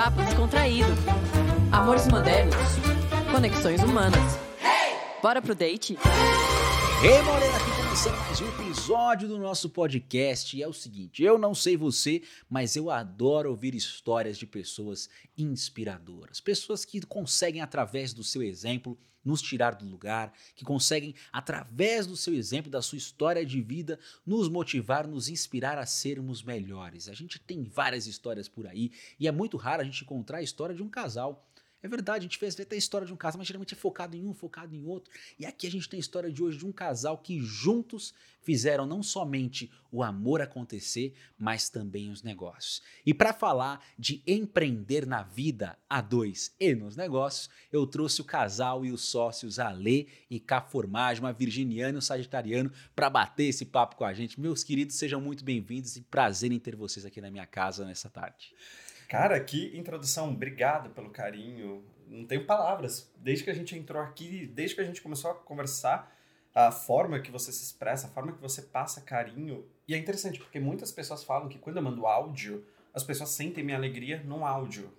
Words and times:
papo 0.00 0.22
descontraído. 0.22 0.88
Amores 1.70 2.08
modernos. 2.08 2.56
Conexões 3.30 3.82
humanas. 3.82 4.38
Bora 5.22 5.42
pro 5.42 5.54
date? 5.54 5.98
Ei, 7.02 7.22
Morena, 7.22 7.56
aqui 7.58 7.79
começando 7.90 8.18
mais 8.18 8.40
um 8.40 8.48
episódio 8.48 9.26
do 9.26 9.36
nosso 9.36 9.68
podcast. 9.68 10.56
E 10.56 10.62
é 10.62 10.68
o 10.68 10.72
seguinte, 10.72 11.24
eu 11.24 11.36
não 11.36 11.52
sei 11.52 11.76
você, 11.76 12.22
mas 12.48 12.76
eu 12.76 12.88
adoro 12.88 13.50
ouvir 13.50 13.74
histórias 13.74 14.38
de 14.38 14.46
pessoas 14.46 15.08
inspiradoras. 15.36 16.40
Pessoas 16.40 16.84
que 16.84 17.00
conseguem, 17.00 17.60
através 17.60 18.14
do 18.14 18.22
seu 18.22 18.44
exemplo, 18.44 18.96
nos 19.24 19.42
tirar 19.42 19.74
do 19.74 19.84
lugar, 19.84 20.32
que 20.54 20.64
conseguem, 20.64 21.16
através 21.32 22.06
do 22.06 22.16
seu 22.16 22.32
exemplo, 22.32 22.70
da 22.70 22.80
sua 22.80 22.96
história 22.96 23.44
de 23.44 23.60
vida, 23.60 23.98
nos 24.24 24.48
motivar, 24.48 25.08
nos 25.08 25.28
inspirar 25.28 25.76
a 25.76 25.84
sermos 25.84 26.44
melhores. 26.44 27.08
A 27.08 27.14
gente 27.14 27.40
tem 27.40 27.64
várias 27.64 28.06
histórias 28.06 28.48
por 28.48 28.68
aí 28.68 28.92
e 29.18 29.26
é 29.26 29.32
muito 29.32 29.56
raro 29.56 29.82
a 29.82 29.84
gente 29.84 30.04
encontrar 30.04 30.38
a 30.38 30.42
história 30.42 30.76
de 30.76 30.82
um 30.82 30.88
casal. 30.88 31.44
É 31.82 31.88
verdade, 31.88 32.18
a 32.18 32.28
gente 32.28 32.36
fez 32.36 32.58
até 32.60 32.74
a 32.74 32.78
história 32.78 33.06
de 33.06 33.12
um 33.12 33.16
casal, 33.16 33.38
mas 33.38 33.48
geralmente 33.48 33.72
é 33.72 33.76
focado 33.76 34.14
em 34.14 34.26
um, 34.26 34.34
focado 34.34 34.74
em 34.74 34.84
outro. 34.84 35.10
E 35.38 35.46
aqui 35.46 35.66
a 35.66 35.70
gente 35.70 35.88
tem 35.88 35.96
a 35.96 36.00
história 36.00 36.30
de 36.30 36.42
hoje 36.42 36.58
de 36.58 36.66
um 36.66 36.72
casal 36.72 37.16
que 37.16 37.40
juntos 37.40 38.12
fizeram 38.42 38.84
não 38.84 39.02
somente 39.02 39.70
o 39.90 40.02
amor 40.02 40.42
acontecer, 40.42 41.14
mas 41.38 41.70
também 41.70 42.10
os 42.10 42.22
negócios. 42.22 42.82
E 43.04 43.14
para 43.14 43.32
falar 43.32 43.82
de 43.98 44.22
empreender 44.26 45.06
na 45.06 45.22
vida 45.22 45.78
a 45.88 46.02
dois 46.02 46.54
e 46.60 46.74
nos 46.74 46.96
negócios, 46.96 47.48
eu 47.72 47.86
trouxe 47.86 48.20
o 48.20 48.24
casal 48.24 48.84
e 48.84 48.92
os 48.92 49.00
sócios 49.00 49.58
Alê 49.58 50.06
e 50.28 50.38
Caformagem, 50.38 51.22
uma 51.22 51.32
virginiana 51.32 51.94
e 51.94 51.98
um 51.98 52.02
sagitariano, 52.02 52.70
para 52.94 53.08
bater 53.08 53.44
esse 53.44 53.64
papo 53.64 53.96
com 53.96 54.04
a 54.04 54.12
gente. 54.12 54.38
Meus 54.38 54.62
queridos, 54.62 54.96
sejam 54.96 55.20
muito 55.20 55.42
bem-vindos 55.42 55.96
e 55.96 56.02
prazer 56.02 56.52
em 56.52 56.58
ter 56.58 56.76
vocês 56.76 57.06
aqui 57.06 57.22
na 57.22 57.30
minha 57.30 57.46
casa 57.46 57.86
nessa 57.86 58.10
tarde. 58.10 58.54
Cara, 59.10 59.40
que 59.40 59.76
introdução. 59.76 60.30
Obrigado 60.30 60.90
pelo 60.90 61.10
carinho. 61.10 61.82
Não 62.06 62.24
tenho 62.24 62.46
palavras. 62.46 63.12
Desde 63.16 63.42
que 63.42 63.50
a 63.50 63.54
gente 63.54 63.76
entrou 63.76 64.00
aqui, 64.00 64.46
desde 64.46 64.76
que 64.76 64.80
a 64.80 64.84
gente 64.84 65.02
começou 65.02 65.32
a 65.32 65.34
conversar, 65.34 66.16
a 66.54 66.70
forma 66.70 67.18
que 67.18 67.28
você 67.28 67.50
se 67.50 67.64
expressa, 67.64 68.06
a 68.06 68.10
forma 68.10 68.32
que 68.32 68.40
você 68.40 68.62
passa 68.62 69.00
carinho. 69.00 69.66
E 69.88 69.94
é 69.94 69.98
interessante, 69.98 70.38
porque 70.38 70.60
muitas 70.60 70.92
pessoas 70.92 71.24
falam 71.24 71.48
que 71.48 71.58
quando 71.58 71.78
eu 71.78 71.82
mando 71.82 72.06
áudio, 72.06 72.64
as 72.94 73.02
pessoas 73.02 73.30
sentem 73.30 73.64
minha 73.64 73.76
alegria 73.76 74.22
no 74.22 74.46
áudio. 74.46 74.92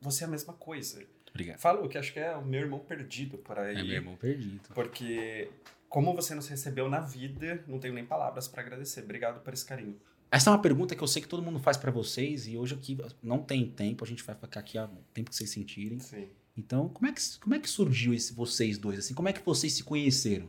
Você 0.00 0.24
é 0.24 0.26
a 0.26 0.30
mesma 0.30 0.54
coisa. 0.54 1.04
Obrigado. 1.28 1.58
Falo 1.58 1.86
que 1.90 1.98
acho 1.98 2.14
que 2.14 2.20
é 2.20 2.34
o 2.34 2.42
meu 2.42 2.62
irmão 2.62 2.78
perdido 2.78 3.36
por 3.36 3.58
aí. 3.58 3.76
É 3.76 3.82
meu 3.82 3.92
irmão 3.92 4.16
perdido. 4.16 4.66
Porque 4.74 5.50
como 5.90 6.14
você 6.14 6.34
nos 6.34 6.48
recebeu 6.48 6.88
na 6.88 7.00
vida, 7.00 7.62
não 7.66 7.78
tenho 7.78 7.92
nem 7.92 8.06
palavras 8.06 8.48
para 8.48 8.62
agradecer. 8.62 9.02
Obrigado 9.02 9.40
por 9.40 9.52
esse 9.52 9.66
carinho. 9.66 10.00
Essa 10.30 10.50
é 10.50 10.52
uma 10.52 10.60
pergunta 10.60 10.94
que 10.94 11.02
eu 11.02 11.08
sei 11.08 11.22
que 11.22 11.28
todo 11.28 11.42
mundo 11.42 11.58
faz 11.58 11.76
para 11.76 11.90
vocês 11.90 12.46
e 12.46 12.56
hoje 12.58 12.74
aqui 12.74 12.98
não 13.22 13.38
tem 13.42 13.70
tempo, 13.70 14.04
a 14.04 14.06
gente 14.06 14.22
vai 14.22 14.34
ficar 14.34 14.60
aqui 14.60 14.78
o 14.78 14.88
tempo 15.14 15.30
que 15.30 15.36
vocês 15.36 15.48
sentirem. 15.50 15.98
Sim. 16.00 16.28
Então, 16.56 16.88
como 16.88 17.06
é 17.06 17.12
que, 17.12 17.20
como 17.40 17.54
é 17.54 17.58
que 17.58 17.68
surgiu 17.70 18.12
esse 18.12 18.32
vocês 18.34 18.76
dois 18.78 18.98
assim? 18.98 19.14
Como 19.14 19.28
é 19.28 19.32
que 19.32 19.40
vocês 19.44 19.72
se 19.72 19.84
conheceram? 19.84 20.48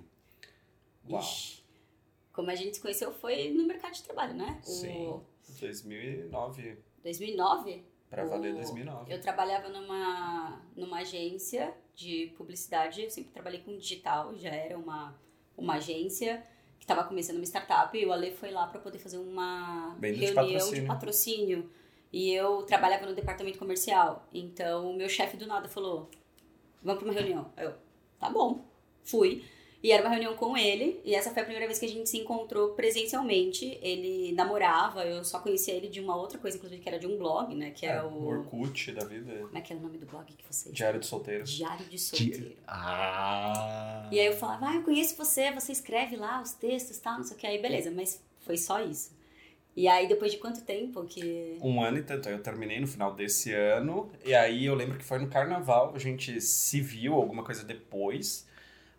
Uau. 1.10 1.22
Ixi, 1.22 1.64
como 2.34 2.50
a 2.50 2.56
gente 2.56 2.76
se 2.76 2.82
conheceu 2.82 3.14
foi 3.14 3.52
no 3.52 3.66
mercado 3.66 3.94
de 3.94 4.04
trabalho, 4.04 4.34
né? 4.34 4.60
Sim. 4.64 5.06
O 5.08 5.24
2009. 5.62 6.78
2009. 7.04 7.84
Pra 8.10 8.26
valer 8.26 8.54
o- 8.54 8.58
2009. 8.58 9.14
Eu 9.14 9.22
trabalhava 9.22 9.70
numa, 9.70 10.62
numa 10.76 10.98
agência 11.00 11.74
de 11.96 12.34
publicidade, 12.38 13.04
eu 13.04 13.10
sempre 13.10 13.32
trabalhei 13.32 13.60
com 13.62 13.78
digital, 13.78 14.36
já 14.36 14.50
era 14.50 14.78
uma, 14.78 15.16
uma 15.56 15.76
agência 15.76 16.44
que 16.80 16.86
estava 16.86 17.04
começando 17.04 17.36
uma 17.36 17.46
startup 17.46 17.96
e 17.96 18.06
o 18.06 18.12
Ale 18.12 18.32
foi 18.32 18.52
lá 18.52 18.66
para 18.66 18.80
poder 18.80 18.98
fazer 18.98 19.18
uma 19.18 19.96
Bem 20.00 20.14
de 20.14 20.26
reunião 20.26 20.46
de 20.48 20.54
patrocínio. 20.56 20.88
patrocínio. 20.88 21.70
E 22.12 22.34
eu 22.34 22.64
trabalhava 22.64 23.06
no 23.06 23.14
departamento 23.14 23.60
comercial. 23.60 24.28
Então 24.34 24.90
o 24.90 24.96
meu 24.96 25.08
chefe 25.08 25.38
do 25.38 25.46
nada 25.46 25.68
falou: 25.68 26.10
Vamos 26.82 27.04
para 27.04 27.12
uma 27.12 27.20
reunião. 27.20 27.52
Eu, 27.58 27.74
tá 28.20 28.30
bom. 28.30 28.66
Fui. 29.04 29.44
E 29.82 29.94
era 29.94 30.04
uma 30.04 30.10
reunião 30.10 30.36
com 30.36 30.58
ele, 30.58 31.00
e 31.06 31.16
essa 31.16 31.32
foi 31.32 31.42
a 31.42 31.46
primeira 31.46 31.66
vez 31.66 31.80
que 31.80 31.86
a 31.86 31.90
gente 31.90 32.10
se 32.10 32.18
encontrou 32.18 32.72
presencialmente. 32.74 33.80
Ele 33.82 34.34
namorava, 34.34 35.06
eu 35.06 35.24
só 35.24 35.40
conhecia 35.40 35.74
ele 35.74 35.88
de 35.88 36.02
uma 36.02 36.18
outra 36.18 36.38
coisa, 36.38 36.58
inclusive, 36.58 36.82
que 36.82 36.90
era 36.90 37.00
de 37.00 37.08
um 37.08 37.18
blog, 37.18 37.56
né? 37.56 37.72
Que 37.72 37.86
era 37.86 38.02
É, 38.02 38.04
o. 38.04 38.26
Orkut 38.28 38.92
da 38.92 39.06
vida. 39.06 39.34
Como 39.46 39.58
é 39.58 39.62
que 39.62 39.72
era 39.72 39.80
o 39.80 39.84
nome 39.86 39.98
do 39.98 40.06
blog 40.06 40.26
que 40.34 40.44
você. 40.46 40.70
Diário 40.72 41.00
de 41.00 41.06
solteiro. 41.06 41.46
Diário 41.46 41.86
de 41.86 41.98
Solteiro. 41.98 42.56
Ah. 42.68 44.10
E 44.12 44.20
aí 44.20 44.26
eu 44.26 44.34
falava, 44.36 44.68
ah, 44.70 44.76
eu 44.76 44.84
conheço 44.84 45.16
você, 45.16 45.52
você 45.52 45.72
escreve 45.72 46.16
lá 46.18 46.42
os 46.42 46.52
textos 46.52 46.98
e 46.98 47.02
tal, 47.02 47.18
não 47.18 47.24
sei 47.24 47.38
o 47.38 47.40
que. 47.40 47.48
Aí 47.48 47.62
beleza, 47.62 47.90
mas 47.92 48.22
foi 48.42 48.58
só 48.58 48.82
isso. 48.82 49.18
E 49.78 49.88
aí 49.88 50.10
depois 50.10 50.32
de 50.34 50.40
quanto 50.40 50.62
tempo 50.62 51.06
que. 51.06 51.58
Um 51.62 51.82
ano 51.82 52.00
e 52.00 52.04
tanto. 52.04 52.28
Eu 52.28 52.42
terminei 52.44 52.82
no 52.82 52.88
final 52.88 53.14
desse 53.14 53.54
ano. 53.54 54.12
E 54.26 54.34
aí 54.36 54.66
eu 54.66 54.76
lembro 54.76 54.98
que 54.98 55.06
foi 55.06 55.20
no 55.20 55.28
carnaval. 55.30 55.94
A 55.96 56.00
gente 56.00 56.42
se 56.42 56.82
viu 56.82 57.14
alguma 57.14 57.44
coisa 57.46 57.64
depois. 57.64 58.46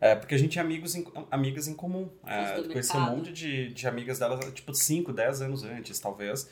É, 0.00 0.14
porque 0.14 0.34
a 0.34 0.38
gente 0.38 0.52
tinha 0.52 0.64
amigos 0.64 0.94
em, 0.94 1.04
amigas 1.30 1.68
em 1.68 1.74
comum. 1.74 2.08
É, 2.26 2.62
conheci 2.62 2.96
um 2.96 3.00
monte 3.00 3.32
de, 3.32 3.72
de 3.72 3.86
amigas 3.86 4.18
delas, 4.18 4.40
tipo, 4.52 4.74
5, 4.74 5.12
10 5.12 5.42
anos 5.42 5.62
antes, 5.62 5.98
talvez. 5.98 6.48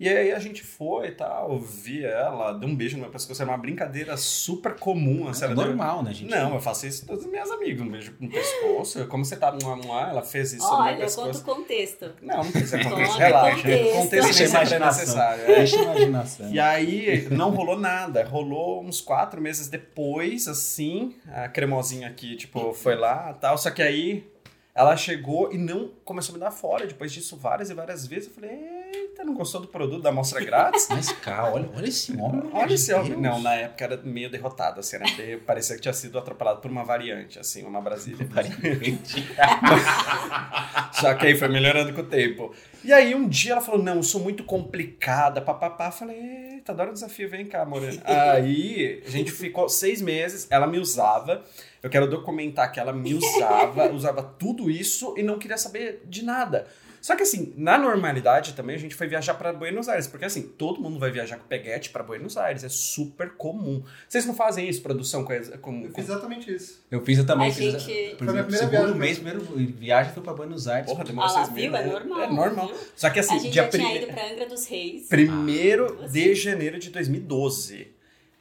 E 0.00 0.08
aí 0.08 0.32
a 0.32 0.38
gente 0.38 0.64
foi 0.64 1.08
e 1.08 1.10
tal, 1.10 1.60
vi 1.60 2.02
ela, 2.06 2.52
deu 2.52 2.66
um 2.66 2.74
beijo 2.74 2.96
no 2.96 3.02
meu 3.02 3.10
pescoço. 3.12 3.42
Era 3.42 3.50
uma 3.50 3.58
brincadeira 3.58 4.16
super 4.16 4.74
comum. 4.76 5.28
Assim, 5.28 5.42
É 5.42 5.46
ela 5.48 5.54
deu- 5.54 5.66
normal, 5.66 6.02
né, 6.02 6.14
gente? 6.14 6.30
Não, 6.30 6.54
eu 6.54 6.60
faço 6.60 6.86
isso 6.86 7.02
com 7.02 7.08
todas 7.08 7.24
as 7.26 7.30
minhas 7.30 7.50
amigas. 7.50 7.82
Um 7.86 7.90
beijo 7.90 8.14
no 8.18 8.30
pessoço. 8.30 9.06
Como 9.08 9.22
você 9.24 9.36
tá 9.36 9.52
numa, 9.52 9.76
numa 9.76 10.08
ela 10.08 10.22
fez 10.22 10.54
isso 10.54 10.64
no 10.64 10.70
meu 10.70 10.78
Olha, 10.80 10.94
eu 10.94 11.00
pescoço. 11.00 11.44
conto 11.44 11.52
o 11.52 11.56
contexto. 11.56 12.12
Não, 12.22 12.42
não 12.42 12.50
precisa 12.50 12.78
Conta 12.78 12.90
contexto. 12.90 13.18
Relaxa. 13.18 13.56
contexto. 13.56 13.92
Contexto 13.92 14.24
nem 14.38 14.48
sempre 14.48 14.74
é 14.74 14.78
necessário. 14.78 15.42
é. 15.44 15.46
Deixa 15.56 15.78
a 15.78 15.82
imaginação. 15.82 16.50
E 16.50 16.58
aí, 16.58 17.28
não 17.30 17.50
rolou 17.50 17.78
nada. 17.78 18.24
Rolou 18.24 18.82
uns 18.82 19.02
quatro 19.02 19.38
meses 19.38 19.68
depois, 19.68 20.48
assim. 20.48 21.14
A 21.30 21.46
cremosinha 21.46 22.08
aqui, 22.08 22.36
tipo, 22.36 22.72
foi 22.72 22.94
lá 22.96 23.34
tal. 23.34 23.58
Só 23.58 23.70
que 23.70 23.82
aí, 23.82 24.26
ela 24.74 24.96
chegou 24.96 25.52
e 25.52 25.58
não 25.58 25.90
começou 26.06 26.32
a 26.32 26.38
me 26.38 26.40
dar 26.40 26.50
fora. 26.50 26.86
Depois 26.86 27.12
disso, 27.12 27.36
várias 27.36 27.68
e 27.68 27.74
várias 27.74 28.06
vezes. 28.06 28.28
Eu 28.28 28.34
falei, 28.34 28.79
eita, 29.20 29.24
não 29.24 29.34
gostou 29.34 29.60
do 29.60 29.68
produto 29.68 30.02
da 30.02 30.10
amostra 30.10 30.44
grátis? 30.44 30.86
Mas, 30.90 31.12
cara, 31.12 31.52
olha, 31.52 31.68
olha 31.76 31.88
esse 31.88 32.12
homem. 32.16 32.50
Olha 32.52 32.74
esse 32.74 32.92
homem. 32.92 33.16
Não, 33.16 33.40
na 33.40 33.54
época 33.54 33.84
era 33.84 33.96
meio 33.98 34.30
derrotado, 34.30 34.80
assim, 34.80 34.96
era 34.96 35.04
meio- 35.16 35.40
parecia 35.40 35.76
que 35.76 35.82
tinha 35.82 35.94
sido 35.94 36.18
atropelado 36.18 36.60
por 36.60 36.70
uma 36.70 36.84
variante, 36.84 37.38
assim, 37.38 37.64
uma 37.64 37.80
Brasília. 37.80 38.28
Só 40.92 41.14
que 41.14 41.26
aí 41.26 41.36
foi 41.36 41.48
melhorando 41.48 41.92
com 41.92 42.00
o 42.00 42.04
tempo. 42.06 42.54
E 42.84 42.92
aí 42.92 43.14
um 43.14 43.28
dia 43.28 43.52
ela 43.52 43.60
falou: 43.60 43.82
Não, 43.82 43.96
eu 43.96 44.02
sou 44.02 44.20
muito 44.20 44.44
complicada, 44.44 45.40
papapá. 45.40 45.90
Falei: 45.90 46.16
Eita, 46.54 46.72
adoro 46.72 46.90
o 46.90 46.94
desafio, 46.94 47.28
vem 47.28 47.46
cá, 47.46 47.64
Morena. 47.64 48.00
aí 48.04 49.02
a 49.06 49.10
gente 49.10 49.30
ficou 49.30 49.68
seis 49.68 50.00
meses, 50.00 50.46
ela 50.50 50.66
me 50.66 50.78
usava. 50.78 51.42
Eu 51.82 51.88
quero 51.88 52.08
documentar 52.08 52.70
que 52.72 52.78
ela 52.78 52.92
me 52.92 53.14
usava, 53.14 53.88
usava 53.92 54.22
tudo 54.22 54.70
isso 54.70 55.14
e 55.16 55.22
não 55.22 55.38
queria 55.38 55.56
saber 55.56 56.02
de 56.06 56.24
nada. 56.24 56.66
Só 57.00 57.16
que 57.16 57.22
assim, 57.22 57.52
na 57.56 57.78
normalidade 57.78 58.52
também 58.54 58.76
a 58.76 58.78
gente 58.78 58.94
foi 58.94 59.06
viajar 59.06 59.34
pra 59.34 59.52
Buenos 59.52 59.88
Aires, 59.88 60.06
porque 60.06 60.24
assim, 60.24 60.42
todo 60.42 60.80
mundo 60.80 60.98
vai 60.98 61.10
viajar 61.10 61.36
com 61.38 61.44
peguete 61.46 61.90
pra 61.90 62.02
Buenos 62.02 62.36
Aires, 62.36 62.62
é 62.64 62.68
super 62.68 63.30
comum. 63.30 63.82
Vocês 64.08 64.26
não 64.26 64.34
fazem 64.34 64.68
isso, 64.68 64.82
produção 64.82 65.24
com, 65.24 65.32
com, 65.60 65.84
Eu 65.84 65.92
fiz 65.94 66.04
exatamente 66.08 66.54
isso. 66.54 66.84
Eu 66.90 67.04
fiz 67.04 67.18
eu 67.18 67.26
também. 67.26 67.50
A 67.50 67.52
fiz, 67.52 67.72
gente- 67.82 68.16
Foi 68.18 68.28
a 68.28 68.32
minha 68.32 68.44
primeira 68.44 68.66
segundo 68.66 68.70
viagem. 68.94 68.98
mês, 68.98 69.18
primeiro 69.18 69.40
viagem 69.78 70.12
foi 70.12 70.22
pra 70.22 70.34
Buenos 70.34 70.68
Aires. 70.68 70.90
Porra, 70.90 71.04
demorou 71.04 71.30
Ah 71.30 71.34
seis 71.44 71.48
viu? 71.48 71.70
meses. 71.72 71.86
É 71.86 71.90
normal, 71.92 72.20
É 72.22 72.26
normal. 72.32 72.66
viu? 72.68 72.76
Só 72.96 73.08
que 73.10 73.20
assim, 73.20 73.34
a 73.34 73.38
gente 73.38 73.52
dia 73.52 73.62
já 73.62 73.68
tinha 73.68 73.88
prime- 73.88 74.04
ido 74.04 74.12
pra 74.12 74.30
Angra 74.30 74.46
dos 74.46 74.66
Reis. 74.66 75.08
Primeiro 75.08 75.98
Ah, 76.02 76.06
de 76.08 76.34
janeiro 76.34 76.78
de 76.78 76.90
2012. 76.90 77.88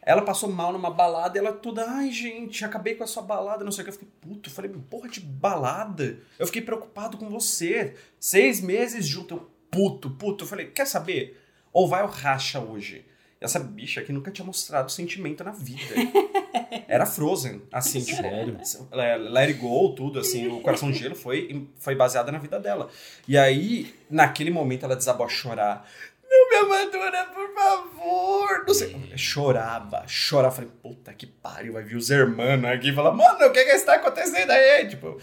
Ela 0.02 0.22
passou 0.22 0.50
mal 0.50 0.72
numa 0.72 0.90
balada 0.90 1.38
e 1.38 1.40
ela 1.40 1.52
toda, 1.52 1.86
ai 1.90 2.12
gente, 2.12 2.64
acabei 2.64 2.96
com 2.96 3.04
a 3.04 3.08
sua 3.08 3.22
balada, 3.22 3.64
não 3.64 3.72
sei 3.72 3.82
o 3.82 3.86
que. 3.86 3.90
Eu 3.90 3.94
fiquei, 3.94 4.10
puto, 4.22 4.50
falei, 4.50 4.72
porra 4.90 5.10
de 5.10 5.20
balada. 5.20 6.18
Eu 6.38 6.46
fiquei 6.46 6.62
preocupado 6.62 7.18
com 7.18 7.30
você. 7.30 7.96
Seis 8.20 8.62
meses 8.62 9.06
junto, 9.06 9.36
eu, 9.36 9.52
puto, 9.70 10.10
puto. 10.12 10.44
Eu 10.44 10.48
falei, 10.48 10.68
quer 10.68 10.86
saber? 10.86 11.40
Ou 11.72 11.88
vai 11.88 12.02
ou 12.02 12.10
racha 12.10 12.60
hoje. 12.60 13.06
Essa 13.42 13.60
bicha 13.60 14.02
aqui 14.02 14.12
nunca 14.12 14.32
tinha 14.32 14.46
mostrado 14.46 14.92
sentimento 14.92 15.44
na 15.44 15.52
vida. 15.52 15.96
Era 16.88 17.06
Frozen, 17.06 17.62
assim, 17.72 18.02
tipo, 18.02 18.22
Sério? 18.22 18.58
Let 18.92 19.50
It 19.50 19.54
Go, 19.54 19.94
tudo, 19.96 20.20
assim, 20.20 20.48
o 20.48 20.60
Coração 20.60 20.92
de 20.92 21.00
Gelo 21.00 21.16
foi, 21.16 21.68
foi 21.78 21.96
baseada 21.96 22.32
na 22.32 22.38
vida 22.38 22.60
dela. 22.60 22.90
E 23.28 23.38
aí, 23.38 23.94
naquele 24.10 24.52
momento, 24.52 24.84
ela 24.84 24.96
desabou 24.96 25.26
a 25.26 25.30
chorar. 25.30 25.90
Não 26.30 26.50
me 26.50 26.56
abandona, 26.58 27.26
por 27.26 27.54
favor. 27.54 28.66
Não 28.68 28.74
sei. 28.74 28.96
Chorava, 29.18 30.08
chorava. 30.08 30.56
Falei, 30.56 30.70
puta 30.82 31.14
que 31.14 31.26
pariu, 31.26 31.74
vai 31.74 31.84
vir 31.84 31.96
os 31.96 32.10
hermanos 32.10 32.70
aqui 32.70 32.90
e 32.90 32.94
falar, 32.94 33.12
mano, 33.12 33.48
o 33.48 33.52
que 33.52 33.66
que 33.66 33.72
está 33.72 33.96
acontecendo 33.96 34.52
aí? 34.52 34.88
Tipo, 34.88 35.18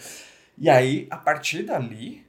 e 0.57 0.69
aí, 0.69 1.07
a 1.09 1.17
partir 1.17 1.63
dali, 1.63 2.25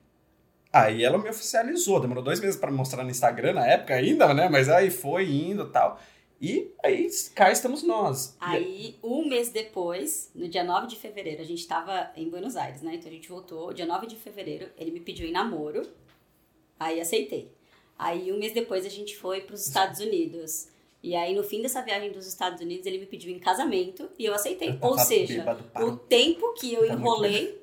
aí 0.72 1.02
ela 1.02 1.18
me 1.18 1.28
oficializou. 1.28 1.98
Demorou 1.98 2.22
dois 2.22 2.38
meses 2.40 2.56
pra 2.56 2.70
mostrar 2.70 3.02
no 3.02 3.10
Instagram 3.10 3.54
na 3.54 3.66
época 3.66 3.94
ainda, 3.94 4.32
né? 4.32 4.48
Mas 4.48 4.68
aí 4.68 4.90
foi 4.90 5.28
indo 5.28 5.64
e 5.64 5.70
tal. 5.70 6.00
E 6.40 6.72
aí, 6.84 7.08
cá 7.34 7.50
estamos 7.50 7.82
nós. 7.82 8.36
Aí, 8.38 8.96
um 9.02 9.28
mês 9.28 9.48
depois, 9.48 10.30
no 10.36 10.48
dia 10.48 10.62
9 10.62 10.86
de 10.86 10.94
fevereiro, 10.94 11.42
a 11.42 11.44
gente 11.44 11.66
tava 11.66 12.12
em 12.14 12.30
Buenos 12.30 12.54
Aires, 12.54 12.80
né? 12.80 12.94
Então 12.94 13.10
a 13.10 13.14
gente 13.14 13.28
voltou. 13.28 13.72
Dia 13.72 13.86
9 13.86 14.06
de 14.06 14.14
fevereiro, 14.14 14.68
ele 14.76 14.92
me 14.92 15.00
pediu 15.00 15.26
em 15.26 15.32
namoro. 15.32 15.82
Aí 16.78 17.00
aceitei. 17.00 17.57
Aí, 17.98 18.32
um 18.32 18.38
mês 18.38 18.52
depois, 18.54 18.86
a 18.86 18.88
gente 18.88 19.16
foi 19.16 19.40
para 19.40 19.54
os 19.54 19.66
Estados 19.66 19.98
Unidos. 20.00 20.68
E 21.02 21.14
aí, 21.16 21.34
no 21.34 21.42
fim 21.42 21.60
dessa 21.62 21.80
viagem 21.82 22.12
dos 22.12 22.26
Estados 22.26 22.60
Unidos, 22.60 22.86
ele 22.86 22.98
me 22.98 23.06
pediu 23.06 23.30
em 23.34 23.38
casamento 23.38 24.08
e 24.18 24.24
eu 24.24 24.34
aceitei. 24.34 24.70
Eu 24.70 24.78
Ou 24.88 24.98
seja, 24.98 25.38
bêbado 25.38 25.64
o 25.84 25.96
tempo 25.96 26.54
que 26.54 26.72
eu 26.72 26.86
Tá 26.86 26.94
enrolei, 26.94 27.60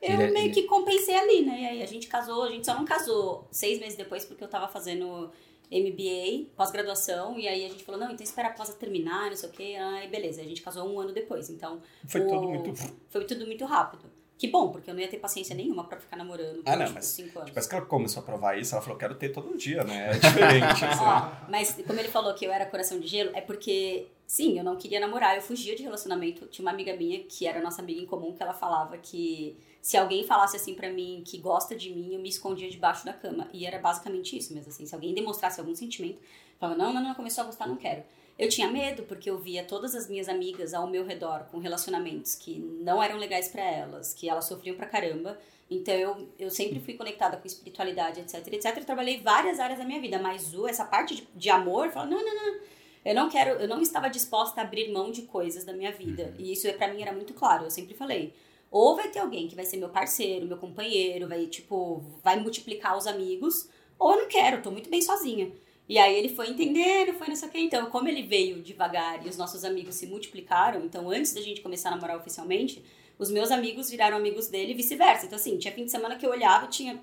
eu 0.00 0.12
Ele 0.14 0.22
é- 0.24 0.30
meio 0.30 0.46
ele- 0.46 0.54
que 0.54 0.62
compensei 0.64 1.14
ali, 1.14 1.42
né? 1.42 1.60
E 1.62 1.66
aí 1.66 1.82
a 1.82 1.86
gente 1.86 2.06
casou, 2.06 2.42
a 2.44 2.50
gente 2.50 2.64
só 2.66 2.74
não 2.74 2.84
casou 2.84 3.46
seis 3.50 3.78
meses 3.78 3.96
depois 3.96 4.24
porque 4.24 4.42
eu 4.44 4.48
tava 4.48 4.68
fazendo 4.68 5.30
MBA, 5.70 6.46
pós-graduação, 6.56 7.38
e 7.38 7.46
aí 7.46 7.66
a 7.66 7.68
gente 7.68 7.84
falou, 7.84 8.00
não, 8.00 8.10
então 8.10 8.24
espera 8.24 8.48
a 8.48 8.52
pós 8.52 8.72
terminar, 8.74 9.28
não 9.28 9.36
sei 9.36 9.48
o 9.50 9.52
quê, 9.52 9.76
aí 9.78 10.08
beleza, 10.08 10.40
a 10.40 10.44
gente 10.44 10.62
casou 10.62 10.88
um 10.88 10.98
ano 10.98 11.12
depois, 11.12 11.50
então 11.50 11.82
Foi 12.06 12.22
o- 12.22 12.26
tudo 12.26 12.42
muito. 12.48 12.94
foi 13.10 13.24
tudo 13.26 13.44
muito 13.46 13.64
rápido. 13.66 14.10
Que 14.38 14.46
bom, 14.46 14.70
porque 14.70 14.88
eu 14.88 14.94
não 14.94 15.00
ia 15.00 15.08
ter 15.08 15.18
paciência 15.18 15.54
nenhuma 15.54 15.82
pra 15.82 15.98
ficar 15.98 16.16
namorando 16.16 16.62
por 16.62 16.70
Ah, 16.70 16.76
não, 16.76 16.84
tipo, 16.84 16.94
mas 16.94 17.06
cinco 17.06 17.38
anos. 17.40 17.50
Depois 17.50 17.66
que 17.66 17.74
ela 17.74 17.84
começou 17.84 18.22
a 18.22 18.24
provar 18.24 18.56
isso, 18.56 18.72
ela 18.72 18.80
falou: 18.80 18.96
quero 18.96 19.16
ter 19.16 19.30
todo 19.30 19.56
dia, 19.58 19.82
né? 19.82 20.12
É 20.12 20.18
diferente. 20.18 20.64
assim. 20.86 21.04
Ó, 21.04 21.30
mas 21.50 21.76
como 21.84 21.98
ele 21.98 22.08
falou 22.08 22.32
que 22.34 22.44
eu 22.44 22.52
era 22.52 22.64
coração 22.64 23.00
de 23.00 23.08
gelo, 23.08 23.32
é 23.34 23.40
porque, 23.40 24.06
sim, 24.28 24.56
eu 24.56 24.62
não 24.62 24.76
queria 24.76 25.00
namorar, 25.00 25.34
eu 25.34 25.42
fugia 25.42 25.74
de 25.74 25.82
relacionamento. 25.82 26.46
Tinha 26.46 26.64
uma 26.64 26.70
amiga 26.70 26.96
minha, 26.96 27.24
que 27.24 27.48
era 27.48 27.60
nossa 27.60 27.82
amiga 27.82 28.00
em 28.00 28.06
comum, 28.06 28.32
que 28.32 28.40
ela 28.40 28.54
falava 28.54 28.96
que 28.96 29.56
se 29.82 29.96
alguém 29.96 30.22
falasse 30.22 30.56
assim 30.56 30.74
pra 30.74 30.88
mim 30.88 31.22
que 31.26 31.38
gosta 31.38 31.74
de 31.74 31.90
mim, 31.90 32.14
eu 32.14 32.20
me 32.20 32.28
escondia 32.28 32.70
debaixo 32.70 33.04
da 33.04 33.12
cama. 33.12 33.48
E 33.52 33.66
era 33.66 33.80
basicamente 33.80 34.36
isso 34.36 34.54
mesmo, 34.54 34.70
assim. 34.70 34.86
Se 34.86 34.94
alguém 34.94 35.14
demonstrasse 35.14 35.58
algum 35.58 35.74
sentimento, 35.74 36.20
falava, 36.60 36.78
não, 36.78 36.92
não, 36.92 37.02
não, 37.02 37.14
começou 37.14 37.42
a 37.42 37.46
gostar, 37.46 37.66
não 37.66 37.76
quero. 37.76 38.04
Eu 38.38 38.48
tinha 38.48 38.70
medo, 38.70 39.02
porque 39.02 39.28
eu 39.28 39.36
via 39.36 39.64
todas 39.64 39.96
as 39.96 40.08
minhas 40.08 40.28
amigas 40.28 40.72
ao 40.72 40.86
meu 40.86 41.04
redor 41.04 41.46
com 41.50 41.58
relacionamentos 41.58 42.36
que 42.36 42.58
não 42.58 43.02
eram 43.02 43.16
legais 43.16 43.48
pra 43.48 43.62
elas, 43.62 44.14
que 44.14 44.28
elas 44.28 44.44
sofriam 44.44 44.76
pra 44.76 44.86
caramba. 44.86 45.36
Então 45.68 45.92
eu, 45.94 46.28
eu 46.38 46.48
sempre 46.48 46.78
fui 46.78 46.94
conectada 46.94 47.36
com 47.36 47.46
espiritualidade, 47.46 48.20
etc, 48.20 48.46
etc. 48.52 48.76
Eu 48.76 48.84
trabalhei 48.84 49.20
várias 49.20 49.58
áreas 49.58 49.80
da 49.80 49.84
minha 49.84 50.00
vida, 50.00 50.20
mas 50.20 50.54
o, 50.54 50.68
essa 50.68 50.84
parte 50.84 51.16
de, 51.16 51.28
de 51.34 51.50
amor, 51.50 51.86
eu 51.86 51.92
falo, 51.92 52.10
não, 52.10 52.24
não, 52.24 52.34
não. 52.34 52.60
Eu 53.04 53.14
não 53.14 53.28
quero, 53.28 53.60
eu 53.60 53.66
não 53.66 53.80
estava 53.80 54.08
disposta 54.08 54.60
a 54.60 54.64
abrir 54.64 54.92
mão 54.92 55.10
de 55.10 55.22
coisas 55.22 55.64
da 55.64 55.72
minha 55.72 55.90
vida. 55.90 56.32
E 56.38 56.52
isso 56.52 56.72
para 56.74 56.92
mim 56.92 57.02
era 57.02 57.12
muito 57.12 57.34
claro, 57.34 57.64
eu 57.64 57.70
sempre 57.70 57.94
falei. 57.94 58.32
Ou 58.70 58.94
vai 58.94 59.08
ter 59.08 59.18
alguém 59.18 59.48
que 59.48 59.56
vai 59.56 59.64
ser 59.64 59.78
meu 59.78 59.88
parceiro, 59.88 60.46
meu 60.46 60.58
companheiro, 60.58 61.26
vai 61.26 61.46
tipo, 61.46 62.02
vai 62.22 62.38
multiplicar 62.38 62.96
os 62.96 63.06
amigos, 63.06 63.68
ou 63.98 64.12
eu 64.12 64.22
não 64.22 64.28
quero, 64.28 64.62
tô 64.62 64.70
muito 64.70 64.90
bem 64.90 65.02
sozinha. 65.02 65.50
E 65.88 65.96
aí 65.96 66.14
ele 66.14 66.28
foi 66.28 66.50
entendendo, 66.50 67.14
foi 67.14 67.28
não 67.28 67.36
sei 67.36 67.48
o 67.48 67.50
que. 67.50 67.58
Então, 67.58 67.86
como 67.86 68.08
ele 68.08 68.22
veio 68.22 68.60
devagar 68.60 69.24
e 69.24 69.28
os 69.28 69.36
nossos 69.36 69.64
amigos 69.64 69.94
se 69.94 70.06
multiplicaram, 70.06 70.84
então 70.84 71.10
antes 71.10 71.32
da 71.32 71.40
gente 71.40 71.62
começar 71.62 71.88
a 71.88 71.92
namorar 71.92 72.18
oficialmente, 72.18 72.84
os 73.18 73.30
meus 73.30 73.50
amigos 73.50 73.88
viraram 73.90 74.16
amigos 74.16 74.48
dele 74.48 74.72
e 74.72 74.74
vice-versa. 74.74 75.26
Então, 75.26 75.36
assim, 75.36 75.56
tinha 75.56 75.72
fim 75.72 75.84
de 75.84 75.90
semana 75.90 76.16
que 76.16 76.26
eu 76.26 76.30
olhava 76.30 76.66
tinha 76.66 77.02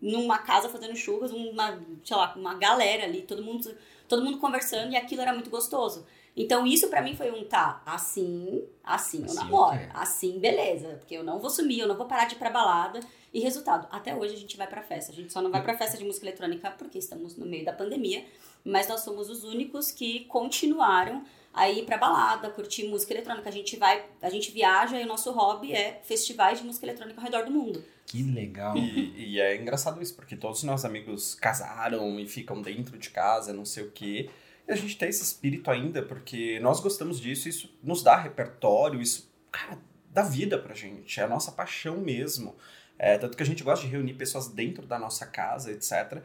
numa 0.00 0.38
casa 0.38 0.68
fazendo 0.68 0.96
churras, 0.96 1.30
uma, 1.32 1.80
sei 2.04 2.16
lá, 2.16 2.34
uma 2.36 2.54
galera 2.54 3.04
ali, 3.04 3.22
todo 3.22 3.42
mundo, 3.42 3.74
todo 4.08 4.24
mundo 4.24 4.38
conversando 4.38 4.92
e 4.92 4.96
aquilo 4.96 5.22
era 5.22 5.32
muito 5.32 5.48
gostoso. 5.48 6.04
Então, 6.36 6.66
isso 6.66 6.88
pra 6.88 7.02
mim 7.02 7.14
foi 7.14 7.30
um 7.30 7.44
tá, 7.44 7.82
assim, 7.84 8.62
assim 8.82 9.18
eu 9.18 9.24
Assim 9.26 9.28
eu 9.28 9.34
namoro, 9.34 9.78
quero. 9.78 9.90
assim, 9.94 10.38
beleza, 10.38 10.88
porque 10.98 11.14
eu 11.14 11.22
não 11.22 11.38
vou 11.38 11.50
sumir, 11.50 11.80
eu 11.80 11.88
não 11.88 11.96
vou 11.96 12.06
parar 12.06 12.24
de 12.26 12.34
ir 12.34 12.38
pra 12.38 12.48
balada. 12.50 13.00
E 13.34 13.40
resultado, 13.40 13.86
até 13.90 14.14
hoje 14.14 14.34
a 14.34 14.38
gente 14.38 14.56
vai 14.56 14.66
pra 14.66 14.82
festa. 14.82 15.12
A 15.12 15.14
gente 15.14 15.32
só 15.32 15.40
não 15.42 15.50
vai 15.50 15.62
pra 15.62 15.76
festa 15.76 15.96
de 15.96 16.04
música 16.04 16.26
eletrônica 16.26 16.70
porque 16.72 16.98
estamos 16.98 17.36
no 17.36 17.46
meio 17.46 17.64
da 17.64 17.72
pandemia, 17.72 18.24
mas 18.64 18.88
nós 18.88 19.00
somos 19.00 19.28
os 19.30 19.44
únicos 19.44 19.90
que 19.90 20.20
continuaram 20.26 21.22
a 21.52 21.68
ir 21.68 21.84
pra 21.84 21.98
balada, 21.98 22.48
curtir 22.50 22.84
música 22.88 23.12
eletrônica. 23.12 23.48
A 23.48 23.52
gente 23.52 23.76
vai, 23.76 24.04
a 24.22 24.30
gente 24.30 24.50
viaja 24.50 24.98
e 24.98 25.04
o 25.04 25.06
nosso 25.06 25.30
hobby 25.32 25.72
é 25.74 26.00
festivais 26.02 26.58
de 26.60 26.64
música 26.64 26.86
eletrônica 26.86 27.18
ao 27.20 27.24
redor 27.24 27.44
do 27.44 27.50
mundo. 27.50 27.84
Que 28.06 28.22
legal. 28.22 28.76
E, 28.76 29.32
e 29.34 29.40
é 29.40 29.56
engraçado 29.56 30.00
isso, 30.02 30.14
porque 30.14 30.36
todos 30.36 30.58
os 30.58 30.64
nossos 30.64 30.84
amigos 30.84 31.34
casaram 31.34 32.18
e 32.18 32.26
ficam 32.26 32.60
dentro 32.60 32.98
de 32.98 33.10
casa, 33.10 33.52
não 33.52 33.64
sei 33.64 33.84
o 33.84 33.90
quê. 33.90 34.28
E 34.68 34.72
a 34.72 34.76
gente 34.76 34.96
tem 34.96 35.08
esse 35.08 35.22
espírito 35.22 35.70
ainda, 35.70 36.02
porque 36.02 36.58
nós 36.60 36.80
gostamos 36.80 37.20
disso, 37.20 37.48
isso 37.48 37.78
nos 37.82 38.02
dá 38.02 38.16
repertório, 38.16 39.00
isso, 39.00 39.32
cara, 39.50 39.78
dá 40.10 40.22
vida 40.22 40.58
pra 40.58 40.74
gente, 40.74 41.18
é 41.20 41.24
a 41.24 41.28
nossa 41.28 41.50
paixão 41.52 41.96
mesmo. 41.98 42.54
É, 42.98 43.18
tanto 43.18 43.36
que 43.36 43.42
a 43.42 43.46
gente 43.46 43.64
gosta 43.64 43.84
de 43.84 43.90
reunir 43.90 44.14
pessoas 44.14 44.48
dentro 44.48 44.86
da 44.86 44.98
nossa 44.98 45.26
casa, 45.26 45.72
etc. 45.72 46.22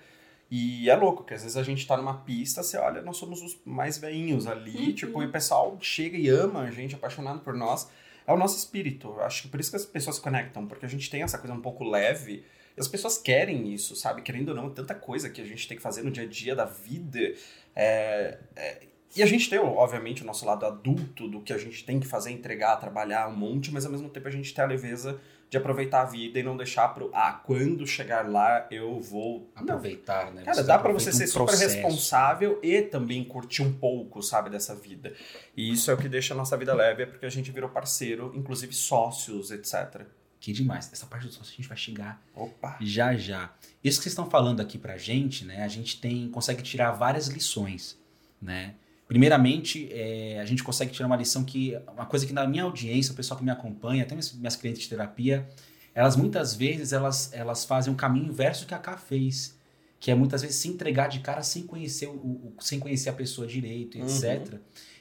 E 0.52 0.90
é 0.90 0.96
louco, 0.96 1.24
que 1.24 1.34
às 1.34 1.42
vezes 1.42 1.58
a 1.58 1.64
gente 1.64 1.86
tá 1.88 1.98
numa 1.98 2.20
pista, 2.20 2.62
você 2.62 2.78
olha, 2.78 3.02
nós 3.02 3.18
somos 3.18 3.42
os 3.42 3.58
mais 3.66 3.98
veinhos 3.98 4.46
ali, 4.48 4.88
Uhum. 4.90 4.94
tipo, 4.94 5.24
e 5.24 5.26
o 5.26 5.32
pessoal 5.32 5.78
chega 5.82 6.16
e 6.18 6.30
ama 6.30 6.62
a 6.62 6.72
gente, 6.72 6.96
apaixonado 6.96 7.40
por 7.40 7.54
nós. 7.56 7.90
É 8.26 8.32
o 8.34 8.38
nosso 8.38 8.58
espírito. 8.58 9.20
Acho 9.22 9.44
que 9.44 9.48
por 9.48 9.60
isso 9.60 9.70
que 9.72 9.78
as 9.78 9.86
pessoas 9.86 10.18
se 10.18 10.22
conectam, 10.22 10.68
porque 10.68 10.86
a 10.86 10.90
gente 10.90 11.10
tem 11.10 11.24
essa 11.24 11.38
coisa 11.38 11.54
um 11.54 11.62
pouco 11.62 11.84
leve. 11.84 12.44
E 12.76 12.80
as 12.80 12.88
pessoas 12.88 13.18
querem 13.18 13.74
isso, 13.74 13.96
sabe? 13.96 14.22
Querendo 14.22 14.50
ou 14.50 14.56
não, 14.56 14.70
tanta 14.70 14.94
coisa 14.94 15.30
que 15.30 15.42
a 15.42 15.46
gente 15.46 15.68
tem 15.68 15.78
que 15.78 15.82
fazer 15.84 16.04
no 16.04 16.12
dia 16.12 16.24
a 16.24 16.28
dia 16.28 16.54
da 16.56 16.66
vida. 16.66 17.34
É, 17.80 18.40
é, 18.56 18.88
e 19.16 19.22
a 19.22 19.26
gente 19.28 19.48
tem, 19.50 19.60
obviamente, 19.60 20.24
o 20.24 20.26
nosso 20.26 20.44
lado 20.46 20.66
adulto 20.66 21.28
do 21.28 21.42
que 21.42 21.54
a 21.54 21.58
gente 21.60 21.86
tem 21.86 22.00
que 22.00 22.08
fazer, 22.08 22.32
entregar, 22.32 22.76
trabalhar 22.78 23.28
um 23.28 23.36
monte, 23.36 23.72
mas 23.72 23.86
ao 23.86 23.92
mesmo 23.92 24.10
tempo 24.10 24.28
a 24.28 24.32
gente 24.32 24.52
tem 24.52 24.64
a 24.64 24.68
leveza 24.68 25.20
de 25.48 25.58
aproveitar 25.58 26.02
a 26.02 26.06
vida 26.06 26.40
e 26.40 26.44
não 26.44 26.58
deixar 26.58 26.88
pro. 26.90 27.12
Ah, 27.14 27.32
quando 27.46 27.86
chegar 27.86 28.28
lá 28.28 28.68
eu 28.72 29.00
vou. 29.00 29.50
Não, 29.56 29.64
Aproveitar, 29.64 30.32
né? 30.34 30.44
Cara, 30.44 30.58
dá 30.64 30.78
pra 30.78 30.90
aproveita 30.90 31.12
você 31.12 31.16
um 31.16 31.20
ser 31.20 31.28
super 31.28 31.46
processo. 31.46 31.76
responsável 31.76 32.60
e 32.64 32.82
também 32.82 33.24
curtir 33.24 33.62
um 33.62 33.72
pouco, 33.72 34.22
sabe, 34.24 34.50
dessa 34.50 34.76
vida. 34.76 35.14
E 35.56 35.72
isso 35.72 35.90
é 35.92 35.94
o 35.94 35.98
que 35.98 36.10
deixa 36.10 36.34
a 36.34 36.38
nossa 36.38 36.58
vida 36.58 36.74
leve, 36.74 37.04
é 37.04 37.06
porque 37.06 37.26
a 37.26 37.30
gente 37.30 37.52
virou 37.52 37.70
parceiro, 37.70 38.34
inclusive 38.36 38.74
sócios, 38.74 39.52
etc. 39.52 40.02
Que 40.40 40.54
demais. 40.54 40.90
Essa 40.94 41.06
parte 41.06 41.26
do 41.26 41.32
sócio 41.34 41.52
a 41.52 41.56
gente 41.56 41.68
vai 41.68 41.78
chegar 41.78 42.22
Opa! 42.36 42.78
já 42.80 43.16
já. 43.16 43.52
Isso 43.84 43.98
que 44.00 44.04
vocês 44.04 44.14
estão 44.14 44.30
falando 44.30 44.60
aqui 44.62 44.78
pra 44.78 44.98
gente, 44.98 45.44
né? 45.46 45.64
A 45.64 45.68
gente 45.68 46.00
tem 46.00 46.30
consegue 46.30 46.62
tirar 46.62 46.92
várias 46.92 47.28
lições, 47.28 47.98
né? 48.42 48.76
Primeiramente, 49.08 49.88
é, 49.92 50.40
a 50.40 50.46
gente 50.46 50.62
consegue 50.64 50.92
tirar 50.92 51.08
uma 51.08 51.16
lição 51.16 51.44
que 51.44 51.76
uma 51.92 52.06
coisa 52.06 52.26
que 52.26 52.34
na 52.34 52.46
minha 52.46 52.64
audiência, 52.64 53.14
o 53.14 53.16
pessoal 53.16 53.38
que 53.38 53.44
me 53.44 53.50
acompanha, 53.50 54.04
até 54.04 54.14
minhas, 54.14 54.32
minhas 54.34 54.56
clientes 54.56 54.82
de 54.84 54.90
terapia, 54.90 55.48
elas 55.96 56.16
muitas 56.16 56.54
vezes 56.54 56.94
elas, 56.94 57.32
elas 57.34 57.64
fazem 57.66 57.92
um 57.92 57.96
caminho 57.96 58.28
inverso 58.28 58.66
do 58.66 58.68
que 58.68 58.74
a 58.76 58.78
K 58.80 58.98
fez, 58.98 59.58
que 60.00 60.12
é 60.12 60.16
muitas 60.16 60.42
vezes 60.44 60.58
se 60.58 60.68
entregar 60.68 61.08
de 61.08 61.22
cara 61.22 61.42
sem 61.42 61.64
conhecer 61.64 62.08
o, 62.08 62.12
o- 62.12 62.54
sem 62.60 62.80
conhecer 62.80 63.10
a 63.10 63.14
pessoa 63.14 63.48
direito, 63.48 63.98
Uhum. 63.98 64.06
etc. 64.06 64.60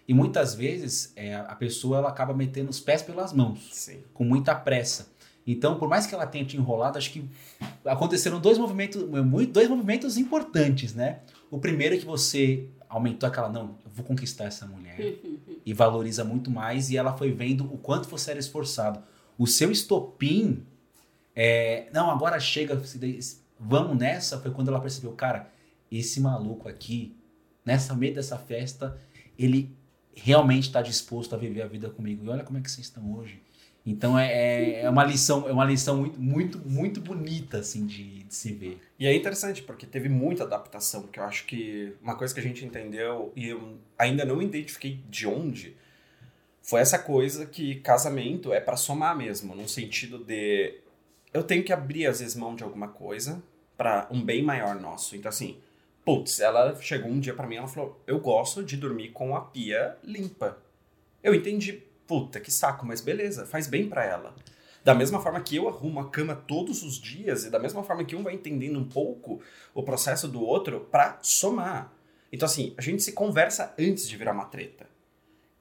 E 0.09 0.15
muitas 0.15 0.55
vezes 0.55 1.12
é, 1.17 1.35
a 1.35 1.55
pessoa 1.56 1.99
ela 1.99 2.09
acaba 2.09 2.33
metendo 2.33 2.71
os 2.71 2.79
pés 2.81 3.03
pelas 3.03 3.33
mãos 3.33 3.69
Sim. 3.73 4.03
com 4.15 4.25
muita 4.25 4.55
pressa. 4.55 5.09
Então, 5.46 5.78
por 5.78 5.88
mais 5.88 6.06
que 6.06 6.14
ela 6.14 6.26
tenha 6.26 6.44
te 6.44 6.56
enrolado, 6.56 6.98
acho 6.98 7.12
que 7.12 7.25
aconteceram 7.84 8.40
dois 8.40 8.58
movimentos, 8.58 9.02
muito- 9.04 9.52
dois 9.52 9.69
movimentos 9.69 10.16
importantes, 10.16 10.93
né? 10.94 11.20
O 11.50 11.58
primeiro 11.58 11.94
é 11.94 11.98
que 11.98 12.04
você 12.04 12.66
aumentou 12.88 13.28
aquela, 13.28 13.49
não, 13.49 13.76
eu 13.85 13.90
vou 13.94 14.04
conquistar 14.04 14.44
essa 14.44 14.66
mulher. 14.66 14.97
e 15.64 15.73
valoriza 15.73 16.25
muito 16.25 16.50
mais, 16.50 16.90
e 16.90 16.97
ela 16.97 17.16
foi 17.16 17.30
vendo 17.32 17.64
o 17.73 17.78
quanto 17.78 18.09
você 18.09 18.32
era 18.32 18.40
esforçado. 18.40 19.00
O 19.38 19.47
seu 19.47 19.71
estopim, 19.71 20.64
é, 21.35 21.88
não, 21.92 22.11
agora 22.11 22.38
chega, 22.40 22.80
vamos 23.59 23.97
nessa, 23.99 24.40
foi 24.40 24.50
quando 24.50 24.68
ela 24.68 24.80
percebeu, 24.80 25.12
cara, 25.12 25.50
esse 25.90 26.21
maluco 26.21 26.68
aqui, 26.68 27.16
nessa 27.64 27.94
meio 27.94 28.14
dessa 28.14 28.37
festa, 28.38 28.99
ele 29.38 29.76
realmente 30.14 30.64
está 30.68 30.80
disposto 30.82 31.35
a 31.35 31.38
viver 31.38 31.62
a 31.62 31.66
vida 31.66 31.90
comigo. 31.90 32.25
E 32.25 32.28
olha 32.28 32.42
como 32.42 32.59
é 32.59 32.61
que 32.62 32.71
vocês 32.71 32.87
estão 32.87 33.12
hoje. 33.14 33.42
Então 33.87 34.19
é, 34.19 34.33
é, 34.33 34.81
é 34.83 34.90
uma 34.90 35.05
lição, 35.05 35.49
é 35.49 35.52
uma 35.52 35.64
lição 35.64 35.99
muito, 35.99 36.19
muito, 36.19 36.59
muito 36.69 37.00
bonita 37.00 37.59
assim 37.59 37.87
de, 37.87 38.25
de 38.25 38.35
se 38.35 38.52
ver. 38.52 38.81
E 38.99 39.07
é 39.07 39.14
interessante, 39.14 39.62
porque 39.62 39.87
teve 39.87 40.09
muita 40.09 40.43
adaptação, 40.43 41.05
que 41.05 41.21
eu 41.21 41.25
acho 41.25 41.47
que 41.47 41.93
uma 42.02 42.16
coisa 42.16 42.35
que 42.35 42.40
a 42.40 42.43
gente 42.43 42.64
entendeu, 42.64 43.33
e 43.37 43.47
eu 43.49 43.78
ainda 43.97 44.25
não 44.25 44.43
identifiquei 44.43 44.99
de 45.09 45.28
onde, 45.28 45.76
foi 46.61 46.81
essa 46.81 46.99
coisa 46.99 47.47
que 47.47 47.76
casamento 47.76 48.52
é 48.52 48.59
pra 48.59 48.76
somar 48.76 49.16
mesmo, 49.16 49.55
no 49.55 49.69
sentido 49.69 50.19
de 50.19 50.81
eu 51.33 51.45
tenho 51.45 51.62
que 51.62 51.73
abrir 51.73 52.07
às 52.07 52.19
vezes 52.19 52.35
mão 52.35 52.57
de 52.57 52.64
alguma 52.64 52.88
coisa 52.88 53.40
pra 53.76 54.09
um 54.11 54.21
bem 54.21 54.43
maior 54.43 54.75
nosso. 54.81 55.14
Então 55.14 55.28
assim, 55.28 55.59
putz, 56.05 56.40
ela 56.40 56.75
chegou 56.81 57.09
um 57.09 57.21
dia 57.21 57.35
pra 57.35 57.47
mim 57.47 57.57
ela 57.57 57.69
falou: 57.69 58.02
"Eu 58.05 58.19
gosto 58.19 58.64
de 58.64 58.76
dormir 58.76 59.11
com 59.11 59.37
a 59.37 59.43
pia 59.43 59.97
limpa". 60.02 60.59
Eu 61.23 61.35
entendi, 61.35 61.83
puta, 62.06 62.40
que 62.40 62.50
saco, 62.50 62.86
mas 62.86 63.00
beleza, 63.00 63.46
faz 63.46 63.66
bem 63.66 63.88
pra 63.88 64.04
ela. 64.04 64.34
Da 64.84 64.94
mesma 64.94 65.20
forma 65.20 65.40
que 65.40 65.56
eu 65.56 65.68
arrumo 65.68 65.98
a 65.98 66.08
cama 66.08 66.36
todos 66.36 66.82
os 66.82 67.00
dias 67.00 67.44
e 67.44 67.50
da 67.50 67.58
mesma 67.58 67.82
forma 67.82 68.04
que 68.04 68.14
um 68.14 68.22
vai 68.22 68.34
entendendo 68.34 68.78
um 68.78 68.88
pouco 68.88 69.40
o 69.75 69.82
processo 69.82 70.28
do 70.28 70.40
outro 70.40 70.86
pra 70.90 71.18
somar. 71.22 71.92
Então 72.32 72.46
assim, 72.46 72.72
a 72.76 72.82
gente 72.82 73.02
se 73.02 73.12
conversa 73.12 73.75
antes 73.78 74.08
de 74.08 74.16
virar 74.16 74.32
uma 74.32 74.44
treta. 74.44 74.86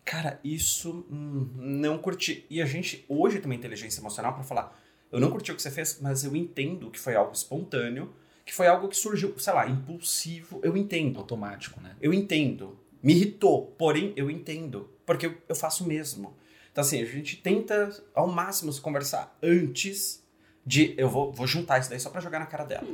Cara, 0.03 0.39
isso 0.43 1.03
hum, 1.09 1.49
não 1.55 1.97
curti. 1.97 2.45
E 2.47 2.61
a 2.61 2.65
gente 2.67 3.03
hoje 3.09 3.39
tem 3.39 3.45
uma 3.45 3.55
inteligência 3.55 3.99
emocional 3.99 4.33
pra 4.33 4.43
falar: 4.43 4.79
eu 5.11 5.19
não 5.19 5.31
curti 5.31 5.51
o 5.51 5.55
que 5.55 5.61
você 5.61 5.71
fez, 5.71 5.99
mas 5.99 6.23
eu 6.23 6.35
entendo 6.35 6.91
que 6.91 6.99
foi 6.99 7.15
algo 7.15 7.31
espontâneo, 7.31 8.13
que 8.45 8.53
foi 8.53 8.67
algo 8.67 8.87
que 8.87 8.95
surgiu, 8.95 9.33
sei 9.39 9.53
lá, 9.53 9.67
impulsivo. 9.67 10.59
Eu 10.61 10.77
entendo. 10.77 11.17
Automático, 11.17 11.81
né? 11.81 11.95
Eu 11.99 12.13
entendo. 12.13 12.77
Me 13.01 13.13
irritou, 13.13 13.73
porém 13.77 14.13
eu 14.15 14.29
entendo. 14.29 14.89
Porque 15.05 15.27
eu, 15.27 15.37
eu 15.49 15.55
faço 15.55 15.83
o 15.83 15.87
mesmo. 15.87 16.35
Então, 16.71 16.81
assim, 16.81 17.01
a 17.01 17.05
gente 17.05 17.37
tenta 17.37 17.89
ao 18.13 18.27
máximo 18.27 18.71
se 18.71 18.81
conversar 18.81 19.37
antes 19.41 20.23
de. 20.65 20.93
Eu 20.97 21.09
vou, 21.09 21.31
vou 21.31 21.47
juntar 21.47 21.79
isso 21.79 21.89
daí 21.89 21.99
só 21.99 22.09
pra 22.09 22.21
jogar 22.21 22.39
na 22.39 22.45
cara 22.45 22.65
dela. 22.65 22.87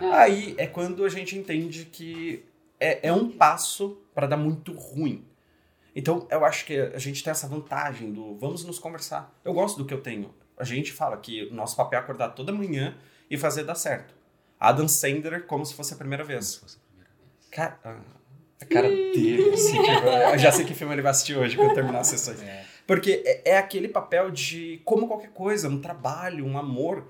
Ah, 0.00 0.20
Aí 0.20 0.54
é 0.58 0.66
quando 0.66 1.04
a 1.04 1.08
gente 1.08 1.36
entende 1.36 1.84
que 1.86 2.44
é, 2.78 3.08
é 3.08 3.12
um 3.12 3.30
passo 3.30 4.00
para 4.14 4.26
dar 4.26 4.36
muito 4.36 4.72
ruim. 4.72 5.26
Então, 5.94 6.26
eu 6.30 6.44
acho 6.44 6.64
que 6.64 6.78
a 6.78 6.98
gente 6.98 7.22
tem 7.22 7.30
essa 7.30 7.46
vantagem 7.48 8.12
do 8.12 8.36
vamos 8.36 8.64
nos 8.64 8.78
conversar. 8.78 9.36
Eu 9.44 9.52
gosto 9.52 9.78
do 9.78 9.84
que 9.84 9.92
eu 9.92 10.00
tenho. 10.00 10.34
A 10.56 10.64
gente 10.64 10.92
fala 10.92 11.16
que 11.16 11.44
o 11.44 11.54
nosso 11.54 11.76
papel 11.76 11.98
é 11.98 12.02
acordar 12.02 12.30
toda 12.30 12.52
manhã 12.52 12.96
e 13.28 13.36
fazer 13.36 13.64
dar 13.64 13.74
certo. 13.74 14.14
Adam 14.58 14.86
Sandler 14.86 15.44
como 15.46 15.66
se 15.66 15.74
fosse 15.74 15.92
a 15.92 15.96
primeira 15.96 16.22
vez. 16.22 16.78
Cara, 17.50 17.78
ah, 17.84 17.90
a 17.90 17.94
cara 17.94 18.21
dele, 18.66 19.50
assim, 19.54 19.82
tipo, 19.82 20.06
eu 20.06 20.38
já 20.38 20.52
sei 20.52 20.64
que 20.64 20.74
filme 20.74 20.94
ele 20.94 21.02
vai 21.02 21.10
assistir 21.10 21.36
hoje 21.36 21.56
quando 21.56 21.74
terminar 21.74 22.00
as 22.00 22.08
sessões. 22.08 22.42
É. 22.42 22.64
Porque 22.86 23.22
é, 23.24 23.50
é 23.52 23.58
aquele 23.58 23.88
papel 23.88 24.30
de, 24.30 24.80
como 24.84 25.06
qualquer 25.06 25.30
coisa, 25.30 25.68
um 25.68 25.80
trabalho, 25.80 26.44
um 26.46 26.58
amor, 26.58 27.08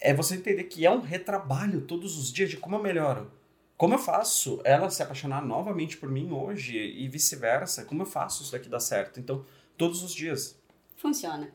é 0.00 0.12
você 0.14 0.34
entender 0.34 0.64
que 0.64 0.84
é 0.86 0.90
um 0.90 1.00
retrabalho 1.00 1.82
todos 1.82 2.18
os 2.18 2.32
dias 2.32 2.50
de 2.50 2.56
como 2.56 2.76
eu 2.76 2.82
melhoro. 2.82 3.30
Como 3.76 3.94
eu 3.94 3.98
faço 3.98 4.60
ela 4.62 4.90
se 4.90 5.02
apaixonar 5.02 5.42
novamente 5.42 5.96
por 5.96 6.10
mim 6.10 6.30
hoje 6.30 6.76
e 6.76 7.08
vice-versa? 7.08 7.84
Como 7.84 8.02
eu 8.02 8.06
faço 8.06 8.42
isso 8.42 8.52
daqui 8.52 8.68
dar 8.68 8.80
certo? 8.80 9.18
Então, 9.18 9.44
todos 9.76 10.02
os 10.02 10.14
dias. 10.14 10.58
Funciona. 10.98 11.48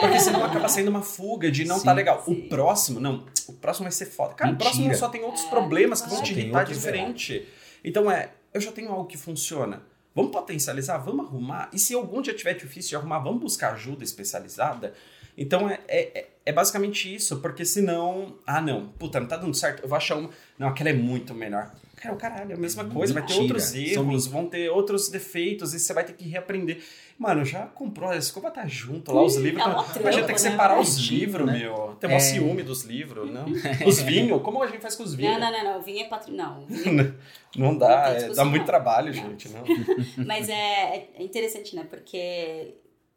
Porque 0.00 0.18
senão 0.18 0.44
acaba 0.44 0.68
sendo 0.68 0.88
uma 0.88 1.02
fuga 1.02 1.50
de 1.50 1.64
não 1.64 1.78
Sim, 1.78 1.84
tá 1.84 1.92
legal. 1.92 2.24
sim. 2.24 2.32
O 2.32 2.48
próximo, 2.48 2.98
não, 2.98 3.26
o 3.46 3.52
próximo 3.52 3.84
vai 3.84 3.92
ser 3.92 4.06
foda. 4.06 4.34
Cara, 4.34 4.50
Mentira. 4.50 4.68
o 4.68 4.72
próximo 4.72 4.94
só 4.96 5.08
tem 5.08 5.22
outros 5.22 5.44
É, 5.44 5.48
problemas 5.50 6.00
que 6.00 6.08
vão 6.08 6.22
te 6.22 6.32
irritar 6.32 6.64
diferente. 6.64 7.46
Então 7.84 8.10
é, 8.10 8.30
eu 8.52 8.60
já 8.60 8.72
tenho 8.72 8.90
algo 8.90 9.06
que 9.06 9.16
funciona. 9.16 9.82
Vamos 10.14 10.32
potencializar, 10.32 10.98
vamos 10.98 11.26
arrumar. 11.26 11.70
E 11.72 11.78
se 11.78 11.94
algum 11.94 12.20
dia 12.20 12.34
tiver 12.34 12.54
difícil 12.54 12.90
de 12.90 12.96
arrumar, 12.96 13.20
vamos 13.20 13.40
buscar 13.40 13.74
ajuda 13.74 14.02
especializada. 14.02 14.94
Então 15.36 15.70
é, 15.70 15.80
é, 15.86 16.29
é- 16.44 16.50
é 16.50 16.52
basicamente 16.52 17.14
isso, 17.14 17.40
porque 17.40 17.64
senão, 17.64 18.36
ah 18.46 18.60
não, 18.60 18.88
puta, 18.88 19.20
não 19.20 19.26
tá 19.26 19.36
dando 19.36 19.54
certo, 19.54 19.82
eu 19.82 19.88
vou 19.88 19.96
achar 19.96 20.16
uma. 20.16 20.30
Não, 20.58 20.68
aquela 20.68 20.90
é 20.90 20.94
muito 20.94 21.34
melhor. 21.34 21.72
Cara, 21.96 22.14
o 22.14 22.18
caralho, 22.18 22.52
é 22.52 22.54
a 22.54 22.58
mesma 22.58 22.82
coisa, 22.86 23.12
vai 23.12 23.22
ter 23.22 23.34
Mentira. 23.34 23.42
outros 23.54 23.64
São 23.64 23.80
erros, 24.08 24.26
vão 24.26 24.46
ter 24.46 24.70
outros 24.70 25.10
defeitos 25.10 25.74
e 25.74 25.78
você 25.78 25.92
vai 25.92 26.02
ter 26.02 26.14
que 26.14 26.26
reaprender. 26.26 26.82
Mano, 27.18 27.44
já 27.44 27.66
comprou, 27.66 28.08
a 28.08 28.16
escova 28.16 28.50
tá 28.50 28.66
junto 28.66 29.12
lá, 29.12 29.22
os 29.22 29.36
livros. 29.36 29.62
é 29.62 29.66
uma 29.66 29.84
tão- 29.84 30.00
Imagina 30.00 30.10
ter 30.10 30.12
trampa, 30.12 30.26
que 30.26 30.32
né? 30.44 30.50
separar 30.50 30.80
os 30.80 30.94
Pertinho, 30.94 31.20
livros, 31.20 31.46
né? 31.46 31.58
meu. 31.58 31.96
Tem 32.00 32.08
mó 32.08 32.16
É. 32.16 32.18
ciúme 32.20 32.62
dos 32.62 32.84
livros, 32.84 33.30
não? 33.30 33.44
Os 33.86 34.00
vinhos, 34.00 34.40
como 34.42 34.62
a 34.62 34.66
gente 34.66 34.80
faz 34.80 34.96
com 34.96 35.02
os 35.02 35.14
vinhos? 35.14 35.38
Não, 35.38 35.40
não, 35.40 35.52
não, 35.52 35.72
não. 35.74 35.78
O 35.80 35.82
vinho 35.82 36.00
é 36.00 36.08
patrimônio. 36.08 36.66
Não. 36.86 36.92
Não 36.94 37.14
Não 37.72 37.76
dá, 37.78 38.14
tem 38.14 38.24
é- 38.30 38.32
dá 38.32 38.44
muito 38.46 38.64
trabalho, 38.64 39.08
Não. 39.08 39.12
gente, 39.12 39.50
não. 39.50 39.62
Mas 40.26 40.48
é, 40.48 41.08
é 41.14 41.22
interessante, 41.22 41.76
né? 41.76 41.84
Porque 41.88 42.76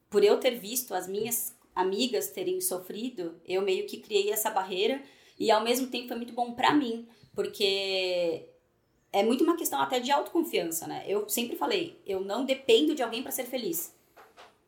por 0.10 0.22
eu 0.26 0.38
ter 0.42 0.60
visto 0.60 0.94
as 0.94 1.08
minhas 1.08 1.56
amigas 1.76 2.30
terem 2.30 2.60
sofrido, 2.62 3.40
eu 3.46 3.62
meio 3.62 3.86
que 3.86 3.98
criei 3.98 4.32
essa 4.32 4.50
barreira 4.50 5.02
e 5.40 5.50
ao 5.52 5.64
mesmo 5.64 5.88
tempo 5.88 6.08
foi 6.08 6.18
muito 6.18 6.34
bom 6.34 6.54
pra 6.54 6.74
mim, 6.74 7.08
porque 7.34 8.48
é 9.12 9.24
muito 9.24 9.44
uma 9.44 9.56
questão 9.58 9.80
até 9.80 10.00
de 10.00 10.12
autoconfiança, 10.12 10.88
né? 10.88 11.04
Eu 11.08 11.28
sempre 11.30 11.56
falei, 11.56 12.00
eu 12.06 12.22
não 12.22 12.46
dependo 12.46 12.96
de 12.96 13.04
alguém 13.04 13.22
pra 13.22 13.32
ser 13.32 13.46
feliz. 13.46 13.96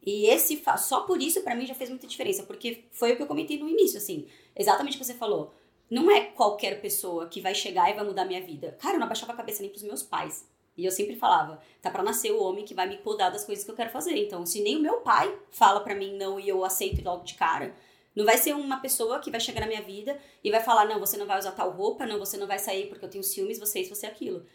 E 0.06 0.28
esse 0.28 0.62
só 0.78 1.02
por 1.02 1.20
isso 1.22 1.42
pra 1.42 1.56
mim 1.56 1.66
já 1.66 1.74
fez 1.74 1.90
muita 1.90 2.06
diferença, 2.06 2.44
porque 2.44 2.84
foi 2.92 3.14
o 3.14 3.16
que 3.16 3.24
eu 3.24 3.28
comentei 3.28 3.58
no 3.58 3.68
início, 3.68 3.98
assim, 3.98 4.28
exatamente 4.56 4.96
o 4.96 5.00
que 5.00 5.06
você 5.06 5.16
falou. 5.16 5.54
Não 5.90 6.10
é 6.10 6.22
qualquer 6.22 6.82
pessoa 6.82 7.28
que 7.28 7.42
vai 7.42 7.56
chegar 7.56 7.90
e 7.90 7.94
vai 7.94 8.06
mudar 8.06 8.26
minha 8.26 8.44
vida. 8.44 8.78
Cara, 8.80 8.96
eu 8.96 9.00
não 9.00 9.06
abaixava 9.06 9.34
a 9.34 9.36
cabeça 9.36 9.62
nem 9.62 9.70
pros 9.70 9.84
meus 9.84 10.04
pais. 10.04 10.48
E 10.78 10.86
eu 10.86 10.92
sempre 10.92 11.16
falava, 11.16 11.62
tá 11.82 11.90
pra 11.90 12.04
nascer 12.04 12.32
o 12.32 12.42
homem 12.42 12.66
que 12.66 12.74
vai 12.74 12.88
me 12.88 12.98
podar 12.98 13.32
das 13.32 13.46
coisas 13.46 13.64
que 13.64 13.72
eu 13.72 13.76
quero 13.76 13.90
fazer. 13.90 14.16
Então, 14.18 14.46
se 14.46 14.62
nem 14.62 14.76
o 14.76 14.82
meu 14.82 14.98
pai 14.98 15.34
fala 15.52 15.80
pra 15.80 15.96
mim 15.96 16.18
não 16.18 16.40
e 16.40 16.50
eu 16.50 16.66
aceito 16.66 17.04
logo 17.04 17.24
de 17.24 17.36
cara, 17.36 17.74
não 18.16 18.26
vai 18.26 18.38
ser 18.38 18.54
uma 18.54 18.78
pessoa 18.80 19.20
que 19.20 19.32
vai 19.32 19.40
chegar 19.40 19.62
na 19.62 19.68
minha 19.68 19.82
vida 19.82 20.18
e 20.44 20.52
vai 20.52 20.62
falar, 20.62 20.86
não, 20.86 21.00
você 21.00 21.18
não 21.18 21.26
vai 21.26 21.40
usar 21.40 21.52
tal 21.52 21.72
roupa, 21.72 22.06
não, 22.06 22.20
você 22.20 22.38
não 22.38 22.48
vai 22.48 22.60
sair 22.60 22.88
porque 22.88 23.06
eu 23.06 23.10
tenho 23.10 23.24
ciúmes, 23.24 23.60
você 23.60 23.80
é 23.80 23.82
isso, 23.82 23.96
você 23.96 24.06
é 24.06 24.10
aquilo. 24.10 24.46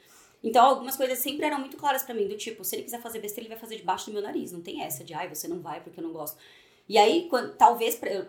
Então, 0.43 0.65
algumas 0.65 0.97
coisas 0.97 1.19
sempre 1.19 1.45
eram 1.45 1.59
muito 1.59 1.77
claras 1.77 2.03
pra 2.03 2.15
mim, 2.15 2.27
do 2.27 2.37
tipo, 2.37 2.65
se 2.65 2.77
ele 2.77 2.83
quiser 2.83 3.00
fazer 3.00 3.19
besteira, 3.21 3.47
ele 3.47 3.55
vai 3.55 3.61
fazer 3.61 3.77
debaixo 3.77 4.07
do 4.07 4.12
meu 4.12 4.23
nariz. 4.23 4.53
Não 4.53 4.62
tem 4.62 4.83
essa 4.83 5.05
de, 5.05 5.12
ai, 5.12 5.29
você 5.29 5.47
não 5.47 5.61
vai 5.61 5.83
porque 5.83 6.00
eu 6.00 6.05
não 6.05 6.12
gosto. 6.12 6.39
E 6.89 6.97
aí, 6.97 7.29
quando, 7.29 7.55
talvez, 7.57 7.97
pra, 7.97 8.27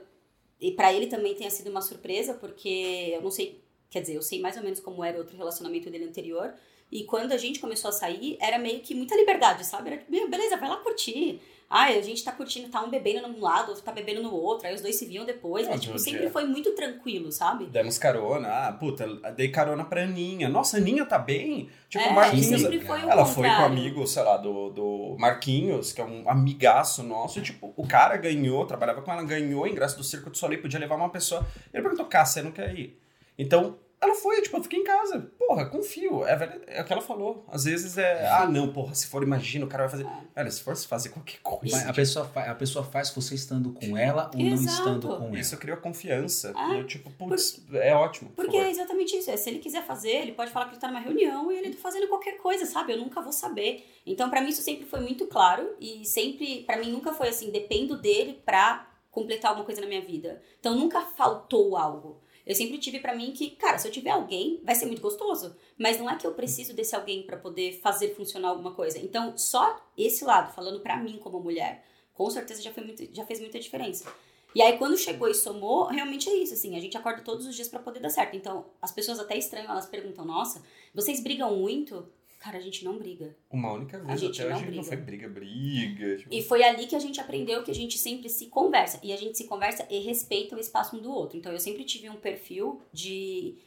e 0.60 0.72
pra 0.72 0.94
ele 0.94 1.08
também 1.08 1.34
tenha 1.34 1.50
sido 1.50 1.70
uma 1.70 1.82
surpresa, 1.82 2.34
porque 2.34 3.14
eu 3.14 3.22
não 3.22 3.32
sei, 3.32 3.64
quer 3.90 4.02
dizer, 4.02 4.16
eu 4.16 4.22
sei 4.22 4.42
mais 4.42 4.58
ou 4.58 4.64
menos 4.64 4.82
como 4.82 5.04
era 5.04 5.18
outro 5.18 5.38
relacionamento 5.38 5.90
dele 5.90 6.04
anterior, 6.04 6.54
e 6.92 7.04
quando 7.06 7.32
a 7.32 7.38
gente 7.38 7.60
começou 7.60 7.90
a 7.90 7.92
sair, 7.92 8.38
era 8.42 8.58
meio 8.60 8.82
que 8.82 8.94
muita 8.94 9.16
liberdade, 9.16 9.66
sabe? 9.66 9.90
Era 9.90 9.98
tipo, 9.98 10.12
beleza, 10.30 10.58
vai 10.58 10.70
lá 10.70 10.78
curtir. 10.78 11.40
Ai, 11.74 11.98
a 11.98 12.02
gente 12.02 12.22
tá 12.22 12.34
curtindo, 12.34 12.68
tá 12.68 12.84
um 12.84 12.90
bebendo 12.90 13.26
num 13.30 13.40
lado, 13.40 13.70
outro 13.70 13.82
tá 13.82 13.94
bebendo 13.94 14.22
no 14.22 14.34
outro, 14.36 14.68
aí 14.68 14.76
os 14.76 14.82
dois 14.82 14.94
se 14.98 15.06
viam 15.06 15.24
depois, 15.24 15.66
mas, 15.68 15.78
Mas 15.78 15.86
tipo, 15.86 15.98
sempre 15.98 16.26
é. 16.26 16.30
foi 16.30 16.44
muito 16.44 16.72
tranquilo, 16.76 17.32
sabe? 17.32 17.66
Demos 17.68 17.98
carona, 17.98 18.50
ah, 18.68 18.74
puta, 18.74 19.08
dei 19.38 19.48
carona 19.48 19.86
pra 19.86 20.04
Aninha. 20.04 20.50
Nossa, 20.50 20.76
Aninha 20.76 21.06
tá 21.06 21.18
bem? 21.18 21.70
Tipo, 21.88 22.04
É, 22.04 22.12
Marquinhos. 22.12 22.62
sempre 22.62 22.82
foi 22.82 23.00
Ela 23.00 23.26
foi 23.26 23.36
com 23.48 23.50
o 23.50 23.54
contrário. 23.54 23.66
amigo, 23.68 24.06
sei 24.06 24.22
lá, 24.22 24.36
do, 24.36 24.70
do 24.72 25.16
Marquinhos, 25.18 25.94
que 25.94 26.02
é 26.02 26.04
um 26.04 26.30
amigaço 26.30 27.04
nosso. 27.04 27.40
E, 27.40 27.42
tipo, 27.42 27.74
o 27.78 27.88
cara 27.88 28.18
ganhou, 28.18 28.66
trabalhava 28.66 29.02
com 29.02 29.10
ela, 29.10 29.24
ganhou 29.24 29.64
o 29.64 29.68
ingresso 29.68 29.96
do 29.96 30.04
Circo 30.04 30.30
do 30.30 30.38
Soleil, 30.38 30.62
podia 30.62 30.78
levar 30.78 30.96
uma 30.96 31.10
pessoa. 31.10 31.48
Ele 31.74 31.82
perguntou, 31.82 32.06
Cá, 32.08 32.26
você 32.26 32.42
não 32.42 32.52
quer 32.52 32.78
ir? 32.78 33.00
Então, 33.40 33.78
ela 34.02 34.16
foi, 34.16 34.42
tipo, 34.42 34.58
eu 34.58 34.64
fiquei 34.64 34.80
em 34.80 34.84
casa. 34.84 35.32
Porra, 35.38 35.66
confio. 35.70 36.26
É, 36.26 36.36
velho- 36.36 36.62
é 36.68 36.82
o 36.82 36.86
que 36.86 36.92
ela 36.92 37.02
falou. 37.02 37.46
Às 37.50 37.66
vezes 37.66 37.98
é, 37.98 38.28
ah, 38.28 38.48
não, 38.48 38.74
porra, 38.74 38.96
se 38.96 39.06
for, 39.08 39.22
imagina, 39.22 39.64
o 39.66 39.68
cara 39.68 39.84
vai 39.88 39.92
fazer. 39.92 40.08
Velho, 40.36 40.52
se 40.52 40.62
for 40.64 40.76
se 40.76 40.88
fazer 40.88 41.10
qualquer 41.10 41.40
coisa. 41.42 41.78
Mas 41.78 41.88
a 41.88 41.94
pessoa, 41.94 42.26
fa- 42.26 42.50
a 42.52 42.56
pessoa 42.56 42.84
faz 42.84 43.10
você 43.12 43.36
estando 43.36 43.72
com 43.74 43.96
ela 43.98 44.32
ou 44.34 44.40
não 44.42 44.54
Exato. 44.54 44.78
estando 44.78 45.08
com 45.08 45.26
ela. 45.28 45.40
Isso 45.40 45.56
criou 45.58 45.78
confiança. 45.78 46.52
Ah, 46.56 46.74
eu, 46.76 46.86
tipo, 46.88 47.10
putz, 47.12 47.62
é 47.74 47.94
ótimo. 47.96 48.30
por 48.32 48.38
Porque 48.46 48.58
favor. 48.58 48.68
é 48.68 48.72
exatamente 48.72 49.16
isso. 49.18 49.30
é, 49.30 49.38
Se 49.38 49.50
ele 49.50 49.60
quiser 49.60 49.84
fazer, 49.86 50.10
ele 50.10 50.32
pode 50.32 50.52
falar 50.52 50.66
que 50.66 50.72
ele 50.74 50.82
tá 50.82 50.88
numa 50.88 51.00
reunião 51.00 51.52
e 51.52 51.58
ele 51.58 51.72
tá 51.74 51.80
fazendo 51.82 52.08
qualquer 52.08 52.38
coisa, 52.38 52.66
sabe? 52.66 52.94
Eu 52.94 52.98
nunca 52.98 53.22
vou 53.22 53.32
saber. 53.32 53.86
Então, 54.06 54.30
pra 54.30 54.42
mim, 54.42 54.50
isso 54.50 54.62
sempre 54.64 54.86
foi 54.86 55.00
muito 55.02 55.28
claro. 55.28 55.76
E 55.80 56.04
sempre, 56.06 56.64
pra 56.64 56.78
mim, 56.78 56.92
nunca 56.92 57.14
foi 57.14 57.28
assim, 57.28 57.52
dependo 57.52 57.98
dele 58.02 58.42
pra 58.46 58.88
completar 59.12 59.50
alguma 59.50 59.66
coisa 59.66 59.82
na 59.82 59.88
minha 59.88 60.02
vida. 60.02 60.42
Então, 60.60 60.76
nunca 60.76 61.02
faltou 61.02 61.76
algo. 61.78 62.22
Eu 62.46 62.56
sempre 62.56 62.78
tive 62.78 63.00
pra 63.00 63.16
mim 63.16 63.32
que, 63.32 63.52
cara, 63.52 63.78
se 63.78 63.88
eu 63.88 63.92
tiver 63.92 64.12
alguém, 64.12 64.62
vai 64.64 64.76
ser 64.76 64.86
muito 64.86 65.02
gostoso. 65.02 65.56
Mas 65.78 66.00
não 66.00 66.10
é 66.10 66.16
que 66.16 66.26
eu 66.26 66.34
preciso 66.34 66.74
desse 66.74 66.96
alguém 66.96 67.24
pra 67.24 67.38
poder 67.38 67.80
fazer 67.82 68.16
funcionar 68.16 68.50
alguma 68.50 68.74
coisa. 68.74 68.98
Então, 69.00 69.38
só 69.38 69.80
esse 69.98 70.24
lado, 70.24 70.54
falando 70.54 70.80
pra 70.80 70.98
mim 70.98 71.20
como 71.22 71.40
mulher, 71.40 71.86
com 72.14 72.30
certeza 72.30 72.62
já, 72.62 72.72
foi 72.72 72.84
muito, 72.84 73.08
já 73.14 73.26
fez 73.26 73.40
muita 73.40 73.60
diferença. 73.60 74.12
E 74.54 74.62
aí, 74.62 74.78
quando 74.78 74.98
chegou 74.98 75.30
e 75.30 75.34
somou, 75.34 75.86
realmente 75.86 76.30
é 76.30 76.36
isso, 76.36 76.54
assim, 76.54 76.76
a 76.76 76.80
gente 76.80 76.98
acorda 76.98 77.22
todos 77.22 77.46
os 77.46 77.56
dias 77.56 77.70
pra 77.70 77.80
poder 77.80 78.02
dar 78.02 78.10
certo. 78.10 78.36
Então, 78.36 78.66
as 78.82 78.92
pessoas 78.92 79.20
até 79.20 79.38
estranham, 79.38 79.72
elas 79.72 79.86
perguntam, 79.86 80.26
nossa, 80.26 80.62
vocês 80.94 81.24
brigam 81.24 81.56
muito? 81.56 82.06
Cara, 82.42 82.58
a 82.58 82.62
gente 82.62 82.84
não 82.84 82.98
briga. 82.98 83.38
Uma 83.52 83.72
única 83.72 84.00
vez 84.00 84.20
gente 84.20 84.42
até 84.42 84.50
não 84.50 84.58
hoje 84.58 84.66
não 84.66 84.72
briga. 84.72 84.88
foi 84.88 84.98
briga, 84.98 85.30
briga. 85.30 86.18
Tipo, 86.18 86.34
E 86.34 86.42
foi 86.42 86.64
ali 86.64 86.88
que 86.88 86.96
a 86.96 87.00
gente 87.00 87.22
aprendeu 87.22 87.62
que 87.62 87.70
a 87.70 87.76
gente 87.76 88.00
sempre 88.00 88.30
se 88.30 88.48
conversa. 88.48 89.00
E 89.04 89.14
a 89.14 89.16
gente 89.16 89.38
se 89.38 89.44
conversa 89.44 89.86
e 89.92 90.00
respeita 90.00 90.56
o 90.56 90.60
espaço 90.60 90.98
um 90.98 91.00
do 91.00 91.12
outro. 91.12 91.38
Então, 91.38 91.52
eu 91.52 91.60
sempre 91.60 91.84
tive 91.84 92.10
um 92.10 92.16
perfil 92.16 92.82
de... 92.92 93.60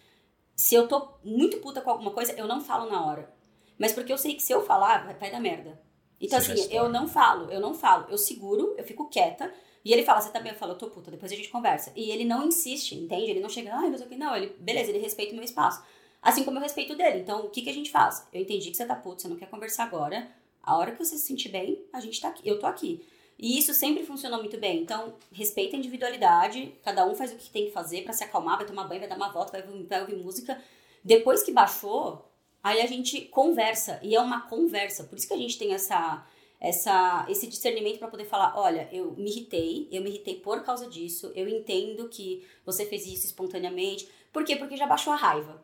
Se 0.56 0.74
eu 0.74 0.88
tô 0.88 1.08
muito 1.22 1.58
puta 1.58 1.80
com 1.80 1.90
alguma 1.90 2.10
coisa, 2.10 2.32
eu 2.32 2.48
não 2.48 2.60
falo 2.60 2.90
na 2.90 3.06
hora. 3.06 3.32
Mas 3.78 3.92
porque 3.92 4.12
eu 4.12 4.18
sei 4.18 4.34
que 4.34 4.42
se 4.42 4.52
eu 4.52 4.60
falar, 4.60 5.06
vai, 5.20 5.30
dar 5.30 5.40
merda. 5.40 5.80
Então, 6.20 6.40
Você 6.40 6.56
já 6.56 6.64
assim, 6.64 6.74
eu 6.74 6.88
não 6.88 7.06
falo, 7.06 7.52
eu 7.52 7.60
não 7.60 7.74
falo. 7.74 8.06
Eu 8.08 8.18
seguro, 8.18 8.74
eu 8.76 8.82
fico 8.82 9.08
quieta. 9.08 9.54
E 9.84 9.92
ele 9.92 10.02
fala, 10.02 10.20
você 10.20 10.32
tá 10.32 10.40
bem? 10.40 10.50
Eu 10.50 10.58
falo, 10.58 10.72
eu 10.72 10.78
tô 10.78 10.90
puta, 10.90 11.12
depois 11.12 11.30
a 11.30 11.36
gente 11.36 11.48
conversa. 11.48 11.92
E 11.94 12.10
ele 12.10 12.24
não 12.24 12.44
insiste, 12.44 12.96
entende? 12.96 13.30
Ele 13.30 13.40
não 13.40 13.48
chega, 13.48 13.72
ai, 13.72 13.88
não 13.88 13.98
sei 13.98 14.06
o 14.06 14.10
que. 14.10 14.16
Não, 14.16 14.34
ele, 14.34 14.48
beleza, 14.58 14.90
ele 14.90 14.98
respeita 14.98 15.32
o 15.32 15.36
meu 15.36 15.44
espaço. 15.44 15.80
Assim 16.24 16.42
como 16.42 16.56
eu 16.56 16.62
respeito 16.62 16.96
dele. 16.96 17.18
Então, 17.18 17.44
o 17.44 17.50
que, 17.50 17.60
que 17.60 17.68
a 17.68 17.74
gente 17.74 17.90
faz? 17.90 18.26
Eu 18.32 18.40
entendi 18.40 18.70
que 18.70 18.76
você 18.78 18.86
tá 18.86 18.96
puto, 18.96 19.20
você 19.20 19.28
não 19.28 19.36
quer 19.36 19.50
conversar 19.50 19.84
agora. 19.84 20.26
A 20.62 20.78
hora 20.78 20.92
que 20.92 20.98
você 20.98 21.18
se 21.18 21.26
sentir 21.26 21.50
bem, 21.50 21.84
a 21.92 22.00
gente 22.00 22.18
tá 22.18 22.28
aqui, 22.28 22.48
eu 22.48 22.58
tô 22.58 22.64
aqui. 22.64 23.06
E 23.38 23.58
isso 23.58 23.74
sempre 23.74 24.06
funcionou 24.06 24.38
muito 24.38 24.56
bem. 24.56 24.80
Então, 24.80 25.12
respeita 25.30 25.76
a 25.76 25.78
individualidade, 25.78 26.74
cada 26.82 27.06
um 27.06 27.14
faz 27.14 27.30
o 27.30 27.36
que 27.36 27.50
tem 27.50 27.66
que 27.66 27.72
fazer 27.72 28.04
pra 28.04 28.14
se 28.14 28.24
acalmar, 28.24 28.56
vai 28.56 28.66
tomar 28.66 28.84
banho, 28.84 29.00
vai 29.00 29.08
dar 29.08 29.18
uma 29.18 29.30
volta, 29.30 29.52
vai, 29.52 29.82
vai 29.82 30.00
ouvir 30.00 30.16
música. 30.16 30.58
Depois 31.04 31.42
que 31.42 31.52
baixou, 31.52 32.26
aí 32.62 32.80
a 32.80 32.86
gente 32.86 33.20
conversa, 33.26 34.00
e 34.02 34.16
é 34.16 34.20
uma 34.20 34.48
conversa. 34.48 35.04
Por 35.04 35.18
isso 35.18 35.28
que 35.28 35.34
a 35.34 35.38
gente 35.38 35.58
tem 35.58 35.74
essa, 35.74 36.26
essa, 36.58 37.26
esse 37.28 37.46
discernimento 37.46 37.98
pra 37.98 38.08
poder 38.08 38.24
falar, 38.24 38.54
olha, 38.56 38.88
eu 38.90 39.12
me 39.12 39.30
irritei, 39.30 39.88
eu 39.92 40.00
me 40.00 40.08
irritei 40.08 40.36
por 40.36 40.62
causa 40.62 40.88
disso, 40.88 41.30
eu 41.34 41.46
entendo 41.46 42.08
que 42.08 42.46
você 42.64 42.86
fez 42.86 43.06
isso 43.06 43.26
espontaneamente. 43.26 44.08
Por 44.32 44.42
quê? 44.42 44.56
Porque 44.56 44.74
já 44.74 44.86
baixou 44.86 45.12
a 45.12 45.16
raiva. 45.16 45.62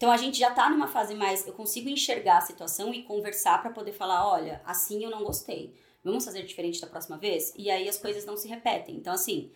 Então 0.00 0.10
a 0.10 0.16
gente 0.16 0.38
já 0.38 0.50
tá 0.50 0.70
numa 0.70 0.88
fase 0.88 1.14
mais, 1.14 1.46
eu 1.46 1.52
consigo 1.52 1.90
enxergar 1.90 2.38
a 2.38 2.40
situação 2.40 2.94
e 2.94 3.02
conversar 3.02 3.60
pra 3.60 3.70
poder 3.70 3.92
falar, 3.92 4.26
olha, 4.26 4.62
assim 4.64 5.04
eu 5.04 5.10
não 5.10 5.22
gostei. 5.22 5.74
Vamos 6.02 6.24
fazer 6.24 6.42
diferente 6.42 6.80
da 6.80 6.86
próxima 6.86 7.18
vez? 7.18 7.52
E 7.54 7.70
aí 7.70 7.86
as 7.86 7.98
coisas 7.98 8.24
não 8.24 8.34
se 8.34 8.48
repetem. 8.48 8.96
Então 8.96 9.12
assim, 9.12 9.52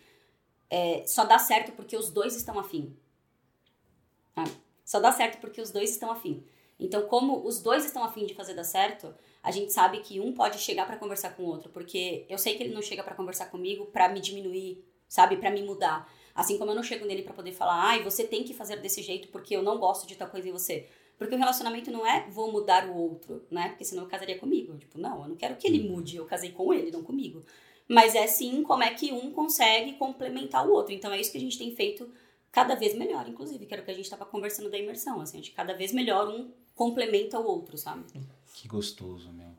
é, 0.69 1.03
só 1.07 1.25
dá 1.25 1.39
certo 1.39 1.73
porque 1.73 1.97
os 1.97 2.11
dois 2.11 2.37
estão 2.37 2.59
afim. 2.59 2.95
Ah, 4.37 4.45
só 4.85 5.01
dá 5.01 5.11
certo 5.13 5.41
porque 5.41 5.63
os 5.63 5.71
dois 5.71 5.89
estão 5.89 6.11
afim. 6.11 6.45
Então, 6.79 7.07
como 7.07 7.43
os 7.47 7.63
dois 7.63 7.87
estão 7.87 8.05
afim 8.05 8.27
de 8.27 8.35
fazer 8.35 8.53
dar 8.53 8.65
certo, 8.65 9.15
a 9.43 9.51
gente 9.51 9.73
sabe 9.73 10.01
que 10.01 10.21
um 10.21 10.35
pode 10.35 10.59
chegar 10.59 10.87
pra 10.87 10.99
conversar 10.99 11.31
com 11.31 11.45
o 11.45 11.47
outro, 11.47 11.71
porque 11.71 12.27
eu 12.29 12.37
sei 12.37 12.55
que 12.55 12.63
ele 12.63 12.75
não 12.75 12.83
chega 12.83 13.03
pra 13.03 13.15
conversar 13.15 13.47
comigo 13.47 13.87
pra 13.87 14.11
me 14.11 14.21
diminuir, 14.21 14.85
sabe, 15.09 15.39
Pra 15.39 15.51
me 15.51 15.63
mudar. 15.63 16.07
Assim 16.35 16.59
como 16.59 16.73
eu 16.73 16.75
não 16.75 16.83
chego 16.83 17.07
nele 17.07 17.23
pra 17.23 17.33
poder 17.33 17.53
falar, 17.53 17.81
ai, 17.81 18.03
você 18.03 18.25
tem 18.25 18.43
que 18.43 18.53
fazer 18.53 18.77
desse 18.81 19.03
jeito 19.03 19.29
porque 19.29 19.55
eu 19.55 19.63
não 19.63 19.79
gosto 19.79 20.07
de 20.07 20.17
tal 20.17 20.29
coisa 20.29 20.49
em 20.49 20.53
você. 20.53 20.89
Porque 21.17 21.35
o 21.35 21.39
relacionamento 21.39 21.91
não 21.93 22.05
é 22.05 22.29
vou 22.29 22.51
mudar 22.51 22.89
o 22.89 22.97
outro, 22.97 23.45
né? 23.51 23.69
Porque 23.69 23.85
senão 23.85 24.03
eu 24.03 24.09
casaria 24.09 24.39
comigo. 24.39 24.77
Tipo, 24.77 24.99
não, 24.99 25.23
eu 25.23 25.29
não 25.29 25.37
quero 25.37 25.57
que 25.57 25.67
ele 25.67 25.89
mude, 25.89 26.17
eu 26.17 26.27
casei 26.27 26.51
com 26.51 26.75
ele, 26.75 26.91
não 26.91 27.05
comigo. 27.05 27.43
Mas 27.87 28.15
é 28.15 28.27
sim 28.27 28.63
como 28.63 28.83
é 28.83 28.93
que 28.93 29.13
um 29.13 29.31
consegue 29.31 29.93
complementar 29.93 30.67
o 30.67 30.73
outro. 30.73 30.93
Então 30.93 31.13
é 31.13 31.21
isso 31.21 31.31
que 31.31 31.39
a 31.39 31.41
gente 31.41 31.57
tem 31.57 31.75
feito 31.77 32.11
cada 32.51 32.75
vez 32.75 32.97
melhor, 32.97 33.29
inclusive, 33.29 33.65
que 33.67 33.73
era 33.73 33.83
o 33.83 33.85
que 33.85 33.91
a 33.91 33.95
gente 33.95 34.05
estava 34.05 34.25
conversando 34.25 34.71
da 34.71 34.79
imersão. 34.79 35.21
Assim, 35.21 35.39
a 35.39 35.41
gente 35.41 35.53
cada 35.53 35.75
vez 35.75 35.93
melhor 35.93 36.29
um 36.29 36.51
complementa 36.75 37.39
o 37.39 37.47
outro, 37.47 37.79
sabe? 37.79 38.05
Que 38.55 38.67
gostoso, 38.67 39.33
meu. 39.33 39.54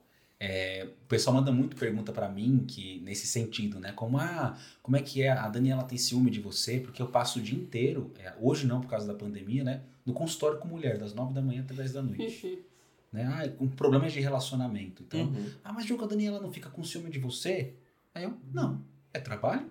É, 0.48 0.84
o 0.86 1.08
pessoal 1.08 1.36
manda 1.36 1.52
muito 1.52 1.76
pergunta 1.76 2.12
para 2.12 2.30
mim 2.30 2.66
que 2.68 3.00
nesse 3.00 3.26
sentido, 3.26 3.80
né? 3.80 3.92
Como 3.94 4.20
ah, 4.20 4.56
como 4.84 4.96
é 4.96 5.02
que 5.02 5.24
é? 5.24 5.32
A 5.32 5.50
Daniela 5.50 5.84
tem 5.84 5.98
ciúme 5.98 6.30
de 6.30 6.40
você 6.40 6.80
porque 6.80 7.02
eu 7.02 7.08
passo 7.08 7.40
o 7.40 7.42
dia 7.42 7.58
inteiro, 7.58 8.12
é, 8.20 8.32
hoje 8.40 8.68
não 8.68 8.80
por 8.80 8.88
causa 8.88 9.08
da 9.08 9.16
pandemia, 9.16 9.64
né? 9.64 9.82
No 10.06 10.14
consultório 10.14 10.60
com 10.60 10.68
mulher 10.68 11.00
das 11.00 11.16
nove 11.16 11.34
da 11.34 11.42
manhã 11.42 11.62
até 11.64 11.74
dez 11.74 11.94
da 11.94 12.04
noite. 12.04 12.46
Uhum. 12.46 12.60
né? 13.12 13.26
Ah, 13.26 13.50
com 13.50 13.68
problemas 13.68 14.14
de 14.14 14.20
relacionamento. 14.20 15.02
Então, 15.02 15.22
Uhum. 15.22 15.50
ah, 15.64 15.74
mas 15.74 15.86
Diogo, 15.86 16.04
a 16.04 16.08
Daniela 16.08 16.40
não 16.40 16.52
fica 16.52 16.70
com 16.70 16.84
ciúme 16.84 17.10
de 17.10 17.18
você? 17.18 17.74
Aí 18.14 18.24
eu, 18.26 18.38
não, 18.54 18.84
é 19.12 19.20
trabalho. 19.20 19.66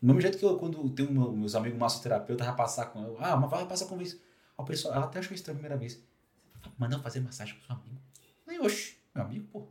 Do 0.00 0.06
mesmo 0.06 0.20
jeito 0.20 0.38
que 0.38 0.44
eu, 0.44 0.56
quando 0.56 0.88
tem 0.90 1.04
um, 1.06 1.32
meus 1.32 1.56
amigos 1.56 1.78
massoterapeutas, 1.78 2.46
vai 2.46 2.54
passar 2.56 2.86
com 2.86 3.02
eu, 3.02 3.16
ah, 3.18 3.36
mas 3.36 3.50
vai 3.50 3.66
passar 3.66 3.86
com 3.86 4.00
isso. 4.00 4.20
A 4.56 4.62
pessoa, 4.62 4.94
ela 4.94 5.06
até 5.06 5.18
achou 5.18 5.34
estranho 5.34 5.56
a 5.56 5.60
primeira 5.60 5.76
vez. 5.76 6.00
Mas 6.78 6.90
não 6.90 7.00
fazer 7.02 7.18
massagem 7.20 7.56
com 7.56 7.66
seu 7.66 7.74
amigo. 7.74 8.00
Aí, 8.46 8.58
oxe, 8.60 8.96
meu 9.14 9.24
amigo, 9.24 9.46
pô. 9.52 9.66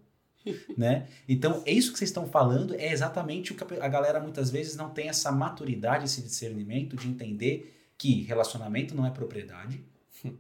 né? 0.78 1.08
Então, 1.28 1.64
é 1.66 1.72
isso 1.72 1.92
que 1.92 1.98
vocês 2.00 2.10
estão 2.10 2.28
falando, 2.28 2.74
é 2.76 2.92
exatamente 2.92 3.52
o 3.52 3.56
que 3.56 3.64
a 3.76 3.88
galera 3.88 4.20
muitas 4.20 4.50
vezes 4.50 4.76
não 4.76 4.90
tem 4.90 5.10
essa 5.10 5.32
maturidade, 5.32 6.06
esse 6.06 6.22
discernimento 6.22 6.96
de 6.96 7.08
entender 7.08 7.76
que 7.98 8.22
relacionamento 8.24 8.96
não 8.96 9.06
é 9.06 9.10
propriedade, 9.12 9.84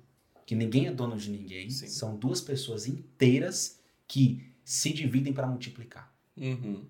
que 0.45 0.55
ninguém 0.55 0.87
é 0.87 0.91
dono 0.91 1.17
de 1.17 1.29
ninguém, 1.29 1.69
Sim. 1.69 1.87
são 1.87 2.15
duas 2.15 2.41
pessoas 2.41 2.87
inteiras 2.87 3.79
que 4.07 4.43
se 4.63 4.91
dividem 4.93 5.33
para 5.33 5.45
multiplicar. 5.47 6.13
Uhum. 6.37 6.85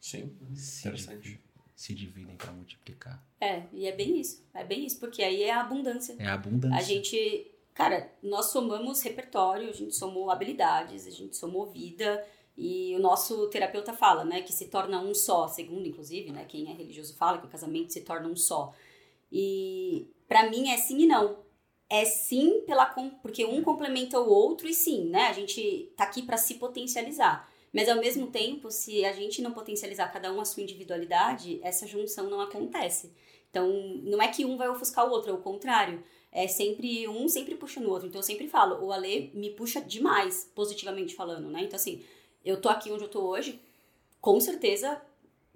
Sim, 0.00 0.32
Se, 0.54 0.80
interessante. 0.88 1.18
dividem- 1.22 1.40
se 1.74 1.94
dividem 1.94 2.36
para 2.36 2.50
multiplicar. 2.52 3.22
É, 3.40 3.64
e 3.72 3.86
é 3.86 3.94
bem 3.94 4.18
isso. 4.20 4.42
É 4.54 4.64
bem 4.64 4.86
isso, 4.86 4.98
porque 4.98 5.22
aí 5.22 5.42
é 5.42 5.52
a 5.52 5.60
abundância. 5.60 6.14
É 6.18 6.26
a 6.26 6.32
abundância. 6.34 6.76
A 6.78 6.80
gente, 6.82 7.50
cara, 7.76 8.10
nós 8.22 8.46
somamos 8.46 9.02
repertório, 9.02 9.68
a 9.68 9.72
gente 9.72 9.94
somou 9.94 10.30
habilidades, 10.30 11.06
a 11.06 11.10
gente 11.10 11.36
somou 11.36 11.66
vida. 11.66 12.26
E 12.56 12.96
o 12.96 12.98
nosso 12.98 13.48
terapeuta 13.50 13.92
fala, 13.92 14.24
né, 14.24 14.40
que 14.40 14.52
se 14.52 14.68
torna 14.68 14.98
um 14.98 15.14
só, 15.14 15.46
segundo 15.46 15.86
inclusive, 15.86 16.32
né, 16.32 16.46
quem 16.48 16.70
é 16.70 16.72
religioso 16.72 17.14
fala 17.14 17.36
que 17.36 17.46
o 17.46 17.50
casamento 17.50 17.92
se 17.92 18.00
torna 18.00 18.26
um 18.28 18.34
só. 18.34 18.72
E 19.30 20.08
pra 20.26 20.48
mim 20.48 20.70
é 20.70 20.78
sim 20.78 21.02
e 21.02 21.06
não. 21.06 21.44
É 21.88 22.06
sim 22.06 22.62
pela 22.66 22.86
porque 23.20 23.44
um 23.44 23.62
complementa 23.62 24.18
o 24.18 24.28
outro 24.28 24.66
e 24.66 24.74
sim, 24.74 25.04
né? 25.04 25.28
A 25.28 25.32
gente 25.32 25.92
tá 25.96 26.04
aqui 26.04 26.22
pra 26.22 26.36
se 26.36 26.54
potencializar. 26.54 27.48
Mas 27.72 27.88
ao 27.88 27.96
mesmo 27.96 28.28
tempo, 28.28 28.70
se 28.70 29.04
a 29.04 29.12
gente 29.12 29.42
não 29.42 29.52
potencializar 29.52 30.08
cada 30.08 30.32
um 30.32 30.40
a 30.40 30.44
sua 30.44 30.62
individualidade, 30.62 31.60
essa 31.62 31.86
junção 31.86 32.30
não 32.30 32.40
acontece. 32.40 33.14
Então, 33.50 33.70
não 34.02 34.20
é 34.20 34.28
que 34.28 34.44
um 34.44 34.56
vai 34.56 34.68
ofuscar 34.68 35.06
o 35.06 35.10
outro, 35.10 35.30
é 35.30 35.34
o 35.34 35.42
contrário. 35.42 36.02
É 36.32 36.46
sempre 36.48 37.08
um 37.08 37.28
sempre 37.28 37.54
puxa 37.54 37.80
no 37.80 37.90
outro. 37.90 38.08
Então 38.08 38.18
eu 38.18 38.22
sempre 38.24 38.46
falo, 38.48 38.84
o 38.84 38.92
Ale 38.92 39.30
me 39.34 39.50
puxa 39.50 39.80
demais, 39.80 40.50
positivamente 40.54 41.14
falando, 41.14 41.48
né? 41.48 41.62
Então 41.62 41.76
assim, 41.76 42.02
eu 42.44 42.60
tô 42.60 42.68
aqui 42.68 42.90
onde 42.90 43.04
eu 43.04 43.08
tô 43.08 43.22
hoje, 43.22 43.58
com 44.20 44.38
certeza 44.40 45.00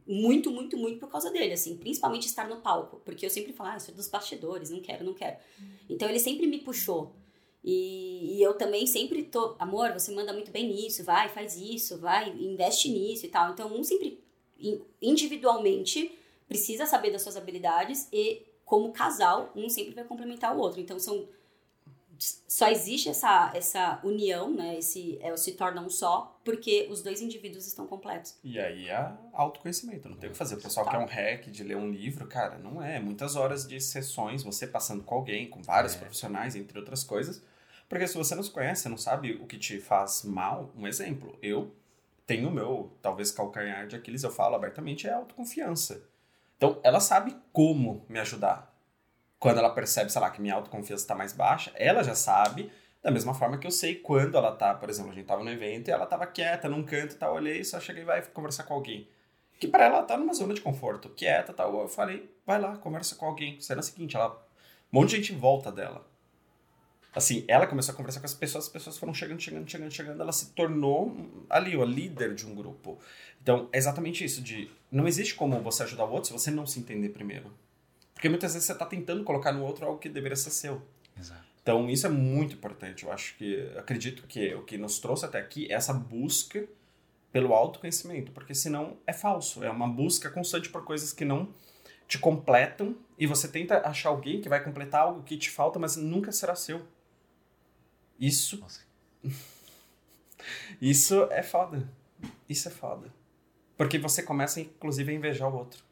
muito, 0.07 0.50
muito, 0.50 0.77
muito 0.77 0.99
por 0.99 1.09
causa 1.11 1.31
dele, 1.31 1.53
assim, 1.53 1.77
principalmente 1.77 2.27
estar 2.27 2.49
no 2.49 2.57
palco, 2.62 3.00
porque 3.05 3.25
eu 3.25 3.31
sempre 3.31 3.53
falo, 3.53 3.71
ah, 3.71 3.79
sou 3.79 3.95
dos 3.95 4.09
bastidores, 4.09 4.71
não 4.71 4.81
quero, 4.81 5.05
não 5.05 5.15
quero. 5.15 5.37
Então 5.89 6.09
ele 6.09 6.19
sempre 6.19 6.47
me 6.47 6.59
puxou. 6.59 7.15
E, 7.62 8.37
e 8.39 8.43
eu 8.43 8.55
também 8.55 8.87
sempre 8.87 9.23
tô, 9.23 9.55
amor, 9.59 9.93
você 9.93 10.11
manda 10.12 10.33
muito 10.33 10.50
bem 10.50 10.67
nisso, 10.69 11.05
vai, 11.05 11.29
faz 11.29 11.57
isso, 11.57 11.99
vai, 11.99 12.30
investe 12.30 12.89
nisso 12.89 13.26
e 13.26 13.28
tal. 13.28 13.52
Então 13.52 13.73
um 13.76 13.85
sempre 13.85 14.19
in- 14.59 14.80
individualmente 15.00 16.11
precisa 16.49 16.87
saber 16.87 17.11
das 17.11 17.23
suas 17.23 17.37
habilidades 17.37 18.09
e 18.13 18.43
como 18.71 18.93
casal, 18.93 19.50
um 19.56 19.69
sempre 19.69 19.93
vai 19.97 20.04
complementar 20.04 20.56
o 20.56 20.61
outro. 20.61 20.80
Então 20.80 20.97
são 20.97 21.28
só 22.47 22.69
existe 22.69 23.09
essa, 23.09 23.50
essa 23.52 23.99
união, 24.04 24.54
né? 24.54 24.78
Esse 24.78 25.19
é, 25.23 25.35
se 25.37 25.52
torna 25.52 25.80
um 25.80 25.89
só, 25.89 26.39
porque 26.45 26.87
os 26.89 27.02
dois 27.02 27.21
indivíduos 27.21 27.67
estão 27.67 27.85
completos. 27.87 28.37
E 28.45 28.61
aí 28.61 28.89
é 28.89 29.13
autoconhecimento, 29.33 30.09
não 30.09 30.17
tem 30.19 30.28
o 30.28 30.33
que 30.33 30.39
fazer. 30.39 30.54
O 30.54 30.61
pessoal 30.61 30.87
quer 30.89 30.99
um 30.99 31.06
hack 31.06 31.47
de 31.50 31.65
ler 31.65 31.76
um 31.78 31.91
livro, 31.91 32.28
cara, 32.28 32.59
não 32.59 32.80
é. 32.80 33.00
Muitas 33.00 33.35
horas 33.35 33.67
de 33.67 33.80
sessões, 33.80 34.45
você 34.45 34.67
passando 34.69 35.02
com 35.02 35.15
alguém, 35.17 35.49
com 35.50 35.63
vários 35.63 35.95
É. 35.95 35.99
profissionais, 35.99 36.54
entre 36.54 36.78
outras 36.78 37.02
coisas. 37.02 37.43
Porque 37.89 38.06
se 38.06 38.17
você 38.17 38.37
não 38.37 38.43
se 38.43 38.50
conhece, 38.50 38.83
você 38.83 38.89
não 38.89 38.99
sabe 38.99 39.33
o 39.33 39.47
que 39.47 39.59
te 39.59 39.80
faz 39.80 40.23
mal, 40.23 40.71
um 40.76 40.87
exemplo, 40.87 41.37
eu 41.43 41.75
tenho 42.26 42.49
o 42.49 42.52
meu, 42.52 42.93
talvez 43.02 43.33
calcanhar 43.33 43.89
de 43.89 43.97
Aquiles, 43.97 44.23
eu 44.23 44.30
falo 44.30 44.54
abertamente, 44.54 45.09
é 45.09 45.13
autoconfiança. 45.13 46.09
Então, 46.61 46.79
ela 46.83 47.01
sabe 47.01 47.35
como 47.55 48.05
me 48.07 48.21
ajudar. 48.21 48.71
Quando 49.39 49.57
ela 49.57 49.71
percebe, 49.71 50.13
sei 50.13 50.21
lá, 50.21 50.29
que 50.29 50.43
minha 50.43 50.55
autoconfiança 50.55 51.03
está 51.03 51.15
mais 51.15 51.33
baixa, 51.33 51.73
ela 51.75 52.05
já 52.05 52.15
sabe, 52.15 52.71
da 53.03 53.11
mesma 53.11 53.33
forma 53.33 53.57
que 53.57 53.67
eu 53.67 53.71
sei 53.71 53.95
quando 53.95 54.37
ela 54.37 54.55
tá, 54.55 54.75
por 54.75 54.91
exemplo, 54.91 55.11
a 55.11 55.15
gente 55.15 55.25
tava 55.25 55.43
no 55.43 55.51
evento 55.51 55.89
e 55.89 55.91
ela 55.91 56.05
tava 56.05 56.27
quieta 56.27 56.69
num 56.69 56.85
canto 56.85 57.15
e 57.15 57.17
tal, 57.17 57.31
eu 57.31 57.37
olhei, 57.37 57.65
só 57.65 57.81
cheguei 57.81 58.03
e 58.03 58.05
vai 58.05 58.21
conversar 58.21 58.65
com 58.65 58.75
alguém. 58.75 59.09
Que 59.59 59.67
para 59.67 59.87
ela 59.87 60.03
tá 60.03 60.19
numa 60.19 60.35
zona 60.35 60.53
de 60.53 60.61
conforto, 60.61 61.09
quieta 61.09 61.51
e 61.51 61.55
tal, 61.55 61.81
eu 61.81 61.89
falei, 61.89 62.31
vai 62.45 62.61
lá, 62.61 62.77
conversa 62.77 63.15
com 63.15 63.25
alguém. 63.25 63.59
Será 63.59 63.81
o 63.81 63.83
seguinte, 63.83 64.15
ela, 64.15 64.29
um 64.93 65.01
monte 65.01 65.13
de 65.13 65.17
gente 65.17 65.33
volta 65.33 65.73
dela. 65.73 66.07
Assim, 67.15 67.45
ela 67.49 67.67
começou 67.67 67.93
a 67.93 67.97
conversar 67.97 68.21
com 68.21 68.27
as 68.27 68.35
pessoas, 68.35 68.65
as 68.65 68.71
pessoas 68.71 68.97
foram 68.97 69.13
chegando, 69.13 69.41
chegando, 69.41 69.69
chegando, 69.69 69.91
chegando, 69.91 70.23
ela 70.23 70.33
se 70.33 70.51
tornou 70.53 71.45
ali, 71.49 71.77
ó, 71.77 71.85
líder 71.85 72.35
de 72.35 72.47
um 72.47 72.55
grupo. 72.55 72.99
Então, 73.43 73.69
é 73.73 73.79
exatamente 73.79 74.25
isso, 74.25 74.41
de 74.41 74.71
não 74.93 75.09
existe 75.09 75.35
como 75.35 75.61
você 75.61 75.83
ajudar 75.83 76.05
o 76.05 76.13
outro 76.13 76.29
se 76.29 76.33
você 76.33 76.51
não 76.51 76.67
se 76.67 76.79
entender 76.79 77.09
primeiro. 77.09 77.53
Porque 78.15 78.29
muitas 78.29 78.53
vezes 78.53 78.67
você 78.67 78.75
tá 78.75 78.87
tentando 78.87 79.25
colocar 79.25 79.51
no 79.51 79.65
outro 79.65 79.87
algo 79.87 79.99
que 79.99 80.09
deveria 80.09 80.37
ser 80.37 80.51
seu. 80.51 80.83
Exato. 81.19 81.43
Então, 81.63 81.91
isso 81.91 82.07
é 82.07 82.11
muito 82.11 82.55
importante. 82.55 83.05
Eu 83.05 83.13
acho 83.13 83.35
que, 83.37 83.71
acredito 83.77 84.23
que 84.27 84.55
o 84.55 84.63
que 84.63 84.79
nos 84.79 84.99
trouxe 84.99 85.25
até 85.25 85.39
aqui 85.39 85.67
é 85.71 85.75
essa 85.75 85.93
busca 85.93 86.67
pelo 87.33 87.55
autoconhecimento, 87.55 88.33
porque 88.33 88.55
senão 88.55 88.97
é 89.07 89.13
falso. 89.13 89.65
É 89.65 89.71
uma 89.71 89.89
busca 89.89 90.31
constante 90.31 90.69
por 90.69 90.85
coisas 90.85 91.13
que 91.13 91.25
não 91.25 91.49
te 92.07 92.19
completam 92.19 92.97
e 93.19 93.27
você 93.27 93.47
tenta 93.47 93.87
achar 93.87 94.09
alguém 94.09 94.41
que 94.41 94.49
vai 94.49 94.63
completar 94.63 95.03
algo 95.03 95.23
que 95.23 95.37
te 95.37 95.51
falta, 95.51 95.79
mas 95.79 95.97
nunca 95.97 96.33
será 96.33 96.55
seu. 96.55 96.83
Isso, 98.21 98.59
Nossa. 98.61 98.80
isso 100.80 101.25
é 101.30 101.43
foda. 101.43 101.89
Isso 102.49 102.69
é 102.69 102.71
foda. 102.71 103.13
Porque 103.76 103.99
você 103.99 104.23
começa, 104.23 104.61
inclusive, 104.61 105.11
a 105.11 105.15
invejar 105.15 105.49
o 105.52 105.56
outro. 105.56 105.83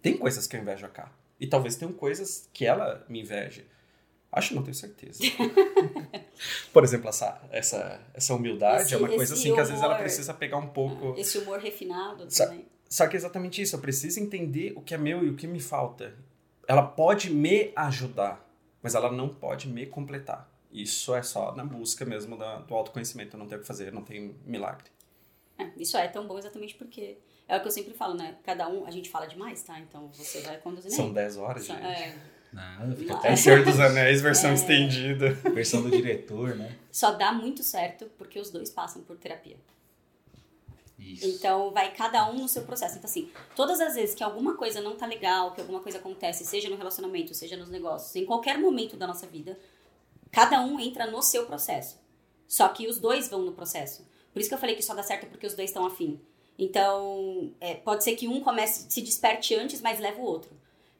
Tem 0.00 0.16
coisas 0.16 0.46
que 0.46 0.56
eu 0.56 0.60
invejo 0.60 0.86
a 0.86 0.88
Cá. 0.88 1.10
E 1.40 1.46
talvez 1.46 1.76
tenham 1.76 1.92
coisas 1.92 2.48
que 2.52 2.64
ela 2.64 3.04
me 3.08 3.20
inveje. 3.20 3.66
Acho 4.30 4.50
que 4.50 4.54
não 4.54 4.62
tenho 4.62 4.74
certeza. 4.74 5.20
Por 6.72 6.84
exemplo, 6.84 7.08
essa, 7.08 7.40
essa, 7.50 8.00
essa 8.14 8.34
humildade 8.34 8.82
Esse- 8.82 8.94
é 8.94 8.98
uma 8.98 9.08
coisa 9.08 9.34
assim 9.34 9.54
que 9.54 9.60
às 9.60 9.68
vezes 9.68 9.82
ela 9.82 9.94
humor. 9.94 10.02
precisa 10.02 10.34
pegar 10.34 10.58
um 10.58 10.68
pouco. 10.68 11.18
Esse 11.18 11.38
humor 11.38 11.58
refinado 11.58 12.30
Sa- 12.30 12.46
também. 12.46 12.66
Só 12.88 13.06
que 13.06 13.16
é 13.16 13.18
exatamente 13.18 13.60
isso, 13.60 13.74
eu 13.76 13.80
preciso 13.80 14.18
entender 14.20 14.72
o 14.76 14.80
que 14.80 14.94
é 14.94 14.98
meu 14.98 15.24
e 15.24 15.28
o 15.30 15.34
que 15.34 15.46
me 15.46 15.60
falta. 15.60 16.14
Ela 16.66 16.82
pode 16.82 17.30
me 17.30 17.72
ajudar, 17.76 18.46
mas 18.82 18.94
ela 18.94 19.10
não 19.10 19.28
pode 19.28 19.68
me 19.68 19.86
completar. 19.86 20.48
Isso 20.72 21.14
é 21.14 21.22
só 21.22 21.54
na 21.54 21.64
busca 21.64 22.04
mesmo 22.04 22.36
da- 22.36 22.58
do 22.58 22.74
autoconhecimento, 22.74 23.36
não 23.36 23.46
tem 23.46 23.56
o 23.56 23.60
que 23.60 23.66
fazer, 23.66 23.92
não 23.92 24.02
tem 24.02 24.34
milagre. 24.44 24.84
É, 25.58 25.68
isso 25.76 25.96
é 25.96 26.06
tão 26.08 26.26
bom 26.26 26.38
exatamente 26.38 26.74
porque 26.74 27.16
é 27.48 27.56
o 27.56 27.60
que 27.60 27.66
eu 27.66 27.72
sempre 27.72 27.94
falo, 27.94 28.14
né? 28.14 28.36
Cada 28.44 28.68
um, 28.68 28.84
a 28.86 28.90
gente 28.90 29.08
fala 29.10 29.26
demais, 29.26 29.62
tá? 29.62 29.78
Então 29.80 30.08
você 30.12 30.40
vai 30.42 30.58
conduzir 30.58 30.90
São 30.90 31.12
10 31.12 31.36
horas, 31.36 31.64
São- 31.64 31.74
gente. 31.76 31.86
é, 31.86 32.16
Nada, 32.52 32.96
fica 32.96 33.12
É 33.12 33.16
até 33.16 33.32
o 33.32 33.36
Senhor 33.36 33.62
dos 33.64 33.78
Anéis, 33.78 34.20
versão 34.22 34.50
É. 34.50 34.54
estendida. 34.54 35.30
versão 35.52 35.82
do 35.82 35.90
diretor, 35.90 36.54
né? 36.56 36.76
só 36.90 37.10
dá 37.12 37.30
muito 37.32 37.62
certo 37.62 38.06
porque 38.16 38.38
os 38.40 38.50
dois 38.50 38.70
passam 38.70 39.02
por 39.02 39.16
terapia. 39.18 39.56
Isso. 40.98 41.26
Então, 41.28 41.70
vai 41.70 41.92
cada 41.94 42.28
um 42.30 42.38
no 42.38 42.48
seu 42.48 42.62
processo. 42.62 42.96
Então, 42.98 43.08
assim, 43.08 43.30
todas 43.54 43.80
as 43.80 43.94
vezes 43.94 44.14
que 44.14 44.22
alguma 44.24 44.56
coisa 44.56 44.80
não 44.80 44.96
tá 44.96 45.06
legal, 45.06 45.52
que 45.52 45.60
alguma 45.60 45.80
coisa 45.80 45.98
acontece, 45.98 46.44
seja 46.44 46.68
no 46.68 46.76
relacionamento, 46.76 47.32
seja 47.34 47.56
nos 47.56 47.68
negócios, 47.70 48.14
em 48.16 48.26
qualquer 48.26 48.58
momento 48.58 48.96
da 48.96 49.06
nossa 49.06 49.26
vida, 49.26 49.56
cada 50.30 50.60
um 50.60 50.78
entra 50.78 51.10
no 51.10 51.22
seu 51.22 51.46
processo. 51.46 51.98
Só 52.46 52.68
que 52.68 52.86
os 52.86 52.98
dois 52.98 53.28
vão 53.28 53.42
no 53.42 53.52
processo. 53.52 54.06
Por 54.32 54.40
isso 54.40 54.48
que 54.48 54.54
eu 54.54 54.58
falei 54.58 54.74
que 54.74 54.82
só 54.82 54.94
dá 54.94 55.02
certo 55.02 55.26
porque 55.26 55.46
os 55.46 55.54
dois 55.54 55.70
estão 55.70 55.84
afim. 55.84 56.20
Então, 56.58 57.52
é, 57.60 57.74
pode 57.74 58.02
ser 58.02 58.16
que 58.16 58.26
um 58.26 58.40
comece, 58.40 58.90
se 58.90 59.00
desperte 59.00 59.54
antes, 59.54 59.80
mas 59.80 60.00
leva 60.00 60.20
o 60.20 60.24
outro. 60.24 60.50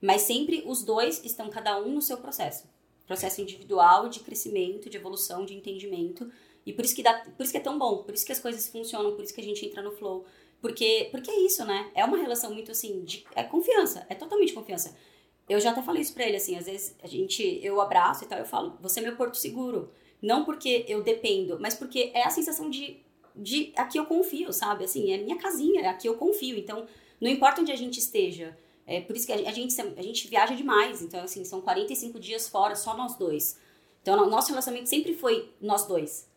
Mas 0.00 0.22
sempre 0.22 0.62
os 0.66 0.84
dois 0.84 1.24
estão 1.24 1.50
cada 1.50 1.80
um 1.80 1.94
no 1.94 2.02
seu 2.02 2.18
processo. 2.18 2.68
Processo 3.06 3.40
individual 3.40 4.08
de 4.08 4.20
crescimento, 4.20 4.88
de 4.88 4.96
evolução, 4.96 5.44
de 5.44 5.54
entendimento. 5.54 6.30
E 6.64 6.72
por 6.72 6.84
isso 6.84 6.94
que 6.94 7.02
dá, 7.02 7.14
por 7.36 7.42
isso 7.42 7.50
que 7.50 7.58
é 7.58 7.62
tão 7.62 7.78
bom, 7.78 8.02
por 8.04 8.14
isso 8.14 8.26
que 8.26 8.32
as 8.32 8.38
coisas 8.38 8.68
funcionam, 8.68 9.14
por 9.16 9.24
isso 9.24 9.34
que 9.34 9.40
a 9.40 9.44
gente 9.44 9.64
entra 9.64 9.82
no 9.82 9.90
flow. 9.90 10.24
Porque, 10.60 11.08
porque 11.10 11.30
é 11.30 11.40
isso, 11.40 11.64
né? 11.64 11.90
É 11.94 12.04
uma 12.04 12.18
relação 12.18 12.52
muito 12.52 12.70
assim, 12.70 13.02
de, 13.04 13.24
é 13.34 13.42
confiança, 13.42 14.06
é 14.08 14.14
totalmente 14.14 14.52
confiança. 14.52 14.94
Eu 15.48 15.60
já 15.60 15.70
até 15.70 15.82
falei 15.82 16.02
isso 16.02 16.12
pra 16.12 16.26
ele, 16.26 16.36
assim, 16.36 16.56
às 16.56 16.66
vezes 16.66 16.94
a 17.02 17.06
gente, 17.06 17.60
eu 17.62 17.80
abraço 17.80 18.24
e 18.24 18.26
tal, 18.26 18.38
eu 18.38 18.44
falo, 18.44 18.76
você 18.80 19.00
é 19.00 19.02
meu 19.02 19.16
porto 19.16 19.36
seguro. 19.36 19.90
Não 20.20 20.44
porque 20.44 20.84
eu 20.88 21.02
dependo, 21.02 21.58
mas 21.60 21.74
porque 21.74 22.10
é 22.12 22.24
a 22.24 22.30
sensação 22.30 22.68
de, 22.68 22.98
de 23.34 23.72
aqui 23.76 23.98
eu 23.98 24.04
confio, 24.04 24.52
sabe? 24.52 24.84
Assim, 24.84 25.12
é 25.12 25.18
minha 25.18 25.38
casinha, 25.38 25.82
é 25.82 25.86
aqui 25.86 26.08
eu 26.08 26.16
confio. 26.16 26.58
Então, 26.58 26.86
não 27.20 27.30
importa 27.30 27.60
onde 27.60 27.72
a 27.72 27.76
gente 27.76 27.98
esteja. 27.98 28.56
É 28.86 29.00
por 29.00 29.14
isso 29.14 29.26
que 29.26 29.32
a 29.32 29.52
gente, 29.52 29.80
a 29.80 30.02
gente 30.02 30.28
viaja 30.28 30.54
demais. 30.54 31.02
Então, 31.02 31.22
assim, 31.22 31.44
são 31.44 31.60
45 31.60 32.18
dias 32.18 32.48
fora, 32.48 32.74
só 32.74 32.96
nós 32.96 33.14
dois. 33.16 33.58
Então, 34.02 34.26
o 34.26 34.30
nosso 34.30 34.48
relacionamento 34.48 34.88
sempre 34.88 35.14
foi 35.14 35.52
nós 35.60 35.86
dois. 35.86 36.28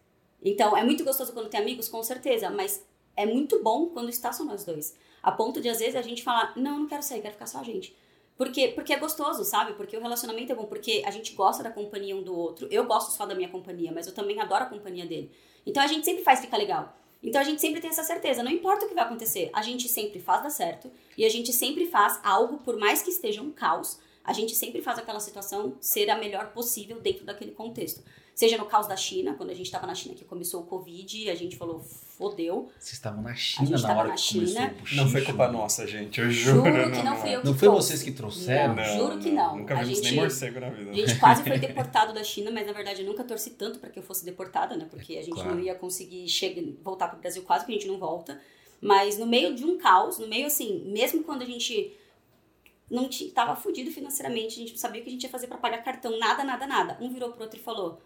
Então, 0.44 0.76
é 0.76 0.84
muito 0.84 1.04
gostoso 1.04 1.34
quando 1.34 1.50
tem 1.50 1.60
amigos, 1.60 1.88
com 1.88 2.04
certeza, 2.04 2.50
mas 2.50 2.86
é 3.16 3.26
muito 3.26 3.64
bom 3.64 3.88
quando 3.88 4.10
está 4.10 4.32
só 4.32 4.44
nós 4.44 4.64
dois. 4.64 4.96
A 5.24 5.32
ponto 5.32 5.62
de, 5.62 5.70
às 5.70 5.80
vezes, 5.80 5.96
a 5.96 6.02
gente 6.02 6.24
falar, 6.24 6.54
não, 6.58 6.80
não 6.80 6.88
quero 6.88 7.04
sair, 7.04 7.22
quero 7.22 7.34
ficar 7.34 7.48
só 7.48 7.60
a 7.60 7.64
gente. 7.64 7.96
Porque, 8.42 8.70
porque 8.70 8.92
é 8.92 8.98
gostoso, 8.98 9.46
sabe? 9.46 9.74
Porque 9.74 9.96
o 9.96 10.02
relacionamento 10.02 10.52
é 10.52 10.56
bom, 10.56 10.66
porque 10.66 11.04
a 11.06 11.12
gente 11.12 11.34
gosta 11.34 11.62
da 11.62 11.70
companhia 11.70 12.16
um 12.16 12.24
do 12.24 12.36
outro. 12.36 12.68
Eu 12.72 12.86
gosto 12.86 13.12
só 13.12 13.24
da 13.24 13.36
minha 13.36 13.48
companhia, 13.48 13.92
mas 13.92 14.08
eu 14.08 14.16
também 14.16 14.40
adoro 14.42 14.64
a 14.64 14.66
companhia 14.66 15.06
dele. 15.06 15.30
Então 15.64 15.84
a 15.84 15.86
gente 15.86 16.04
sempre 16.04 16.24
faz 16.24 16.40
ficar 16.40 16.58
legal. 16.58 16.98
Então 17.22 17.40
a 17.40 17.44
gente 17.44 17.62
sempre 17.62 17.80
tem 17.80 17.92
essa 17.92 18.02
certeza, 18.02 18.42
não 18.42 18.50
importa 18.50 18.86
o 18.86 18.90
que 18.90 18.96
vai 18.96 19.04
acontecer, 19.04 19.52
a 19.54 19.62
gente 19.62 19.88
sempre 19.88 20.20
faz 20.20 20.42
dar 20.42 20.50
certo 20.50 20.90
e 21.16 21.24
a 21.24 21.30
gente 21.30 21.54
sempre 21.54 21.86
faz 21.86 22.20
algo, 22.24 22.58
por 22.58 22.78
mais 22.78 23.04
que 23.04 23.12
esteja 23.12 23.44
um 23.44 23.52
caos, 23.52 24.00
a 24.24 24.34
gente 24.34 24.56
sempre 24.56 24.82
faz 24.82 24.98
aquela 24.98 25.20
situação 25.20 25.78
ser 25.80 26.10
a 26.10 26.18
melhor 26.18 26.52
possível 26.52 27.00
dentro 27.00 27.24
daquele 27.24 27.52
contexto. 27.52 28.04
Seja 28.34 28.58
no 28.58 28.66
caos 28.66 28.88
da 28.88 28.96
China, 28.96 29.36
quando 29.36 29.50
a 29.52 29.54
gente 29.54 29.66
estava 29.68 29.86
na 29.86 29.94
China 29.94 30.16
que 30.16 30.26
começou 30.26 30.62
o 30.62 30.66
Covid, 30.66 31.30
a 31.30 31.36
gente 31.36 31.56
falou, 31.58 31.80
fodeu. 31.82 32.70
Vocês 32.80 32.94
estavam 32.94 33.22
na 33.22 33.36
China 33.36 33.78
na 33.78 33.98
hora 33.98 34.08
na 34.08 34.14
que 34.16 34.22
China. 34.22 34.70
começou 34.70 34.94
o 34.94 34.96
Não 34.96 35.10
foi 35.10 35.22
culpa 35.22 35.48
nossa, 35.52 35.86
gente. 35.86 36.20
Eu 36.20 36.32
juro. 36.32 36.66
Juro 36.66 36.92
que 36.92 37.04
não 37.04 37.18
fui 37.18 37.36
eu 37.36 37.42
que 37.42 37.46
Não 37.48 37.54
foi 37.54 37.68
trouxe. 37.68 37.88
vocês 37.90 38.04
que 38.04 38.12
trouxeram? 38.14 38.76
Não, 38.76 38.84
juro 38.84 39.20
que 39.20 39.30
não. 39.32 39.58
Nunca 39.58 39.76
A 39.78 39.84
vimos 39.84 39.98
gente- 40.00 40.12
nem 40.12 40.20
morcego 40.22 40.60
na 40.60 40.70
vida. 40.70 40.90
A 40.92 40.94
gente 40.94 41.20
quase 41.20 41.44
foi 41.44 41.60
deportado 41.60 42.14
da 42.14 42.24
China, 42.24 42.50
mas 42.52 42.66
na 42.66 42.74
verdade 42.74 43.02
eu 43.02 43.08
nunca 43.08 43.24
torci 43.24 43.52
tanto 43.52 43.78
para 43.80 43.90
que 43.90 44.00
eu 44.00 44.04
fosse 44.04 44.26
deportada, 44.26 44.76
né? 44.76 44.88
Porque 44.90 45.18
a 45.18 45.22
gente 45.22 45.36
Claro. 45.36 45.54
não 45.56 45.60
ia 45.60 45.76
conseguir 45.76 46.28
chegar, 46.28 46.64
voltar 46.84 47.10
pro 47.10 47.20
Brasil 47.20 47.44
quase 47.44 47.66
que 47.66 47.72
a 47.72 47.76
gente 47.76 47.88
não 47.88 48.00
volta. 48.00 48.42
Mas 48.80 49.18
no 49.20 49.28
meio 49.28 49.54
de 49.54 49.64
um 49.64 49.78
caos, 49.78 50.18
no 50.18 50.28
meio 50.28 50.48
assim, 50.48 50.84
mesmo 50.86 51.22
quando 51.24 51.44
a 51.44 51.46
gente 51.46 51.96
não 52.90 53.08
tinha, 53.08 53.30
tava 53.32 53.56
fudido 53.56 53.92
financeiramente, 53.92 54.56
a 54.56 54.58
gente 54.60 54.72
não 54.72 54.80
sabia 54.80 55.02
o 55.02 55.04
que 55.04 55.10
a 55.10 55.14
gente 55.14 55.24
ia 55.24 55.30
fazer 55.30 55.46
para 55.48 55.58
pagar 55.58 55.84
cartão, 55.84 56.18
nada, 56.18 56.44
nada, 56.44 56.66
nada. 56.66 56.98
Um 57.00 57.12
virou 57.14 57.32
pro 57.32 57.44
outro 57.44 57.60
e 57.60 57.62
falou: 57.62 58.02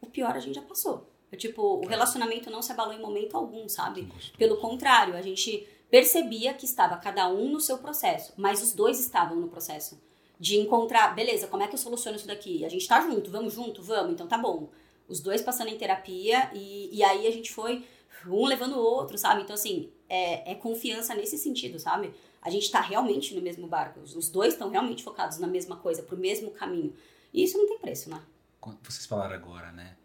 "O 0.00 0.06
pior 0.06 0.34
a 0.36 0.40
gente 0.40 0.54
já 0.54 0.62
passou". 0.62 1.06
É, 1.30 1.36
tipo, 1.36 1.62
o 1.62 1.86
relacionamento 1.86 2.50
não 2.50 2.62
se 2.62 2.72
abalou 2.72 2.94
em 2.94 3.00
momento 3.00 3.36
algum, 3.36 3.68
sabe? 3.68 4.08
Pelo 4.38 4.56
contrário, 4.56 5.14
a 5.14 5.20
gente 5.22 5.66
percebia 5.90 6.54
que 6.54 6.64
estava 6.64 6.96
cada 6.96 7.28
um 7.28 7.50
no 7.50 7.60
seu 7.60 7.78
processo, 7.78 8.32
mas 8.36 8.62
os 8.62 8.72
dois 8.72 8.98
estavam 9.00 9.36
no 9.36 9.48
processo 9.48 10.00
de 10.40 10.56
encontrar, 10.58 11.14
beleza, 11.14 11.46
como 11.48 11.62
é 11.62 11.66
que 11.68 11.74
eu 11.74 11.78
soluciono 11.78 12.16
isso 12.16 12.26
daqui? 12.26 12.64
A 12.64 12.68
gente 12.68 12.86
tá 12.86 13.00
junto, 13.00 13.30
vamos 13.30 13.52
junto, 13.54 13.82
vamos, 13.82 14.12
então 14.12 14.26
tá 14.26 14.38
bom. 14.38 14.68
Os 15.08 15.20
dois 15.20 15.42
passando 15.42 15.68
em 15.68 15.76
terapia 15.78 16.50
e, 16.54 16.90
e 16.96 17.02
aí 17.02 17.26
a 17.26 17.30
gente 17.30 17.50
foi 17.52 17.84
um 18.26 18.44
levando 18.46 18.74
o 18.76 18.78
outro, 18.80 19.16
sabe? 19.18 19.42
Então, 19.42 19.54
assim, 19.54 19.90
é, 20.08 20.52
é 20.52 20.54
confiança 20.54 21.14
nesse 21.14 21.36
sentido, 21.38 21.78
sabe? 21.78 22.12
A 22.40 22.50
gente 22.50 22.70
tá 22.70 22.80
realmente 22.80 23.34
no 23.34 23.40
mesmo 23.42 23.66
barco, 23.66 24.00
os- 24.00 24.14
os 24.14 24.28
dois 24.28 24.52
estão 24.54 24.68
realmente 24.70 25.02
focados 25.02 25.38
na 25.38 25.46
mesma 25.46 25.76
coisa, 25.76 26.02
pro 26.02 26.16
mesmo 26.16 26.50
caminho. 26.50 26.94
E 27.34 27.42
isso 27.42 27.58
não 27.58 27.66
tem 27.66 27.78
preço, 27.78 28.08
né? 28.10 28.22
Vocês 28.82 29.06
falaram 29.06 29.34
agora, 29.34 29.70
né? 29.72 29.96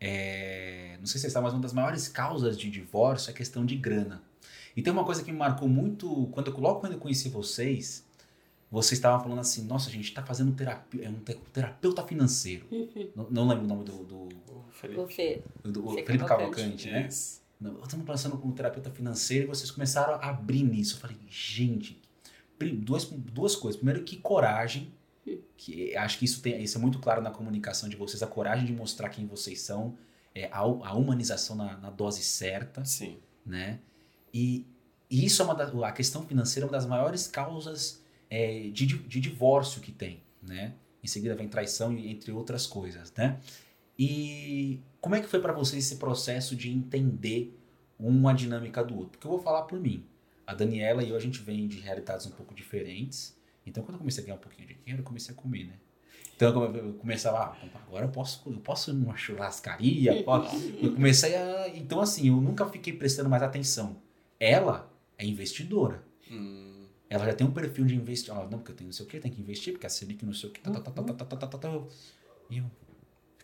É, 0.00 0.96
Não 0.98 1.06
sei 1.06 1.14
se 1.18 1.20
vocês 1.22 1.32
sabem, 1.32 1.44
mas 1.44 1.54
uma 1.54 1.62
das 1.62 1.72
maiores 1.72 2.08
causas 2.08 2.58
de 2.58 2.70
divórcio 2.70 3.30
é 3.30 3.32
a 3.32 3.36
questão 3.36 3.64
de 3.64 3.76
grana. 3.76 4.22
E 4.76 4.82
tem 4.82 4.92
uma 4.92 5.04
coisa 5.04 5.22
que 5.22 5.30
me 5.32 5.38
marcou 5.38 5.68
muito, 5.68 6.26
quando 6.32 6.50
eu, 6.50 6.58
logo 6.58 6.80
quando 6.80 6.92
eu 6.92 6.98
conheci 6.98 7.28
vocês, 7.28 8.04
vocês 8.70 8.98
estavam 8.98 9.22
falando 9.22 9.38
assim, 9.38 9.64
nossa, 9.66 9.88
a 9.88 9.92
gente 9.92 10.12
tá 10.12 10.22
fazendo 10.22 10.52
terapia, 10.52 11.04
é 11.06 11.08
um 11.08 11.14
te- 11.20 11.38
terapeuta 11.52 12.02
financeiro. 12.04 12.66
Não, 13.14 13.30
não 13.30 13.48
lembro 13.48 13.64
o 13.64 13.68
nome 13.68 13.84
do, 13.84 14.04
do, 14.04 14.16
O 14.52 14.64
Felipe. 14.72 15.00
O 15.00 15.06
Fê. 15.06 15.42
do- 15.62 15.70
do 15.72 15.82
Felipe 15.90 16.06
Felipe 16.06 16.24
Cavalcante. 16.26 16.90
Né? 16.90 17.02
Não, 17.60 17.80
Estamos 17.82 18.04
passando 18.04 18.36
com 18.36 18.48
um 18.48 18.52
terapeuta 18.52 18.90
financeiro 18.90 19.44
e 19.44 19.46
vocês 19.46 19.70
começaram 19.70 20.14
a 20.14 20.28
abrir 20.28 20.64
nisso. 20.64 20.96
Eu 20.96 21.00
falei, 21.00 21.16
gente, 21.30 22.02
duas, 22.82 23.04
duas 23.04 23.54
coisas. 23.56 23.76
Primeiro, 23.78 24.02
que 24.04 24.16
coragem. 24.16 24.92
Que 25.56 25.96
acho 25.96 26.18
que 26.18 26.24
isso, 26.24 26.42
tem, 26.42 26.62
isso 26.62 26.76
é 26.76 26.80
muito 26.80 26.98
claro 26.98 27.22
na 27.22 27.30
comunicação 27.30 27.88
de 27.88 27.96
vocês, 27.96 28.22
a 28.22 28.26
coragem 28.26 28.66
de 28.66 28.72
mostrar 28.72 29.08
quem 29.08 29.26
vocês 29.26 29.60
são, 29.60 29.96
é, 30.34 30.46
a, 30.46 30.58
a 30.58 30.94
humanização 30.94 31.56
na, 31.56 31.76
na 31.78 31.90
dose 31.90 32.22
certa, 32.22 32.84
Sim. 32.84 33.18
né? 33.46 33.80
E, 34.32 34.66
e 35.08 35.24
isso 35.24 35.40
é 35.40 35.44
uma 35.44 35.54
da, 35.54 35.64
a 35.86 35.92
questão 35.92 36.26
financeira 36.26 36.66
é 36.66 36.68
uma 36.68 36.72
das 36.72 36.86
maiores 36.86 37.26
causas 37.26 38.02
é, 38.28 38.68
de, 38.70 38.86
de 38.86 39.20
divórcio 39.20 39.80
que 39.80 39.92
tem, 39.92 40.22
né? 40.42 40.74
Em 41.02 41.06
seguida 41.06 41.34
vem 41.34 41.48
traição 41.48 41.96
entre 41.96 42.32
outras 42.32 42.66
coisas, 42.66 43.12
né? 43.16 43.38
E 43.98 44.80
como 45.00 45.14
é 45.14 45.20
que 45.20 45.28
foi 45.28 45.40
pra 45.40 45.52
vocês 45.52 45.84
esse 45.84 45.96
processo 45.96 46.56
de 46.56 46.70
entender 46.70 47.56
uma 47.98 48.34
dinâmica 48.34 48.82
do 48.82 48.94
outro? 48.94 49.10
Porque 49.10 49.26
eu 49.26 49.30
vou 49.30 49.40
falar 49.40 49.62
por 49.62 49.78
mim. 49.78 50.04
A 50.46 50.54
Daniela 50.54 51.02
e 51.02 51.10
eu, 51.10 51.16
a 51.16 51.20
gente 51.20 51.40
vem 51.40 51.68
de 51.68 51.78
realidades 51.78 52.26
um 52.26 52.30
pouco 52.30 52.54
diferentes. 52.54 53.36
Então, 53.66 53.82
quando 53.82 53.94
eu 53.94 53.98
comecei 54.00 54.22
a 54.22 54.26
ganhar 54.26 54.36
um 54.36 54.40
pouquinho 54.40 54.68
de 54.68 54.74
dinheiro, 54.74 55.00
eu 55.02 55.04
comecei 55.04 55.34
a 55.34 55.36
comer, 55.36 55.64
né? 55.64 55.74
Então, 56.36 56.48
eu 56.48 56.54
come- 56.54 56.78
eu 56.80 56.94
começava, 56.94 57.38
ah, 57.38 57.56
agora 57.86 58.06
eu 58.06 58.10
posso, 58.10 58.42
eu 58.50 58.58
posso 58.60 58.90
ir 58.90 58.94
numa 58.94 59.16
churrascaria. 59.16 60.22
posso- 60.24 60.56
Eu 60.82 60.92
comecei 60.94 61.34
a. 61.36 61.68
Então, 61.76 62.00
assim, 62.00 62.28
eu 62.28 62.36
nunca 62.40 62.66
fiquei 62.66 62.92
prestando 62.92 63.28
mais 63.30 63.42
atenção. 63.42 64.02
Ela 64.38 64.90
é 65.16 65.24
investidora. 65.26 66.04
Hum, 66.30 66.86
Ela 67.08 67.26
já 67.26 67.34
tem 67.34 67.46
um 67.46 67.52
perfil 67.52 67.84
de 67.84 67.94
investir. 67.94 68.30
Ela, 68.32 68.42
não, 68.48 68.58
porque 68.58 68.72
eu 68.72 68.76
tenho 68.76 68.88
não 68.88 68.92
sei 68.92 69.06
o 69.06 69.08
que, 69.08 69.20
tem 69.20 69.30
que 69.30 69.40
investir, 69.40 69.72
porque 69.72 69.86
a 69.86 69.90
Selic 69.90 70.24
não 70.24 70.32
sei 70.32 70.48
o 70.48 70.52
que. 70.52 70.60
Tá, 70.60 70.70
tá, 70.72 70.80
tá, 70.80 70.90
tá, 70.90 71.02
tá, 71.14 71.24
tá, 71.24 71.36
tá, 71.36 71.46
tá, 71.46 71.58
tá. 71.58 71.68
E 72.50 72.58
eu 72.58 72.64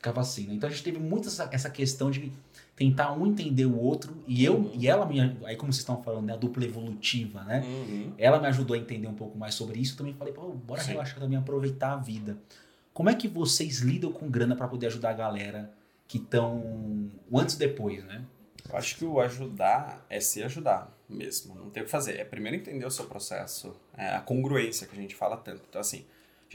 ficava 0.00 0.22
assim, 0.22 0.46
né? 0.46 0.54
Então 0.54 0.66
a 0.66 0.72
gente 0.72 0.82
teve 0.82 0.98
muito 0.98 1.28
essa, 1.28 1.48
essa 1.52 1.68
questão 1.68 2.10
de 2.10 2.32
tentar 2.74 3.12
um 3.12 3.26
entender 3.26 3.66
o 3.66 3.78
outro. 3.78 4.16
E 4.26 4.42
eu 4.42 4.54
Uhum. 4.54 4.70
e 4.74 4.88
ela 4.88 5.04
me. 5.04 5.20
Aí, 5.44 5.54
como 5.56 5.70
vocês 5.70 5.80
estão 5.80 6.02
falando, 6.02 6.24
né? 6.24 6.32
A 6.32 6.36
dupla 6.36 6.64
evolutiva, 6.64 7.44
né? 7.44 7.60
uhum. 7.62 8.12
Ela 8.16 8.40
me 8.40 8.46
ajudou 8.46 8.74
a 8.74 8.78
entender 8.78 9.06
um 9.06 9.14
pouco 9.14 9.36
mais 9.38 9.54
sobre 9.54 9.78
isso. 9.78 9.92
Eu 9.92 9.98
também 9.98 10.14
falei, 10.14 10.32
pô, 10.32 10.48
bora 10.48 10.82
Sim. 10.82 10.92
relaxar 10.92 11.20
também, 11.20 11.38
aproveitar 11.38 11.92
a 11.92 11.96
vida. 11.96 12.38
Como 12.94 13.10
é 13.10 13.14
que 13.14 13.28
vocês 13.28 13.80
lidam 13.80 14.10
com 14.10 14.28
grana 14.30 14.56
para 14.56 14.66
poder 14.66 14.86
ajudar 14.86 15.10
a 15.10 15.14
galera 15.14 15.70
que 16.08 16.16
estão 16.16 17.10
antes 17.32 17.54
e 17.54 17.58
depois, 17.58 18.02
né? 18.04 18.24
Eu 18.68 18.76
acho 18.76 18.96
que 18.96 19.04
o 19.04 19.20
ajudar 19.20 20.04
é 20.08 20.18
se 20.18 20.42
ajudar 20.42 20.90
mesmo. 21.08 21.54
Não 21.54 21.70
tem 21.70 21.82
o 21.82 21.86
que 21.86 21.90
fazer. 21.90 22.18
É 22.18 22.24
primeiro 22.24 22.56
entender 22.56 22.86
o 22.86 22.90
seu 22.90 23.04
processo. 23.04 23.76
É 23.96 24.14
a 24.14 24.20
congruência 24.20 24.86
que 24.86 24.96
a 24.96 25.00
gente 25.00 25.14
fala 25.14 25.36
tanto. 25.36 25.62
Então, 25.68 25.80
assim, 25.80 26.04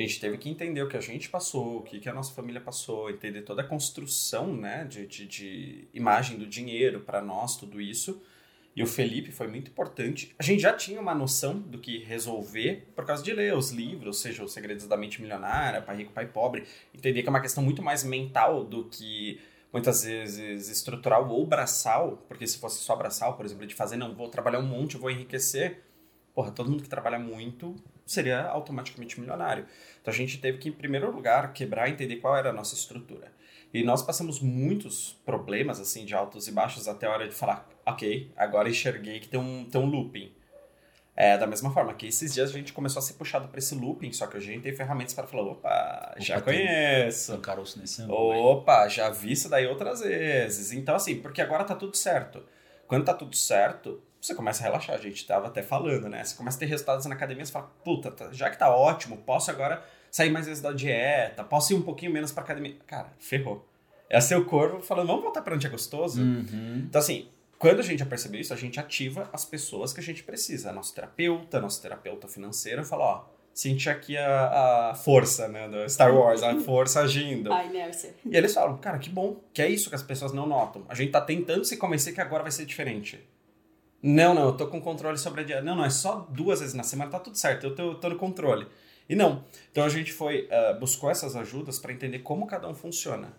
a 0.03 0.05
gente 0.05 0.19
teve 0.19 0.37
que 0.37 0.49
entender 0.49 0.81
o 0.81 0.89
que 0.89 0.97
a 0.97 1.01
gente 1.01 1.29
passou, 1.29 1.77
o 1.77 1.81
que, 1.81 1.99
que 1.99 2.09
a 2.09 2.13
nossa 2.13 2.33
família 2.33 2.59
passou, 2.59 3.09
entender 3.09 3.43
toda 3.43 3.61
a 3.61 3.65
construção 3.65 4.53
né, 4.53 4.83
de, 4.83 5.07
de, 5.07 5.25
de 5.25 5.87
imagem 5.93 6.37
do 6.37 6.45
dinheiro 6.45 6.99
para 6.99 7.21
nós, 7.21 7.55
tudo 7.55 7.79
isso. 7.79 8.21
E 8.75 8.83
o 8.83 8.87
Felipe 8.87 9.31
foi 9.31 9.47
muito 9.47 9.71
importante. 9.71 10.35
A 10.37 10.43
gente 10.43 10.61
já 10.61 10.73
tinha 10.73 10.99
uma 10.99 11.15
noção 11.15 11.57
do 11.57 11.79
que 11.79 11.99
resolver 11.99 12.91
por 12.93 13.05
causa 13.05 13.23
de 13.23 13.31
ler 13.31 13.55
os 13.55 13.71
livros, 13.71 14.19
seja 14.19 14.43
Os 14.43 14.51
Segredos 14.51 14.85
da 14.85 14.97
Mente 14.97 15.21
Milionária, 15.21 15.81
Pai 15.81 15.95
Rico, 15.95 16.11
Pai 16.11 16.27
Pobre. 16.27 16.65
Entender 16.93 17.21
que 17.21 17.29
é 17.29 17.31
uma 17.31 17.39
questão 17.39 17.63
muito 17.63 17.81
mais 17.81 18.03
mental 18.03 18.65
do 18.65 18.83
que 18.89 19.39
muitas 19.71 20.03
vezes 20.03 20.67
estrutural 20.67 21.29
ou 21.29 21.45
braçal, 21.47 22.23
porque 22.27 22.45
se 22.45 22.57
fosse 22.57 22.79
só 22.79 22.97
braçal, 22.97 23.37
por 23.37 23.45
exemplo, 23.45 23.65
de 23.65 23.73
fazer, 23.73 23.95
não, 23.95 24.13
vou 24.13 24.27
trabalhar 24.27 24.59
um 24.59 24.67
monte, 24.67 24.97
vou 24.97 25.09
enriquecer, 25.09 25.81
porra, 26.33 26.51
todo 26.51 26.69
mundo 26.69 26.83
que 26.83 26.89
trabalha 26.89 27.19
muito 27.19 27.75
seria 28.05 28.43
automaticamente 28.43 29.19
milionário. 29.19 29.65
Então 30.01 30.13
a 30.13 30.15
gente 30.15 30.37
teve 30.39 30.57
que, 30.59 30.69
em 30.69 30.73
primeiro 30.73 31.11
lugar, 31.11 31.53
quebrar 31.53 31.87
e 31.89 31.91
entender 31.93 32.17
qual 32.17 32.35
era 32.35 32.49
a 32.49 32.53
nossa 32.53 32.75
estrutura. 32.75 33.33
E 33.73 33.83
nós 33.83 34.01
passamos 34.01 34.39
muitos 34.39 35.19
problemas, 35.25 35.79
assim, 35.79 36.05
de 36.05 36.13
altos 36.13 36.47
e 36.47 36.51
baixos, 36.51 36.87
até 36.87 37.07
a 37.07 37.11
hora 37.11 37.27
de 37.27 37.35
falar, 37.35 37.67
ok, 37.85 38.31
agora 38.37 38.69
enxerguei 38.69 39.19
que 39.19 39.27
tem 39.27 39.39
um, 39.39 39.65
tem 39.65 39.81
um 39.81 39.85
looping. 39.85 40.31
É, 41.17 41.37
da 41.37 41.47
mesma 41.47 41.71
forma 41.71 41.93
que 41.93 42.07
esses 42.07 42.33
dias 42.33 42.49
a 42.49 42.53
gente 42.53 42.73
começou 42.73 42.99
a 42.99 43.01
ser 43.01 43.13
puxado 43.13 43.47
para 43.47 43.57
esse 43.57 43.73
looping, 43.73 44.11
só 44.11 44.27
que 44.27 44.35
a 44.35 44.39
gente 44.39 44.63
tem 44.63 44.75
ferramentas 44.75 45.13
para 45.13 45.25
falar, 45.25 45.43
opa, 45.43 46.13
já 46.19 46.37
Opa, 46.37 46.51
tem- 46.51 46.65
conheço. 46.67 47.19
São 47.27 47.39
caroço 47.41 47.79
nesse 47.79 48.01
ano. 48.01 48.13
Opa, 48.13 48.87
já 48.89 49.09
vi 49.09 49.31
isso 49.31 49.49
daí 49.49 49.65
outras 49.65 50.01
vezes. 50.01 50.73
Então, 50.73 50.93
assim, 50.95 51.21
porque 51.21 51.41
agora 51.41 51.63
tá 51.63 51.73
tudo 51.73 51.95
certo. 51.95 52.43
Quando 52.85 53.05
tá 53.05 53.13
tudo 53.13 53.35
certo, 53.35 54.01
você 54.25 54.35
começa 54.35 54.61
a 54.63 54.67
relaxar. 54.67 54.95
A 54.95 54.99
gente 55.01 55.25
tava 55.25 55.47
até 55.47 55.61
falando, 55.61 56.07
né? 56.09 56.23
Você 56.23 56.35
começa 56.35 56.57
a 56.57 56.59
ter 56.59 56.65
resultados 56.65 57.05
na 57.05 57.15
academia, 57.15 57.45
você 57.45 57.51
fala, 57.51 57.71
puta, 57.83 58.11
tá- 58.11 58.29
já 58.31 58.49
que 58.49 58.57
tá 58.57 58.69
ótimo, 58.75 59.17
posso 59.17 59.51
agora 59.51 59.83
sair 60.11 60.29
mais 60.29 60.45
vezes 60.47 60.61
da 60.61 60.71
dieta, 60.71 61.43
posso 61.43 61.73
ir 61.73 61.75
um 61.75 61.81
pouquinho 61.81 62.11
menos 62.11 62.31
pra 62.31 62.43
academia. 62.43 62.75
Cara, 62.87 63.11
ferrou. 63.19 63.67
É 64.09 64.21
seu 64.21 64.45
corpo 64.45 64.81
falando, 64.81 65.07
vamos 65.07 65.23
voltar 65.23 65.41
pra 65.41 65.55
onde 65.55 65.65
é 65.65 65.69
gostoso? 65.69 66.21
Uhum. 66.21 66.83
Então, 66.87 66.99
assim, 66.99 67.27
quando 67.57 67.79
a 67.79 67.83
gente 67.83 67.99
já 67.99 68.05
percebeu 68.05 68.39
isso, 68.39 68.53
a 68.53 68.57
gente 68.57 68.79
ativa 68.79 69.29
as 69.33 69.43
pessoas 69.45 69.91
que 69.93 69.99
a 69.99 70.03
gente 70.03 70.23
precisa. 70.23 70.71
Nosso 70.71 70.93
terapeuta, 70.93 71.59
nosso 71.59 71.81
terapeuta 71.81 72.27
financeiro, 72.27 72.85
fala, 72.85 73.03
ó, 73.03 73.23
sente 73.53 73.89
aqui 73.89 74.15
a, 74.17 74.89
a 74.91 74.95
força, 74.95 75.47
né, 75.47 75.67
do 75.69 75.89
Star 75.89 76.13
Wars, 76.15 76.43
a 76.43 76.55
força 76.59 76.99
agindo. 77.01 77.51
A 77.51 77.63
inércia. 77.63 78.13
E 78.25 78.35
eles 78.35 78.53
falam, 78.53 78.77
cara, 78.77 78.99
que 78.99 79.09
bom, 79.09 79.37
que 79.53 79.61
é 79.61 79.67
isso 79.69 79.89
que 79.89 79.95
as 79.95 80.03
pessoas 80.03 80.31
não 80.33 80.45
notam. 80.45 80.83
A 80.89 80.93
gente 80.93 81.11
tá 81.11 81.21
tentando 81.21 81.63
se 81.65 81.77
convencer 81.77 82.13
que 82.13 82.21
agora 82.21 82.43
vai 82.43 82.51
ser 82.51 82.65
diferente. 82.65 83.19
Não, 84.07 84.35
não, 84.35 84.45
eu 84.45 84.53
tô 84.53 84.67
com 84.67 84.79
controle 84.79 85.17
sobre 85.17 85.41
a 85.41 85.43
dieta. 85.43 85.63
Não, 85.63 85.75
não, 85.75 85.83
é 85.83 85.89
só 85.89 86.27
duas 86.29 86.59
vezes 86.59 86.75
na 86.75 86.83
semana, 86.83 87.09
tá 87.09 87.17
tudo 87.17 87.35
certo, 87.39 87.65
eu 87.65 87.73
tô, 87.73 87.81
eu 87.81 87.95
tô 87.95 88.07
no 88.07 88.15
controle. 88.15 88.67
E 89.09 89.15
não. 89.15 89.43
Então 89.71 89.83
a 89.83 89.89
gente 89.89 90.13
foi, 90.13 90.47
uh, 90.47 90.79
buscou 90.79 91.09
essas 91.09 91.35
ajudas 91.35 91.79
para 91.79 91.91
entender 91.91 92.19
como 92.19 92.45
cada 92.45 92.69
um 92.69 92.75
funciona. 92.75 93.33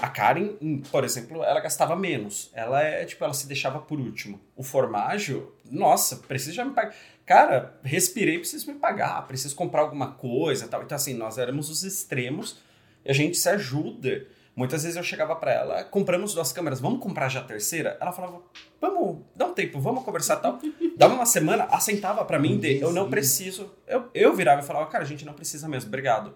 A 0.00 0.08
Karen, 0.08 0.56
hum, 0.62 0.80
por 0.90 1.04
exemplo, 1.04 1.44
ela 1.44 1.60
gastava 1.60 1.94
menos. 1.94 2.50
Ela 2.54 2.82
é, 2.82 3.04
tipo, 3.04 3.22
ela 3.22 3.34
se 3.34 3.46
deixava 3.46 3.80
por 3.80 4.00
último. 4.00 4.40
O 4.56 4.62
formágio, 4.62 5.52
nossa, 5.70 6.16
precisa 6.16 6.54
já 6.54 6.64
me 6.64 6.72
pagar. 6.72 6.94
Cara, 7.26 7.78
respirei, 7.84 8.38
preciso 8.38 8.72
me 8.72 8.78
pagar, 8.78 9.26
preciso 9.26 9.54
comprar 9.54 9.82
alguma 9.82 10.12
coisa 10.12 10.66
tal. 10.68 10.82
Então, 10.82 10.96
assim, 10.96 11.12
nós 11.12 11.36
éramos 11.36 11.68
os 11.68 11.82
extremos 11.82 12.56
e 13.04 13.10
a 13.10 13.14
gente 13.14 13.36
se 13.36 13.50
ajuda. 13.50 14.26
Muitas 14.58 14.82
vezes 14.82 14.96
eu 14.96 15.04
chegava 15.04 15.36
para 15.36 15.52
ela, 15.52 15.84
compramos 15.84 16.34
duas 16.34 16.52
câmeras, 16.52 16.80
vamos 16.80 17.00
comprar 17.00 17.28
já 17.28 17.38
a 17.38 17.44
terceira? 17.44 17.96
Ela 18.00 18.10
falava, 18.10 18.42
vamos, 18.80 19.20
dá 19.32 19.46
um 19.46 19.54
tempo, 19.54 19.78
vamos 19.78 20.02
conversar 20.02 20.34
tal. 20.38 20.58
Dava 20.98 21.14
uma 21.14 21.26
semana, 21.26 21.68
assentava 21.70 22.24
para 22.24 22.40
mim, 22.40 22.58
de, 22.58 22.80
eu 22.80 22.92
não 22.92 23.08
preciso. 23.08 23.72
Eu, 23.86 24.10
eu 24.12 24.34
virava 24.34 24.60
e 24.60 24.64
falava, 24.64 24.86
cara, 24.90 25.04
a 25.04 25.06
gente 25.06 25.24
não 25.24 25.32
precisa 25.32 25.68
mesmo, 25.68 25.86
obrigado. 25.86 26.34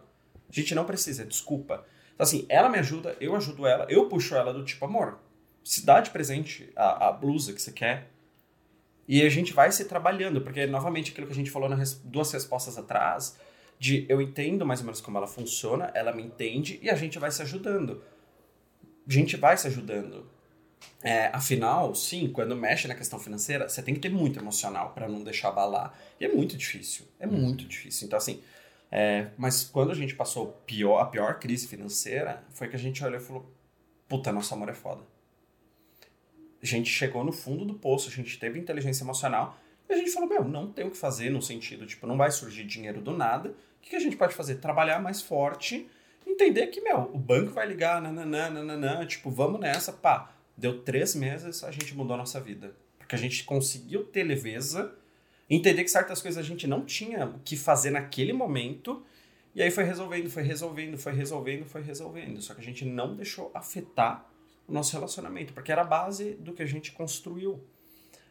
A 0.48 0.54
gente 0.54 0.72
não 0.72 0.85
precisa, 0.85 1.26
desculpa. 1.26 1.85
Então, 2.14 2.22
assim, 2.22 2.46
ela 2.48 2.68
me 2.68 2.78
ajuda, 2.78 3.16
eu 3.20 3.35
ajudo 3.35 3.66
ela, 3.66 3.87
eu 3.88 4.08
puxo 4.08 4.37
ela 4.37 4.52
do 4.52 4.64
tipo, 4.64 4.85
amor, 4.85 5.18
se 5.64 5.85
dá 5.85 6.00
de 6.00 6.11
presente 6.11 6.72
a, 6.76 7.08
a 7.08 7.12
blusa 7.12 7.52
que 7.52 7.61
você 7.61 7.72
quer. 7.72 8.08
E 9.08 9.20
a 9.22 9.28
gente 9.28 9.52
vai 9.52 9.72
se 9.72 9.85
trabalhando, 9.87 10.40
porque, 10.42 10.64
novamente, 10.64 11.11
aquilo 11.11 11.26
que 11.26 11.32
a 11.32 11.37
gente 11.37 11.50
falou 11.50 11.68
nas 11.68 11.94
duas 11.94 12.30
respostas 12.30 12.78
atrás, 12.78 13.37
de 13.83 14.07
eu 14.09 14.23
entendo 14.23 14.64
mais 14.64 14.79
ou 14.79 14.87
menos 14.87 15.01
como 15.01 15.18
ela 15.18 15.27
funciona, 15.27 15.90
ela 15.92 16.12
me 16.12 16.23
entende 16.23 16.79
e 16.81 16.88
a 16.88 16.95
gente 16.95 17.18
vai 17.18 17.33
se 17.33 17.42
ajudando. 17.42 18.01
A 19.05 19.12
gente 19.12 19.37
vai 19.37 19.57
se 19.57 19.66
ajudando. 19.66 20.31
É, 21.03 21.27
afinal, 21.33 21.92
sim, 21.92 22.29
quando 22.29 22.55
mexe 22.55 22.87
na 22.87 22.95
questão 22.95 23.18
financeira, 23.18 23.68
você 23.68 23.83
tem 23.83 23.92
que 23.92 23.99
ter 23.99 24.09
muito 24.09 24.38
emocional 24.38 24.90
para 24.90 25.09
não 25.09 25.25
deixar 25.25 25.49
abalar. 25.49 25.99
E 26.21 26.25
é 26.25 26.33
muito 26.33 26.57
difícil. 26.57 27.07
É 27.18 27.27
uhum. 27.27 27.33
muito 27.33 27.64
difícil. 27.64 28.07
Então, 28.07 28.16
assim, 28.16 28.40
é, 28.88 29.31
mas 29.37 29.64
quando 29.64 29.90
a 29.90 29.97
gente 29.97 30.14
passou 30.14 30.62
pior, 30.64 31.01
a 31.01 31.07
pior 31.07 31.40
crise 31.40 31.66
financeira, 31.66 32.45
foi 32.51 32.68
que 32.68 32.77
a 32.77 32.79
gente 32.79 33.05
olhou 33.05 33.18
e 33.18 33.25
falou: 33.25 33.53
puta, 34.09 34.31
nosso 34.31 34.55
amor 34.55 34.68
é 34.68 34.75
foda. 34.75 35.03
A 36.62 36.66
gente 36.66 36.88
chegou 36.88 37.25
no 37.25 37.33
fundo 37.33 37.64
do 37.64 37.75
poço, 37.75 38.09
a 38.09 38.12
gente 38.12 38.38
teve 38.38 38.61
inteligência 38.61 39.03
emocional 39.03 39.59
a 39.94 39.96
gente 39.96 40.11
falou: 40.11 40.28
meu, 40.28 40.44
não 40.44 40.70
tem 40.70 40.87
o 40.87 40.90
que 40.90 40.96
fazer 40.96 41.31
no 41.31 41.42
sentido, 41.42 41.87
tipo, 41.87 42.07
não 42.07 42.16
vai 42.16 42.31
surgir 42.31 42.64
dinheiro 42.64 43.00
do 43.00 43.12
nada. 43.12 43.50
O 43.50 43.55
que 43.81 43.96
a 43.96 44.00
gente 44.00 44.16
pode 44.16 44.35
fazer? 44.35 44.57
Trabalhar 44.57 45.00
mais 45.00 45.20
forte, 45.20 45.88
entender 46.26 46.68
que, 46.68 46.81
meu, 46.81 47.11
o 47.12 47.18
banco 47.18 47.52
vai 47.52 47.66
ligar, 47.66 48.00
nananã, 48.00 48.50
nananã, 48.50 49.07
tipo, 49.07 49.31
vamos 49.31 49.61
nessa, 49.61 49.92
pá. 49.92 50.33
Deu 50.57 50.83
três 50.83 51.14
meses, 51.14 51.64
a 51.64 51.70
gente 51.70 51.94
mudou 51.94 52.14
a 52.14 52.18
nossa 52.18 52.40
vida. 52.40 52.74
Porque 52.98 53.14
a 53.14 53.18
gente 53.18 53.44
conseguiu 53.44 54.05
ter 54.05 54.22
leveza 54.22 54.94
entender 55.55 55.85
que 55.85 55.90
certas 55.90 56.22
coisas 56.22 56.42
a 56.42 56.46
gente 56.46 56.66
não 56.66 56.85
tinha 56.85 57.26
o 57.26 57.38
que 57.40 57.57
fazer 57.57 57.90
naquele 57.90 58.33
momento. 58.33 59.05
E 59.55 59.62
aí 59.62 59.70
foi 59.70 59.85
resolvendo, 59.85 60.31
foi 60.31 60.42
resolvendo, 60.42 60.96
foi 60.96 61.12
resolvendo, 61.12 61.64
foi 61.66 61.83
resolvendo. 61.83 62.40
Só 62.40 62.55
que 62.55 62.61
a 62.61 62.64
gente 62.64 62.85
não 62.85 63.14
deixou 63.14 63.50
afetar 63.52 64.26
o 64.66 64.72
nosso 64.72 64.92
relacionamento, 64.92 65.52
porque 65.52 65.70
era 65.70 65.83
a 65.83 65.85
base 65.85 66.35
do 66.35 66.52
que 66.52 66.62
a 66.62 66.66
gente 66.66 66.92
construiu. 66.92 67.62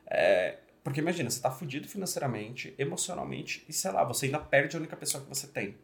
É, 0.08 0.58
porque 0.84 1.00
imagina, 1.00 1.30
você 1.30 1.42
tá 1.42 1.52
fudido 1.52 1.88
financeiramente, 1.88 2.74
emocionalmente, 2.78 3.64
e 3.70 3.74
sei 3.74 3.92
lá, 3.92 4.04
você 4.04 4.26
ainda 4.26 4.40
perde 4.40 4.76
a 4.76 4.80
única 4.80 4.96
pessoa 4.96 5.24
que 5.24 5.30
você 5.30 5.48
tem. 5.48 5.78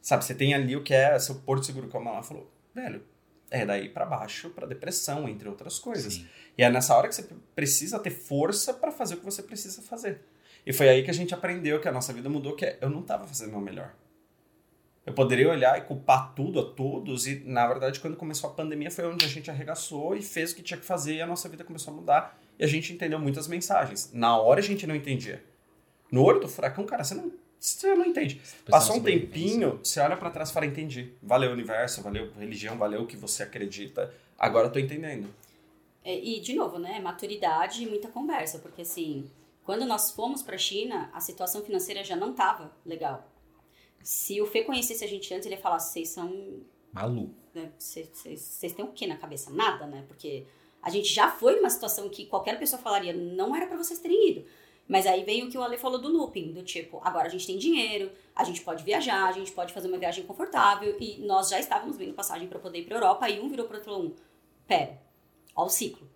Sabe, 0.00 0.24
você 0.24 0.34
tem 0.34 0.54
ali 0.54 0.74
o 0.74 0.82
que 0.82 0.92
é 0.92 1.16
seu 1.18 1.36
porto 1.36 1.64
seguro, 1.64 1.88
como 1.88 2.08
ela 2.08 2.22
falou. 2.22 2.50
Velho, 2.74 3.04
é 3.50 3.64
daí 3.64 3.88
para 3.88 4.04
baixo, 4.04 4.50
para 4.50 4.66
depressão, 4.66 5.28
entre 5.28 5.48
outras 5.48 5.78
coisas. 5.78 6.14
Sim. 6.14 6.26
E 6.58 6.62
é 6.64 6.70
nessa 6.70 6.96
hora 6.96 7.06
que 7.06 7.14
você 7.14 7.28
precisa 7.54 7.98
ter 7.98 8.10
força 8.10 8.74
para 8.74 8.90
fazer 8.90 9.14
o 9.14 9.18
que 9.18 9.24
você 9.24 9.42
precisa 9.42 9.80
fazer. 9.82 10.20
E 10.66 10.72
foi 10.72 10.88
aí 10.88 11.02
que 11.04 11.10
a 11.10 11.14
gente 11.14 11.34
aprendeu 11.34 11.80
que 11.80 11.86
a 11.86 11.92
nossa 11.92 12.12
vida 12.12 12.28
mudou, 12.28 12.56
que 12.56 12.64
é, 12.64 12.78
eu 12.80 12.90
não 12.90 13.00
estava 13.00 13.26
fazendo 13.26 13.50
o 13.50 13.52
meu 13.52 13.60
melhor. 13.60 13.94
Eu 15.04 15.12
poderia 15.12 15.50
olhar 15.50 15.76
e 15.78 15.82
culpar 15.82 16.32
tudo 16.34 16.60
a 16.60 16.64
todos, 16.74 17.26
e 17.26 17.42
na 17.44 17.66
verdade, 17.66 17.98
quando 17.98 18.16
começou 18.16 18.50
a 18.50 18.52
pandemia, 18.52 18.90
foi 18.90 19.04
onde 19.06 19.24
a 19.24 19.28
gente 19.28 19.50
arregaçou 19.50 20.16
e 20.16 20.22
fez 20.22 20.52
o 20.52 20.56
que 20.56 20.62
tinha 20.62 20.78
que 20.78 20.86
fazer, 20.86 21.14
e 21.14 21.20
a 21.20 21.26
nossa 21.26 21.48
vida 21.48 21.64
começou 21.64 21.92
a 21.92 21.96
mudar, 21.96 22.40
e 22.58 22.64
a 22.64 22.66
gente 22.66 22.92
entendeu 22.92 23.18
muitas 23.18 23.48
mensagens. 23.48 24.10
Na 24.12 24.36
hora 24.36 24.60
a 24.60 24.62
gente 24.62 24.86
não 24.86 24.94
entendia. 24.94 25.44
No 26.10 26.22
olho 26.22 26.40
do 26.40 26.48
furacão, 26.48 26.84
cara, 26.84 27.04
você 27.04 27.14
não, 27.14 27.32
você 27.58 27.94
não 27.94 28.04
entende. 28.04 28.40
Passou 28.68 28.96
um 28.96 29.02
tempinho, 29.02 29.80
você 29.82 30.00
olha 30.00 30.16
para 30.16 30.30
trás 30.30 30.50
e 30.50 30.52
fala, 30.52 30.66
entendi. 30.66 31.12
Valeu 31.22 31.50
universo, 31.50 32.02
valeu 32.02 32.30
religião, 32.38 32.76
valeu 32.76 33.02
o 33.02 33.06
que 33.06 33.16
você 33.16 33.42
acredita, 33.42 34.12
agora 34.38 34.68
eu 34.68 34.72
tô 34.72 34.78
entendendo. 34.78 35.28
É, 36.04 36.18
e, 36.18 36.40
de 36.40 36.54
novo, 36.54 36.78
né, 36.78 37.00
maturidade 37.00 37.82
e 37.82 37.86
muita 37.86 38.08
conversa, 38.08 38.58
porque 38.58 38.82
assim 38.82 39.30
quando 39.64 39.86
nós 39.86 40.10
fomos 40.10 40.42
para 40.42 40.56
a 40.56 40.58
China, 40.58 41.10
a 41.12 41.20
situação 41.20 41.62
financeira 41.62 42.02
já 42.02 42.16
não 42.16 42.32
estava 42.32 42.72
legal. 42.84 43.28
Se 44.02 44.40
o 44.40 44.46
Fê 44.46 44.64
conhecesse 44.64 45.04
a 45.04 45.08
gente 45.08 45.32
antes, 45.32 45.46
ele 45.46 45.54
ia 45.54 45.60
falar: 45.60 45.78
vocês 45.78 46.08
são. 46.08 46.60
Maluco. 46.92 47.34
Né, 47.54 47.70
vocês 47.78 48.72
têm 48.72 48.84
o 48.84 48.88
que 48.88 49.06
na 49.06 49.16
cabeça? 49.16 49.50
Nada, 49.50 49.86
né? 49.86 50.04
Porque 50.08 50.46
a 50.82 50.90
gente 50.90 51.08
já 51.12 51.30
foi 51.30 51.56
numa 51.56 51.70
situação 51.70 52.08
que 52.08 52.26
qualquer 52.26 52.58
pessoa 52.58 52.80
falaria: 52.80 53.12
não 53.12 53.54
era 53.54 53.66
para 53.66 53.76
vocês 53.76 54.00
terem 54.00 54.30
ido. 54.30 54.44
Mas 54.88 55.06
aí 55.06 55.22
veio 55.22 55.46
o 55.46 55.50
que 55.50 55.56
o 55.56 55.62
Ale 55.62 55.78
falou 55.78 56.00
do 56.00 56.08
looping, 56.08 56.52
do 56.52 56.62
tipo, 56.62 57.00
agora 57.04 57.26
a 57.26 57.30
gente 57.30 57.46
tem 57.46 57.56
dinheiro, 57.56 58.10
a 58.34 58.42
gente 58.42 58.60
pode 58.62 58.82
viajar, 58.82 59.28
a 59.28 59.32
gente 59.32 59.52
pode 59.52 59.72
fazer 59.72 59.86
uma 59.86 59.96
viagem 59.96 60.24
confortável, 60.24 60.96
e 61.00 61.18
nós 61.18 61.48
já 61.48 61.60
estávamos 61.60 61.96
vendo 61.96 62.12
passagem 62.12 62.48
para 62.48 62.58
poder 62.58 62.80
ir 62.80 62.84
para 62.84 62.96
Europa, 62.96 63.30
e 63.30 63.40
um 63.40 63.48
virou 63.48 63.66
para 63.66 63.76
outro 63.76 63.96
um, 63.96 64.12
pera, 64.66 65.00
ó 65.54 65.66
o 65.66 65.68
ciclo 65.68 66.10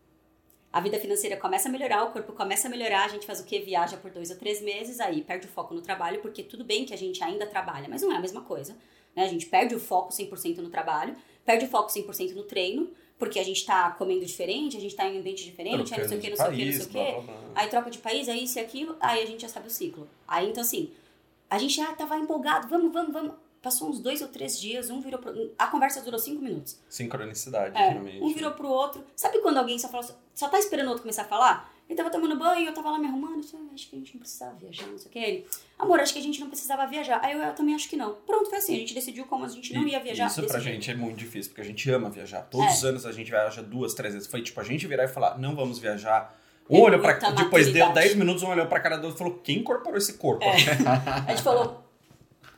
a 0.77 0.81
vida 0.81 0.99
financeira 0.99 1.39
começa 1.39 1.71
a 1.71 1.73
melhorar, 1.73 2.05
o 2.05 2.13
corpo 2.13 2.35
começa 2.35 2.69
a 2.69 2.71
melhorar, 2.71 3.07
a 3.07 3.09
gente 3.09 3.25
faz 3.25 3.41
o 3.41 3.45
que? 3.47 3.59
Viaja 3.61 3.97
por 3.97 4.11
dois 4.11 4.31
ou 4.31 4.37
três 4.37 4.61
meses, 4.61 5.01
aí 5.01 5.23
perde 5.23 5.47
o 5.47 5.49
foco 5.49 5.73
no 5.73 5.81
trabalho, 5.81 6.21
porque 6.21 6.43
tudo 6.43 6.65
bem 6.65 6.85
que 6.85 6.93
a 6.93 6.99
gente 6.99 7.25
ainda 7.25 7.47
trabalha, 7.47 7.89
mas 7.89 8.03
não 8.03 8.13
é 8.13 8.17
a 8.17 8.21
mesma 8.21 8.43
coisa. 8.43 8.77
Né? 9.15 9.25
A 9.25 9.27
gente 9.27 9.47
perde 9.47 9.75
o 9.75 9.81
foco 9.81 10.13
100% 10.13 10.59
no 10.59 10.69
trabalho, 10.69 11.17
perde 11.47 11.65
o 11.65 11.69
foco 11.69 11.91
100% 11.91 12.35
no 12.35 12.43
treino, 12.43 12.91
porque 13.19 13.39
a 13.39 13.45
gente 13.45 13.65
tá 13.65 13.91
comendo 13.93 14.25
diferente, 14.25 14.77
a 14.77 14.81
gente 14.81 14.95
tá 14.95 15.07
em 15.07 15.17
um 15.17 15.21
ambiente 15.21 15.45
diferente, 15.45 15.95
aí 15.95 16.01
não 16.01 16.09
sei 16.09 16.19
o 16.19 16.21
que, 16.21 16.31
não 16.31 16.37
sei 16.37 16.47
o 16.47 16.51
que, 16.51 16.65
não 16.65 16.73
sei 16.73 16.83
o 16.83 17.23
que. 17.23 17.33
Aí 17.55 17.69
troca 17.69 17.91
de 17.91 17.99
país, 17.99 18.29
aí 18.29 18.45
isso 18.45 18.59
e 18.59 18.63
aquilo, 18.63 18.97
aí 19.01 19.23
a 19.23 19.27
gente 19.27 19.43
já 19.43 19.49
sabe 19.49 19.69
o 19.69 19.71
ciclo. 19.71 20.09
Aí 20.29 20.49
então 20.51 20.63
assim, 20.63 20.91
a 21.49 21.59
gente 21.59 21.75
já 21.75 21.93
tava 21.95 22.19
empolgado, 22.19 22.69
vamos, 22.69 22.93
vamos, 22.93 23.13
vamos. 23.13 23.33
Passou 23.63 23.89
uns 23.89 23.99
dois 23.99 24.21
ou 24.23 24.29
três 24.29 24.61
dias, 24.61 24.91
um 24.91 25.01
virou 25.01 25.19
pro... 25.19 25.51
A 25.59 25.67
conversa 25.67 26.01
durou 26.01 26.21
cinco 26.21 26.41
minutos. 26.41 26.79
Sincronicidade, 26.89 27.77
é, 27.77 27.89
realmente. 27.91 28.23
Um 28.23 28.33
virou 28.33 28.53
pro 28.53 28.69
outro. 28.69 29.03
Sabe 29.17 29.41
quando 29.41 29.57
alguém 29.57 29.77
só 29.77 29.89
fala, 29.89 30.07
só 30.35 30.49
tá 30.49 30.59
esperando 30.59 30.87
o 30.87 30.91
outro 30.91 31.03
começar 31.03 31.23
a 31.23 31.27
falar? 31.27 31.76
Ele 31.89 31.97
tava 31.97 32.11
tomando 32.11 32.37
banho, 32.37 32.67
eu 32.67 32.75
tava 32.75 32.91
lá 32.91 32.99
me 32.99 33.07
arrumando, 33.07 33.45
eu 33.53 33.61
acho 33.73 33.89
que 33.89 33.95
a 33.95 33.99
gente 33.99 34.15
não 34.15 34.21
precisava 34.21 34.57
viajar, 34.57 34.87
não 34.89 34.99
sei 34.99 35.09
o 35.09 35.11
que. 35.11 35.19
Ele, 35.19 35.47
amor, 35.79 36.01
acho 36.01 36.13
que 36.13 36.19
a 36.19 36.23
gente 36.23 36.41
não 36.41 36.49
precisava 36.49 36.85
viajar. 36.87 37.21
Aí 37.23 37.33
eu, 37.33 37.41
eu 37.41 37.55
também 37.55 37.77
acho 37.77 37.89
que 37.89 37.97
não. 37.97 38.15
Pronto, 38.27 38.51
foi 38.51 38.59
assim, 38.59 38.75
a 38.75 38.79
gente 38.79 38.93
decidiu 38.93 39.25
como 39.27 39.45
a 39.45 39.49
gente 39.49 39.73
não 39.73 39.87
ia 39.87 40.01
viajar. 40.01 40.27
Isso 40.27 40.43
pra 40.43 40.59
gente 40.59 40.91
é 40.91 40.95
muito 40.95 41.17
difícil, 41.17 41.51
porque 41.51 41.61
a 41.61 41.65
gente 41.65 41.89
ama 41.91 42.11
viajar. 42.11 42.43
Todos 42.43 42.67
é. 42.67 42.71
os 42.71 42.85
anos 42.85 43.07
a 43.07 43.13
gente 43.13 43.31
viaja 43.31 43.63
duas, 43.63 43.95
três 43.95 44.15
vezes. 44.15 44.29
Foi 44.29 44.43
tipo, 44.43 44.61
a 44.61 44.65
gente 44.65 44.85
virar 44.87 45.05
e 45.05 45.09
falar, 45.09 45.39
não 45.39 45.55
vamos 45.55 45.79
viajar. 45.79 46.37
Um 46.69 46.81
olhou 46.81 47.01
pra. 47.01 47.13
Depois 47.31 47.73
deu 47.73 47.93
10 47.93 48.17
minutos, 48.17 48.43
um 48.43 48.49
olhou 48.49 48.67
pra 48.67 48.81
cara 48.81 48.97
do 48.97 49.07
outro 49.07 49.17
e 49.17 49.19
falou: 49.19 49.41
quem 49.43 49.59
incorporou 49.59 49.97
esse 49.97 50.15
corpo? 50.15 50.45
É. 50.45 50.57
a 51.25 51.31
gente 51.31 51.43
falou, 51.43 51.85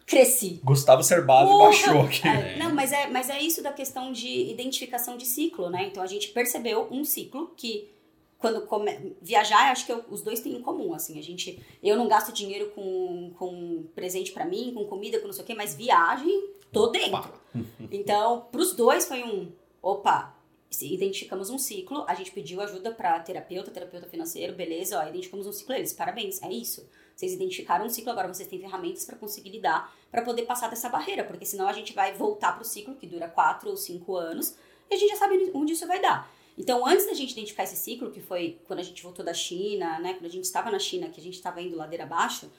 cresci. 0.07 0.61
Gustavo 0.65 1.03
Cerbasi 1.03 1.53
baixou 1.59 2.01
aqui. 2.01 2.27
É, 2.27 2.57
não, 2.57 2.75
mas 2.75 2.93
é, 2.93 3.07
mas 3.09 3.29
é 3.29 3.39
isso 3.39 3.63
da 3.63 3.73
questão 3.73 4.11
de 4.11 4.51
identificação 4.51 5.19
de 5.19 5.27
ciclo, 5.27 5.69
né? 5.69 5.85
Então 5.85 6.03
a 6.03 6.07
gente 6.07 6.29
percebeu 6.29 6.89
um 6.91 7.05
ciclo 7.05 7.53
que 7.55 7.91
quando 8.39 8.63
come... 8.67 9.17
viajar, 9.21 9.73
acho 9.73 9.85
que 9.85 9.93
eu, 9.93 10.05
os 10.09 10.23
dois 10.23 10.41
têm 10.41 10.57
em 10.57 10.63
comum, 10.63 10.95
assim, 10.95 11.19
a 11.19 11.23
gente, 11.23 11.61
eu 11.83 11.97
não 11.97 12.07
gasto 12.07 12.33
dinheiro 12.33 12.71
com, 12.71 13.33
com 13.37 13.85
presente 13.95 14.33
para 14.33 14.45
mim, 14.45 14.73
com 14.75 14.85
comida, 14.85 15.19
com 15.19 15.27
não 15.27 15.33
sei 15.33 15.43
o 15.43 15.47
quê, 15.47 15.55
mas 15.55 15.75
viagem, 15.75 16.51
tô 16.73 16.89
dentro. 16.89 17.39
Então, 17.91 18.47
pros 18.53 18.75
dois 18.75 19.09
foi 19.09 19.25
um, 19.25 19.51
opa, 19.83 20.37
identificamos 20.83 21.51
um 21.51 21.59
ciclo, 21.59 22.05
a 22.07 22.15
gente 22.15 22.31
pediu 22.31 22.61
ajuda 22.61 22.93
para 22.93 23.19
terapeuta, 23.21 23.71
terapeuta 23.71 24.07
financeiro, 24.07 24.55
beleza, 24.55 24.99
ó, 24.99 25.09
identificamos 25.09 25.47
um 25.47 25.53
ciclo, 25.53 25.75
eles, 25.75 25.93
parabéns, 25.93 26.41
é 26.43 26.53
isso. 26.53 26.89
Vocês 27.17 27.33
identificaram 27.33 27.87
um 27.87 27.89
ciclo, 27.89 28.13
agora 28.13 28.33
vocês 28.33 28.49
têm 28.49 28.61
ferramentas 28.61 29.05
para 29.05 29.17
conseguir 29.17 29.51
lidar, 29.51 29.93
para 30.11 30.23
poder 30.23 30.43
passar 30.43 30.69
dessa 30.69 30.89
barreira, 30.89 31.25
porque 31.25 31.45
senão 31.45 31.67
a 31.67 31.73
gente 31.73 31.93
vai 31.93 32.13
voltar 32.13 32.53
pro 32.53 32.65
ciclo 32.65 32.95
que 32.95 33.07
dura 33.07 33.27
quatro 33.29 33.71
ou 33.71 33.77
cinco 33.77 34.15
anos, 34.15 34.55
e 34.89 34.95
a 34.95 34.97
gente 34.97 35.11
já 35.11 35.17
sabe 35.17 35.51
onde 35.55 35.73
isso 35.73 35.87
vai 35.87 36.01
dar. 36.01 36.31
Então, 36.59 36.85
antes 36.85 37.07
da 37.07 37.15
gente 37.15 37.31
identificar 37.31 37.63
esse 37.63 37.77
ciclo, 37.77 38.11
que 38.11 38.21
foi 38.21 38.59
quando 38.67 38.81
a 38.81 38.83
gente 38.83 39.01
voltou 39.01 39.25
da 39.25 39.33
China, 39.33 40.01
né, 40.01 40.15
quando 40.15 40.27
a 40.27 40.31
gente 40.31 40.45
estava 40.45 40.71
na 40.73 40.79
China, 40.81 41.09
que 41.09 41.21
a 41.21 41.23
gente 41.23 41.35
estava 41.35 41.63
indo 41.63 41.77
ladeira 41.77 42.03
abaixo, 42.03 42.51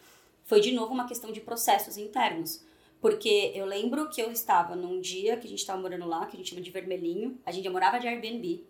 foi 0.46 0.62
de 0.62 0.72
novo 0.72 0.94
uma 0.94 1.06
questão 1.06 1.34
de 1.34 1.42
processos 1.42 1.98
internos. 1.98 2.64
Porque 3.02 3.52
eu 3.54 3.66
lembro 3.66 4.10
que 4.10 4.22
eu 4.22 4.32
estava 4.32 4.74
num 4.74 5.02
dia 5.02 5.36
que 5.36 5.46
a 5.46 5.50
gente 5.50 5.60
estava 5.60 5.82
morando 5.82 6.08
lá, 6.08 6.26
que 6.26 6.36
a 6.36 6.40
gente 6.40 6.50
chama 6.50 6.62
de 6.62 6.72
vermelhinho, 6.72 7.38
a 7.46 7.52
gente 7.52 7.66
já 7.66 7.72
morava 7.72 8.00
de 8.00 8.08
Airbnb, 8.08 8.66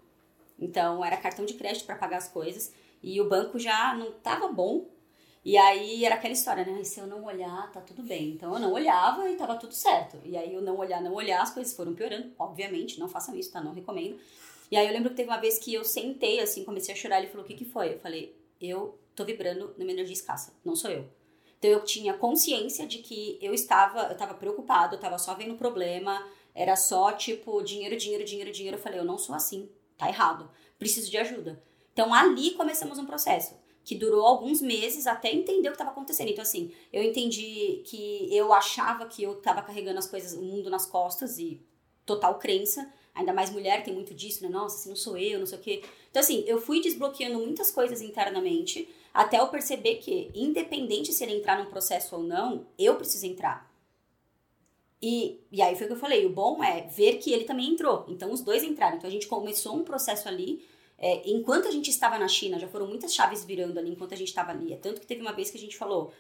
então 0.59 1.05
era 1.05 1.15
cartão 1.15 1.45
de 1.45 1.53
crédito 1.53 1.85
para 1.85 1.95
pagar 1.95 2.17
as 2.17 2.27
coisas, 2.27 2.73
e 3.01 3.21
o 3.21 3.29
banco 3.29 3.57
já 3.57 3.93
não 3.95 4.09
estava 4.09 4.47
bom, 4.47 4.87
e 5.43 5.57
aí 5.57 6.03
era 6.03 6.15
aquela 6.15 6.33
história, 6.33 6.65
né? 6.65 6.83
Se 6.83 6.99
eu 6.99 7.07
não 7.07 7.23
olhar, 7.23 7.71
tá 7.71 7.79
tudo 7.79 8.03
bem. 8.03 8.31
Então 8.31 8.53
eu 8.53 8.59
não 8.59 8.73
olhava 8.73 9.29
e 9.29 9.35
tava 9.37 9.55
tudo 9.55 9.73
certo. 9.73 10.17
E 10.25 10.35
aí 10.35 10.53
eu 10.53 10.61
não 10.61 10.77
olhar, 10.77 11.01
não 11.01 11.13
olhar, 11.13 11.41
as 11.41 11.53
coisas 11.53 11.73
foram 11.73 11.93
piorando. 11.95 12.31
Obviamente, 12.37 12.99
não 12.99 13.07
façam 13.07 13.33
isso, 13.35 13.51
tá? 13.51 13.61
Não 13.61 13.73
recomendo. 13.73 14.19
E 14.71 14.77
aí 14.77 14.88
eu 14.88 14.93
lembro 14.93 15.10
que 15.10 15.15
teve 15.15 15.29
uma 15.29 15.39
vez 15.39 15.58
que 15.58 15.73
eu 15.73 15.84
sentei, 15.84 16.39
assim, 16.39 16.63
comecei 16.63 16.93
a 16.93 16.97
chorar. 16.97 17.19
Ele 17.19 17.27
falou: 17.27 17.43
O 17.43 17.47
que 17.47 17.55
que 17.55 17.65
foi? 17.65 17.93
Eu 17.93 17.99
falei: 17.99 18.36
Eu 18.62 18.97
tô 19.15 19.25
vibrando 19.25 19.73
numa 19.77 19.91
energia 19.91 20.13
escassa. 20.13 20.53
Não 20.63 20.75
sou 20.75 20.91
eu. 20.91 21.05
Então 21.58 21.69
eu 21.69 21.84
tinha 21.84 22.13
consciência 22.13 22.88
de 22.88 22.99
que 22.99 23.38
eu 23.41 23.53
estava, 23.53 24.03
eu 24.03 24.13
estava 24.13 24.34
preocupado, 24.34 24.95
eu 24.95 24.97
estava 24.97 25.17
só 25.17 25.36
vendo 25.36 25.55
problema, 25.55 26.25
era 26.55 26.75
só 26.75 27.12
tipo 27.12 27.62
dinheiro, 27.62 27.97
dinheiro, 27.97 28.23
dinheiro, 28.23 28.51
dinheiro. 28.51 28.77
Eu 28.77 28.82
falei, 28.82 28.99
eu 28.99 29.03
não 29.03 29.17
sou 29.17 29.36
assim, 29.36 29.69
tá 29.97 30.08
errado, 30.08 30.49
preciso 30.77 31.12
de 31.12 31.17
ajuda. 31.17 31.62
Então 31.91 32.13
ali 32.13 32.51
começamos 32.51 32.97
um 32.97 33.05
processo 33.05 33.60
que 33.84 33.95
durou 33.95 34.25
alguns 34.25 34.62
meses 34.62 35.08
até 35.08 35.34
entender 35.34 35.67
o 35.67 35.71
que 35.71 35.75
estava 35.75 35.89
acontecendo. 35.89 36.29
Então, 36.29 36.43
assim, 36.43 36.71
eu 36.93 37.01
entendi 37.01 37.82
que 37.86 38.29
eu 38.32 38.53
achava 38.53 39.08
que 39.08 39.23
eu 39.23 39.34
estava 39.34 39.63
carregando 39.63 39.97
as 39.97 40.08
coisas, 40.08 40.34
o 40.34 40.43
mundo 40.43 40.69
nas 40.69 40.86
costas 40.86 41.39
e 41.39 41.60
total 42.05 42.38
crença. 42.38 42.88
Ainda 43.19 43.34
mais 43.34 43.49
mulher 43.49 43.84
tem 43.84 43.93
muito 43.93 44.13
disso, 44.13 44.41
né? 44.43 44.49
Nossa, 44.49 44.77
se 44.77 44.89
não 44.89 44.95
sou 44.95 45.17
eu, 45.17 45.39
não 45.39 45.45
sei 45.45 45.58
o 45.58 45.62
quê. 45.62 45.84
Então, 46.10 46.21
assim, 46.21 46.43
eu 46.47 46.60
fui 46.60 46.82
desbloqueando 46.82 47.38
muitas 47.38 47.69
coisas 47.69 48.01
internamente 48.01 48.88
até 49.13 49.39
eu 49.39 49.47
perceber 49.47 49.95
que, 49.95 50.32
independente 50.34 51.12
se 51.12 51.23
ele 51.23 51.36
entrar 51.36 51.62
num 51.62 51.69
processo 51.69 52.15
ou 52.15 52.23
não, 52.23 52.65
eu 52.77 52.95
preciso 52.95 53.25
entrar. 53.25 53.69
E, 55.01 55.39
e 55.51 55.62
aí 55.62 55.75
foi 55.75 55.86
o 55.86 55.88
que 55.88 55.93
eu 55.93 55.99
falei: 55.99 56.25
o 56.25 56.29
bom 56.29 56.63
é 56.63 56.82
ver 56.88 57.17
que 57.17 57.32
ele 57.32 57.43
também 57.43 57.69
entrou. 57.69 58.05
Então, 58.08 58.32
os 58.32 58.41
dois 58.41 58.63
entraram. 58.63 58.97
Então, 58.97 59.08
a 59.10 59.12
gente 59.12 59.27
começou 59.27 59.75
um 59.75 59.84
processo 59.84 60.27
ali 60.27 60.65
é, 60.97 61.29
enquanto 61.29 61.67
a 61.67 61.71
gente 61.71 61.89
estava 61.89 62.19
na 62.19 62.27
China, 62.27 62.60
já 62.60 62.67
foram 62.67 62.86
muitas 62.86 63.13
chaves 63.13 63.45
virando 63.45 63.79
ali 63.79 63.91
enquanto 63.91 64.13
a 64.13 64.17
gente 64.17 64.27
estava 64.27 64.51
ali. 64.51 64.73
É 64.73 64.77
tanto 64.77 64.99
que 64.99 65.08
teve 65.08 65.21
uma 65.21 65.32
vez 65.32 65.49
que 65.49 65.58
a 65.58 65.62
gente 65.62 65.77
falou: 65.77 66.13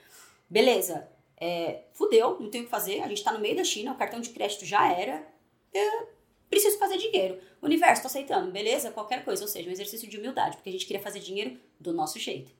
beleza, 0.49 1.07
é, 1.37 1.83
fudeu, 1.93 2.39
não 2.39 2.49
tem 2.49 2.61
o 2.61 2.63
que 2.65 2.69
fazer, 2.69 3.01
a 3.01 3.07
gente 3.07 3.17
está 3.17 3.33
no 3.33 3.39
meio 3.39 3.55
da 3.55 3.63
China, 3.63 3.91
o 3.91 3.97
cartão 3.97 4.21
de 4.21 4.29
crédito 4.29 4.65
já 4.65 4.91
era, 4.91 5.27
é, 5.73 6.07
preciso 6.49 6.77
fazer 6.77 6.97
dinheiro. 6.97 7.39
O 7.61 7.65
universo, 7.65 8.01
tô 8.01 8.07
aceitando, 8.07 8.51
beleza, 8.51 8.91
qualquer 8.91 9.23
coisa. 9.23 9.41
Ou 9.41 9.47
seja, 9.47 9.69
um 9.69 9.71
exercício 9.71 10.09
de 10.09 10.17
humildade, 10.17 10.57
porque 10.57 10.69
a 10.69 10.71
gente 10.71 10.85
queria 10.85 11.01
fazer 11.01 11.19
dinheiro 11.19 11.57
do 11.79 11.93
nosso 11.93 12.19
jeito. 12.19 12.51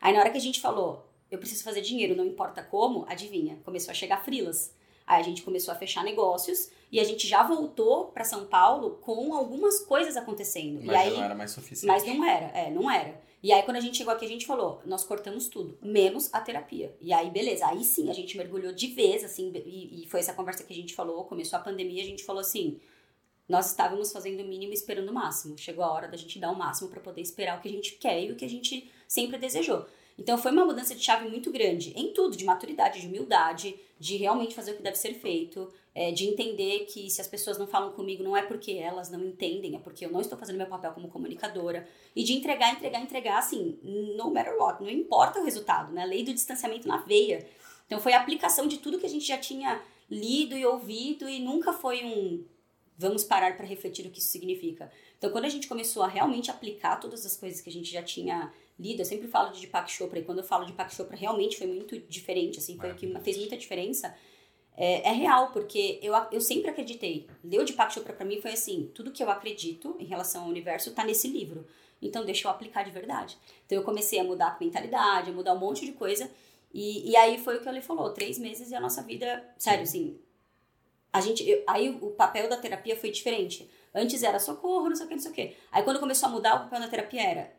Aí 0.00 0.12
na 0.12 0.20
hora 0.20 0.30
que 0.30 0.38
a 0.38 0.40
gente 0.40 0.60
falou, 0.60 1.06
eu 1.30 1.38
preciso 1.38 1.64
fazer 1.64 1.80
dinheiro, 1.80 2.14
não 2.14 2.24
importa 2.24 2.62
como, 2.62 3.04
adivinha, 3.08 3.58
começou 3.64 3.90
a 3.90 3.94
chegar 3.94 4.24
frilas. 4.24 4.74
Aí 5.06 5.20
a 5.20 5.24
gente 5.24 5.42
começou 5.42 5.72
a 5.72 5.76
fechar 5.76 6.02
negócios 6.02 6.70
e 6.90 6.98
a 6.98 7.04
gente 7.04 7.26
já 7.26 7.42
voltou 7.42 8.06
para 8.06 8.24
São 8.24 8.46
Paulo 8.46 8.98
com 9.02 9.34
algumas 9.34 9.80
coisas 9.80 10.16
acontecendo. 10.16 10.80
Mas 10.82 10.96
aí, 10.96 11.10
não 11.10 11.24
era 11.24 11.34
mais 11.34 11.50
suficiente. 11.50 11.86
Mas 11.86 12.06
não 12.06 12.24
era, 12.24 12.46
é, 12.56 12.70
não 12.70 12.90
era. 12.90 13.20
E 13.42 13.52
aí 13.52 13.62
quando 13.62 13.76
a 13.76 13.80
gente 13.80 13.98
chegou 13.98 14.12
aqui, 14.14 14.24
a 14.24 14.28
gente 14.28 14.46
falou, 14.46 14.80
nós 14.86 15.04
cortamos 15.04 15.48
tudo, 15.48 15.76
menos 15.82 16.32
a 16.32 16.40
terapia. 16.40 16.96
E 16.98 17.12
aí, 17.12 17.28
beleza, 17.30 17.66
aí 17.66 17.84
sim, 17.84 18.08
a 18.08 18.14
gente 18.14 18.38
mergulhou 18.38 18.72
de 18.72 18.86
vez, 18.86 19.22
assim, 19.22 19.52
e, 19.66 20.02
e 20.02 20.06
foi 20.08 20.20
essa 20.20 20.32
conversa 20.32 20.64
que 20.64 20.72
a 20.72 20.76
gente 20.76 20.94
falou, 20.94 21.24
começou 21.24 21.58
a 21.58 21.62
pandemia, 21.62 22.02
a 22.02 22.06
gente 22.06 22.24
falou 22.24 22.40
assim, 22.40 22.80
nós 23.48 23.70
estávamos 23.70 24.12
fazendo 24.12 24.42
o 24.42 24.46
mínimo 24.46 24.72
esperando 24.72 25.10
o 25.10 25.14
máximo. 25.14 25.56
Chegou 25.58 25.84
a 25.84 25.92
hora 25.92 26.08
da 26.08 26.16
gente 26.16 26.38
dar 26.38 26.50
o 26.50 26.56
máximo 26.56 26.88
para 26.88 27.00
poder 27.00 27.20
esperar 27.20 27.58
o 27.58 27.60
que 27.60 27.68
a 27.68 27.72
gente 27.72 27.92
quer 27.92 28.22
e 28.22 28.32
o 28.32 28.36
que 28.36 28.44
a 28.44 28.48
gente 28.48 28.90
sempre 29.06 29.38
desejou. 29.38 29.86
Então 30.16 30.38
foi 30.38 30.52
uma 30.52 30.64
mudança 30.64 30.94
de 30.94 31.02
chave 31.02 31.28
muito 31.28 31.50
grande 31.50 31.92
em 31.96 32.12
tudo, 32.12 32.36
de 32.36 32.44
maturidade, 32.44 33.00
de 33.00 33.06
humildade, 33.06 33.74
de 33.98 34.16
realmente 34.16 34.54
fazer 34.54 34.72
o 34.72 34.76
que 34.76 34.82
deve 34.82 34.96
ser 34.96 35.14
feito, 35.14 35.68
é, 35.94 36.12
de 36.12 36.24
entender 36.26 36.86
que 36.86 37.10
se 37.10 37.20
as 37.20 37.26
pessoas 37.26 37.58
não 37.58 37.66
falam 37.66 37.92
comigo 37.92 38.22
não 38.22 38.36
é 38.36 38.42
porque 38.42 38.72
elas 38.72 39.10
não 39.10 39.24
entendem, 39.24 39.74
é 39.74 39.78
porque 39.78 40.06
eu 40.06 40.12
não 40.12 40.20
estou 40.20 40.38
fazendo 40.38 40.56
meu 40.56 40.66
papel 40.66 40.92
como 40.92 41.08
comunicadora. 41.08 41.86
E 42.14 42.22
de 42.22 42.32
entregar, 42.32 42.72
entregar, 42.72 43.00
entregar, 43.00 43.38
assim, 43.38 43.78
no 43.82 44.30
matter 44.32 44.56
what, 44.56 44.80
não 44.80 44.88
importa 44.88 45.40
o 45.40 45.44
resultado, 45.44 45.92
né? 45.92 46.06
Lei 46.06 46.22
do 46.22 46.32
distanciamento 46.32 46.86
na 46.86 46.98
veia. 46.98 47.46
Então 47.86 47.98
foi 47.98 48.12
a 48.12 48.20
aplicação 48.20 48.68
de 48.68 48.78
tudo 48.78 48.98
que 48.98 49.06
a 49.06 49.10
gente 49.10 49.26
já 49.26 49.36
tinha 49.36 49.82
lido 50.08 50.56
e 50.56 50.64
ouvido 50.64 51.28
e 51.28 51.40
nunca 51.40 51.72
foi 51.72 52.04
um 52.04 52.44
vamos 52.96 53.24
parar 53.24 53.56
para 53.56 53.66
refletir 53.66 54.06
o 54.06 54.10
que 54.10 54.18
isso 54.18 54.28
significa. 54.28 54.90
Então 55.18 55.30
quando 55.30 55.44
a 55.44 55.48
gente 55.48 55.66
começou 55.66 56.02
a 56.02 56.08
realmente 56.08 56.50
aplicar 56.50 56.96
todas 56.96 57.24
as 57.24 57.36
coisas 57.36 57.60
que 57.60 57.68
a 57.68 57.72
gente 57.72 57.90
já 57.90 58.02
tinha 58.02 58.52
lida. 58.78 59.02
Eu 59.02 59.06
sempre 59.06 59.28
falo 59.28 59.52
de 59.52 59.60
Deepak 59.60 59.90
Chopra, 59.90 60.18
e 60.18 60.24
quando 60.24 60.38
eu 60.38 60.44
falo 60.44 60.64
de 60.64 60.72
Deepak 60.72 60.94
Chopra, 60.94 61.16
realmente 61.16 61.56
foi 61.56 61.66
muito 61.66 61.98
diferente, 62.00 62.58
assim, 62.58 62.76
foi 62.76 62.92
o 62.92 62.94
que 62.94 63.18
fez 63.20 63.36
muita 63.36 63.56
diferença. 63.56 64.14
É, 64.76 65.08
é, 65.08 65.12
real, 65.12 65.52
porque 65.52 66.00
eu, 66.02 66.12
eu 66.32 66.40
sempre 66.40 66.70
acreditei. 66.70 67.28
Ler 67.44 67.60
o 67.60 67.64
Deepak 67.64 67.94
Chopra 67.94 68.12
pra 68.12 68.26
mim 68.26 68.40
foi 68.40 68.52
assim, 68.52 68.90
tudo 68.92 69.12
que 69.12 69.22
eu 69.22 69.30
acredito 69.30 69.96
em 70.00 70.04
relação 70.04 70.42
ao 70.42 70.48
universo 70.48 70.92
tá 70.92 71.04
nesse 71.04 71.28
livro. 71.28 71.66
Então 72.02 72.24
deixa 72.24 72.48
eu 72.48 72.50
aplicar 72.50 72.82
de 72.82 72.90
verdade. 72.90 73.38
Então 73.64 73.78
eu 73.78 73.84
comecei 73.84 74.18
a 74.18 74.24
mudar 74.24 74.48
a 74.48 74.58
mentalidade, 74.58 75.30
a 75.30 75.32
mudar 75.32 75.54
um 75.54 75.58
monte 75.58 75.86
de 75.86 75.92
coisa. 75.92 76.28
E, 76.72 77.08
e 77.08 77.16
aí 77.16 77.38
foi 77.38 77.56
o 77.56 77.60
que 77.60 77.68
ele 77.68 77.80
falou, 77.80 78.10
três 78.10 78.36
meses 78.36 78.72
e 78.72 78.74
a 78.74 78.80
nossa 78.80 79.00
vida, 79.00 79.48
sério, 79.56 79.84
assim, 79.84 80.18
a 81.14 81.20
gente, 81.20 81.48
eu, 81.48 81.62
aí 81.68 81.88
o 81.88 82.10
papel 82.10 82.48
da 82.48 82.56
terapia 82.56 82.96
foi 82.96 83.08
diferente. 83.08 83.70
Antes 83.94 84.24
era 84.24 84.40
socorro, 84.40 84.88
não 84.88 84.96
sei 84.96 85.06
o 85.06 85.08
que, 85.08 85.14
não 85.14 85.22
sei 85.22 85.30
o 85.30 85.34
que. 85.34 85.56
Aí 85.70 85.84
quando 85.84 86.00
começou 86.00 86.28
a 86.28 86.32
mudar, 86.32 86.56
o 86.56 86.58
papel 86.64 86.80
da 86.80 86.88
terapia 86.88 87.22
era 87.22 87.52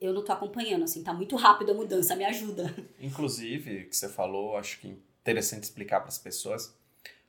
eu 0.00 0.14
não 0.14 0.24
tô 0.24 0.32
acompanhando, 0.32 0.82
assim, 0.82 1.04
tá 1.04 1.12
muito 1.12 1.36
rápido 1.36 1.70
a 1.70 1.74
mudança, 1.74 2.16
me 2.16 2.24
ajuda. 2.24 2.74
Inclusive, 2.98 3.84
que 3.84 3.94
você 3.94 4.08
falou, 4.08 4.56
acho 4.56 4.80
que 4.80 4.88
interessante 4.88 5.62
explicar 5.62 6.00
para 6.00 6.08
as 6.08 6.18
pessoas. 6.18 6.74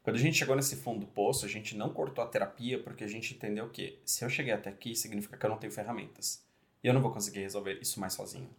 Quando 0.01 0.15
a 0.15 0.19
gente 0.19 0.37
chegou 0.37 0.55
nesse 0.55 0.77
fundo 0.77 1.01
do 1.01 1.05
poço, 1.05 1.45
a 1.45 1.49
gente 1.49 1.75
não 1.75 1.93
cortou 1.93 2.23
a 2.23 2.27
terapia 2.27 2.81
porque 2.81 3.03
a 3.03 3.07
gente 3.07 3.35
entendeu 3.35 3.69
que 3.69 3.99
se 4.05 4.23
eu 4.23 4.29
cheguei 4.29 4.53
até 4.53 4.69
aqui, 4.69 4.95
significa 4.95 5.37
que 5.37 5.45
eu 5.45 5.49
não 5.49 5.57
tenho 5.57 5.71
ferramentas. 5.71 6.41
E 6.81 6.87
eu 6.87 6.93
não 6.93 7.01
vou 7.01 7.11
conseguir 7.11 7.41
resolver 7.41 7.77
isso 7.81 7.99
mais 7.99 8.13
sozinho. 8.13 8.49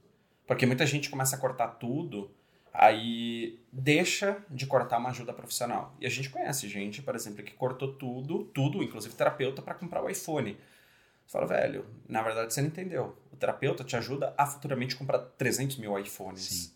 Porque 0.47 0.67
muita 0.67 0.87
gente 0.87 1.11
começa 1.11 1.37
a 1.37 1.39
cortar 1.39 1.69
tudo, 1.69 2.31
aí 2.75 3.61
deixa 3.73 4.45
de 4.51 4.67
cortar 4.67 4.99
uma 4.99 5.11
ajuda 5.11 5.33
profissional. 5.33 5.95
E 6.01 6.07
a 6.07 6.11
gente 6.11 6.29
conhece 6.29 6.69
gente, 6.69 7.01
por 7.01 7.15
exemplo, 7.15 7.45
que 7.45 7.55
cortou 7.55 7.95
tudo, 7.95 8.45
tudo, 8.47 8.83
inclusive 8.83 9.15
terapeuta, 9.15 9.63
para 9.63 9.75
comprar 9.75 10.03
o 10.03 10.11
iPhone. 10.11 10.59
Você 11.25 11.33
fala, 11.33 11.47
velho, 11.47 11.87
na 12.09 12.21
verdade 12.21 12.53
você 12.53 12.61
não 12.61 12.69
entendeu. 12.69 13.17
O 13.33 13.37
terapeuta 13.37 13.85
te 13.85 13.97
ajuda 13.97 14.35
a 14.37 14.45
futuramente 14.45 14.97
comprar 14.97 15.21
300 15.21 15.77
mil 15.77 15.97
iPhones. 15.97 16.43
Sim. 16.43 16.71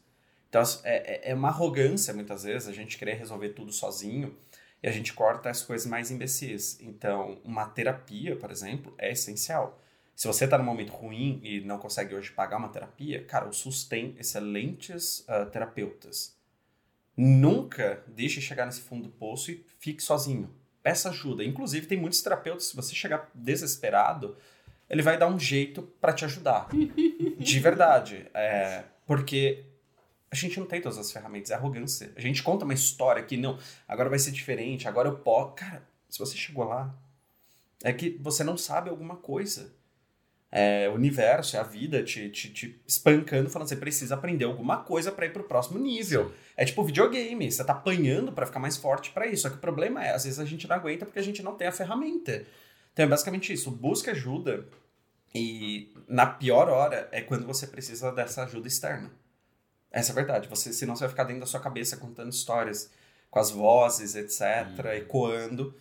Então 0.49 0.63
é, 0.85 1.29
é, 1.29 1.33
é 1.33 1.35
uma 1.35 1.49
arrogância 1.49 2.15
muitas 2.15 2.45
vezes 2.45 2.69
a 2.69 2.73
gente 2.73 2.97
querer 2.97 3.15
resolver 3.15 3.51
tudo 3.51 3.73
sozinho 3.73 4.35
e 4.81 4.89
a 4.89 4.93
gente 4.93 5.13
corta 5.13 5.51
as 5.51 5.63
coisas 5.63 5.87
mais 5.87 6.13
imbecis. 6.13 6.79
Então, 6.81 7.39
uma 7.45 7.67
terapia, 7.67 8.37
por 8.37 8.51
exemplo, 8.53 8.95
é 8.97 9.11
essencial. 9.11 9.81
Se 10.19 10.27
você 10.27 10.47
está 10.47 10.59
num 10.59 10.65
momento 10.65 10.91
ruim 10.91 11.39
e 11.45 11.61
não 11.61 11.79
consegue 11.79 12.13
hoje 12.13 12.33
pagar 12.33 12.57
uma 12.57 12.71
terapia, 12.71 13.23
cara, 13.23 13.49
o 13.49 13.53
SUS 13.53 13.85
tem 13.85 14.17
excelentes 14.19 15.21
uh, 15.21 15.49
terapeutas. 15.49 16.37
Nunca 17.17 18.03
deixe 18.09 18.41
chegar 18.41 18.67
nesse 18.67 18.81
fundo 18.81 19.05
do 19.05 19.11
poço 19.11 19.53
e 19.53 19.65
fique 19.79 20.03
sozinho 20.03 20.53
peça 20.83 21.11
ajuda. 21.11 21.45
Inclusive, 21.45 21.87
tem 21.87 22.01
muitos 22.01 22.21
terapeutas, 22.21 22.65
se 22.65 22.75
você 22.75 22.97
chegar 22.97 23.31
desesperado, 23.33 24.37
ele 24.91 25.03
vai 25.03 25.17
dar 25.17 25.29
um 25.29 25.39
jeito 25.39 25.83
para 26.01 26.13
te 26.13 26.25
ajudar. 26.25 26.67
De 27.39 27.61
verdade. 27.61 28.27
É, 28.35 28.83
porque 29.07 29.67
a 30.33 30.35
gente 30.35 30.59
não 30.59 30.67
tem 30.67 30.81
todas 30.81 30.99
as 30.99 31.13
ferramentas, 31.13 31.53
é 31.53 31.55
arrogância. 31.55 32.13
A 32.17 32.21
gente 32.21 32.43
conta 32.43 32.65
uma 32.65 32.75
história 32.75 33.23
que 33.23 33.37
não, 33.37 33.57
agora 33.87 34.09
vai 34.09 34.19
ser 34.19 34.33
diferente, 34.33 34.89
agora 34.89 35.09
eu 35.09 35.19
posso. 35.19 35.53
Cara, 35.53 35.87
se 36.09 36.19
você 36.19 36.37
chegou 36.37 36.65
lá, 36.65 36.93
é 37.85 37.93
que 37.93 38.19
você 38.21 38.43
não 38.43 38.57
sabe 38.57 38.91
alguma 38.91 39.15
coisa 39.15 39.78
é, 40.51 40.89
o 40.89 40.95
universo, 40.95 41.57
é 41.57 41.61
a 41.61 41.63
vida 41.63 42.03
te, 42.03 42.31
te, 42.31 42.51
te 42.51 42.81
espancando, 42.87 43.51
falando 43.51 43.69
você 43.69 43.77
precisa 43.77 44.15
aprender 44.15 44.47
alguma 44.47 44.79
coisa 44.79 45.13
para 45.13 45.27
ir 45.27 45.33
pro 45.33 45.45
próximo 45.45 45.79
nível. 45.79 46.33
É 46.57 46.65
tipo 46.65 46.83
videogame, 46.83 47.51
você 47.53 47.63
tá 47.63 47.75
apanhando 47.75 48.33
para 48.33 48.47
ficar 48.47 48.59
mais 48.59 48.77
forte 48.77 49.11
para 49.11 49.27
isso. 49.27 49.43
Só 49.43 49.51
que 49.51 49.57
o 49.57 49.61
problema 49.61 50.05
é, 50.05 50.15
às 50.15 50.25
vezes 50.25 50.39
a 50.39 50.47
gente 50.47 50.67
não 50.67 50.77
aguenta 50.77 51.05
porque 51.05 51.19
a 51.19 51.23
gente 51.23 51.43
não 51.43 51.55
tem 51.55 51.67
a 51.67 51.73
ferramenta. 51.73 52.47
Então 52.93 53.05
é 53.05 53.09
basicamente 53.09 53.53
isso, 53.53 53.71
busca 53.71 54.13
ajuda 54.13 54.67
e 55.35 55.93
na 56.09 56.27
pior 56.27 56.71
hora 56.71 57.09
é 57.13 57.21
quando 57.21 57.47
você 57.47 57.67
precisa 57.67 58.11
dessa 58.11 58.45
ajuda 58.45 58.67
externa. 58.67 59.11
Essa 59.91 60.11
é 60.11 60.13
a 60.13 60.15
verdade, 60.15 60.49
você, 60.49 60.73
senão 60.73 60.97
você 60.97 61.01
vai 61.01 61.11
ficar 61.11 61.25
dentro 61.25 61.41
da 61.41 61.47
sua 61.47 61.61
cabeça 61.61 61.97
contando 61.97 62.33
histórias 62.33 62.91
com 63.31 63.39
as 63.39 63.51
vozes, 63.51 64.15
etc, 64.15 64.85
hum. 64.85 64.89
ecoando. 64.93 65.75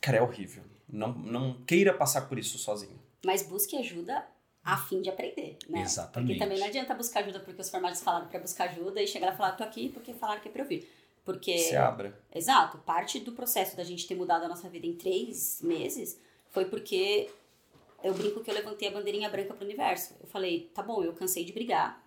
Cara, 0.00 0.18
é 0.18 0.22
horrível. 0.22 0.62
Não, 0.86 1.12
não 1.12 1.54
queira 1.64 1.92
passar 1.92 2.22
por 2.28 2.38
isso 2.38 2.58
sozinho 2.58 3.05
mas 3.26 3.42
busque 3.42 3.76
ajuda 3.76 4.24
a 4.62 4.76
fim 4.76 5.02
de 5.02 5.10
aprender, 5.10 5.58
né? 5.68 5.82
Exatamente. 5.82 6.28
Porque 6.28 6.44
também 6.44 6.58
não 6.60 6.66
adianta 6.66 6.94
buscar 6.94 7.20
ajuda 7.20 7.40
porque 7.40 7.60
os 7.60 7.68
formados 7.68 8.00
falaram 8.00 8.28
para 8.28 8.38
buscar 8.38 8.70
ajuda 8.70 9.02
e 9.02 9.06
chegar 9.06 9.26
lá 9.26 9.34
e 9.34 9.36
falar, 9.36 9.52
tô 9.52 9.64
aqui 9.64 9.88
porque 9.88 10.14
falaram 10.14 10.40
que 10.40 10.48
é 10.48 10.50
pra 10.50 10.62
ouvir. 10.62 10.88
Porque... 11.24 11.58
Se 11.58 11.74
abra. 11.74 12.16
Exato. 12.32 12.78
Parte 12.78 13.18
do 13.18 13.32
processo 13.32 13.76
da 13.76 13.82
gente 13.82 14.06
ter 14.06 14.14
mudado 14.14 14.44
a 14.44 14.48
nossa 14.48 14.68
vida 14.68 14.86
em 14.86 14.94
três 14.94 15.60
meses 15.60 16.20
foi 16.50 16.66
porque 16.66 17.28
eu 18.02 18.14
brinco 18.14 18.44
que 18.44 18.50
eu 18.50 18.54
levantei 18.54 18.88
a 18.88 18.92
bandeirinha 18.92 19.28
branca 19.28 19.54
pro 19.54 19.64
universo. 19.64 20.14
Eu 20.20 20.28
falei, 20.28 20.70
tá 20.72 20.84
bom, 20.84 21.02
eu 21.02 21.12
cansei 21.12 21.44
de 21.44 21.52
brigar. 21.52 22.00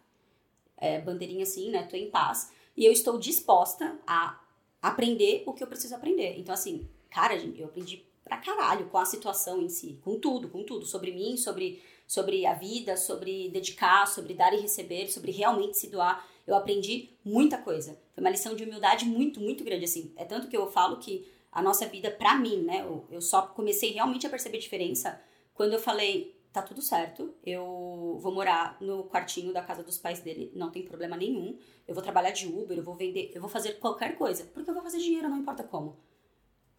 É, 0.78 1.02
bandeirinha 1.02 1.44
assim, 1.44 1.70
né? 1.70 1.84
Tô 1.84 1.98
em 1.98 2.10
paz. 2.10 2.52
E 2.78 2.86
eu 2.86 2.94
estou 2.94 3.20
disposta 3.20 4.00
a 4.08 4.39
aprender 4.82 5.44
o 5.46 5.54
que 5.54 5.62
eu 5.62 5.68
preciso 5.68 5.96
aprender. 5.96 6.39
Então, 6.39 6.54
assim, 6.54 6.89
cara, 7.10 7.36
eu 7.36 7.66
aprendi 7.66 8.09
pra 8.30 8.38
caralho 8.38 8.86
com 8.86 8.98
a 9.00 9.06
situação 9.06 9.62
em 9.62 9.68
si, 9.68 10.00
com 10.04 10.20
tudo, 10.20 10.48
com 10.48 10.64
tudo, 10.64 10.86
sobre 10.86 11.12
mim, 11.12 11.36
sobre, 11.36 11.82
sobre 12.08 12.46
a 12.46 12.54
vida, 12.54 12.96
sobre 12.96 13.50
dedicar, 13.50 14.08
sobre 14.08 14.36
dar 14.36 14.54
e 14.54 14.62
receber, 14.62 15.12
sobre 15.12 15.32
realmente 15.32 15.78
se 15.78 15.90
doar. 15.90 16.26
Eu 16.46 16.56
aprendi 16.56 17.10
muita 17.26 17.58
coisa. 17.58 18.00
Foi 18.14 18.22
uma 18.22 18.30
lição 18.30 18.56
de 18.56 18.64
humildade 18.64 19.06
muito, 19.06 19.42
muito 19.42 19.64
grande, 19.64 19.86
assim. 19.86 20.14
É 20.16 20.24
tanto 20.24 20.48
que 20.48 20.56
eu 20.56 20.72
falo 20.72 20.98
que 20.98 21.28
a 21.52 21.62
nossa 21.62 21.88
vida, 21.88 22.12
pra 22.12 22.36
mim, 22.36 22.62
né, 22.62 22.82
eu, 22.82 23.06
eu 23.10 23.22
só 23.22 23.42
comecei 23.42 23.92
realmente 23.92 24.28
a 24.28 24.30
perceber 24.30 24.60
diferença 24.60 25.20
quando 25.56 25.74
eu 25.74 25.80
falei, 25.80 26.40
tá 26.54 26.62
tudo 26.62 26.82
certo, 26.82 27.34
eu 27.46 28.18
vou 28.22 28.32
morar 28.32 28.78
no 28.80 29.04
quartinho 29.06 29.52
da 29.52 29.62
casa 29.62 29.84
dos 29.84 29.98
pais 29.98 30.20
dele, 30.20 30.52
não 30.56 30.70
tem 30.70 30.84
problema 30.84 31.18
nenhum. 31.18 31.58
Eu 31.88 31.94
vou 31.94 32.04
trabalhar 32.04 32.32
de 32.32 32.48
Uber, 32.48 32.78
eu 32.78 32.84
vou 32.84 32.96
vender, 32.96 33.32
eu 33.34 33.42
vou 33.42 33.50
fazer 33.50 33.74
qualquer 33.74 34.16
coisa, 34.16 34.46
porque 34.54 34.70
eu 34.70 34.74
vou 34.74 34.84
fazer 34.84 35.00
dinheiro, 35.00 35.28
não 35.28 35.38
importa 35.38 35.64
como. 35.64 35.98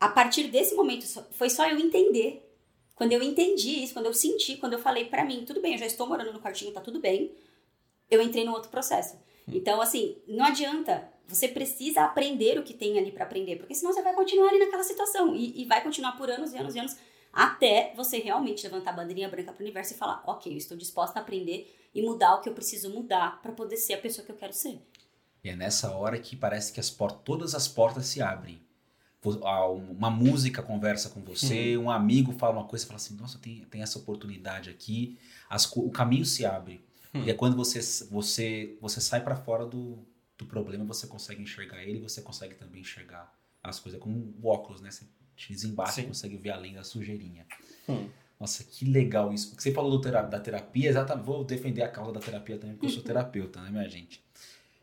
A 0.01 0.09
partir 0.09 0.45
desse 0.45 0.75
momento, 0.75 1.07
foi 1.33 1.51
só 1.51 1.69
eu 1.69 1.79
entender. 1.79 2.51
Quando 2.95 3.13
eu 3.13 3.23
entendi 3.23 3.83
isso, 3.83 3.93
quando 3.93 4.07
eu 4.07 4.15
senti, 4.15 4.57
quando 4.57 4.73
eu 4.73 4.79
falei 4.79 5.05
para 5.05 5.25
mim, 5.25 5.45
tudo 5.45 5.61
bem, 5.61 5.75
eu 5.75 5.79
já 5.79 5.87
estou 5.87 6.07
morando 6.07 6.33
no 6.33 6.41
quartinho, 6.41 6.73
tá 6.73 6.81
tudo 6.81 6.99
bem, 6.99 7.33
eu 8.11 8.21
entrei 8.21 8.45
no 8.45 8.53
outro 8.53 8.71
processo. 8.71 9.17
Hum. 9.47 9.53
Então, 9.55 9.81
assim, 9.81 10.17
não 10.27 10.45
adianta. 10.45 11.09
Você 11.29 11.47
precisa 11.47 12.03
aprender 12.03 12.59
o 12.59 12.65
que 12.65 12.75
tem 12.75 12.99
ali 12.99 13.13
para 13.13 13.25
aprender, 13.25 13.57
porque 13.57 13.75
senão 13.75 13.93
você 13.93 14.03
vai 14.03 14.13
continuar 14.15 14.49
ali 14.49 14.59
naquela 14.59 14.83
situação 14.83 15.37
e, 15.37 15.63
e 15.63 15.65
vai 15.65 15.81
continuar 15.81 16.17
por 16.17 16.29
anos 16.29 16.53
e 16.53 16.57
anos 16.57 16.75
e 16.75 16.79
anos 16.81 16.97
até 17.33 17.93
você 17.95 18.19
realmente 18.19 18.65
levantar 18.65 18.91
a 18.91 18.95
bandeirinha 18.95 19.29
branca 19.29 19.53
para 19.53 19.61
o 19.61 19.65
universo 19.65 19.95
e 19.95 19.97
falar: 19.97 20.23
ok, 20.27 20.53
eu 20.53 20.57
estou 20.57 20.77
disposta 20.77 21.21
a 21.21 21.23
aprender 21.23 21.73
e 21.95 22.03
mudar 22.03 22.35
o 22.35 22.41
que 22.41 22.49
eu 22.49 22.55
preciso 22.55 22.91
mudar 22.91 23.41
para 23.43 23.53
poder 23.53 23.77
ser 23.77 23.95
a 23.95 23.99
pessoa 23.99 24.25
que 24.25 24.33
eu 24.33 24.37
quero 24.37 24.53
ser. 24.53 24.81
E 25.43 25.49
é 25.49 25.57
nessa 25.57 25.95
hora 25.95 26.19
que 26.19 26.37
parece 26.37 26.73
que 26.73 26.81
as 26.81 26.91
portas, 26.91 27.21
todas 27.25 27.55
as 27.55 27.69
portas 27.69 28.07
se 28.07 28.21
abrem. 28.21 28.61
Uma 29.23 30.11
música 30.11 30.63
conversa 30.63 31.11
com 31.11 31.21
você, 31.21 31.77
uhum. 31.77 31.85
um 31.85 31.91
amigo 31.91 32.33
fala 32.33 32.55
uma 32.55 32.65
coisa 32.67 32.85
e 32.85 32.89
fala 32.89 32.97
assim: 32.97 33.17
nossa, 33.17 33.39
tem, 33.39 33.67
tem 33.71 33.83
essa 33.83 33.99
oportunidade 33.99 34.71
aqui. 34.71 35.19
As, 35.49 35.71
o 35.77 35.91
caminho 35.91 36.25
se 36.25 36.47
abre. 36.47 36.81
Uhum. 37.13 37.25
E 37.25 37.31
é 37.31 37.35
quando 37.35 37.57
você, 37.57 37.81
você, 38.07 38.77
você 38.81 39.01
sai 39.01 39.23
para 39.23 39.37
fora 39.37 39.67
do, 39.67 39.99
do 40.39 40.47
problema, 40.47 40.85
você 40.85 41.07
consegue 41.07 41.43
enxergar 41.43 41.83
ele 41.83 41.99
e 41.99 42.01
você 42.01 42.23
consegue 42.23 42.55
também 42.55 42.81
enxergar 42.81 43.31
as 43.63 43.79
coisas 43.79 44.01
como 44.01 44.35
o 44.41 44.49
óculos, 44.49 44.81
né? 44.81 44.91
Você 44.91 45.05
desembaça 45.49 46.01
e 46.01 46.07
consegue 46.07 46.37
ver 46.37 46.51
além 46.51 46.75
da 46.75 46.85
sujeirinha. 46.85 47.47
Hum. 47.89 48.09
Nossa, 48.39 48.65
que 48.65 48.85
legal 48.85 49.33
isso. 49.33 49.55
Você 49.59 49.73
falou 49.73 50.01
da 50.01 50.41
terapia, 50.41 50.89
exatamente. 50.89 51.27
Vou 51.27 51.45
defender 51.45 51.83
a 51.83 51.89
causa 51.89 52.13
da 52.13 52.21
terapia 52.21 52.59
também, 52.59 52.75
porque 52.75 52.87
eu 52.87 52.91
sou 52.91 53.03
terapeuta, 53.05 53.61
né, 53.61 53.71
minha 53.71 53.89
gente? 53.89 54.23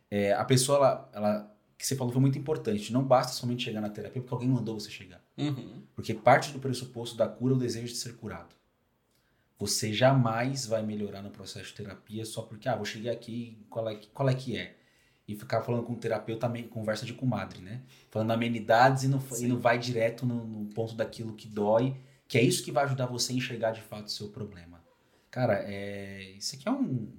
É, 0.10 0.34
a 0.34 0.46
pessoa, 0.46 0.78
ela, 0.78 1.10
ela, 1.14 1.57
que 1.78 1.86
você 1.86 1.96
falou 1.96 2.12
foi 2.12 2.22
muito 2.22 2.38
importante. 2.38 2.92
Não 2.92 3.04
basta 3.04 3.34
somente 3.34 3.64
chegar 3.64 3.82
na 3.82 3.90
terapia 3.90 4.22
porque 4.22 4.34
alguém 4.34 4.50
mandou 4.50 4.80
você 4.80 4.90
chegar. 4.90 5.22
Uhum. 5.38 5.84
Porque 5.96 6.14
parte 6.14 6.52
do 6.52 6.60
pressuposto 6.60 7.16
da 7.16 7.28
cura 7.28 7.54
é 7.54 7.58
o 7.58 7.60
desejo 7.60 7.88
de 7.88 8.00
ser 8.00 8.16
curado. 8.16 8.56
Você 9.60 9.94
jamais 9.94 10.66
vai 10.66 10.84
melhorar 10.84 11.22
no 11.22 11.32
processo 11.32 11.68
de 11.68 11.74
terapia 11.74 12.26
só 12.26 12.42
porque, 12.42 12.70
ah, 12.70 12.76
vou 12.76 12.86
chegar 12.86 13.12
aqui, 13.12 13.66
qual 13.70 13.90
é, 13.90 13.96
qual 14.14 14.30
é 14.30 14.36
que 14.36 14.58
é? 14.58 14.78
e 15.28 15.36
ficar 15.36 15.62
falando 15.62 15.84
com 15.84 15.94
o 15.94 15.98
terapeuta, 15.98 16.50
conversa 16.70 17.06
de 17.06 17.14
comadre, 17.14 17.60
né? 17.60 17.82
Falando 18.10 18.32
amenidades 18.32 19.04
e 19.04 19.08
não, 19.10 19.22
e 19.38 19.46
não 19.46 19.60
vai 19.60 19.78
direto 19.78 20.26
no, 20.26 20.48
no, 20.48 20.66
ponto 20.68 20.96
daquilo 20.96 21.34
que 21.34 21.48
dói, 21.48 21.98
que 22.28 22.38
é 22.38 22.42
isso 22.42 22.64
que 22.64 22.72
vai 22.72 22.86
ajudar 22.86 23.08
você 23.08 23.34
a 23.34 23.36
enxergar 23.36 23.72
de 23.72 23.82
fato 23.82 24.08
o 24.08 24.12
seu 24.12 24.30
problema. 24.30 24.82
Cara, 25.30 25.62
é, 25.66 26.32
isso 26.38 26.56
aqui 26.56 26.68
é 26.68 26.72
um, 26.72 27.12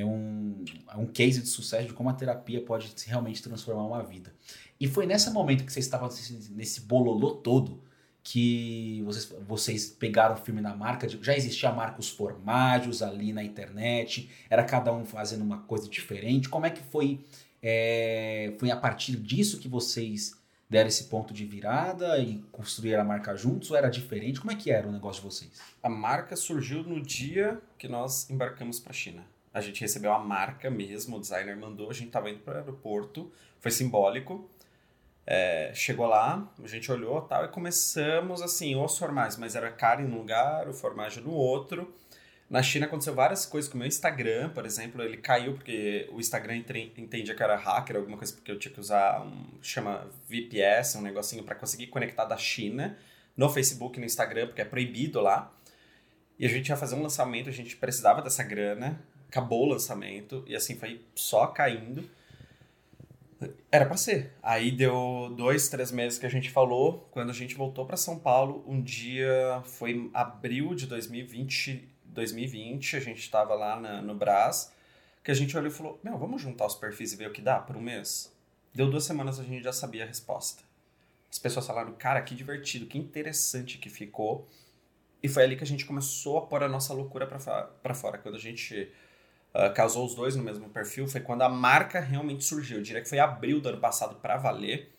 é 0.00 0.04
um, 0.04 0.64
é 0.88 0.96
um 0.96 1.06
case 1.06 1.40
de 1.40 1.48
sucesso 1.48 1.88
de 1.88 1.92
como 1.92 2.08
a 2.08 2.12
terapia 2.12 2.60
pode 2.60 2.92
realmente 3.06 3.42
transformar 3.42 3.84
uma 3.84 4.02
vida. 4.02 4.32
E 4.78 4.86
foi 4.86 5.06
nesse 5.06 5.30
momento 5.30 5.64
que 5.64 5.72
você 5.72 5.80
estava 5.80 6.08
nesse 6.50 6.82
bololô 6.82 7.36
todo 7.36 7.82
que 8.22 9.02
vocês, 9.04 9.34
vocês 9.46 9.86
pegaram 9.86 10.34
o 10.34 10.38
filme 10.38 10.60
na 10.60 10.74
marca, 10.74 11.08
já 11.08 11.36
existia 11.36 11.68
a 11.68 11.72
marca 11.72 12.00
Os 12.00 12.08
Formágios 12.08 13.00
ali 13.00 13.32
na 13.32 13.42
internet, 13.44 14.28
era 14.50 14.64
cada 14.64 14.92
um 14.92 15.04
fazendo 15.04 15.42
uma 15.42 15.58
coisa 15.58 15.88
diferente. 15.88 16.48
Como 16.48 16.66
é 16.66 16.70
que 16.70 16.82
foi? 16.82 17.24
É, 17.62 18.52
foi 18.58 18.70
a 18.70 18.76
partir 18.76 19.16
disso 19.16 19.60
que 19.60 19.68
vocês 19.68 20.34
deram 20.68 20.88
esse 20.88 21.04
ponto 21.04 21.32
de 21.32 21.44
virada 21.44 22.18
e 22.18 22.38
construíram 22.50 23.02
a 23.02 23.04
marca 23.04 23.36
juntos 23.36 23.70
ou 23.70 23.76
era 23.76 23.88
diferente? 23.88 24.40
Como 24.40 24.50
é 24.50 24.56
que 24.56 24.72
era 24.72 24.88
o 24.88 24.92
negócio 24.92 25.22
de 25.22 25.28
vocês? 25.28 25.52
A 25.80 25.88
marca 25.88 26.34
surgiu 26.34 26.82
no 26.82 27.00
dia 27.00 27.60
que 27.78 27.86
nós 27.86 28.28
embarcamos 28.28 28.80
para 28.80 28.90
a 28.90 28.94
China. 28.94 29.35
A 29.56 29.60
gente 29.62 29.80
recebeu 29.80 30.12
a 30.12 30.18
marca 30.18 30.68
mesmo, 30.68 31.16
o 31.16 31.18
designer 31.18 31.56
mandou, 31.56 31.88
a 31.88 31.94
gente 31.94 32.08
estava 32.08 32.28
indo 32.28 32.40
para 32.40 32.56
o 32.56 32.58
aeroporto, 32.58 33.32
foi 33.58 33.70
simbólico. 33.70 34.50
É, 35.26 35.72
chegou 35.74 36.06
lá, 36.06 36.46
a 36.62 36.68
gente 36.68 36.92
olhou 36.92 37.22
tal 37.22 37.46
e 37.46 37.48
começamos 37.48 38.42
assim, 38.42 38.76
os 38.76 38.98
formais, 38.98 39.38
mas 39.38 39.56
era 39.56 39.70
Karen 39.70 40.04
num 40.04 40.18
lugar, 40.18 40.68
o 40.68 40.74
formagem 40.74 41.22
no 41.24 41.30
outro. 41.30 41.90
Na 42.50 42.62
China 42.62 42.84
aconteceu 42.84 43.14
várias 43.14 43.46
coisas 43.46 43.66
com 43.70 43.76
o 43.76 43.78
meu 43.78 43.88
Instagram, 43.88 44.50
por 44.50 44.66
exemplo, 44.66 45.02
ele 45.02 45.16
caiu 45.16 45.54
porque 45.54 46.06
o 46.12 46.20
Instagram 46.20 46.56
entendia 46.58 47.34
que 47.34 47.42
era 47.42 47.56
hacker, 47.56 47.96
alguma 47.96 48.18
coisa 48.18 48.34
porque 48.34 48.52
eu 48.52 48.58
tinha 48.58 48.74
que 48.74 48.78
usar 48.78 49.22
um 49.22 49.46
chama 49.62 50.06
VPS, 50.28 50.96
um 50.96 51.00
negocinho 51.00 51.42
para 51.42 51.54
conseguir 51.54 51.86
conectar 51.86 52.26
da 52.26 52.36
China 52.36 52.94
no 53.34 53.48
Facebook 53.48 53.98
no 53.98 54.04
Instagram, 54.04 54.48
porque 54.48 54.60
é 54.60 54.66
proibido 54.66 55.18
lá. 55.18 55.50
E 56.38 56.44
a 56.44 56.48
gente 56.50 56.68
ia 56.68 56.76
fazer 56.76 56.94
um 56.94 57.02
lançamento, 57.02 57.48
a 57.48 57.52
gente 57.52 57.74
precisava 57.74 58.20
dessa 58.20 58.42
grana, 58.42 59.02
acabou 59.36 59.64
o 59.64 59.68
lançamento 59.68 60.42
e 60.46 60.56
assim 60.56 60.74
foi 60.76 61.04
só 61.14 61.46
caindo. 61.48 62.08
Era 63.70 63.84
para 63.84 63.98
ser. 63.98 64.32
Aí 64.42 64.70
deu 64.70 65.34
dois, 65.36 65.68
três 65.68 65.92
meses 65.92 66.18
que 66.18 66.24
a 66.24 66.30
gente 66.30 66.50
falou. 66.50 67.06
Quando 67.10 67.28
a 67.28 67.34
gente 67.34 67.54
voltou 67.54 67.84
para 67.84 67.98
São 67.98 68.18
Paulo, 68.18 68.64
um 68.66 68.80
dia 68.80 69.62
foi 69.64 70.10
abril 70.14 70.74
de 70.74 70.86
2020, 70.86 71.86
2020 72.06 72.96
a 72.96 73.00
gente 73.00 73.18
estava 73.20 73.54
lá 73.54 73.78
na, 73.78 74.00
no 74.00 74.14
Brás, 74.14 74.72
que 75.22 75.30
a 75.30 75.34
gente 75.34 75.54
olhou 75.54 75.70
e 75.70 75.74
falou: 75.74 76.00
Meu, 76.02 76.16
vamos 76.16 76.40
juntar 76.40 76.64
os 76.64 76.74
perfis 76.74 77.12
e 77.12 77.16
ver 77.16 77.28
o 77.28 77.32
que 77.32 77.42
dá 77.42 77.58
por 77.58 77.76
um 77.76 77.82
mês? 77.82 78.34
Deu 78.74 78.88
duas 78.88 79.04
semanas 79.04 79.38
a 79.38 79.42
gente 79.42 79.62
já 79.62 79.72
sabia 79.72 80.04
a 80.04 80.06
resposta. 80.06 80.62
As 81.30 81.38
pessoas 81.38 81.66
falaram: 81.66 81.92
Cara, 81.92 82.22
que 82.22 82.34
divertido, 82.34 82.86
que 82.86 82.96
interessante 82.96 83.76
que 83.76 83.90
ficou. 83.90 84.48
E 85.22 85.28
foi 85.28 85.42
ali 85.42 85.56
que 85.56 85.64
a 85.64 85.66
gente 85.66 85.84
começou 85.84 86.38
a 86.38 86.46
pôr 86.46 86.62
a 86.62 86.68
nossa 86.68 86.94
loucura 86.94 87.26
para 87.26 87.94
fora. 87.94 88.16
Quando 88.16 88.36
a 88.36 88.38
gente 88.38 88.92
uh, 89.56 89.72
casou 89.72 90.04
os 90.04 90.14
dois 90.14 90.36
no 90.36 90.42
mesmo 90.42 90.68
perfil, 90.68 91.08
foi 91.08 91.20
quando 91.20 91.42
a 91.42 91.48
marca 91.48 91.98
realmente 91.98 92.44
surgiu. 92.44 92.76
Eu 92.76 92.82
diria 92.82 93.00
que 93.00 93.08
foi 93.08 93.18
abril 93.18 93.60
do 93.60 93.70
ano 93.70 93.78
passado 93.78 94.16
para 94.16 94.36
valer, 94.36 94.92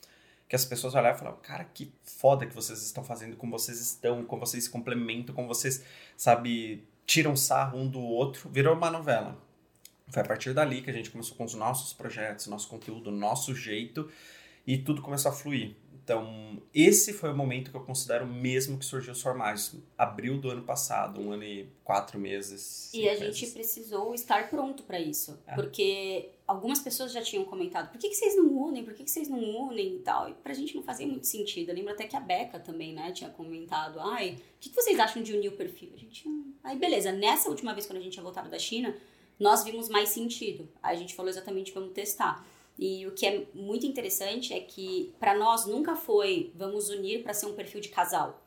que 0.50 0.56
as 0.56 0.66
pessoas 0.66 0.96
olharam 0.96 1.16
e 1.16 1.20
falaram, 1.20 1.38
cara, 1.38 1.64
que 1.66 1.94
foda 2.04 2.46
que 2.46 2.56
vocês 2.56 2.82
estão 2.82 3.04
fazendo, 3.04 3.36
como 3.36 3.52
vocês 3.52 3.80
estão, 3.80 4.24
como 4.24 4.46
vocês 4.46 4.64
se 4.64 4.70
complementam, 4.70 5.36
como 5.36 5.48
vocês, 5.48 5.84
sabe, 6.16 6.84
tiram 7.06 7.36
sarro 7.36 7.80
um 7.80 7.88
do 7.88 8.02
outro, 8.02 8.50
virou 8.50 8.76
uma 8.76 8.90
novela. 8.90 9.38
Foi 10.10 10.22
a 10.22 10.26
partir 10.26 10.54
dali 10.54 10.82
que 10.82 10.90
a 10.90 10.94
gente 10.94 11.12
começou 11.12 11.36
com 11.36 11.44
os 11.44 11.54
nossos 11.54 11.92
projetos, 11.92 12.48
nosso 12.48 12.70
conteúdo, 12.70 13.12
nosso 13.12 13.54
jeito, 13.54 14.10
e 14.66 14.78
tudo 14.78 15.02
começou 15.02 15.32
a 15.32 15.36
fluir. 15.36 15.76
Então, 16.08 16.62
esse 16.74 17.12
foi 17.12 17.34
o 17.34 17.36
momento 17.36 17.70
que 17.70 17.76
eu 17.76 17.84
considero 17.84 18.26
mesmo 18.26 18.78
que 18.78 18.86
surgiu 18.86 19.12
os 19.12 19.22
formagens. 19.22 19.76
Abril 19.98 20.38
do 20.38 20.50
ano 20.50 20.64
passado, 20.64 21.20
um 21.20 21.34
ano 21.34 21.44
e 21.44 21.68
quatro 21.84 22.18
meses. 22.18 22.90
E 22.94 23.10
a 23.10 23.12
meses. 23.12 23.38
gente 23.38 23.52
precisou 23.52 24.14
estar 24.14 24.50
pronto 24.50 24.84
para 24.84 25.02
isso. 25.02 25.38
É. 25.46 25.54
Porque 25.54 26.30
algumas 26.48 26.80
pessoas 26.80 27.12
já 27.12 27.22
tinham 27.22 27.44
comentado: 27.44 27.92
por 27.92 28.00
que, 28.00 28.08
que 28.08 28.16
vocês 28.16 28.38
não 28.38 28.48
unem? 28.48 28.86
Por 28.86 28.94
que, 28.94 29.04
que 29.04 29.12
vocês 29.12 29.28
não 29.28 29.38
unem 29.38 29.98
e 29.98 30.00
tal? 30.00 30.30
E 30.30 30.34
pra 30.36 30.54
gente 30.54 30.74
não 30.78 30.82
fazia 30.82 31.06
muito 31.06 31.28
sentido. 31.28 31.72
Eu 31.72 31.76
lembro 31.76 31.92
até 31.92 32.08
que 32.08 32.16
a 32.16 32.22
Beca 32.22 32.58
também, 32.58 32.94
né, 32.94 33.12
tinha 33.12 33.30
comentado: 33.30 34.00
ai, 34.00 34.36
o 34.36 34.60
que, 34.62 34.70
que 34.70 34.76
vocês 34.76 34.98
acham 34.98 35.22
de 35.22 35.34
unir 35.34 35.50
o 35.50 35.58
perfil? 35.58 35.92
A 35.94 35.98
gente. 35.98 36.24
Aí, 36.64 36.78
beleza. 36.78 37.12
Nessa 37.12 37.50
última 37.50 37.74
vez, 37.74 37.86
quando 37.86 37.98
a 37.98 38.02
gente 38.02 38.14
tinha 38.14 38.24
voltado 38.24 38.50
da 38.50 38.58
China, 38.58 38.96
nós 39.38 39.66
vimos 39.66 39.90
mais 39.90 40.08
sentido. 40.08 40.70
Aí 40.82 40.96
a 40.96 41.00
gente 41.00 41.14
falou 41.14 41.30
exatamente: 41.30 41.74
vamos 41.74 41.92
testar. 41.92 42.48
E 42.78 43.08
o 43.08 43.12
que 43.12 43.26
é 43.26 43.48
muito 43.54 43.86
interessante 43.86 44.54
é 44.54 44.60
que 44.60 45.14
para 45.20 45.36
nós 45.36 45.66
nunca 45.66 45.96
foi 45.96 46.52
vamos 46.56 46.90
unir 46.90 47.24
para 47.24 47.34
ser 47.34 47.48
um 47.48 47.54
perfil 47.54 47.82
de 47.82 47.90
casal. 47.90 48.44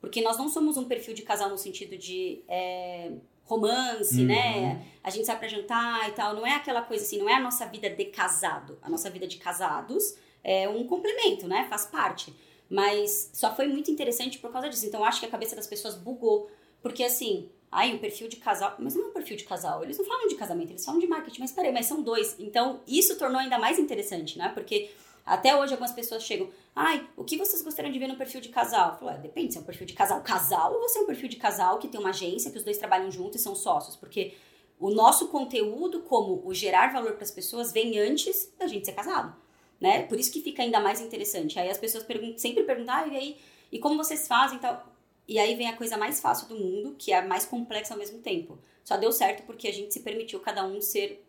Porque 0.00 0.20
nós 0.20 0.36
não 0.38 0.48
somos 0.48 0.76
um 0.76 0.84
perfil 0.84 1.14
de 1.14 1.22
casal 1.22 1.48
no 1.48 1.58
sentido 1.58 1.96
de 1.96 2.42
é, 2.48 3.12
romance, 3.44 4.20
uhum. 4.20 4.26
né? 4.26 4.84
A 5.04 5.10
gente 5.10 5.26
sai 5.26 5.38
para 5.38 5.48
jantar 5.48 6.08
e 6.08 6.12
tal. 6.12 6.34
Não 6.34 6.46
é 6.46 6.54
aquela 6.54 6.82
coisa 6.82 7.04
assim, 7.04 7.18
não 7.18 7.28
é 7.28 7.34
a 7.34 7.40
nossa 7.40 7.66
vida 7.66 7.88
de 7.88 8.06
casado. 8.06 8.78
A 8.82 8.90
nossa 8.90 9.08
vida 9.10 9.26
de 9.26 9.36
casados 9.36 10.16
é 10.42 10.68
um 10.68 10.86
complemento, 10.86 11.46
né? 11.46 11.66
Faz 11.68 11.86
parte. 11.86 12.34
Mas 12.68 13.30
só 13.32 13.54
foi 13.54 13.68
muito 13.68 13.90
interessante 13.90 14.38
por 14.38 14.50
causa 14.50 14.68
disso. 14.68 14.86
Então 14.86 15.04
acho 15.04 15.20
que 15.20 15.26
a 15.26 15.30
cabeça 15.30 15.54
das 15.54 15.66
pessoas 15.66 15.94
bugou. 15.94 16.50
Porque 16.82 17.04
assim, 17.04 17.50
Ai, 17.72 17.94
o 17.94 17.98
perfil 17.98 18.28
de 18.28 18.36
casal. 18.36 18.76
Mas 18.78 18.94
não 18.94 19.06
é 19.06 19.08
um 19.08 19.12
perfil 19.12 19.34
de 19.34 19.44
casal. 19.44 19.82
Eles 19.82 19.96
não 19.96 20.04
falam 20.04 20.28
de 20.28 20.34
casamento, 20.34 20.70
eles 20.70 20.84
falam 20.84 21.00
de 21.00 21.06
marketing. 21.06 21.40
Mas 21.40 21.52
peraí, 21.52 21.72
mas 21.72 21.86
são 21.86 22.02
dois. 22.02 22.36
Então, 22.38 22.80
isso 22.86 23.16
tornou 23.16 23.40
ainda 23.40 23.58
mais 23.58 23.78
interessante, 23.78 24.36
né? 24.36 24.50
Porque 24.50 24.90
até 25.24 25.56
hoje 25.56 25.72
algumas 25.72 25.92
pessoas 25.92 26.22
chegam. 26.22 26.50
Ai, 26.76 27.08
o 27.16 27.24
que 27.24 27.38
vocês 27.38 27.62
gostariam 27.62 27.90
de 27.90 27.98
ver 27.98 28.08
no 28.08 28.16
perfil 28.16 28.42
de 28.42 28.50
casal? 28.50 28.98
Falo, 28.98 29.12
ah, 29.12 29.16
depende 29.16 29.52
se 29.52 29.58
é 29.58 29.62
um 29.62 29.64
perfil 29.64 29.86
de 29.86 29.94
casal 29.94 30.20
casal 30.20 30.74
ou 30.74 30.80
você 30.80 30.98
é 30.98 31.02
um 31.02 31.06
perfil 31.06 31.28
de 31.28 31.36
casal 31.36 31.78
que 31.78 31.88
tem 31.88 31.98
uma 31.98 32.10
agência, 32.10 32.50
que 32.50 32.58
os 32.58 32.64
dois 32.64 32.76
trabalham 32.76 33.10
juntos 33.10 33.40
e 33.40 33.42
são 33.42 33.54
sócios. 33.54 33.96
Porque 33.96 34.34
o 34.78 34.90
nosso 34.90 35.28
conteúdo, 35.28 36.00
como 36.00 36.46
o 36.46 36.52
gerar 36.52 36.92
valor 36.92 37.12
para 37.12 37.24
as 37.24 37.30
pessoas, 37.30 37.72
vem 37.72 37.98
antes 37.98 38.52
da 38.58 38.66
gente 38.66 38.84
ser 38.84 38.92
casado. 38.92 39.34
Né? 39.80 40.02
Por 40.02 40.18
isso 40.20 40.30
que 40.30 40.42
fica 40.42 40.62
ainda 40.62 40.78
mais 40.78 41.00
interessante. 41.00 41.58
Aí 41.58 41.70
as 41.70 41.78
pessoas 41.78 42.04
perguntam, 42.04 42.38
sempre 42.38 42.64
perguntam, 42.64 42.94
ah, 42.94 43.06
e 43.06 43.16
aí, 43.16 43.36
e 43.70 43.78
como 43.78 43.96
vocês 43.96 44.28
fazem 44.28 44.58
tal? 44.58 44.91
E 45.26 45.38
aí 45.38 45.54
vem 45.54 45.68
a 45.68 45.76
coisa 45.76 45.96
mais 45.96 46.20
fácil 46.20 46.48
do 46.48 46.56
mundo, 46.56 46.94
que 46.98 47.12
é 47.12 47.18
a 47.18 47.26
mais 47.26 47.44
complexa 47.44 47.94
ao 47.94 47.98
mesmo 47.98 48.18
tempo. 48.18 48.58
Só 48.84 48.96
deu 48.96 49.12
certo 49.12 49.44
porque 49.44 49.68
a 49.68 49.72
gente 49.72 49.92
se 49.92 50.00
permitiu 50.00 50.40
cada 50.40 50.64
um 50.66 50.80
ser 50.80 51.24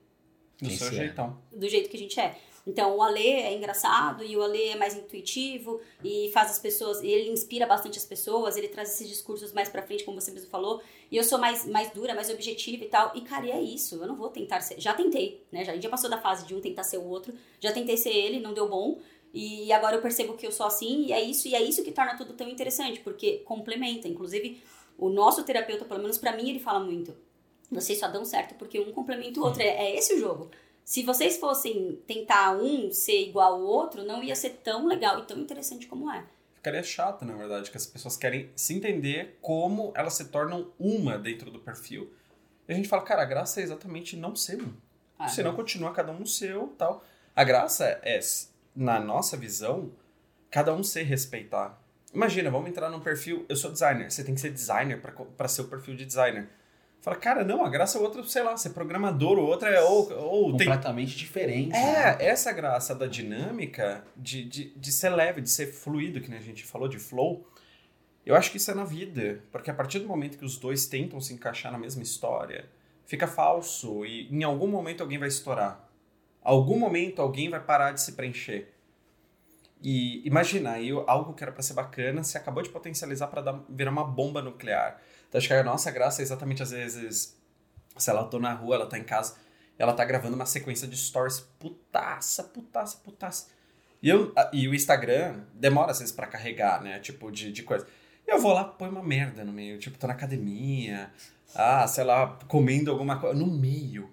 do 0.59 0.69
seu 0.71 0.91
jeitão. 0.91 1.37
Do 1.51 1.67
jeito 1.67 1.89
que 1.89 1.97
a 1.97 1.99
gente 1.99 2.19
é. 2.19 2.35
Então, 2.65 2.95
o 2.95 3.03
Ale 3.03 3.27
é 3.27 3.53
engraçado 3.53 4.23
e 4.23 4.37
o 4.37 4.41
Ale 4.41 4.69
é 4.69 4.75
mais 4.77 4.95
intuitivo 4.95 5.81
e 6.01 6.31
faz 6.33 6.49
as 6.49 6.59
pessoas, 6.59 7.03
ele 7.03 7.29
inspira 7.29 7.65
bastante 7.65 7.97
as 7.97 8.05
pessoas, 8.05 8.55
ele 8.55 8.69
traz 8.69 8.93
esses 8.93 9.09
discursos 9.09 9.51
mais 9.51 9.67
pra 9.67 9.81
frente, 9.81 10.05
como 10.05 10.19
você 10.19 10.31
mesmo 10.31 10.49
falou. 10.49 10.81
E 11.11 11.17
eu 11.17 11.23
sou 11.25 11.37
mais, 11.37 11.65
mais 11.65 11.91
dura, 11.91 12.15
mais 12.15 12.29
objetiva 12.29 12.85
e 12.85 12.87
tal. 12.87 13.11
E, 13.15 13.21
cara, 13.21 13.45
e 13.45 13.51
é 13.51 13.61
isso. 13.61 13.95
Eu 13.95 14.07
não 14.07 14.15
vou 14.15 14.29
tentar 14.29 14.61
ser. 14.61 14.79
Já 14.79 14.93
tentei, 14.93 15.45
né? 15.51 15.65
Já, 15.65 15.73
a 15.73 15.75
gente 15.75 15.83
já 15.83 15.89
passou 15.89 16.09
da 16.09 16.17
fase 16.17 16.47
de 16.47 16.55
um 16.55 16.61
tentar 16.61 16.83
ser 16.83 16.97
o 16.97 17.03
outro. 17.03 17.33
Já 17.59 17.73
tentei 17.73 17.97
ser 17.97 18.11
ele, 18.11 18.39
não 18.39 18.53
deu 18.53 18.69
bom. 18.69 18.97
E 19.33 19.73
agora 19.73 19.95
eu 19.95 20.01
percebo 20.01 20.35
que 20.35 20.45
eu 20.45 20.51
sou 20.51 20.65
assim, 20.65 21.07
e 21.07 21.11
é 21.11 21.19
isso, 21.19 21.47
e 21.47 21.55
é 21.55 21.61
isso 21.61 21.83
que 21.83 21.91
torna 21.91 22.15
tudo 22.15 22.33
tão 22.33 22.47
interessante, 22.47 22.99
porque 22.99 23.39
complementa. 23.39 24.07
Inclusive, 24.07 24.61
o 24.97 25.09
nosso 25.09 25.43
terapeuta, 25.43 25.85
pelo 25.85 26.01
menos 26.01 26.19
para 26.19 26.35
mim, 26.37 26.49
ele 26.49 26.59
fala 26.59 26.79
muito. 26.79 27.15
Vocês 27.71 27.99
só 27.99 28.07
dão 28.07 28.23
certo 28.23 28.53
porque 28.55 28.79
um 28.79 28.91
complementa 28.91 29.39
o 29.39 29.43
outro. 29.43 29.61
É, 29.61 29.65
é 29.65 29.95
esse 29.97 30.13
o 30.13 30.19
jogo. 30.19 30.51
Se 30.85 31.01
vocês 31.01 31.37
fossem 31.37 31.99
tentar 32.05 32.55
um 32.55 32.91
ser 32.91 33.21
igual 33.21 33.53
ao 33.53 33.61
outro, 33.61 34.03
não 34.03 34.21
ia 34.21 34.35
ser 34.35 34.51
tão 34.63 34.85
legal 34.85 35.19
e 35.19 35.25
tão 35.25 35.39
interessante 35.39 35.87
como 35.87 36.11
é. 36.11 36.23
Ficaria 36.55 36.83
chato, 36.83 37.25
na 37.25 37.35
verdade, 37.35 37.71
que 37.71 37.77
as 37.77 37.85
pessoas 37.85 38.15
querem 38.15 38.51
se 38.55 38.73
entender 38.73 39.37
como 39.41 39.91
elas 39.95 40.13
se 40.13 40.25
tornam 40.25 40.71
uma 40.79 41.17
dentro 41.17 41.49
do 41.49 41.59
perfil. 41.59 42.13
E 42.67 42.71
a 42.71 42.75
gente 42.75 42.87
fala, 42.87 43.01
cara, 43.01 43.21
a 43.23 43.25
graça 43.25 43.59
é 43.59 43.63
exatamente 43.63 44.15
não 44.15 44.35
ser 44.35 44.61
um. 44.61 44.73
Ah, 45.17 45.27
Senão 45.27 45.55
continua 45.55 45.91
cada 45.91 46.11
um 46.11 46.19
no 46.19 46.27
seu 46.27 46.67
tal. 46.77 47.03
A 47.35 47.43
graça 47.43 47.99
é, 48.03 48.19
na 48.75 48.99
nossa 48.99 49.37
visão, 49.37 49.91
cada 50.49 50.73
um 50.73 50.83
se 50.83 51.01
respeitar. 51.03 51.81
Imagina, 52.13 52.51
vamos 52.51 52.69
entrar 52.69 52.89
num 52.89 52.99
perfil, 52.99 53.45
eu 53.49 53.55
sou 53.55 53.71
designer, 53.71 54.11
você 54.11 54.23
tem 54.23 54.35
que 54.35 54.41
ser 54.41 54.51
designer 54.51 55.01
para 55.35 55.47
ser 55.47 55.61
o 55.61 55.67
perfil 55.67 55.95
de 55.95 56.05
designer. 56.05 56.47
Fala, 57.01 57.17
cara, 57.17 57.43
não, 57.43 57.65
a 57.65 57.69
graça 57.69 57.97
é 57.97 58.01
outra, 58.01 58.23
sei 58.23 58.43
lá, 58.43 58.55
ser 58.55 58.69
programador, 58.69 59.37
o 59.37 59.45
outro 59.45 59.67
é. 59.67 59.81
Ou, 59.81 60.09
ou 60.13 60.51
Completamente 60.51 61.15
tem... 61.15 61.17
diferente. 61.17 61.75
É, 61.75 62.15
né? 62.15 62.17
essa 62.19 62.51
é 62.51 62.53
graça 62.53 62.95
da 62.95 63.07
dinâmica, 63.07 64.05
de, 64.15 64.45
de, 64.45 64.69
de 64.73 64.91
ser 64.91 65.09
leve, 65.09 65.41
de 65.41 65.49
ser 65.49 65.67
fluido, 65.67 66.21
que 66.21 66.33
a 66.33 66.39
gente 66.39 66.63
falou, 66.63 66.87
de 66.87 66.97
flow. 66.97 67.45
Eu 68.25 68.37
acho 68.37 68.49
que 68.51 68.55
isso 68.55 68.71
é 68.71 68.73
na 68.73 68.85
vida, 68.85 69.43
porque 69.51 69.69
a 69.69 69.73
partir 69.73 69.99
do 69.99 70.07
momento 70.07 70.37
que 70.37 70.45
os 70.45 70.57
dois 70.57 70.85
tentam 70.85 71.19
se 71.19 71.33
encaixar 71.33 71.73
na 71.73 71.77
mesma 71.77 72.01
história, 72.01 72.69
fica 73.05 73.27
falso 73.27 74.05
e 74.05 74.33
em 74.33 74.43
algum 74.43 74.67
momento 74.67 75.01
alguém 75.01 75.17
vai 75.17 75.27
estourar. 75.27 75.85
Algum 76.43 76.77
momento 76.77 77.21
alguém 77.21 77.49
vai 77.49 77.59
parar 77.59 77.91
de 77.91 78.01
se 78.01 78.13
preencher. 78.13 78.73
E 79.81 80.25
imagina, 80.25 80.71
aí 80.71 80.91
algo 81.07 81.33
que 81.33 81.43
era 81.43 81.51
para 81.51 81.61
ser 81.61 81.73
bacana 81.73 82.23
se 82.23 82.37
acabou 82.37 82.63
de 82.63 82.69
potencializar 82.69 83.27
para 83.27 83.59
virar 83.69 83.91
uma 83.91 84.03
bomba 84.03 84.41
nuclear. 84.41 85.01
Então 85.27 85.39
acho 85.39 85.47
que 85.47 85.53
a 85.53 85.63
nossa 85.63 85.91
graça 85.91 86.21
é 86.21 86.23
exatamente 86.23 86.63
às 86.63 86.71
vezes, 86.71 87.37
se 87.97 88.09
ela 88.09 88.23
tô 88.23 88.39
na 88.39 88.53
rua, 88.53 88.75
ela 88.75 88.85
tá 88.85 88.97
em 88.97 89.03
casa, 89.03 89.35
ela 89.77 89.93
tá 89.93 90.05
gravando 90.05 90.35
uma 90.35 90.45
sequência 90.45 90.87
de 90.87 90.95
stories 90.95 91.41
putaça, 91.59 92.43
putaça, 92.43 92.97
putaça. 93.03 93.47
E, 94.01 94.09
eu, 94.09 94.33
e 94.51 94.67
o 94.67 94.75
Instagram 94.75 95.41
demora 95.53 95.91
às 95.91 95.99
vezes 95.99 96.13
pra 96.13 96.27
carregar, 96.27 96.81
né? 96.81 96.99
Tipo, 96.99 97.31
de, 97.31 97.51
de 97.51 97.63
coisa. 97.63 97.87
Eu 98.27 98.39
vou 98.39 98.53
lá, 98.53 98.63
põe 98.65 98.89
uma 98.89 99.03
merda 99.03 99.43
no 99.43 99.51
meio. 99.51 99.77
Tipo, 99.79 99.97
tô 99.97 100.07
na 100.07 100.13
academia, 100.13 101.09
ah, 101.55 101.87
sei 101.87 102.03
lá, 102.03 102.37
comendo 102.47 102.91
alguma 102.91 103.19
coisa. 103.19 103.37
No 103.37 103.47
meio. 103.47 104.12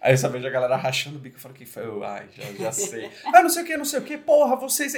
Aí 0.00 0.12
eu 0.12 0.18
só 0.18 0.28
vejo 0.28 0.46
a 0.46 0.50
galera 0.50 0.76
rachando 0.76 1.16
o 1.16 1.20
bico 1.20 1.38
falo 1.40 1.54
que 1.54 1.66
foi. 1.66 1.84
Eu, 1.84 2.04
ai, 2.04 2.28
já, 2.32 2.52
já 2.52 2.72
sei. 2.72 3.10
ah, 3.32 3.42
não 3.42 3.50
sei 3.50 3.62
o 3.62 3.66
que, 3.66 3.76
não 3.76 3.84
sei 3.84 4.00
o 4.00 4.02
que, 4.02 4.18
porra, 4.18 4.56
vocês. 4.56 4.94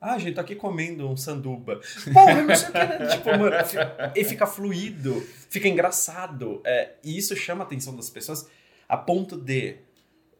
Ah, 0.00 0.16
gente, 0.18 0.34
tô 0.34 0.40
aqui 0.40 0.54
comendo 0.54 1.08
um 1.08 1.16
sanduba. 1.16 1.80
Porra, 2.12 2.42
não 2.42 2.54
sei 2.54 2.68
o 2.68 2.72
que, 2.72 2.78
né? 2.78 3.06
Tipo, 3.10 3.30
mano, 3.30 3.56
e 4.14 4.24
fica 4.24 4.46
fluido, 4.46 5.20
fica 5.50 5.66
engraçado. 5.66 6.62
É, 6.64 6.92
e 7.02 7.18
isso 7.18 7.34
chama 7.34 7.64
a 7.64 7.66
atenção 7.66 7.94
das 7.96 8.08
pessoas 8.08 8.48
a 8.88 8.96
ponto 8.96 9.36
de. 9.36 9.76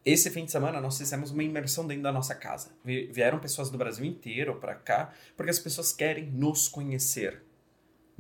Esse 0.05 0.31
fim 0.31 0.45
de 0.45 0.51
semana 0.51 0.81
nós 0.81 0.97
fizemos 0.97 1.33
uma 1.33 1.43
imersão 1.43 1.87
dentro 1.87 2.05
da 2.05 2.13
nossa 2.13 2.35
casa. 2.35 2.71
Vieram 2.83 3.39
pessoas 3.39 3.69
do 3.69 3.77
Brasil 3.77 4.07
inteiro 4.07 4.55
para 4.55 4.75
cá, 4.75 5.13
porque 5.37 5.51
as 5.51 5.59
pessoas 5.59 5.93
querem 5.93 6.25
nos 6.25 6.67
conhecer. 6.67 7.43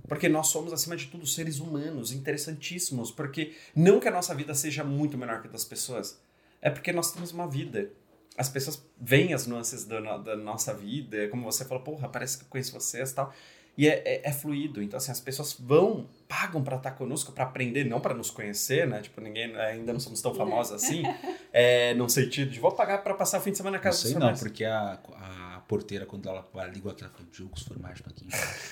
Porque 0.09 0.29
nós 0.29 0.49
somos, 0.49 0.73
acima 0.73 0.97
de 0.97 1.07
tudo, 1.07 1.27
seres 1.27 1.61
humanos, 1.61 2.13
interessantíssimos. 2.13 3.11
Porque 3.11 3.55
não 3.77 4.01
que 4.01 4.09
a 4.09 4.11
nossa 4.11 4.35
vida 4.35 4.55
seja 4.55 4.83
muito 4.83 5.19
menor 5.19 5.43
que 5.43 5.49
a 5.49 5.51
das 5.51 5.65
pessoas, 5.65 6.19
é 6.63 6.71
porque 6.71 6.93
nós 6.93 7.13
temos 7.13 7.31
uma 7.31 7.47
vida 7.47 7.91
as 8.39 8.49
pessoas 8.49 8.81
veem 8.97 9.35
as 9.35 9.49
nuances 9.49 9.85
da, 9.85 10.17
da, 10.17 10.37
nossa 10.37 10.73
vida, 10.73 11.27
como 11.27 11.43
você 11.43 11.65
falou, 11.65 11.83
porra, 11.83 12.09
parece 12.09 12.39
que 12.39 12.45
eu 12.45 12.49
conheço 12.49 12.73
vocês 12.73 13.11
e 13.11 13.15
tal. 13.15 13.35
E 13.77 13.89
é, 13.89 14.03
é, 14.05 14.29
é, 14.29 14.33
fluido. 14.33 14.81
Então, 14.81 14.97
assim, 14.97 15.11
as 15.11 15.21
pessoas 15.21 15.57
vão, 15.59 16.09
pagam 16.29 16.63
para 16.63 16.77
estar 16.77 16.93
conosco, 16.93 17.33
para 17.33 17.45
aprender, 17.45 17.85
não 17.85 18.01
para 18.01 18.15
nos 18.15 18.31
conhecer, 18.31 18.87
né? 18.87 19.01
Tipo, 19.01 19.21
ninguém, 19.21 19.55
ainda 19.57 19.93
não 19.93 20.01
somos 20.01 20.23
tão 20.23 20.33
famosos 20.35 20.73
assim, 20.73 21.03
é, 21.53 21.95
num 21.95 22.09
sentido 22.09 22.51
de 22.51 22.61
vou 22.61 22.73
pagar 22.73 23.03
para 23.03 23.15
passar 23.15 23.39
o 23.39 23.41
fim 23.41 23.51
de 23.51 23.57
semana 23.57 23.77
na 23.77 23.83
casa 23.83 24.05
não 24.05 24.21
sei 24.21 24.21
não, 24.21 24.35
porque 24.37 24.65
a, 24.65 24.99
a 25.15 25.48
porteira, 25.69 26.07
quando 26.07 26.27
ela 26.27 26.43
ligou 26.73 26.91
aqui, 26.91 27.05
ela 27.05 27.13
falou, 27.13 27.29
jogos 27.31 27.63
formais 27.63 28.01
pra 28.01 28.11
aqui 28.11 28.27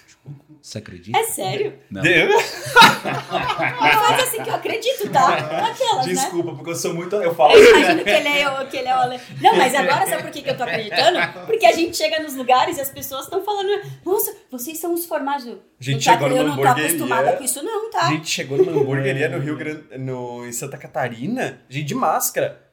Tipo, 0.09 0.35
você 0.63 0.79
acredita? 0.79 1.19
É 1.19 1.25
sério? 1.25 1.79
Não. 1.91 2.03
Faz 2.03 4.23
assim 4.23 4.43
que 4.43 4.49
eu 4.49 4.55
acredito, 4.55 5.11
tá? 5.11 5.35
Aquelas, 5.35 6.07
né? 6.07 6.15
Desculpa, 6.15 6.51
né? 6.51 6.57
porque 6.57 6.71
eu 6.71 6.75
sou 6.75 6.95
muito. 6.95 7.15
Eu 7.17 7.35
falo. 7.35 7.53
Eu 7.53 7.79
imagino 7.79 8.03
que 8.03 8.11
ele 8.11 8.29
é 8.29 8.51
o. 8.51 8.67
Que 8.67 8.79
ele 8.79 8.89
é 8.89 8.97
o... 8.97 9.11
Não, 9.43 9.57
mas 9.57 9.75
agora 9.75 10.07
sabe 10.07 10.23
por 10.23 10.33
que, 10.33 10.43
que 10.43 10.51
eu 10.51 10.57
tô 10.57 10.63
acreditando? 10.63 11.19
Porque 11.45 11.67
a 11.67 11.73
gente 11.73 11.97
chega 11.97 12.21
nos 12.21 12.35
lugares 12.35 12.79
e 12.79 12.81
as 12.81 12.91
pessoas 12.91 13.25
estão 13.25 13.45
falando, 13.45 13.69
nossa, 14.05 14.35
vocês 14.51 14.79
são 14.79 14.95
os 14.95 15.05
formados. 15.05 15.47
A 15.47 15.85
gente 15.85 16.05
tá, 16.05 16.13
chegou 16.13 16.31
numa 16.31 16.41
Eu 16.41 16.49
não 16.49 16.57
tô 16.57 16.67
acostumada 16.67 17.37
com 17.37 17.45
isso, 17.45 17.63
não, 17.63 17.91
tá? 17.91 18.07
A 18.07 18.13
gente 18.13 18.29
chegou 18.29 18.57
numa 18.57 18.73
hamburgueria 18.73 19.29
no 19.29 19.39
Rio 19.39 19.57
Grande. 19.57 19.99
No, 19.99 20.47
em 20.47 20.53
Santa 20.53 20.79
Catarina, 20.79 21.61
gente 21.69 21.87
de 21.87 21.95
máscara. 21.95 22.66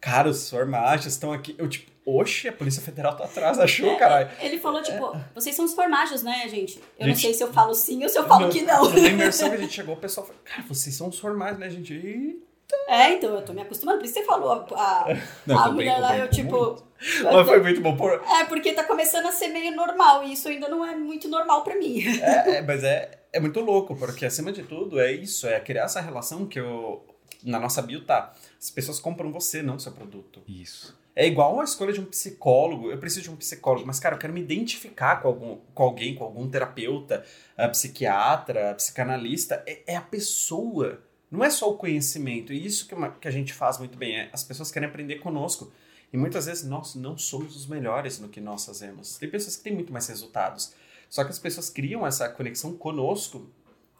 Cara, 0.00 0.28
os 0.28 0.48
formagens 0.48 1.12
estão 1.12 1.32
aqui. 1.32 1.54
Eu, 1.58 1.68
tipo, 1.68 1.90
Oxe, 2.08 2.48
a 2.48 2.52
Polícia 2.52 2.80
Federal 2.80 3.14
tá 3.14 3.24
atrás, 3.24 3.58
achou, 3.58 3.96
caralho. 3.98 4.30
Ele 4.40 4.58
falou, 4.58 4.82
tipo, 4.82 5.14
é. 5.14 5.24
vocês 5.34 5.54
são 5.54 5.66
os 5.66 5.74
formagens, 5.74 6.22
né, 6.22 6.48
gente? 6.48 6.78
Eu 6.98 7.06
gente, 7.06 7.08
não 7.08 7.14
sei 7.16 7.34
se 7.34 7.44
eu 7.44 7.52
falo 7.52 7.74
sim 7.74 8.02
ou 8.02 8.08
se 8.08 8.18
eu 8.18 8.26
falo 8.26 8.48
que 8.48 8.62
não. 8.62 8.88
Na 8.88 8.98
imersão 8.98 9.50
que 9.50 9.56
a 9.56 9.58
gente 9.58 9.74
chegou, 9.74 9.94
o 9.94 9.98
pessoal 9.98 10.26
falou, 10.26 10.40
cara, 10.42 10.62
vocês 10.62 10.94
são 10.94 11.08
os 11.08 11.18
formagens, 11.18 11.58
né, 11.58 11.68
gente? 11.68 11.92
Eita. 11.92 12.48
É, 12.88 13.12
então, 13.12 13.34
eu 13.34 13.42
tô 13.42 13.52
me 13.52 13.62
acostumando. 13.62 13.98
Por 13.98 14.04
isso 14.04 14.14
você 14.14 14.24
falou, 14.24 14.66
a, 14.74 15.06
não, 15.46 15.58
a 15.58 15.70
mulher 15.70 15.98
lá, 15.98 16.16
eu, 16.16 16.30
tipo... 16.30 16.82
Mas 17.22 17.46
foi 17.46 17.62
muito 17.62 17.80
bom. 17.80 17.96
Por... 17.96 18.10
É, 18.10 18.44
porque 18.44 18.72
tá 18.72 18.84
começando 18.84 19.26
a 19.26 19.32
ser 19.32 19.48
meio 19.48 19.74
normal, 19.74 20.24
e 20.24 20.32
isso 20.32 20.48
ainda 20.48 20.68
não 20.68 20.84
é 20.84 20.94
muito 20.96 21.28
normal 21.28 21.62
pra 21.62 21.76
mim. 21.76 22.02
É, 22.20 22.56
é 22.56 22.62
mas 22.62 22.82
é, 22.82 23.10
é 23.32 23.40
muito 23.40 23.60
louco, 23.60 23.94
porque 23.94 24.24
acima 24.24 24.50
de 24.50 24.62
tudo 24.62 24.98
é 24.98 25.12
isso, 25.12 25.46
é 25.46 25.60
criar 25.60 25.84
essa 25.84 26.00
relação 26.00 26.46
que 26.46 26.58
eu... 26.58 27.04
Na 27.44 27.60
nossa 27.60 27.80
bio 27.80 28.04
tá, 28.04 28.34
as 28.60 28.70
pessoas 28.70 28.98
compram 28.98 29.30
você, 29.30 29.62
não 29.62 29.78
seu 29.78 29.92
produto. 29.92 30.42
Isso. 30.46 30.98
É 31.14 31.26
igual 31.26 31.60
a 31.60 31.64
escolha 31.64 31.92
de 31.92 32.00
um 32.00 32.04
psicólogo. 32.04 32.90
Eu 32.90 32.98
preciso 32.98 33.24
de 33.24 33.30
um 33.30 33.36
psicólogo, 33.36 33.86
mas, 33.86 33.98
cara, 33.98 34.14
eu 34.14 34.18
quero 34.18 34.32
me 34.32 34.40
identificar 34.40 35.16
com, 35.16 35.28
algum, 35.28 35.56
com 35.74 35.82
alguém, 35.82 36.14
com 36.14 36.22
algum 36.22 36.48
terapeuta, 36.48 37.24
psiquiatra, 37.72 38.74
psicanalista. 38.74 39.62
É, 39.66 39.94
é, 39.94 39.96
a 39.96 40.00
pessoa. 40.00 41.02
Não 41.30 41.44
é 41.44 41.50
só 41.50 41.70
o 41.70 41.76
conhecimento. 41.76 42.52
E 42.52 42.64
isso 42.64 42.86
que, 42.86 42.94
uma, 42.94 43.10
que 43.10 43.26
a 43.26 43.32
gente 43.32 43.52
faz 43.52 43.78
muito 43.78 43.98
bem. 43.98 44.16
É, 44.16 44.30
as 44.32 44.44
pessoas 44.44 44.70
querem 44.70 44.88
aprender 44.88 45.16
conosco. 45.16 45.72
E 46.12 46.16
muitas 46.16 46.46
vezes 46.46 46.64
nós 46.64 46.94
não 46.94 47.18
somos 47.18 47.56
os 47.56 47.66
melhores 47.66 48.18
no 48.18 48.28
que 48.28 48.40
nós 48.40 48.64
fazemos. 48.64 49.18
Tem 49.18 49.28
pessoas 49.28 49.56
que 49.56 49.64
têm 49.64 49.74
muito 49.74 49.92
mais 49.92 50.06
resultados. 50.06 50.72
Só 51.10 51.24
que 51.24 51.30
as 51.30 51.38
pessoas 51.38 51.68
criam 51.68 52.06
essa 52.06 52.28
conexão 52.28 52.76
conosco 52.76 53.50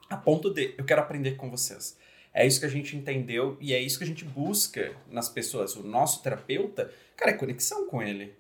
a 0.08 0.16
ponto 0.16 0.50
de 0.50 0.74
eu 0.78 0.84
quero 0.84 1.00
aprender 1.00 1.32
com 1.32 1.50
vocês. 1.50 1.96
É 2.38 2.46
isso 2.46 2.60
que 2.60 2.66
a 2.66 2.70
gente 2.70 2.96
entendeu 2.96 3.56
e 3.60 3.74
é 3.74 3.80
isso 3.80 3.98
que 3.98 4.04
a 4.04 4.06
gente 4.06 4.24
busca 4.24 4.92
nas 5.10 5.28
pessoas. 5.28 5.74
O 5.74 5.82
nosso 5.82 6.22
terapeuta, 6.22 6.88
cara, 7.16 7.32
é 7.32 7.34
conexão 7.34 7.88
com 7.88 8.00
ele. 8.00 8.32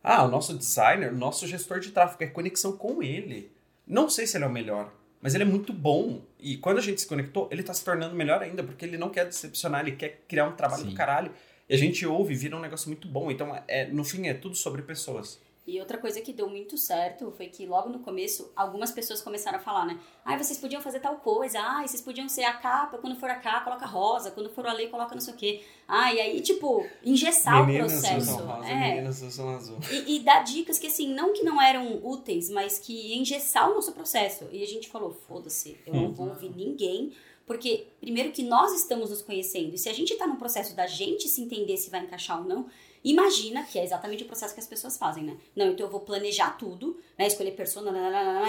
Ah, 0.00 0.22
o 0.22 0.28
nosso 0.28 0.56
designer, 0.56 1.12
o 1.12 1.16
nosso 1.16 1.44
gestor 1.44 1.80
de 1.80 1.90
tráfego 1.90 2.22
é 2.22 2.28
conexão 2.28 2.76
com 2.76 3.02
ele. 3.02 3.50
Não 3.84 4.08
sei 4.08 4.28
se 4.28 4.36
ele 4.36 4.44
é 4.44 4.46
o 4.46 4.52
melhor, 4.52 4.94
mas 5.20 5.34
ele 5.34 5.42
é 5.42 5.46
muito 5.46 5.72
bom. 5.72 6.22
E 6.38 6.56
quando 6.56 6.78
a 6.78 6.80
gente 6.80 7.00
se 7.00 7.06
conectou, 7.08 7.48
ele 7.50 7.64
tá 7.64 7.74
se 7.74 7.84
tornando 7.84 8.14
melhor 8.14 8.40
ainda, 8.40 8.62
porque 8.62 8.84
ele 8.84 8.96
não 8.96 9.10
quer 9.10 9.26
decepcionar, 9.26 9.80
ele 9.80 9.96
quer 9.96 10.22
criar 10.28 10.46
um 10.46 10.54
trabalho 10.54 10.84
Sim. 10.84 10.90
do 10.90 10.94
caralho. 10.94 11.32
E 11.68 11.74
a 11.74 11.76
gente 11.76 12.06
ouve 12.06 12.32
e 12.32 12.36
vira 12.36 12.56
um 12.56 12.60
negócio 12.60 12.88
muito 12.88 13.08
bom. 13.08 13.28
Então, 13.28 13.60
é, 13.66 13.86
no 13.86 14.04
fim, 14.04 14.28
é 14.28 14.34
tudo 14.34 14.54
sobre 14.54 14.82
pessoas. 14.82 15.40
E 15.66 15.80
outra 15.80 15.98
coisa 15.98 16.20
que 16.20 16.32
deu 16.32 16.48
muito 16.48 16.78
certo 16.78 17.32
foi 17.32 17.48
que 17.48 17.66
logo 17.66 17.88
no 17.88 17.98
começo 17.98 18.52
algumas 18.54 18.92
pessoas 18.92 19.20
começaram 19.20 19.58
a 19.58 19.60
falar, 19.60 19.84
né? 19.84 19.98
Ai, 20.24 20.36
ah, 20.36 20.38
vocês 20.38 20.60
podiam 20.60 20.80
fazer 20.80 21.00
tal 21.00 21.16
coisa. 21.16 21.58
Ai, 21.58 21.84
ah, 21.84 21.88
vocês 21.88 22.00
podiam 22.00 22.28
ser 22.28 22.44
a 22.44 22.52
capa. 22.52 22.98
Quando 22.98 23.16
for 23.16 23.28
a 23.28 23.34
capa, 23.34 23.64
coloca 23.64 23.84
rosa. 23.84 24.30
Quando 24.30 24.48
for 24.48 24.64
a 24.64 24.72
lei, 24.72 24.88
coloca 24.88 25.12
não 25.12 25.20
sei 25.20 25.34
o 25.34 25.36
quê. 25.36 25.64
Ah, 25.88 26.14
e 26.14 26.20
aí, 26.20 26.40
tipo, 26.40 26.86
engessar 27.04 27.66
meninas 27.66 27.92
o 27.92 27.94
processo. 27.96 28.30
Usam 28.32 28.46
rosa, 28.46 28.68
é. 28.68 28.94
Meninas 28.94 29.22
usam 29.22 29.48
azul. 29.56 29.78
E, 29.90 30.16
e 30.16 30.20
dar 30.20 30.44
dicas 30.44 30.78
que, 30.78 30.86
assim, 30.86 31.12
não 31.12 31.32
que 31.32 31.42
não 31.42 31.60
eram 31.60 32.00
úteis, 32.04 32.48
mas 32.48 32.78
que 32.78 33.16
engessar 33.16 33.68
o 33.68 33.74
nosso 33.74 33.90
processo. 33.90 34.48
E 34.52 34.62
a 34.62 34.66
gente 34.66 34.88
falou, 34.88 35.20
foda-se, 35.26 35.76
eu 35.84 35.94
não 35.94 36.12
vou 36.12 36.28
ouvir 36.28 36.50
ninguém. 36.50 37.12
Porque, 37.44 37.86
primeiro, 38.00 38.32
que 38.32 38.42
nós 38.42 38.72
estamos 38.72 39.10
nos 39.10 39.22
conhecendo. 39.22 39.74
E 39.74 39.78
se 39.78 39.88
a 39.88 39.92
gente 39.92 40.12
está 40.12 40.26
no 40.26 40.36
processo 40.36 40.74
da 40.74 40.86
gente 40.86 41.28
se 41.28 41.40
entender 41.40 41.76
se 41.76 41.90
vai 41.90 42.00
encaixar 42.00 42.40
ou 42.40 42.44
não, 42.44 42.66
Imagina 43.04 43.62
que 43.62 43.78
é 43.78 43.84
exatamente 43.84 44.24
o 44.24 44.26
processo 44.26 44.54
que 44.54 44.60
as 44.60 44.66
pessoas 44.66 44.98
fazem, 44.98 45.24
né? 45.24 45.36
Não, 45.54 45.66
então 45.66 45.86
eu 45.86 45.90
vou 45.90 46.00
planejar 46.00 46.56
tudo, 46.56 47.00
né? 47.18 47.26
Escolher 47.26 47.52
persona, 47.52 47.92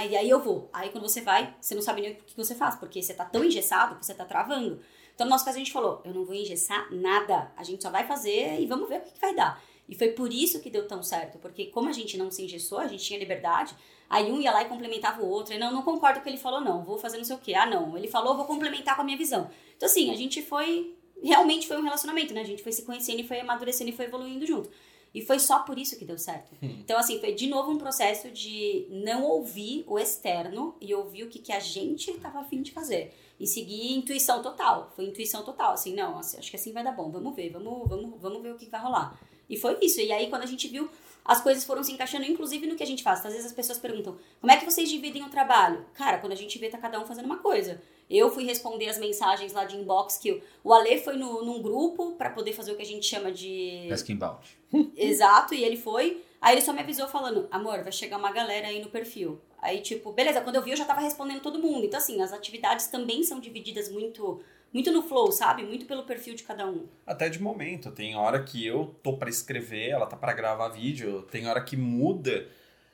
e 0.05 0.15
aí 0.15 0.29
eu 0.29 0.39
vou. 0.39 0.69
Aí 0.73 0.89
quando 0.89 1.07
você 1.07 1.21
vai, 1.21 1.55
você 1.59 1.75
não 1.75 1.81
sabe 1.81 2.01
nem 2.01 2.11
o 2.13 2.15
que 2.15 2.35
você 2.35 2.55
faz, 2.55 2.75
porque 2.75 3.01
você 3.01 3.13
tá 3.13 3.25
tão 3.25 3.43
engessado 3.43 3.95
que 3.95 4.05
você 4.05 4.13
tá 4.13 4.25
travando. 4.25 4.81
Então, 5.13 5.25
no 5.25 5.31
nosso 5.31 5.45
caso, 5.45 5.57
a 5.57 5.59
gente 5.59 5.71
falou: 5.71 6.01
eu 6.05 6.13
não 6.13 6.25
vou 6.25 6.35
engessar 6.35 6.93
nada, 6.93 7.51
a 7.55 7.63
gente 7.63 7.81
só 7.81 7.89
vai 7.89 8.05
fazer 8.05 8.59
e 8.59 8.65
vamos 8.67 8.87
ver 8.87 8.99
o 8.99 9.01
que, 9.01 9.11
que 9.11 9.21
vai 9.21 9.33
dar. 9.35 9.61
E 9.89 9.95
foi 9.95 10.09
por 10.09 10.31
isso 10.31 10.61
que 10.61 10.69
deu 10.69 10.87
tão 10.87 11.01
certo, 11.01 11.39
porque 11.39 11.67
como 11.67 11.89
a 11.89 11.93
gente 11.93 12.17
não 12.17 12.29
se 12.29 12.43
engessou, 12.43 12.77
a 12.77 12.87
gente 12.87 13.03
tinha 13.03 13.17
liberdade, 13.17 13.73
aí 14.09 14.29
um 14.31 14.39
ia 14.41 14.51
lá 14.51 14.61
e 14.61 14.65
complementava 14.65 15.21
o 15.21 15.29
outro, 15.29 15.53
e 15.53 15.57
não, 15.57 15.71
não 15.71 15.81
concordo 15.81 16.15
com 16.15 16.21
o 16.21 16.23
que 16.23 16.29
ele 16.29 16.37
falou, 16.37 16.59
não, 16.59 16.83
vou 16.83 16.97
fazer 16.97 17.17
não 17.17 17.23
sei 17.23 17.35
o 17.35 17.39
quê. 17.39 17.53
Ah, 17.53 17.65
não, 17.65 17.97
ele 17.97 18.07
falou, 18.07 18.35
vou 18.35 18.45
complementar 18.45 18.95
com 18.95 19.01
a 19.01 19.05
minha 19.05 19.17
visão. 19.17 19.49
Então, 19.75 19.87
assim, 19.87 20.11
a 20.11 20.15
gente 20.15 20.41
foi, 20.41 20.96
realmente 21.23 21.67
foi 21.67 21.77
um 21.77 21.83
relacionamento, 21.83 22.33
né? 22.33 22.41
A 22.41 22.45
gente 22.45 22.63
foi 22.63 22.71
se 22.71 22.83
conhecendo 22.83 23.19
e 23.19 23.27
foi 23.27 23.39
amadurecendo 23.39 23.89
e 23.89 23.93
foi 23.93 24.05
evoluindo 24.05 24.45
junto. 24.45 24.69
E 25.13 25.21
foi 25.21 25.39
só 25.39 25.59
por 25.59 25.79
isso 25.79 25.97
que 25.97 26.05
deu 26.05 26.17
certo. 26.17 26.51
Então, 26.61 26.97
assim, 26.97 27.19
foi 27.19 27.33
de 27.33 27.47
novo 27.47 27.71
um 27.71 27.77
processo 27.77 28.29
de 28.29 28.85
não 28.89 29.23
ouvir 29.23 29.83
o 29.87 29.97
externo 29.97 30.75
e 30.79 30.93
ouvir 30.93 31.23
o 31.23 31.27
que, 31.27 31.39
que 31.39 31.51
a 31.51 31.59
gente 31.59 32.11
estava 32.11 32.39
afim 32.39 32.61
de 32.61 32.71
fazer. 32.71 33.13
E 33.39 33.47
seguir 33.47 33.93
intuição 33.93 34.41
total. 34.41 34.91
Foi 34.95 35.05
intuição 35.05 35.43
total, 35.43 35.73
assim, 35.73 35.93
não, 35.93 36.19
acho 36.19 36.49
que 36.49 36.55
assim 36.55 36.71
vai 36.71 36.83
dar 36.83 36.91
bom, 36.91 37.09
vamos 37.09 37.35
ver, 37.35 37.49
vamos, 37.49 37.87
vamos, 37.87 38.19
vamos 38.19 38.41
ver 38.41 38.51
o 38.51 38.57
que 38.57 38.67
vai 38.67 38.81
rolar. 38.81 39.19
E 39.49 39.57
foi 39.57 39.77
isso. 39.81 39.99
E 40.01 40.11
aí, 40.11 40.29
quando 40.29 40.43
a 40.43 40.47
gente 40.47 40.67
viu, 40.67 40.89
as 41.27 41.41
coisas 41.41 41.65
foram 41.65 41.83
se 41.83 41.91
encaixando, 41.91 42.25
inclusive 42.25 42.65
no 42.65 42.75
que 42.75 42.83
a 42.83 42.87
gente 42.87 43.03
faz. 43.03 43.25
Às 43.25 43.33
vezes 43.33 43.47
as 43.47 43.51
pessoas 43.51 43.77
perguntam, 43.77 44.17
como 44.39 44.51
é 44.51 44.55
que 44.55 44.63
vocês 44.63 44.89
dividem 44.89 45.23
o 45.23 45.29
trabalho? 45.29 45.85
Cara, 45.93 46.19
quando 46.19 46.31
a 46.31 46.37
gente 46.37 46.57
vê, 46.57 46.69
tá 46.69 46.77
cada 46.77 46.99
um 46.99 47.05
fazendo 47.05 47.25
uma 47.25 47.39
coisa. 47.39 47.81
Eu 48.09 48.31
fui 48.31 48.45
responder 48.45 48.87
as 48.87 48.97
mensagens 48.97 49.51
lá 49.51 49.65
de 49.65 49.75
inbox 49.75 50.17
que 50.17 50.41
o 50.63 50.73
Ale 50.73 50.97
foi 50.99 51.17
no, 51.17 51.43
num 51.43 51.61
grupo 51.61 52.13
para 52.13 52.29
poder 52.29 52.53
fazer 52.53 52.71
o 52.71 52.75
que 52.75 52.81
a 52.81 52.85
gente 52.85 53.05
chama 53.05 53.29
de. 53.29 53.87
Pesca 53.89 54.11
inbound. 54.13 54.47
Exato, 54.95 55.53
e 55.53 55.63
ele 55.63 55.75
foi. 55.75 56.23
Aí 56.39 56.53
ele 56.53 56.61
só 56.61 56.71
me 56.71 56.79
avisou 56.79 57.07
falando, 57.07 57.47
amor, 57.51 57.83
vai 57.83 57.91
chegar 57.91 58.17
uma 58.17 58.31
galera 58.31 58.67
aí 58.67 58.79
no 58.79 58.89
perfil. 58.89 59.41
Aí, 59.59 59.81
tipo, 59.81 60.13
beleza, 60.13 60.39
quando 60.39 60.55
eu 60.55 60.61
vi, 60.61 60.71
eu 60.71 60.77
já 60.77 60.85
tava 60.85 61.01
respondendo 61.01 61.41
todo 61.41 61.59
mundo. 61.59 61.85
Então, 61.85 61.99
assim, 61.99 62.21
as 62.21 62.31
atividades 62.31 62.87
também 62.87 63.23
são 63.23 63.39
divididas 63.39 63.91
muito 63.91 64.41
muito 64.73 64.91
no 64.91 65.01
flow, 65.01 65.31
sabe? 65.31 65.63
Muito 65.63 65.85
pelo 65.85 66.03
perfil 66.03 66.35
de 66.35 66.43
cada 66.43 66.69
um. 66.69 66.87
Até 67.05 67.29
de 67.29 67.41
momento. 67.41 67.91
Tem 67.91 68.15
hora 68.15 68.43
que 68.43 68.65
eu 68.65 68.95
tô 69.01 69.17
para 69.17 69.29
escrever, 69.29 69.89
ela 69.89 70.05
tá 70.05 70.17
para 70.17 70.33
gravar 70.33 70.69
vídeo, 70.69 71.23
tem 71.23 71.47
hora 71.47 71.63
que 71.63 71.77
muda 71.77 72.47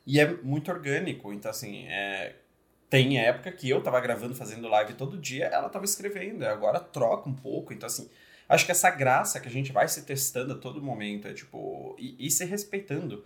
e 0.05 0.19
é 0.19 0.34
muito 0.41 0.71
orgânico. 0.71 1.34
Então, 1.34 1.49
assim, 1.49 1.88
é... 1.88 2.36
tem 2.89 3.19
época 3.19 3.51
que 3.51 3.69
eu 3.69 3.82
tava 3.82 3.99
gravando, 3.99 4.36
fazendo 4.36 4.67
live 4.67 4.93
todo 4.93 5.17
dia, 5.17 5.45
ela 5.45 5.69
tava 5.69 5.86
escrevendo, 5.86 6.43
agora 6.43 6.80
troca 6.80 7.30
um 7.30 7.34
pouco. 7.34 7.74
Então, 7.74 7.88
assim, 7.88 8.09
acho 8.47 8.65
que 8.65 8.71
essa 8.71 8.89
graça 8.89 9.39
que 9.39 9.47
a 9.47 9.51
gente 9.51 9.71
vai 9.71 9.88
se 9.88 10.03
testando 10.03 10.53
a 10.53 10.57
todo 10.57 10.82
momento 10.82 11.28
é 11.28 11.34
tipo. 11.34 11.95
e, 11.99 12.28
e 12.28 12.32
se 12.32 12.45
respeitando. 12.45 13.26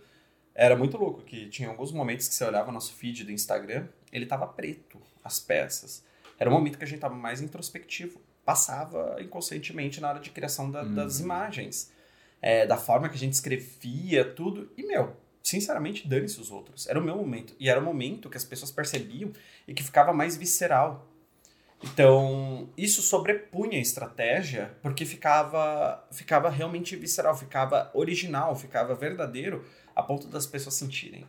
Era 0.54 0.74
muito 0.74 0.96
louco 0.96 1.22
que 1.22 1.48
tinha 1.48 1.68
alguns 1.68 1.92
momentos 1.92 2.26
que 2.28 2.34
você 2.34 2.44
olhava 2.44 2.72
nosso 2.72 2.92
feed 2.94 3.22
do 3.22 3.30
Instagram, 3.30 3.86
ele 4.10 4.26
tava 4.26 4.46
preto, 4.46 5.00
as 5.22 5.38
peças. 5.38 6.04
Era 6.36 6.50
um 6.50 6.52
momento 6.52 6.78
que 6.78 6.84
a 6.84 6.86
gente 6.86 6.98
tava 6.98 7.14
mais 7.14 7.40
introspectivo 7.40 8.20
passava 8.48 9.18
inconscientemente 9.20 10.00
na 10.00 10.08
hora 10.08 10.20
de 10.20 10.30
criação 10.30 10.70
da, 10.70 10.82
das 10.82 11.20
imagens. 11.20 11.92
É, 12.40 12.66
da 12.66 12.78
forma 12.78 13.06
que 13.10 13.14
a 13.14 13.18
gente 13.18 13.34
escrevia, 13.34 14.24
tudo. 14.24 14.72
E, 14.74 14.86
meu, 14.86 15.14
sinceramente, 15.42 16.08
dane-se 16.08 16.40
os 16.40 16.50
outros. 16.50 16.86
Era 16.86 16.98
o 16.98 17.02
meu 17.02 17.14
momento. 17.14 17.54
E 17.60 17.68
era 17.68 17.78
o 17.78 17.84
momento 17.84 18.30
que 18.30 18.38
as 18.38 18.46
pessoas 18.46 18.70
percebiam 18.72 19.34
e 19.66 19.74
que 19.74 19.82
ficava 19.82 20.14
mais 20.14 20.34
visceral. 20.34 21.06
Então, 21.84 22.70
isso 22.74 23.02
sobrepunha 23.02 23.76
a 23.76 23.82
estratégia, 23.82 24.74
porque 24.80 25.04
ficava, 25.04 26.02
ficava 26.10 26.48
realmente 26.48 26.96
visceral, 26.96 27.36
ficava 27.36 27.90
original, 27.92 28.56
ficava 28.56 28.94
verdadeiro, 28.94 29.62
a 29.94 30.02
ponto 30.02 30.26
das 30.26 30.46
pessoas 30.46 30.74
sentirem. 30.74 31.26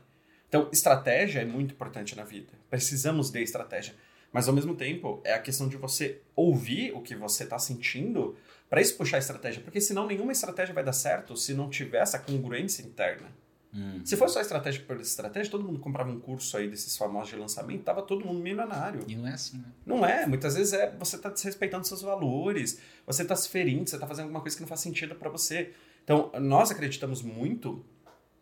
Então, 0.48 0.70
estratégia 0.72 1.42
é 1.42 1.46
muito 1.46 1.74
importante 1.74 2.16
na 2.16 2.24
vida. 2.24 2.54
Precisamos 2.70 3.30
de 3.30 3.44
estratégia. 3.44 3.94
Mas 4.32 4.48
ao 4.48 4.54
mesmo 4.54 4.76
tempo, 4.76 5.22
é 5.24 5.34
a 5.34 5.40
questão 5.40 5.68
de 5.68 5.78
você 5.78 6.22
ouvir 6.36 6.92
o 6.94 7.02
que 7.02 7.16
você 7.16 7.44
está 7.44 7.58
sentindo 7.58 8.36
para 8.70 8.80
isso 8.80 8.96
puxar 8.96 9.18
a 9.18 9.20
estratégia. 9.20 9.62
Porque 9.62 9.82
senão 9.82 10.06
nenhuma 10.06 10.32
estratégia 10.32 10.74
vai 10.74 10.84
dar 10.84 10.94
certo 10.94 11.36
se 11.36 11.54
não 11.54 11.70
tiver 11.70 12.02
essa 12.02 12.20
congruência 12.20 12.84
interna. 12.84 13.28
Hum. 13.74 14.02
Se 14.04 14.18
fosse 14.18 14.34
só 14.34 14.42
estratégia 14.42 14.84
por 14.86 15.00
estratégia, 15.00 15.52
todo 15.52 15.64
mundo 15.64 15.80
comprava 15.80 16.10
um 16.10 16.20
curso 16.20 16.58
aí 16.58 16.68
desses 16.68 16.98
famosos 16.98 17.30
de 17.30 17.36
lançamento, 17.36 17.84
tava 17.84 18.02
todo 18.02 18.26
mundo 18.26 18.40
milionário. 18.40 19.02
E 19.08 19.16
não 19.16 19.28
é 19.28 19.34
assim, 19.34 19.58
né? 19.58 19.66
Não 19.86 20.06
é, 20.06 20.26
muitas 20.26 20.56
vezes 20.56 20.74
é 20.74 20.92
você 20.98 21.18
tá 21.18 21.30
desrespeitando 21.30 21.86
seus 21.86 22.02
valores, 22.02 22.80
você 23.06 23.24
tá 23.24 23.36
se 23.36 23.48
ferindo, 23.48 23.88
você 23.88 23.98
tá 23.98 24.08
fazendo 24.08 24.24
alguma 24.24 24.42
coisa 24.42 24.56
que 24.56 24.62
não 24.62 24.68
faz 24.68 24.82
sentido 24.82 25.16
para 25.16 25.30
você. 25.30 25.72
Então, 26.04 26.32
nós 26.40 26.72
acreditamos 26.72 27.22
muito 27.22 27.86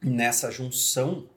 nessa 0.02 0.50
junção 0.50 1.28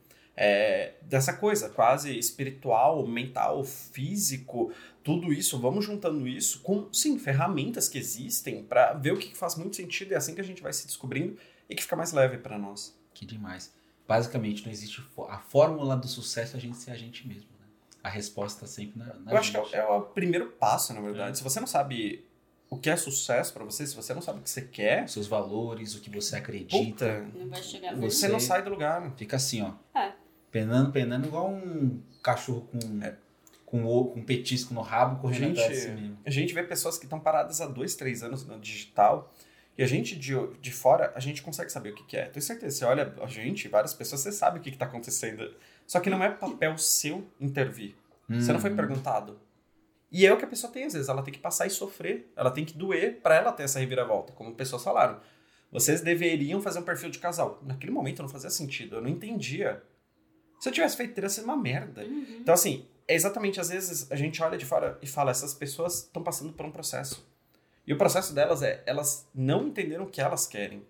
é, 0.42 0.94
dessa 1.02 1.34
coisa 1.34 1.68
quase 1.68 2.18
espiritual, 2.18 3.06
mental, 3.06 3.62
físico, 3.62 4.72
tudo 5.04 5.32
isso, 5.32 5.58
vamos 5.60 5.84
juntando 5.84 6.26
isso 6.26 6.60
com, 6.62 6.88
sim, 6.92 7.18
ferramentas 7.18 7.88
que 7.90 7.98
existem 7.98 8.62
para 8.64 8.94
ver 8.94 9.12
o 9.12 9.18
que 9.18 9.36
faz 9.36 9.54
muito 9.54 9.76
sentido. 9.76 10.12
É 10.12 10.16
assim 10.16 10.34
que 10.34 10.40
a 10.40 10.44
gente 10.44 10.62
vai 10.62 10.72
se 10.72 10.86
descobrindo 10.86 11.36
e 11.68 11.74
que 11.74 11.82
fica 11.82 11.94
mais 11.94 12.12
leve 12.12 12.38
para 12.38 12.58
nós. 12.58 12.98
Que 13.12 13.26
demais. 13.26 13.70
Basicamente, 14.08 14.64
não 14.64 14.72
existe 14.72 15.04
a 15.28 15.38
fórmula 15.38 15.94
do 15.96 16.08
sucesso 16.08 16.56
é 16.56 16.58
a 16.58 16.60
gente 16.60 16.76
ser 16.78 16.90
a 16.92 16.96
gente 16.96 17.28
mesmo, 17.28 17.48
né? 17.60 17.66
A 18.02 18.08
resposta 18.08 18.60
tá 18.62 18.66
sempre 18.66 18.98
na, 18.98 19.12
na 19.14 19.32
Eu 19.32 19.36
acho 19.36 19.52
que 19.52 19.58
gente. 19.62 19.74
é, 19.76 19.84
o- 19.84 19.88
é 19.92 19.96
o 19.98 20.00
primeiro 20.02 20.46
passo, 20.52 20.94
na 20.94 21.00
verdade. 21.02 21.36
Se 21.36 21.44
você 21.44 21.60
não 21.60 21.66
sabe 21.66 22.24
o 22.70 22.78
que 22.78 22.88
é 22.88 22.96
sucesso 22.96 23.52
para 23.52 23.64
você, 23.64 23.86
se 23.86 23.94
você 23.94 24.14
não 24.14 24.22
sabe 24.22 24.38
o 24.40 24.42
que 24.42 24.48
você 24.50 24.62
quer, 24.62 25.06
Seus 25.08 25.26
valores, 25.26 25.94
o 25.94 26.00
que 26.00 26.08
você 26.10 26.36
acredita. 26.36 26.78
puta, 26.84 27.38
Não 27.38 27.48
vai 27.48 27.62
chegar 27.62 27.90
Você- 27.94 28.00
mesmo. 28.00 28.10
você 28.10 28.28
não 28.28 28.40
sai 28.40 28.62
do 28.62 28.70
lugar. 28.70 29.12
Fica 29.16 29.36
assim, 29.36 29.60
ó. 29.62 29.72
É. 29.98 30.12
Penando, 30.50 30.90
penando 30.92 31.26
igual 31.26 31.48
um 31.50 32.00
cachorro 32.22 32.62
com, 32.72 33.02
É. 33.04 33.14
com, 33.64 33.84
o, 33.84 34.06
com 34.06 34.20
um 34.20 34.24
petisco 34.24 34.74
no 34.74 34.80
rabo 34.80 35.20
correndo 35.20 35.54
Gente, 35.56 35.60
atrás 35.60 35.76
de 35.78 35.84
si 35.86 35.90
mesmo. 35.92 36.18
A 36.24 36.30
gente 36.30 36.52
vê 36.54 36.62
pessoas 36.62 36.98
que 36.98 37.04
estão 37.04 37.20
paradas 37.20 37.60
há 37.60 37.66
dois, 37.66 37.94
três 37.94 38.22
anos 38.22 38.44
no 38.46 38.58
digital 38.58 39.32
e 39.78 39.82
a 39.82 39.86
gente 39.86 40.16
de, 40.16 40.34
de 40.60 40.72
fora, 40.72 41.12
a 41.14 41.20
gente 41.20 41.40
consegue 41.42 41.70
saber 41.70 41.90
o 41.90 41.94
que, 41.94 42.04
que 42.04 42.16
é. 42.16 42.26
Tenho 42.26 42.42
certeza, 42.42 42.76
você 42.76 42.84
olha 42.84 43.14
a 43.22 43.26
gente, 43.26 43.68
várias 43.68 43.94
pessoas, 43.94 44.20
você 44.22 44.32
sabe 44.32 44.58
o 44.58 44.62
que 44.62 44.68
está 44.70 44.84
acontecendo. 44.86 45.54
Só 45.86 46.00
que 46.00 46.10
não 46.10 46.22
é 46.22 46.30
papel 46.30 46.76
seu 46.76 47.26
intervir. 47.40 47.94
Você 48.28 48.52
não 48.52 48.60
foi 48.60 48.70
Hum. 48.70 48.76
perguntado. 48.76 49.38
E 50.12 50.26
é 50.26 50.32
o 50.32 50.36
que 50.36 50.44
a 50.44 50.48
pessoa 50.48 50.72
tem 50.72 50.84
às 50.84 50.92
vezes, 50.92 51.08
ela 51.08 51.22
tem 51.22 51.32
que 51.32 51.38
passar 51.40 51.66
e 51.66 51.70
sofrer, 51.70 52.32
ela 52.36 52.50
tem 52.50 52.64
que 52.64 52.76
doer 52.76 53.20
para 53.22 53.36
ela 53.36 53.52
ter 53.52 53.62
essa 53.62 53.78
reviravolta, 53.78 54.32
como 54.32 54.52
pessoas 54.54 54.82
falaram. 54.82 55.20
Vocês 55.70 56.00
deveriam 56.00 56.60
fazer 56.60 56.80
um 56.80 56.82
perfil 56.82 57.10
de 57.10 57.20
casal. 57.20 57.60
Naquele 57.64 57.92
momento 57.92 58.20
não 58.20 58.28
fazia 58.28 58.50
sentido, 58.50 58.96
eu 58.96 59.00
não 59.02 59.08
entendia. 59.08 59.80
Se 60.60 60.68
eu 60.68 60.72
tivesse 60.72 60.96
feito, 60.96 61.14
teria 61.14 61.30
sido 61.30 61.44
uma 61.44 61.56
merda. 61.56 62.02
Uhum. 62.02 62.36
Então, 62.38 62.52
assim, 62.54 62.86
é 63.08 63.14
exatamente 63.14 63.58
às 63.58 63.70
vezes 63.70 64.12
a 64.12 64.14
gente 64.14 64.40
olha 64.42 64.58
de 64.58 64.66
fora 64.66 64.98
e 65.00 65.06
fala: 65.06 65.30
essas 65.30 65.54
pessoas 65.54 66.02
estão 66.04 66.22
passando 66.22 66.52
por 66.52 66.66
um 66.66 66.70
processo. 66.70 67.26
E 67.86 67.94
o 67.94 67.98
processo 67.98 68.34
delas 68.34 68.62
é: 68.62 68.82
elas 68.84 69.26
não 69.34 69.68
entenderam 69.68 70.04
o 70.04 70.10
que 70.10 70.20
elas 70.20 70.46
querem. 70.46 70.86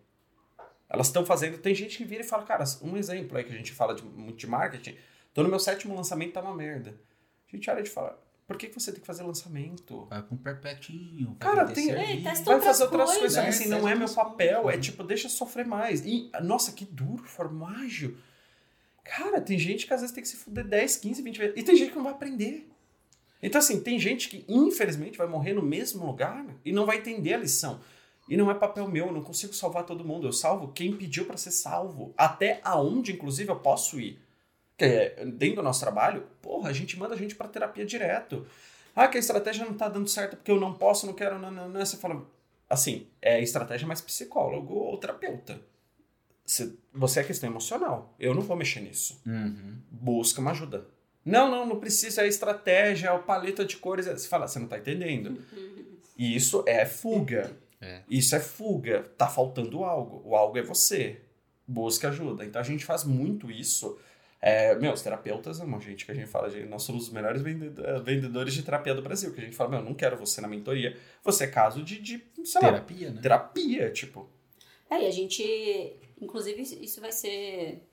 Elas 0.89 1.07
estão 1.07 1.25
fazendo. 1.25 1.57
Tem 1.59 1.73
gente 1.73 1.97
que 1.97 2.05
vira 2.05 2.23
e 2.23 2.27
fala: 2.27 2.43
cara, 2.43 2.65
um 2.83 2.97
exemplo 2.97 3.39
aí 3.39 3.45
que 3.45 3.53
a 3.53 3.57
gente 3.57 3.73
fala 3.73 3.95
de, 3.95 4.03
muito 4.03 4.39
de 4.39 4.47
marketing. 4.49 4.97
Tô 5.33 5.45
no 5.45 5.49
meu 5.49 5.61
sétimo 5.61 5.95
lançamento, 5.95 6.33
tá 6.33 6.41
uma 6.41 6.55
merda. 6.55 7.01
A 7.49 7.57
gente 7.57 7.71
olha 7.71 7.81
e 7.81 7.87
fala: 7.87 8.21
por 8.49 8.57
que, 8.57 8.67
que 8.67 8.75
você 8.75 8.91
tem 8.91 9.01
que 9.01 9.07
fazer 9.07 9.23
lançamento? 9.23 10.07
Vai 10.07 10.21
com 10.25 10.35
um 10.35 10.39
perpetinho. 10.39 11.37
vai 11.39 11.55
Cara, 11.55 11.67
tem-. 11.73 11.91
Ei, 11.91 12.23
testa 12.25 12.45
Vai 12.45 12.57
outras 12.57 12.65
fazer 12.65 12.83
outras 12.83 13.11
coisas, 13.11 13.21
coisas, 13.21 13.43
né? 13.45 13.49
assim, 13.49 13.69
não 13.69 13.89
é 13.89 13.95
meu 13.95 14.13
papel. 14.13 14.63
coisas. 14.63 14.81
É 14.81 14.83
tipo, 14.83 15.05
deixa 15.05 15.29
sofrer 15.29 15.65
mais. 15.65 16.05
E, 16.05 16.29
nossa, 16.43 16.73
que 16.73 16.85
duro, 16.85 17.23
formágio. 17.23 18.19
Cara, 19.05 19.41
tem 19.41 19.59
gente 19.59 19.87
que 19.87 19.95
às 19.95 20.01
vezes 20.01 20.15
tem 20.15 20.23
que 20.23 20.29
se 20.29 20.37
fuder 20.37 20.67
10, 20.67 20.97
15, 20.97 21.23
20 21.23 21.39
vezes. 21.39 21.55
E 21.57 21.63
tem 21.63 21.77
gente 21.77 21.91
que 21.91 21.97
não 21.97 22.05
vai 22.05 22.13
aprender. 22.13 22.69
Então, 23.43 23.59
assim, 23.59 23.81
tem 23.81 23.99
gente 23.99 24.29
que, 24.29 24.45
infelizmente, 24.49 25.17
vai 25.17 25.27
morrer 25.27 25.55
no 25.55 25.63
mesmo 25.63 26.07
lugar 26.07 26.45
e 26.65 26.73
não 26.73 26.85
vai 26.85 26.99
entender 26.99 27.35
a 27.35 27.39
lição. 27.39 27.81
E 28.29 28.37
não 28.37 28.51
é 28.51 28.55
papel 28.55 28.87
meu, 28.87 29.07
eu 29.07 29.13
não 29.13 29.23
consigo 29.23 29.53
salvar 29.53 29.85
todo 29.85 30.05
mundo. 30.05 30.27
Eu 30.27 30.33
salvo 30.33 30.69
quem 30.69 30.97
pediu 30.97 31.25
para 31.25 31.37
ser 31.37 31.51
salvo. 31.51 32.15
Até 32.17 32.61
aonde, 32.63 33.13
inclusive, 33.13 33.51
eu 33.51 33.57
posso 33.57 33.99
ir. 33.99 34.21
Que 34.77 34.85
é, 34.85 35.25
dentro 35.27 35.57
do 35.57 35.63
nosso 35.63 35.81
trabalho, 35.81 36.27
porra, 36.41 36.71
a 36.71 36.73
gente 36.73 36.99
manda 36.99 37.15
a 37.15 37.19
gente 37.19 37.35
para 37.35 37.49
terapia 37.49 37.85
direto. 37.85 38.47
Ah, 38.95 39.09
que 39.09 39.17
a 39.17 39.21
estratégia 39.21 39.65
não 39.65 39.75
tá 39.75 39.89
dando 39.89 40.09
certo 40.09 40.37
porque 40.37 40.51
eu 40.51 40.61
não 40.61 40.75
posso, 40.75 41.07
não 41.07 41.13
quero, 41.13 41.39
não, 41.39 41.51
não, 41.51 41.69
não. 41.69 41.85
Você 41.85 41.97
fala, 41.97 42.25
assim, 42.69 43.07
é 43.21 43.41
estratégia 43.41 43.87
mais 43.87 44.01
psicólogo 44.01 44.75
ou 44.75 44.97
terapeuta. 44.99 45.61
Você, 46.51 46.75
você 46.93 47.21
é 47.21 47.25
questão 47.25 47.49
emocional. 47.49 48.15
Eu 48.19 48.35
não 48.35 48.43
vou 48.43 48.57
mexer 48.57 48.81
nisso 48.81 49.21
Uhum. 49.27 49.79
busca 49.91 50.41
uma 50.41 50.51
ajuda. 50.51 50.87
Não, 51.25 51.49
não, 51.51 51.65
não 51.67 51.79
precisa, 51.79 52.23
é 52.23 52.27
estratégia, 52.27 53.09
é 53.09 53.13
o 53.13 53.23
paleta 53.23 53.65
de 53.65 53.77
cores. 53.77 54.07
Você 54.07 54.27
fala, 54.27 54.49
você 54.49 54.59
não 54.59 54.67
tá 54.67 54.79
entendendo. 54.79 55.39
E 56.17 56.35
isso 56.35 56.65
é 56.67 56.85
fuga. 56.85 57.57
É. 57.81 58.03
Isso 58.11 58.35
é 58.35 58.41
fuga. 58.41 59.03
Tá 59.17 59.29
faltando 59.29 59.85
algo. 59.85 60.23
O 60.25 60.35
algo 60.35 60.59
é 60.59 60.63
você. 60.63 61.21
Busca 61.67 62.09
ajuda. 62.09 62.45
Então 62.45 62.61
a 62.61 62.65
gente 62.65 62.85
faz 62.85 63.05
muito 63.05 63.51
isso. 63.51 63.97
É, 64.41 64.75
meu, 64.77 64.93
os 64.93 65.03
terapeutas 65.03 65.61
amam, 65.61 65.79
gente, 65.81 66.05
que 66.07 66.11
a 66.11 66.15
gente 66.15 66.27
fala, 66.27 66.49
gente, 66.51 66.67
nós 66.67 66.83
somos 66.83 67.05
os 67.09 67.13
melhores 67.13 67.43
eh, 67.45 68.01
vendedores 68.03 68.55
de 68.55 68.63
terapia 68.63 68.95
do 68.95 69.03
Brasil. 69.03 69.33
Que 69.35 69.41
a 69.41 69.45
gente 69.45 69.55
fala, 69.55 69.71
meu, 69.71 69.83
não 69.83 69.95
quero 69.95 70.17
você 70.17 70.41
na 70.41 70.49
mentoria. 70.49 70.97
Você 71.23 71.45
é 71.45 71.47
caso 71.47 71.83
de, 71.85 72.01
de 72.01 72.25
sei 72.45 72.61
lá, 72.63 72.69
Terapia, 72.73 73.11
né? 73.11 73.21
terapia, 73.21 73.91
tipo. 73.93 74.29
É, 74.91 75.05
e 75.05 75.07
a 75.07 75.11
gente. 75.11 75.93
Inclusive, 76.21 76.63
isso 76.63 77.01
vai 77.01 77.13
ser 77.13 77.87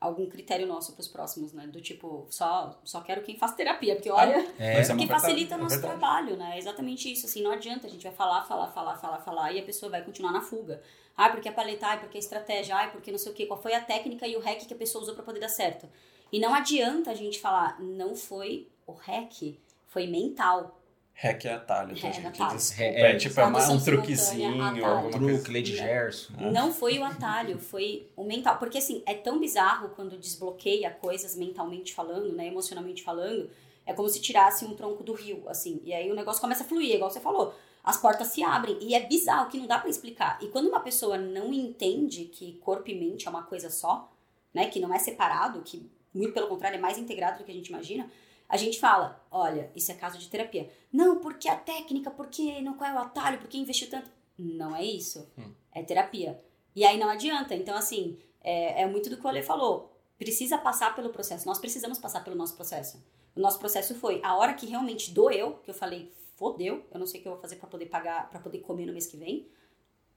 algum 0.00 0.26
critério 0.26 0.66
nosso 0.66 0.94
pros 0.94 1.08
próximos, 1.08 1.52
né? 1.52 1.66
Do 1.66 1.80
tipo, 1.80 2.26
só, 2.30 2.80
só 2.84 3.02
quero 3.02 3.20
quem 3.22 3.36
faz 3.36 3.52
terapia, 3.54 3.94
porque 3.96 4.10
olha, 4.10 4.36
É, 4.58 4.78
Mas 4.78 4.88
é 4.88 4.92
uma 4.94 4.98
que 5.00 5.06
verdade, 5.06 5.22
facilita 5.22 5.54
é 5.54 5.58
nosso 5.58 5.74
verdade. 5.78 5.98
trabalho, 5.98 6.36
né? 6.36 6.52
É 6.54 6.58
exatamente 6.58 7.12
isso, 7.12 7.26
assim, 7.26 7.42
não 7.42 7.50
adianta, 7.50 7.86
a 7.86 7.90
gente 7.90 8.02
vai 8.04 8.12
falar, 8.12 8.44
falar, 8.44 8.68
falar, 8.68 8.96
falar, 8.96 9.18
falar, 9.20 9.52
e 9.52 9.58
a 9.58 9.62
pessoa 9.62 9.90
vai 9.90 10.02
continuar 10.02 10.32
na 10.32 10.40
fuga. 10.40 10.82
Ah, 11.16 11.28
porque 11.28 11.48
a 11.50 11.52
paleta, 11.52 11.86
ah, 11.86 11.96
porque 11.98 12.16
a 12.16 12.20
estratégia, 12.20 12.76
ah, 12.76 12.88
porque 12.88 13.10
não 13.10 13.18
sei 13.18 13.32
o 13.32 13.34
quê, 13.34 13.44
qual 13.44 13.60
foi 13.60 13.74
a 13.74 13.80
técnica 13.82 14.26
e 14.26 14.36
o 14.36 14.40
hack 14.40 14.66
que 14.66 14.72
a 14.72 14.76
pessoa 14.76 15.02
usou 15.02 15.14
pra 15.14 15.22
poder 15.24 15.40
dar 15.40 15.48
certo. 15.50 15.86
E 16.32 16.38
não 16.40 16.54
adianta 16.54 17.10
a 17.10 17.14
gente 17.14 17.38
falar, 17.38 17.78
não 17.82 18.16
foi 18.16 18.68
o 18.86 18.92
hack, 18.92 19.54
foi 19.86 20.06
mental. 20.06 20.79
Hack 21.22 21.44
é 21.44 21.52
atalho, 21.52 22.00
tá, 22.00 22.08
É, 22.08 22.12
gente? 22.12 22.26
atalho. 22.26 22.56
Desculpa. 22.56 22.82
É, 22.82 23.12
É, 23.12 23.16
tipo, 23.16 23.32
é 23.32 23.34
tradução 23.44 23.76
um 23.76 23.80
truquezinho, 23.80 24.52
simultânea, 24.52 24.86
alguma 24.86 25.08
atalho. 25.08 25.10
coisa. 25.24 25.34
Truque, 25.42 25.52
Lady 25.52 25.76
Gerson. 25.76 26.32
Não 26.50 26.72
foi 26.72 26.98
o 26.98 27.04
atalho, 27.04 27.58
foi 27.58 28.08
o 28.16 28.24
mental. 28.24 28.58
Porque 28.58 28.78
assim, 28.78 29.02
é 29.04 29.12
tão 29.14 29.38
bizarro 29.38 29.90
quando 29.90 30.16
desbloqueia 30.16 30.90
coisas 30.90 31.36
mentalmente 31.36 31.92
falando, 31.94 32.32
né? 32.32 32.46
Emocionalmente 32.46 33.02
falando. 33.02 33.50
É 33.84 33.92
como 33.92 34.08
se 34.08 34.20
tirasse 34.20 34.64
um 34.64 34.74
tronco 34.74 35.02
do 35.02 35.12
rio, 35.12 35.42
assim. 35.48 35.80
E 35.84 35.92
aí 35.92 36.10
o 36.10 36.14
negócio 36.14 36.40
começa 36.40 36.62
a 36.64 36.66
fluir, 36.66 36.94
igual 36.94 37.10
você 37.10 37.20
falou. 37.20 37.54
As 37.84 37.98
portas 37.98 38.28
se 38.28 38.42
abrem. 38.42 38.78
E 38.80 38.94
é 38.94 39.00
bizarro 39.06 39.50
que 39.50 39.58
não 39.58 39.66
dá 39.66 39.78
pra 39.78 39.90
explicar. 39.90 40.38
E 40.40 40.48
quando 40.48 40.68
uma 40.68 40.80
pessoa 40.80 41.18
não 41.18 41.52
entende 41.52 42.24
que 42.26 42.54
corpo 42.60 42.88
e 42.90 42.94
mente 42.94 43.26
é 43.26 43.30
uma 43.30 43.42
coisa 43.42 43.68
só, 43.68 44.10
né? 44.54 44.66
Que 44.68 44.80
não 44.80 44.94
é 44.94 44.98
separado, 44.98 45.60
que 45.62 45.90
muito 46.14 46.32
pelo 46.32 46.46
contrário 46.48 46.76
é 46.76 46.80
mais 46.80 46.96
integrado 46.98 47.38
do 47.38 47.44
que 47.44 47.50
a 47.50 47.54
gente 47.54 47.68
imagina. 47.68 48.10
A 48.50 48.56
gente 48.56 48.80
fala, 48.80 49.24
olha, 49.30 49.70
isso 49.76 49.92
é 49.92 49.94
caso 49.94 50.18
de 50.18 50.28
terapia. 50.28 50.68
Não, 50.92 51.20
porque 51.20 51.48
a 51.48 51.54
técnica, 51.54 52.10
porque 52.10 52.60
não 52.60 52.74
qual 52.74 52.90
é 52.90 52.94
o 52.94 52.98
atalho, 52.98 53.38
porque 53.38 53.56
investiu 53.56 53.88
tanto. 53.88 54.10
Não 54.36 54.74
é 54.74 54.84
isso. 54.84 55.30
É 55.70 55.84
terapia. 55.84 56.42
E 56.74 56.84
aí 56.84 56.98
não 56.98 57.08
adianta. 57.08 57.54
Então, 57.54 57.76
assim, 57.76 58.18
é, 58.42 58.82
é 58.82 58.86
muito 58.86 59.08
do 59.08 59.16
que 59.16 59.24
o 59.24 59.28
Ale 59.28 59.40
falou. 59.40 59.96
Precisa 60.18 60.58
passar 60.58 60.96
pelo 60.96 61.10
processo. 61.10 61.46
Nós 61.46 61.60
precisamos 61.60 61.96
passar 62.00 62.24
pelo 62.24 62.34
nosso 62.34 62.56
processo. 62.56 63.00
O 63.36 63.40
nosso 63.40 63.60
processo 63.60 63.94
foi 63.94 64.20
a 64.24 64.34
hora 64.36 64.52
que 64.54 64.66
realmente 64.66 65.12
doeu, 65.12 65.58
que 65.62 65.70
eu 65.70 65.74
falei, 65.74 66.10
fodeu, 66.34 66.84
eu 66.90 66.98
não 66.98 67.06
sei 67.06 67.20
o 67.20 67.22
que 67.22 67.28
eu 67.28 67.32
vou 67.32 67.40
fazer 67.40 67.54
pra 67.54 67.68
poder 67.68 67.86
pagar, 67.86 68.28
para 68.30 68.40
poder 68.40 68.58
comer 68.58 68.86
no 68.86 68.92
mês 68.92 69.06
que 69.06 69.16
vem. 69.16 69.46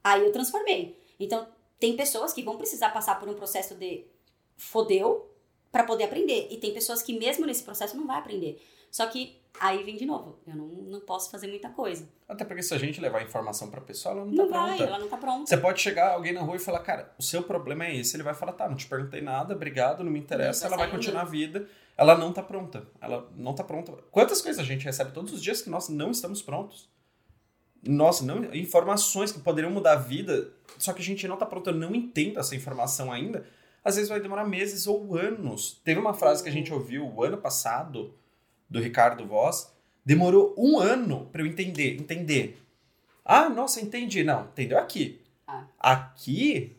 Aí 0.04 0.24
eu 0.24 0.32
transformei. 0.32 1.00
Então, 1.20 1.48
tem 1.80 1.96
pessoas 1.96 2.34
que 2.34 2.42
vão 2.42 2.58
precisar 2.58 2.90
passar 2.90 3.20
por 3.20 3.30
um 3.30 3.36
processo 3.36 3.76
de 3.76 4.08
fodeu 4.58 5.30
pra 5.74 5.84
poder 5.84 6.06
aprender. 6.06 6.48
E 6.52 6.58
tem 6.58 6.72
pessoas 6.74 7.02
que 7.02 7.18
mesmo 7.18 7.46
nesse 7.46 7.64
processo 7.64 7.98
não 7.98 8.06
vai 8.08 8.18
aprender. 8.20 8.62
Só 8.92 9.08
que 9.08 9.42
aí 9.60 9.84
vem 9.84 9.96
de 9.98 10.06
novo, 10.06 10.38
eu 10.48 10.56
não, 10.56 10.68
não 10.68 11.00
posso 11.00 11.32
fazer 11.32 11.48
muita 11.48 11.70
coisa. 11.70 12.08
Até 12.30 12.46
porque 12.46 12.62
se 12.62 12.76
a 12.76 12.78
gente 12.78 13.02
levar 13.02 13.24
informação 13.24 13.72
pra 13.72 13.82
pessoa, 13.82 14.14
ela 14.14 14.24
não, 14.26 14.32
Não 14.32 14.48
tá 14.48 14.60
vai, 14.60 14.78
pronta. 14.78 14.84
ela 14.84 15.00
não 15.00 15.08
tá 15.10 15.18
pronta. 15.18 15.46
Você 15.48 15.58
pode 15.58 15.82
chegar 15.82 16.12
alguém 16.14 16.32
na 16.32 16.42
rua 16.42 16.56
e 16.56 16.60
falar, 16.60 16.80
cara, 16.82 17.12
o 17.18 17.24
seu 17.24 17.42
problema 17.42 17.86
é 17.86 17.96
esse. 17.96 18.16
Ele 18.16 18.22
vai 18.22 18.36
falar, 18.36 18.54
tá, 18.54 18.70
não 18.70 18.76
te 18.76 18.88
perguntei 18.88 19.20
nada, 19.20 19.56
obrigado, 19.56 20.04
não 20.04 20.12
me 20.12 20.20
interessa. 20.20 20.66
Não 20.70 20.76
ela 20.76 20.84
vai 20.84 20.92
continuar 20.92 21.24
a 21.24 21.26
vida. 21.26 21.68
Ela 21.98 22.16
não 22.16 22.32
tá 22.32 22.44
pronta. 22.44 22.88
Ela 23.02 23.28
não 23.36 23.56
tá 23.56 23.64
pronta. 23.64 23.94
Quantas 24.12 24.42
coisas 24.42 24.60
a 24.62 24.64
gente 24.66 24.86
recebe 24.86 25.12
todos 25.12 25.34
os 25.34 25.42
dias 25.42 25.64
que 25.64 25.72
nós 25.72 25.90
não 25.90 26.12
estamos 26.12 26.44
prontos? 26.44 26.88
Nossa, 27.86 28.24
não, 28.24 28.54
informações 28.54 29.32
que 29.32 29.40
poderiam 29.40 29.72
mudar 29.72 29.94
a 29.94 29.98
vida, 29.98 30.54
só 30.78 30.94
que 30.94 31.02
a 31.02 31.06
gente 31.06 31.28
não 31.28 31.36
tá 31.36 31.46
pronto, 31.46 31.70
eu 31.70 31.74
não 31.76 31.94
entendo 31.94 32.40
essa 32.40 32.56
informação 32.56 33.12
ainda. 33.12 33.46
Às 33.84 33.96
vezes 33.96 34.10
vai 34.10 34.20
demorar 34.20 34.46
meses 34.46 34.88
ou 34.88 35.16
anos. 35.16 35.82
Teve 35.84 36.00
uma 36.00 36.14
frase 36.14 36.42
que 36.42 36.50
a 36.50 36.52
gente 36.52 36.74
ouviu 36.74 37.06
o 37.06 37.24
ano 37.24 37.38
passado, 37.38 38.14
do 38.70 38.80
Ricardo 38.80 39.26
Voss, 39.28 39.72
demorou 40.04 40.56
um 40.58 40.80
ano 40.80 41.28
pra 41.32 41.42
eu 41.42 41.46
entender. 41.46 41.96
Entender. 41.96 42.60
Ah, 43.24 43.48
nossa, 43.48 43.80
entendi. 43.80 44.24
Não, 44.24 44.46
entendeu 44.46 44.80
aqui. 44.80 45.22
Ah. 45.48 45.66
Aqui, 45.80 46.76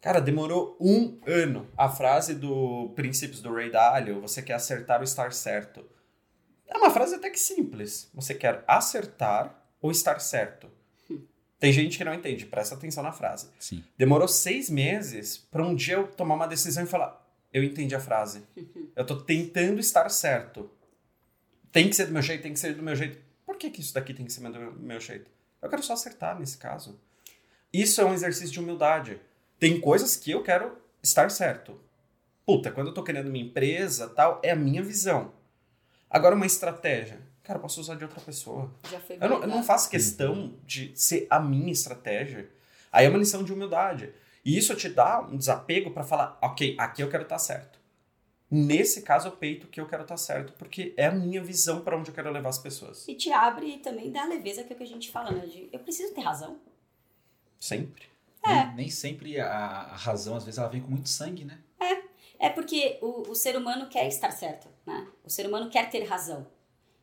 cara, 0.00 0.20
demorou 0.20 0.76
um 0.80 1.18
ano. 1.26 1.68
A 1.76 1.88
frase 1.88 2.34
do 2.34 2.92
Princípios 2.96 3.40
do 3.40 3.54
Ray 3.54 3.70
Dalio, 3.70 4.20
você 4.20 4.42
quer 4.42 4.54
acertar 4.54 4.98
ou 4.98 5.04
estar 5.04 5.32
certo. 5.32 5.84
É 6.66 6.76
uma 6.76 6.90
frase 6.90 7.14
até 7.14 7.30
que 7.30 7.40
simples. 7.40 8.10
Você 8.12 8.34
quer 8.34 8.64
acertar 8.66 9.64
ou 9.80 9.90
estar 9.90 10.20
certo. 10.20 10.68
Tem 11.58 11.72
gente 11.72 11.98
que 11.98 12.04
não 12.04 12.14
entende, 12.14 12.46
presta 12.46 12.74
atenção 12.74 13.02
na 13.02 13.12
frase. 13.12 13.48
Sim. 13.58 13.82
Demorou 13.96 14.28
seis 14.28 14.70
meses 14.70 15.38
pra 15.50 15.64
um 15.66 15.74
dia 15.74 15.94
eu 15.94 16.06
tomar 16.06 16.36
uma 16.36 16.46
decisão 16.46 16.84
e 16.84 16.86
falar: 16.86 17.20
eu 17.52 17.64
entendi 17.64 17.94
a 17.94 18.00
frase. 18.00 18.42
Eu 18.94 19.06
tô 19.06 19.16
tentando 19.16 19.80
estar 19.80 20.08
certo. 20.08 20.70
Tem 21.72 21.88
que 21.88 21.96
ser 21.96 22.06
do 22.06 22.12
meu 22.12 22.22
jeito, 22.22 22.42
tem 22.42 22.52
que 22.52 22.58
ser 22.58 22.74
do 22.74 22.82
meu 22.82 22.94
jeito. 22.94 23.18
Por 23.44 23.56
que, 23.56 23.70
que 23.70 23.80
isso 23.80 23.94
daqui 23.94 24.12
tem 24.12 24.26
que 24.26 24.32
ser 24.32 24.40
do 24.40 24.72
meu, 24.80 25.00
jeito? 25.00 25.30
Eu 25.60 25.68
quero 25.68 25.82
só 25.82 25.94
acertar 25.94 26.38
nesse 26.38 26.58
caso. 26.58 27.00
Isso 27.72 28.00
é 28.00 28.04
um 28.04 28.14
exercício 28.14 28.52
de 28.52 28.60
humildade. 28.60 29.20
Tem 29.58 29.80
coisas 29.80 30.16
que 30.16 30.30
eu 30.30 30.42
quero 30.42 30.76
estar 31.02 31.30
certo. 31.30 31.80
Puta, 32.46 32.70
quando 32.70 32.88
eu 32.88 32.94
tô 32.94 33.02
querendo 33.02 33.30
minha 33.30 33.44
empresa 33.44 34.08
tal, 34.08 34.40
é 34.42 34.50
a 34.50 34.56
minha 34.56 34.82
visão. 34.82 35.32
Agora, 36.08 36.34
uma 36.34 36.46
estratégia. 36.46 37.20
Cara, 37.48 37.56
eu 37.56 37.62
posso 37.62 37.80
usar 37.80 37.94
de 37.94 38.04
outra 38.04 38.20
pessoa. 38.20 38.70
Já 38.90 39.00
foi 39.00 39.16
Eu 39.18 39.26
não, 39.26 39.40
eu 39.40 39.48
não 39.48 39.62
faço 39.62 39.88
questão 39.88 40.54
de 40.66 40.92
ser 40.94 41.26
a 41.30 41.40
minha 41.40 41.72
estratégia. 41.72 42.46
Aí 42.92 43.06
é 43.06 43.08
uma 43.08 43.16
lição 43.16 43.42
de 43.42 43.50
humildade. 43.54 44.12
E 44.44 44.58
isso 44.58 44.76
te 44.76 44.86
dá 44.86 45.22
um 45.22 45.34
desapego 45.34 45.90
para 45.90 46.04
falar, 46.04 46.38
ok, 46.42 46.76
aqui 46.78 47.02
eu 47.02 47.08
quero 47.08 47.22
estar 47.22 47.38
certo. 47.38 47.78
Nesse 48.50 49.00
caso, 49.00 49.28
eu 49.28 49.32
peito 49.32 49.66
que 49.66 49.80
eu 49.80 49.86
quero 49.86 50.02
estar 50.02 50.18
certo, 50.18 50.52
porque 50.58 50.92
é 50.94 51.06
a 51.06 51.10
minha 51.10 51.42
visão 51.42 51.80
para 51.80 51.96
onde 51.96 52.10
eu 52.10 52.14
quero 52.14 52.30
levar 52.30 52.50
as 52.50 52.58
pessoas. 52.58 53.08
E 53.08 53.14
te 53.14 53.32
abre 53.32 53.76
e 53.76 53.78
também 53.78 54.12
dá 54.12 54.26
leveza, 54.26 54.62
que 54.62 54.74
é 54.74 54.74
o 54.74 54.76
que 54.76 54.84
a 54.84 54.86
gente 54.86 55.10
fala, 55.10 55.30
né? 55.30 55.46
De, 55.46 55.70
eu 55.72 55.78
preciso 55.78 56.12
ter 56.12 56.20
razão. 56.20 56.60
Sempre. 57.58 58.04
É. 58.44 58.66
Nem, 58.66 58.74
nem 58.74 58.90
sempre 58.90 59.40
a, 59.40 59.48
a 59.48 59.96
razão, 59.96 60.36
às 60.36 60.44
vezes, 60.44 60.58
ela 60.58 60.68
vem 60.68 60.82
com 60.82 60.90
muito 60.90 61.08
sangue, 61.08 61.46
né? 61.46 61.58
É 62.38 62.48
porque 62.50 62.98
o, 63.00 63.30
o 63.30 63.34
ser 63.34 63.56
humano 63.56 63.88
quer 63.88 64.06
estar 64.06 64.30
certo, 64.30 64.68
né? 64.86 65.08
O 65.24 65.30
ser 65.30 65.46
humano 65.46 65.70
quer 65.70 65.90
ter 65.90 66.04
razão. 66.04 66.46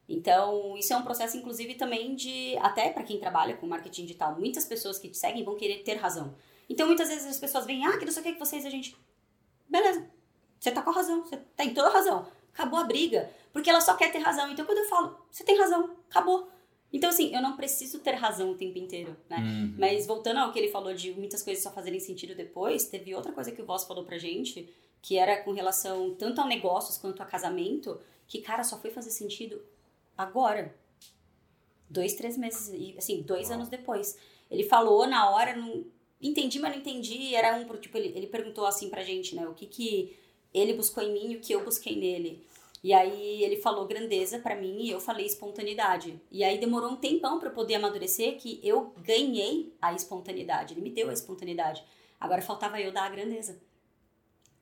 Então, 0.08 0.78
isso 0.78 0.93
é 0.93 0.97
um 0.97 1.03
processo, 1.03 1.36
inclusive, 1.36 1.76
também 1.76 2.16
de. 2.16 2.56
Até 2.58 2.89
para 2.89 3.03
quem 3.03 3.20
trabalha 3.20 3.56
com 3.56 3.66
marketing 3.66 4.03
digital, 4.03 4.36
muitas 4.38 4.66
pessoas 4.66 4.99
que 4.99 5.10
te 5.10 5.18
seguem 5.18 5.43
vão 5.43 5.56
querer 5.56 5.84
ter 5.84 5.95
razão. 5.95 6.36
Então, 6.70 6.88
muitas 6.88 7.10
vezes 7.10 7.26
as 7.26 7.39
pessoas 7.39 7.66
vêm, 7.66 7.86
ah, 7.86 7.97
que 7.97 8.06
não 8.06 8.12
sei 8.12 8.22
o 8.22 8.26
que 8.26 8.34
que 8.34 8.39
vocês, 8.39 8.66
a 8.66 8.70
gente. 8.70 8.95
Beleza, 9.68 10.08
você 10.60 10.72
tá 10.72 10.82
com 10.82 10.91
a 10.91 10.93
razão, 10.93 11.24
você 11.24 11.38
tem 11.58 11.74
toda 11.74 11.89
a 11.89 11.93
razão. 11.93 12.28
Acabou 12.53 12.80
a 12.80 12.84
briga. 12.84 13.30
Porque 13.51 13.70
ela 13.70 13.82
só 13.82 13.95
quer 13.95 14.12
ter 14.12 14.20
razão. 14.20 14.51
Então, 14.51 14.66
quando 14.66 14.80
eu 14.80 14.89
falo, 14.89 15.18
você 15.32 15.43
tem 15.43 15.58
razão, 15.58 15.95
acabou. 16.10 16.49
Então, 16.93 17.10
assim, 17.10 17.36
eu 17.36 17.41
não 17.41 17.58
preciso 17.58 17.99
ter 17.99 18.14
razão 18.14 18.51
o 18.51 18.56
tempo 18.56 18.78
inteiro, 18.78 19.18
né? 19.30 19.38
Uhum. 19.38 19.76
Mas 19.78 20.06
voltando 20.06 20.38
ao 20.38 20.51
que 20.51 20.60
ele 20.60 20.70
falou 20.70 20.93
de 20.93 21.12
muitas 21.12 21.41
coisas 21.41 21.64
só 21.64 21.72
fazerem 21.72 21.99
sentido 21.99 22.36
depois, 22.36 22.86
teve 22.86 23.14
outra 23.14 23.34
coisa 23.34 23.51
que 23.51 23.62
o 23.62 23.66
Voss 23.66 23.84
falou 23.84 24.06
pra 24.06 24.18
gente, 24.18 24.70
que 25.01 25.18
era 25.18 25.43
com 25.43 25.51
relação 25.51 26.16
tanto 26.16 26.39
a 26.39 26.45
negócios 26.45 26.97
quanto 26.97 27.22
a 27.22 27.26
casamento, 27.26 27.99
que, 28.28 28.39
cara, 28.39 28.64
só 28.64 28.80
foi 28.80 28.91
fazer 28.91 29.12
sentido 29.12 29.62
agora. 30.18 30.76
Dois, 31.89 32.13
três 32.13 32.38
meses, 32.38 32.97
assim, 32.97 33.22
dois 33.22 33.51
anos 33.51 33.70
depois. 33.70 34.18
Ele 34.49 34.63
falou 34.63 35.05
na 35.07 35.30
hora, 35.30 35.55
não 35.55 35.86
entendi, 36.22 36.59
mas 36.59 36.72
não 36.72 36.80
entendi. 36.80 37.36
Era 37.36 37.55
um, 37.55 37.66
tipo, 37.78 37.97
ele, 37.97 38.11
ele 38.16 38.28
perguntou 38.28 38.66
assim 38.66 38.89
pra 38.89 39.03
gente, 39.03 39.36
né, 39.36 39.47
o 39.47 39.53
que 39.53 39.66
que 39.66 40.18
ele 40.53 40.74
buscou 40.74 41.03
em 41.03 41.11
mim 41.11 41.32
e 41.32 41.36
o 41.38 41.41
que 41.41 41.53
eu 41.53 41.63
busquei 41.63 41.95
nele. 41.95 42.45
E 42.84 42.93
aí 42.93 43.43
ele 43.43 43.57
falou 43.57 43.88
grandeza 43.88 44.38
pra 44.38 44.55
mim 44.55 44.84
e 44.84 44.91
eu 44.91 44.99
falei 44.99 45.26
espontaneidade. 45.26 46.22
E 46.32 46.43
aí 46.43 46.59
demorou 46.59 46.91
um 46.91 46.95
tempão 46.95 47.39
pra 47.39 47.49
eu 47.49 47.53
poder 47.53 47.76
amadurecer 47.76 48.38
que 48.38 48.59
eu 48.63 48.93
ganhei 48.99 49.74
a 49.82 49.91
espontaneidade. 49.93 50.74
Ele 50.74 50.82
me 50.82 50.91
deu 50.91 51.09
a 51.09 51.13
espontaneidade. 51.13 51.84
Agora 52.20 52.43
faltava 52.43 52.80
eu 52.80 52.91
dar 52.91 53.05
a 53.05 53.09
grandeza. 53.09 53.59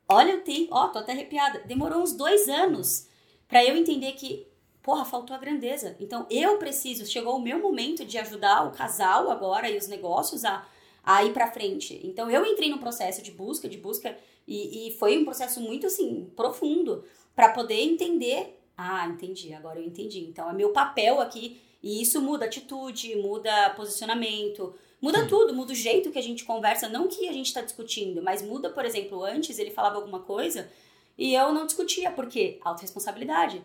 Olha, 0.08 0.32
eu 0.32 0.42
tenho, 0.42 0.70
ó, 0.72 0.88
tô 0.88 1.00
até 1.00 1.12
arrepiada. 1.12 1.60
Demorou 1.66 2.02
uns 2.02 2.14
dois 2.14 2.48
anos 2.48 3.10
pra 3.46 3.64
eu 3.64 3.76
entender 3.76 4.14
que, 4.14 4.48
porra, 4.84 5.06
faltou 5.06 5.34
a 5.36 5.40
grandeza. 5.40 5.96
Então 6.00 6.28
eu 6.30 6.58
preciso, 6.58 7.06
chegou 7.06 7.38
o 7.38 7.42
meu 7.42 7.60
momento 7.60 8.06
de 8.06 8.18
ajudar 8.18 8.68
o 8.68 8.72
casal 8.72 9.32
agora 9.32 9.70
e 9.70 9.78
os 9.78 9.88
negócios 9.88 10.44
a, 10.44 10.68
a 11.04 11.24
ir 11.24 11.32
pra 11.32 11.50
frente. 11.50 12.00
Então 12.04 12.30
eu 12.30 12.46
entrei 12.46 12.70
num 12.70 12.78
processo 12.78 13.24
de 13.24 13.32
busca, 13.32 13.70
de 13.70 13.78
busca, 13.78 14.16
e, 14.46 14.90
e 14.90 14.92
foi 14.98 15.18
um 15.18 15.24
processo 15.24 15.62
muito 15.62 15.88
assim, 15.88 16.30
profundo, 16.36 17.06
pra 17.34 17.50
poder 17.50 17.82
entender. 17.82 18.60
Ah, 18.78 19.08
entendi, 19.08 19.54
agora 19.54 19.80
eu 19.80 19.86
entendi. 19.86 20.20
Então 20.20 20.50
é 20.50 20.54
meu 20.54 20.72
papel 20.72 21.22
aqui, 21.22 21.62
e 21.82 22.02
isso 22.02 22.22
muda 22.22 22.46
atitude, 22.46 23.16
muda 23.16 23.70
posicionamento, 23.72 24.74
muda 25.02 25.26
tudo, 25.28 25.54
muda 25.54 25.72
o 25.72 25.76
jeito 25.76 26.12
que 26.12 26.20
a 26.20 26.24
gente 26.24 26.44
conversa, 26.44 26.90
não 26.90 27.08
que 27.08 27.28
a 27.30 27.34
gente 27.34 27.48
está 27.48 27.62
discutindo, 27.62 28.22
mas 28.22 28.42
muda, 28.42 28.70
por 28.70 28.84
exemplo, 28.84 29.24
antes 29.24 29.60
ele 29.60 29.72
falava 29.72 29.96
alguma 29.96 30.20
coisa 30.20 30.70
e 31.18 31.34
eu 31.36 31.54
não 31.54 31.66
discutia, 31.66 32.12
porque 32.12 32.60
autorresponsabilidade. 32.62 33.64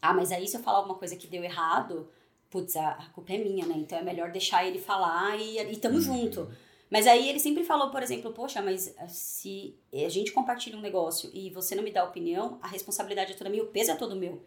Ah, 0.00 0.14
mas 0.14 0.32
aí 0.32 0.46
se 0.46 0.56
eu 0.56 0.62
falar 0.62 0.78
alguma 0.78 0.96
coisa 0.96 1.16
que 1.16 1.26
deu 1.26 1.42
errado, 1.42 2.08
putz, 2.50 2.76
a, 2.76 2.90
a 2.90 3.08
culpa 3.10 3.32
é 3.32 3.38
minha, 3.38 3.66
né? 3.66 3.74
Então 3.76 3.98
é 3.98 4.02
melhor 4.02 4.30
deixar 4.30 4.66
ele 4.66 4.78
falar 4.78 5.38
e, 5.38 5.58
e 5.58 5.76
tamo 5.76 6.00
junto. 6.00 6.48
Mas 6.90 7.06
aí 7.06 7.28
ele 7.28 7.40
sempre 7.40 7.64
falou, 7.64 7.90
por 7.90 8.02
exemplo, 8.02 8.32
poxa, 8.32 8.62
mas 8.62 8.94
ah, 8.98 9.08
se 9.08 9.76
a 9.92 10.08
gente 10.08 10.32
compartilha 10.32 10.76
um 10.76 10.80
negócio 10.80 11.30
e 11.34 11.50
você 11.50 11.74
não 11.74 11.82
me 11.82 11.90
dá 11.90 12.04
opinião, 12.04 12.58
a 12.62 12.68
responsabilidade 12.68 13.32
é 13.32 13.36
toda 13.36 13.50
minha, 13.50 13.62
o 13.62 13.68
peso 13.68 13.90
é 13.90 13.96
todo 13.96 14.14
meu. 14.14 14.42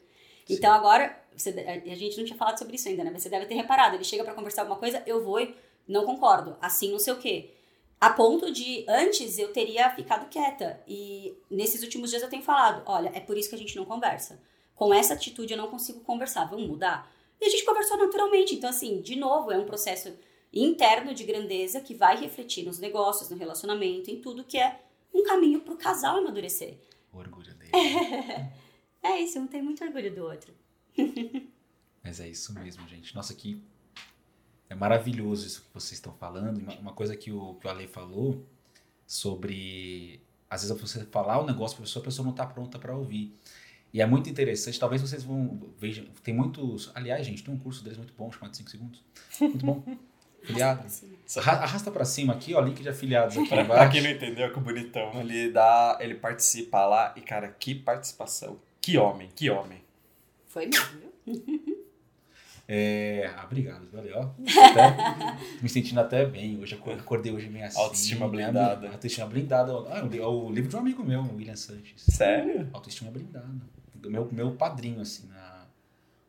Então 0.50 0.72
agora, 0.74 1.16
você, 1.36 1.50
a 1.50 1.92
a 1.92 1.96
gente 1.96 2.18
não 2.18 2.26
tinha 2.26 2.38
falado 2.38 2.58
sobre 2.58 2.76
isso 2.76 2.88
ainda, 2.88 3.04
né? 3.04 3.12
Mas 3.12 3.22
você 3.24 3.30
deve 3.30 3.46
ter 3.46 3.56
reparado, 3.56 3.96
ele 3.96 4.04
chega 4.04 4.24
pra 4.24 4.34
conversar 4.34 4.62
alguma 4.62 4.80
coisa, 4.80 5.04
eu 5.06 5.24
vou 5.24 5.40
e 5.40 5.54
não 5.88 6.06
concordo, 6.06 6.58
assim 6.62 6.92
não 6.92 7.00
sei 7.00 7.14
o 7.14 7.18
quê. 7.18 7.52
A 8.00 8.10
ponto 8.12 8.50
de, 8.52 8.86
antes, 8.88 9.38
eu 9.38 9.52
teria 9.52 9.90
ficado 9.90 10.30
quieta. 10.30 10.82
E 10.88 11.38
nesses 11.52 11.84
últimos 11.84 12.10
dias 12.10 12.22
eu 12.22 12.30
tenho 12.30 12.42
falado: 12.42 12.82
olha, 12.86 13.12
é 13.14 13.20
por 13.20 13.38
isso 13.38 13.50
que 13.50 13.56
a 13.56 13.58
gente 13.58 13.76
não 13.76 13.84
conversa. 13.84 14.42
Com 14.80 14.94
essa 14.94 15.14
atitude 15.14 15.52
eu 15.52 15.58
não 15.58 15.68
consigo 15.68 16.00
conversar, 16.00 16.46
vamos 16.46 16.66
mudar? 16.66 17.12
E 17.38 17.46
a 17.46 17.50
gente 17.50 17.66
conversou 17.66 17.98
naturalmente. 17.98 18.56
Então, 18.56 18.70
assim, 18.70 19.02
de 19.02 19.18
novo, 19.18 19.52
é 19.52 19.58
um 19.60 19.66
processo 19.66 20.18
interno 20.54 21.14
de 21.14 21.26
grandeza 21.26 21.82
que 21.82 21.94
vai 21.94 22.18
refletir 22.18 22.64
nos 22.64 22.80
negócios, 22.80 23.30
no 23.30 23.36
relacionamento, 23.36 24.10
em 24.10 24.22
tudo 24.22 24.46
que 24.46 24.58
é 24.58 24.80
um 25.14 25.22
caminho 25.22 25.60
para 25.60 25.74
o 25.74 25.78
casal 25.78 26.20
amadurecer. 26.20 26.78
O 27.12 27.18
orgulho 27.18 27.54
dele. 27.56 27.72
É 29.02 29.18
isso, 29.22 29.40
um 29.40 29.48
tem 29.48 29.62
muito 29.62 29.82
orgulho 29.82 30.14
do 30.14 30.24
outro. 30.24 30.54
Mas 32.04 32.20
é 32.20 32.28
isso 32.28 32.54
mesmo, 32.54 32.86
gente. 32.86 33.16
Nossa, 33.16 33.34
que 33.34 33.64
é 34.70 34.76
maravilhoso 34.76 35.48
isso 35.48 35.62
que 35.62 35.74
vocês 35.74 35.94
estão 35.94 36.14
falando. 36.14 36.58
Uma, 36.58 36.74
uma 36.80 36.94
coisa 36.94 37.16
que 37.16 37.32
o, 37.32 37.56
que 37.56 37.66
o 37.66 37.70
Ale 37.70 37.88
falou 37.88 38.46
sobre. 39.08 40.22
Às 40.50 40.64
vezes 40.64 40.82
você 40.82 41.06
falar 41.06 41.42
um 41.42 41.46
negócio 41.46 41.78
para 41.78 41.84
a 41.84 41.88
pessoa, 41.88 42.04
a 42.04 42.06
pessoa 42.06 42.26
não 42.26 42.32
está 42.32 42.46
pronta 42.46 42.78
para 42.78 42.94
ouvir. 42.94 43.34
E 43.94 44.02
é 44.02 44.06
muito 44.06 44.30
interessante. 44.30 44.80
Talvez 44.80 45.02
vocês 45.02 45.24
vão. 45.24 45.60
Vejam, 45.80 46.06
tem 46.24 46.34
muitos. 46.34 46.92
Aliás, 46.94 47.26
gente, 47.26 47.44
tem 47.44 47.54
um 47.54 47.58
curso 47.58 47.84
deles 47.84 47.98
muito 47.98 48.14
bom, 48.18 48.32
chamado 48.32 48.56
5 48.56 48.70
Segundos. 48.70 49.04
Muito 49.42 49.66
bom. 49.66 49.84
Afiliado. 50.44 50.86
Arra- 51.38 51.64
Arrasta 51.64 51.92
pra 51.92 52.06
cima 52.06 52.34
aqui, 52.34 52.54
ó, 52.54 52.62
link 52.62 52.82
de 52.82 52.88
afiliados 52.88 53.38
aqui 53.38 53.50
Pra, 53.50 53.62
embaixo. 53.62 53.82
pra 53.84 53.90
quem 53.92 54.02
não 54.02 54.10
entendeu, 54.10 54.52
que 54.54 54.58
o 54.58 54.62
bonitão 54.62 55.12
ele 55.20 55.52
dá, 55.52 55.98
ele 56.00 56.16
participa 56.16 56.86
lá 56.86 57.14
e 57.18 57.22
cara, 57.22 57.50
que 57.50 57.76
participação, 57.76 58.58
que 58.80 58.98
homem, 58.98 59.28
que 59.36 59.50
homem. 59.50 59.82
Foi 60.48 60.66
mesmo, 60.66 60.86
viu? 61.26 61.80
É, 62.72 63.30
ah, 63.36 63.44
obrigado, 63.46 63.90
valeu. 63.92 64.16
ó. 64.16 64.30
Até- 64.72 65.38
me 65.62 65.68
sentindo 65.68 66.00
até 66.00 66.24
bem. 66.26 66.58
Hoje 66.60 66.76
eu 66.86 66.94
acordei 66.94 67.32
hoje 67.32 67.50
meio 67.50 67.66
assim. 67.66 67.80
Autoestima 67.82 68.28
blindada. 68.28 68.90
Autoestima 68.92 69.26
blindada. 69.28 69.72
Ah, 69.90 70.00
é 70.00 70.22
o 70.26 70.50
livro 70.52 70.70
de 70.70 70.76
um 70.76 70.80
amigo 70.80 71.04
meu, 71.04 71.22
o 71.22 71.36
William 71.36 71.56
Sanches. 71.56 72.02
Sério? 72.08 72.70
Autoestima 72.72 73.10
blindada. 73.12 73.48
Do 74.00 74.10
meu, 74.10 74.28
meu 74.32 74.56
padrinho, 74.56 75.02
assim, 75.02 75.28
na, 75.28 75.66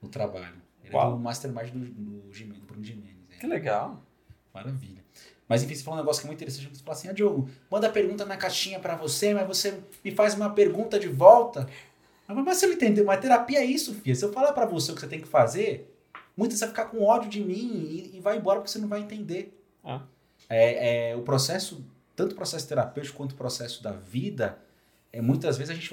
no 0.03 0.09
trabalho. 0.09 0.61
Ele 0.85 0.95
é 0.95 0.97
Uau. 0.97 1.13
do 1.13 1.19
Mastermind 1.19 1.71
do, 1.71 1.79
do, 1.79 2.31
do 2.31 2.67
Bruno 2.67 2.85
Gimenez. 2.85 3.17
é. 3.31 3.39
Que 3.39 3.47
legal. 3.47 4.03
Maravilha. 4.53 5.01
Mas 5.49 5.63
enfim, 5.63 5.75
você 5.75 5.83
falou 5.83 5.99
um 5.99 6.03
negócio 6.03 6.21
que 6.21 6.27
é 6.27 6.29
muito 6.29 6.39
interessante. 6.39 6.77
Você 6.77 6.83
fala 6.83 6.97
assim, 6.97 7.09
ah, 7.09 7.13
Diogo, 7.13 7.49
manda 7.71 7.89
pergunta 7.91 8.25
na 8.25 8.37
caixinha 8.37 8.79
pra 8.79 8.95
você, 8.95 9.35
mas 9.35 9.47
você 9.47 9.81
me 10.05 10.13
faz 10.13 10.35
uma 10.35 10.51
pergunta 10.51 10.99
de 10.99 11.09
volta. 11.09 11.69
Mas 12.29 12.59
você 12.59 12.67
não 12.69 12.75
entendeu, 12.75 13.05
mas 13.05 13.21
terapia 13.21 13.59
é 13.59 13.65
isso, 13.65 13.93
filha. 13.95 14.15
Se 14.15 14.25
eu 14.25 14.33
falar 14.33 14.53
pra 14.53 14.65
você 14.65 14.93
o 14.93 14.95
que 14.95 15.01
você 15.01 15.09
tem 15.09 15.21
que 15.21 15.27
fazer, 15.27 15.93
muitas 16.37 16.59
você 16.59 16.67
vai 16.67 16.75
ficar 16.75 16.85
com 16.87 17.03
ódio 17.03 17.29
de 17.29 17.41
mim 17.41 17.85
e, 17.91 18.17
e 18.17 18.21
vai 18.21 18.37
embora 18.37 18.61
porque 18.61 18.71
você 18.71 18.79
não 18.79 18.87
vai 18.87 19.01
entender. 19.01 19.61
Ah. 19.83 20.03
É, 20.49 21.11
é, 21.11 21.17
o 21.17 21.23
processo, 21.23 21.85
tanto 22.15 22.33
o 22.33 22.37
processo 22.37 22.69
terapêutico 22.69 23.17
quanto 23.17 23.33
o 23.33 23.37
processo 23.37 23.83
da 23.83 23.91
vida, 23.91 24.57
é, 25.13 25.21
muitas 25.21 25.57
vezes 25.59 25.71
a 25.71 25.75
gente 25.75 25.93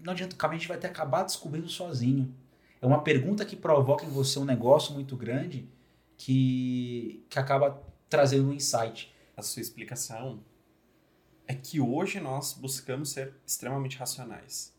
não, 0.00 0.12
adianta, 0.12 0.36
a 0.46 0.52
gente 0.52 0.68
vai 0.68 0.78
ter 0.78 0.86
acabar 0.86 1.24
descobrindo 1.24 1.68
sozinho. 1.68 2.32
É 2.80 2.86
uma 2.86 3.02
pergunta 3.02 3.44
que 3.44 3.56
provoca 3.56 4.04
em 4.04 4.08
você 4.08 4.38
um 4.38 4.44
negócio 4.44 4.94
muito 4.94 5.16
grande 5.16 5.68
que, 6.16 7.24
que 7.28 7.38
acaba 7.38 7.82
trazendo 8.08 8.48
um 8.48 8.52
insight. 8.52 9.12
A 9.36 9.42
sua 9.42 9.62
explicação 9.62 10.40
é 11.46 11.54
que 11.54 11.80
hoje 11.80 12.20
nós 12.20 12.52
buscamos 12.52 13.10
ser 13.10 13.34
extremamente 13.46 13.96
racionais. 13.96 14.76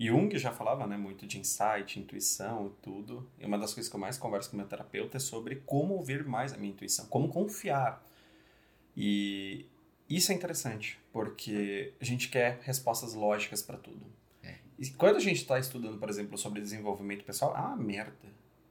Jung 0.00 0.36
já 0.38 0.52
falava 0.52 0.86
né, 0.86 0.96
muito 0.96 1.26
de 1.26 1.38
insight, 1.38 1.98
intuição 1.98 2.68
e 2.68 2.82
tudo. 2.82 3.28
E 3.38 3.44
uma 3.44 3.58
das 3.58 3.74
coisas 3.74 3.90
que 3.90 3.96
eu 3.96 4.00
mais 4.00 4.16
converso 4.16 4.50
com 4.50 4.56
meu 4.56 4.66
terapeuta 4.66 5.16
é 5.16 5.20
sobre 5.20 5.56
como 5.66 5.94
ouvir 5.94 6.24
mais 6.24 6.52
a 6.52 6.56
minha 6.56 6.70
intuição, 6.70 7.06
como 7.06 7.28
confiar. 7.28 8.04
E 8.96 9.66
isso 10.08 10.32
é 10.32 10.34
interessante, 10.34 10.98
porque 11.12 11.92
a 12.00 12.04
gente 12.04 12.28
quer 12.28 12.60
respostas 12.62 13.14
lógicas 13.14 13.62
para 13.62 13.76
tudo. 13.76 14.06
É. 14.42 14.56
E 14.78 14.88
quando 14.90 15.16
a 15.16 15.20
gente 15.20 15.36
está 15.36 15.58
estudando, 15.58 15.98
por 15.98 16.08
exemplo, 16.08 16.38
sobre 16.38 16.60
desenvolvimento 16.60 17.24
pessoal, 17.24 17.54
ah, 17.54 17.76
merda. 17.76 18.16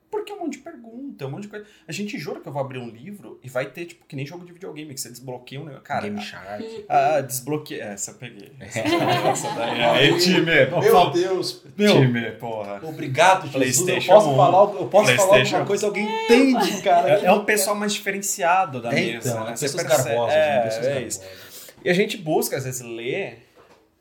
Porque 0.10 0.32
é 0.32 0.36
um 0.36 0.40
monte 0.40 0.54
de 0.54 0.60
pergunta, 0.60 1.24
é 1.26 1.28
um 1.28 1.32
monte 1.32 1.44
de 1.44 1.48
coisa. 1.50 1.66
A 1.86 1.92
gente 1.92 2.18
jura 2.18 2.40
que 2.40 2.48
eu 2.48 2.52
vou 2.54 2.62
abrir 2.62 2.80
um 2.80 2.90
livro 2.90 3.40
e 3.44 3.50
vai 3.50 3.66
ter, 3.66 3.86
tipo, 3.86 4.06
que 4.06 4.16
nem 4.16 4.26
jogo 4.26 4.46
de 4.46 4.54
videogame, 4.54 4.94
que 4.94 5.02
você 5.02 5.10
desbloqueia 5.10 5.60
um 5.60 5.66
negócio. 5.66 5.84
Cara, 5.84 6.02
Game 6.04 6.22
Shark. 6.22 6.86
ah, 6.88 7.20
desbloqueia. 7.22 7.84
Essa 7.84 8.12
eu 8.12 8.16
peguei. 8.16 8.52
É. 8.62 9.30
Essa 9.30 9.50
daí. 9.52 9.82
Aí, 9.84 10.18
time. 10.20 10.46
Meu 10.46 11.10
Deus, 11.12 11.64
meu. 11.78 11.92
Time, 12.02 12.32
porra. 12.32 12.80
Obrigado, 12.84 13.42
Jesus. 13.48 13.54
PlayStation 13.54 14.12
eu 14.12 14.16
posso 14.18 14.30
1. 14.32 14.36
falar, 14.38 14.60
eu 14.80 14.88
posso 14.88 15.16
falar 15.16 15.38
alguma 15.40 15.66
coisa, 15.66 15.86
alguém 15.88 16.08
entende, 16.26 16.82
cara. 16.82 17.10
É, 17.20 17.26
é 17.26 17.32
um 17.32 17.44
pessoal 17.44 17.76
mais 17.76 17.94
diferenciado 17.94 18.82
da 18.82 18.92
É, 18.92 18.96
mesa. 18.96 19.30
então, 19.30 19.44
né? 19.46 19.52
é 19.52 19.56
Você 19.56 19.66
pessoas 19.66 19.84
percebe- 19.84 20.10
garbosas, 20.10 20.36
é, 20.36 20.40
né? 20.56 20.64
Pessoas 20.64 20.86
é 20.88 21.02
isso. 21.02 21.20
garbosas. 21.20 21.48
E 21.84 21.90
a 21.90 21.94
gente 21.94 22.18
busca, 22.18 22.58
às 22.58 22.64
vezes, 22.66 22.82
ler 22.82 23.47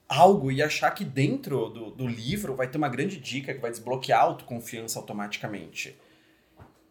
algo 0.09 0.51
e 0.51 0.63
achar 0.63 0.91
que 0.93 1.05
dentro 1.05 1.69
do, 1.69 1.91
do 1.91 2.07
livro 2.07 2.55
vai 2.55 2.69
ter 2.69 2.79
uma 2.79 2.89
grande 2.89 3.19
dica 3.19 3.53
que 3.53 3.61
vai 3.61 3.71
desbloquear 3.71 4.21
a 4.21 4.25
autoconfiança 4.25 4.99
automaticamente. 4.99 5.99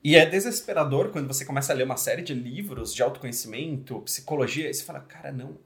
E 0.04 0.16
é 0.16 0.26
desesperador 0.26 1.10
quando 1.10 1.28
você 1.28 1.44
começa 1.44 1.74
a 1.74 1.76
ler 1.76 1.84
uma 1.84 1.98
série 1.98 2.22
de 2.22 2.34
livros 2.34 2.94
de 2.94 3.02
autoconhecimento, 3.02 4.02
psicologia, 4.02 4.70
e 4.70 4.74
você 4.74 4.84
fala, 4.84 5.00
cara, 5.00 5.32
não, 5.32 5.58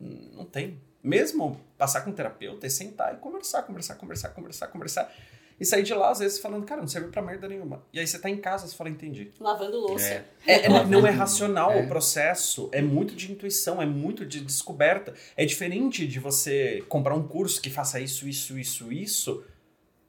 não 0.00 0.44
tem. 0.44 0.80
Mesmo 1.02 1.60
passar 1.78 2.00
com 2.00 2.10
um 2.10 2.12
terapeuta 2.12 2.66
e 2.66 2.70
sentar 2.70 3.14
e 3.14 3.18
conversar, 3.18 3.62
conversar, 3.62 3.94
conversar, 3.94 4.30
conversar, 4.30 4.66
conversar. 4.68 5.14
E 5.60 5.64
sair 5.64 5.82
de 5.84 5.94
lá, 5.94 6.10
às 6.10 6.18
vezes, 6.18 6.38
falando, 6.38 6.64
cara, 6.66 6.80
não 6.80 6.88
serve 6.88 7.08
pra 7.08 7.22
merda 7.22 7.46
nenhuma. 7.48 7.82
E 7.92 8.00
aí 8.00 8.06
você 8.06 8.18
tá 8.18 8.28
em 8.28 8.36
casa, 8.38 8.66
você 8.66 8.74
fala, 8.74 8.90
entendi. 8.90 9.30
Lavando 9.38 9.78
louça. 9.78 10.06
É. 10.06 10.24
É, 10.46 10.66
Ela 10.66 10.84
não 10.84 11.06
é 11.06 11.10
racional 11.10 11.70
é. 11.72 11.82
o 11.82 11.88
processo, 11.88 12.68
é 12.72 12.82
muito 12.82 13.14
de 13.14 13.30
intuição, 13.30 13.80
é 13.80 13.86
muito 13.86 14.26
de 14.26 14.40
descoberta. 14.40 15.14
É 15.36 15.44
diferente 15.46 16.06
de 16.08 16.18
você 16.18 16.82
comprar 16.88 17.14
um 17.14 17.26
curso 17.26 17.60
que 17.62 17.70
faça 17.70 18.00
isso, 18.00 18.28
isso, 18.28 18.58
isso, 18.58 18.92
isso. 18.92 19.44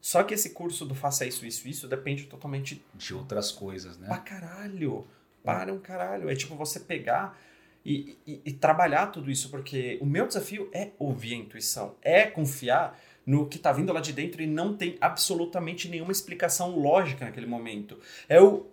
Só 0.01 0.23
que 0.23 0.33
esse 0.33 0.51
curso 0.51 0.85
do 0.85 0.93
faça 0.95 1.25
isso, 1.25 1.45
isso, 1.45 1.67
isso 1.67 1.87
depende 1.87 2.25
totalmente 2.25 2.83
De 2.93 3.13
outras 3.13 3.51
coisas, 3.51 3.97
pra 3.97 4.07
né? 4.15 4.21
caralho. 4.25 5.05
Para 5.43 5.71
um 5.73 5.79
caralho. 5.79 6.29
É 6.29 6.35
tipo 6.35 6.55
você 6.55 6.79
pegar 6.79 7.39
e, 7.85 8.17
e- 8.25 8.41
e 8.45 8.51
trabalhar 8.53 9.07
tudo 9.07 9.29
isso, 9.29 9.49
porque 9.49 9.97
o 10.01 10.05
meu 10.07 10.25
desafio 10.27 10.69
é 10.73 10.89
ouvir 10.97 11.33
a 11.35 11.37
intuição, 11.37 11.95
é 12.01 12.25
confiar 12.25 12.99
no 13.25 13.47
que 13.47 13.57
tá 13.57 13.71
vindo 13.71 13.91
lá 13.91 13.99
de 14.01 14.13
dentro 14.13 14.41
e 14.41 14.47
não 14.47 14.75
tem 14.77 14.97
absolutamente 15.01 15.87
nenhuma 15.89 16.11
explicação 16.11 16.77
lógica 16.79 17.25
naquele 17.25 17.47
momento. 17.47 17.99
É 18.29 18.41
o. 18.41 18.67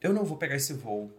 Eu 0.00 0.12
não 0.12 0.24
vou 0.24 0.36
pegar 0.36 0.56
esse 0.56 0.74
voo. 0.74 1.10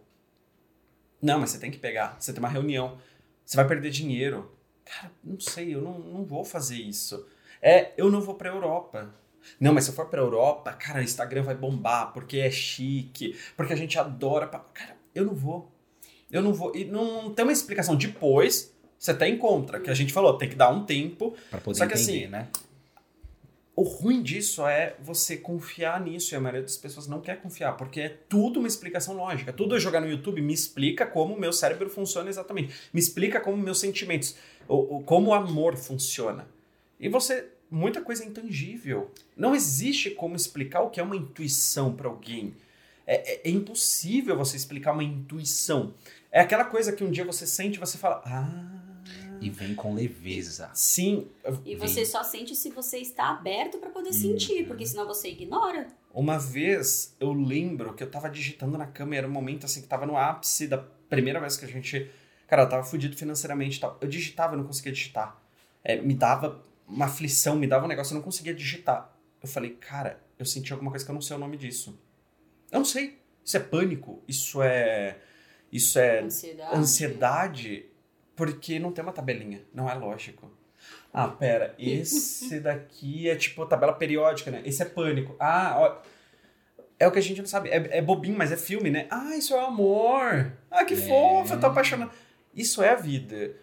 Não, 1.20 1.40
mas 1.40 1.50
você 1.50 1.58
tem 1.58 1.70
que 1.70 1.78
pegar. 1.78 2.16
Você 2.20 2.32
tem 2.32 2.38
uma 2.40 2.48
reunião. 2.48 2.98
Você 3.44 3.56
vai 3.56 3.66
perder 3.66 3.90
dinheiro. 3.90 4.52
Cara, 4.84 5.10
não 5.24 5.40
sei, 5.40 5.74
eu 5.74 5.80
não, 5.82 5.98
não 5.98 6.24
vou 6.24 6.44
fazer 6.44 6.76
isso. 6.76 7.26
É, 7.60 7.92
eu 7.96 8.10
não 8.10 8.20
vou 8.20 8.34
pra 8.34 8.50
Europa. 8.50 9.12
Não, 9.58 9.72
mas 9.72 9.84
se 9.84 9.90
eu 9.90 9.94
for 9.94 10.06
pra 10.06 10.20
Europa, 10.20 10.72
cara, 10.72 11.00
o 11.00 11.02
Instagram 11.02 11.42
vai 11.42 11.54
bombar, 11.54 12.12
porque 12.12 12.38
é 12.38 12.50
chique, 12.50 13.36
porque 13.56 13.72
a 13.72 13.76
gente 13.76 13.98
adora. 13.98 14.46
pa- 14.46 14.60
Cara, 14.74 14.96
eu 15.14 15.24
não 15.24 15.34
vou. 15.34 15.72
Eu 16.30 16.42
não 16.42 16.52
vou. 16.52 16.74
E 16.76 16.84
não, 16.84 17.24
não 17.24 17.34
tem 17.34 17.44
uma 17.44 17.52
explicação. 17.52 17.96
Depois, 17.96 18.75
você 18.98 19.10
até 19.10 19.28
encontra, 19.28 19.78
que 19.80 19.90
a 19.90 19.94
gente 19.94 20.12
falou, 20.12 20.36
tem 20.38 20.48
que 20.48 20.54
dar 20.56 20.70
um 20.70 20.84
tempo. 20.84 21.34
Pra 21.50 21.60
poder 21.60 21.78
Só 21.78 21.86
que 21.86 21.94
entender, 21.94 22.12
assim, 22.24 22.26
né? 22.28 22.48
O 23.74 23.82
ruim 23.82 24.22
disso 24.22 24.66
é 24.66 24.94
você 25.02 25.36
confiar 25.36 26.00
nisso, 26.00 26.32
e 26.32 26.36
a 26.36 26.40
maioria 26.40 26.62
das 26.62 26.78
pessoas 26.78 27.06
não 27.06 27.20
quer 27.20 27.42
confiar, 27.42 27.76
porque 27.76 28.00
é 28.00 28.08
tudo 28.26 28.58
uma 28.58 28.66
explicação 28.66 29.14
lógica. 29.14 29.52
Tudo 29.52 29.74
eu 29.74 29.80
jogar 29.80 30.00
no 30.00 30.08
YouTube 30.08 30.40
me 30.40 30.54
explica 30.54 31.04
como 31.04 31.34
o 31.34 31.38
meu 31.40 31.52
cérebro 31.52 31.90
funciona 31.90 32.30
exatamente. 32.30 32.72
Me 32.90 32.98
explica 32.98 33.38
como 33.38 33.56
meus 33.58 33.78
sentimentos, 33.78 34.34
o, 34.66 34.96
o- 34.96 35.02
como 35.02 35.28
o 35.28 35.34
amor 35.34 35.76
funciona. 35.76 36.48
E 36.98 37.08
você. 37.08 37.48
Muita 37.70 38.00
coisa 38.00 38.22
é 38.22 38.26
intangível. 38.28 39.10
Não 39.36 39.52
existe 39.54 40.10
como 40.12 40.36
explicar 40.36 40.82
o 40.82 40.88
que 40.90 41.00
é 41.00 41.02
uma 41.02 41.16
intuição 41.16 41.92
para 41.94 42.08
alguém. 42.08 42.54
É, 43.06 43.32
é- 43.34 43.40
é 43.44 43.50
impossível 43.50 44.36
você 44.36 44.56
explicar 44.56 44.92
uma 44.92 45.02
intuição. 45.04 45.92
É 46.32 46.40
aquela 46.40 46.64
coisa 46.64 46.92
que 46.92 47.02
um 47.04 47.10
dia 47.10 47.24
você 47.24 47.44
sente 47.46 47.76
e 47.76 47.80
você 47.80 47.98
fala. 47.98 48.22
Ah. 48.24 48.85
E 49.40 49.50
vem 49.50 49.74
com 49.74 49.94
leveza. 49.94 50.70
Sim, 50.74 51.28
E 51.64 51.74
Vem. 51.74 51.78
você 51.88 52.04
só 52.04 52.22
sente 52.22 52.54
se 52.54 52.70
você 52.70 52.98
está 52.98 53.30
aberto 53.30 53.78
pra 53.78 53.90
poder 53.90 54.12
sentir, 54.12 54.66
porque 54.66 54.84
senão 54.86 55.06
você 55.06 55.28
ignora. 55.30 55.88
Uma 56.12 56.38
vez 56.38 57.14
eu 57.20 57.32
lembro 57.32 57.94
que 57.94 58.02
eu 58.02 58.10
tava 58.10 58.28
digitando 58.30 58.76
na 58.78 58.86
cama 58.86 59.14
e 59.14 59.18
era 59.18 59.26
um 59.26 59.30
momento 59.30 59.66
assim 59.66 59.82
que 59.82 59.88
tava 59.88 60.06
no 60.06 60.16
ápice 60.16 60.66
da 60.66 60.78
primeira 60.78 61.38
vez 61.40 61.56
que 61.56 61.64
a 61.64 61.68
gente. 61.68 62.10
Cara, 62.48 62.62
eu 62.62 62.68
tava 62.68 62.82
fudido 62.84 63.16
financeiramente 63.16 63.76
e 63.78 63.80
tal. 63.80 63.98
Eu 64.00 64.08
digitava 64.08 64.54
e 64.54 64.56
não 64.56 64.64
conseguia 64.64 64.92
digitar. 64.92 65.40
É, 65.84 66.00
me 66.00 66.14
dava 66.14 66.62
uma 66.86 67.06
aflição, 67.06 67.56
me 67.56 67.66
dava 67.66 67.84
um 67.84 67.88
negócio, 67.88 68.12
eu 68.12 68.16
não 68.16 68.22
conseguia 68.22 68.54
digitar. 68.54 69.14
Eu 69.42 69.48
falei, 69.48 69.70
cara, 69.72 70.22
eu 70.38 70.46
senti 70.46 70.72
alguma 70.72 70.90
coisa 70.90 71.04
que 71.04 71.10
eu 71.10 71.14
não 71.14 71.20
sei 71.20 71.36
o 71.36 71.38
nome 71.38 71.56
disso. 71.56 71.98
Eu 72.70 72.78
não 72.78 72.84
sei. 72.86 73.18
Isso 73.44 73.56
é 73.56 73.60
pânico, 73.60 74.22
isso 74.26 74.62
é. 74.62 75.18
Isso 75.70 75.98
é 75.98 76.20
Ansiedade. 76.22 76.76
ansiedade, 76.76 77.86
porque 78.36 78.78
não 78.78 78.92
tem 78.92 79.02
uma 79.02 79.12
tabelinha, 79.12 79.62
não 79.74 79.88
é 79.90 79.94
lógico. 79.94 80.50
Ah, 81.12 81.28
pera, 81.28 81.74
esse 81.78 82.60
daqui 82.60 83.28
é 83.28 83.34
tipo 83.34 83.64
tabela 83.66 83.94
periódica, 83.94 84.50
né? 84.50 84.62
Esse 84.64 84.82
é 84.82 84.84
pânico. 84.84 85.34
Ah, 85.40 85.74
ó. 85.78 86.02
É 86.98 87.06
o 87.06 87.12
que 87.12 87.18
a 87.18 87.22
gente 87.22 87.40
não 87.40 87.46
sabe. 87.48 87.68
É, 87.70 87.98
é 87.98 88.02
bobinho, 88.02 88.36
mas 88.36 88.52
é 88.52 88.56
filme, 88.56 88.90
né? 88.90 89.06
Ah, 89.10 89.36
isso 89.36 89.54
é 89.54 89.60
amor. 89.64 90.52
Ah, 90.70 90.84
que 90.84 90.94
É. 90.94 90.96
fofo, 90.96 91.54
eu 91.54 91.60
tô 91.60 91.66
apaixonado. 91.66 92.10
Isso 92.54 92.82
é 92.82 92.90
a 92.90 92.94
vida. 92.94 93.54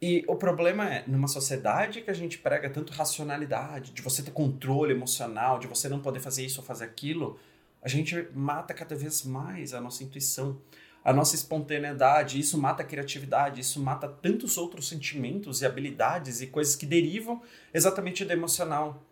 E 0.00 0.24
o 0.26 0.34
problema 0.34 0.92
é, 0.92 1.04
numa 1.06 1.28
sociedade 1.28 2.00
que 2.02 2.10
a 2.10 2.14
gente 2.14 2.36
prega 2.38 2.68
tanto 2.68 2.92
racionalidade, 2.92 3.92
de 3.92 4.02
você 4.02 4.22
ter 4.22 4.32
controle 4.32 4.92
emocional, 4.92 5.58
de 5.58 5.66
você 5.68 5.88
não 5.88 6.00
poder 6.00 6.18
fazer 6.20 6.44
isso 6.44 6.60
ou 6.60 6.66
fazer 6.66 6.84
aquilo, 6.84 7.38
a 7.80 7.88
gente 7.88 8.28
mata 8.34 8.74
cada 8.74 8.94
vez 8.96 9.22
mais 9.24 9.72
a 9.72 9.80
nossa 9.80 10.02
intuição, 10.02 10.60
a 11.04 11.12
nossa 11.12 11.34
espontaneidade. 11.34 12.38
Isso 12.38 12.58
mata 12.58 12.82
a 12.82 12.86
criatividade, 12.86 13.60
isso 13.60 13.80
mata 13.80 14.08
tantos 14.08 14.56
outros 14.56 14.88
sentimentos 14.88 15.62
e 15.62 15.66
habilidades 15.66 16.40
e 16.40 16.46
coisas 16.46 16.76
que 16.76 16.86
derivam 16.86 17.42
exatamente 17.72 18.24
do 18.24 18.32
emocional. 18.32 19.02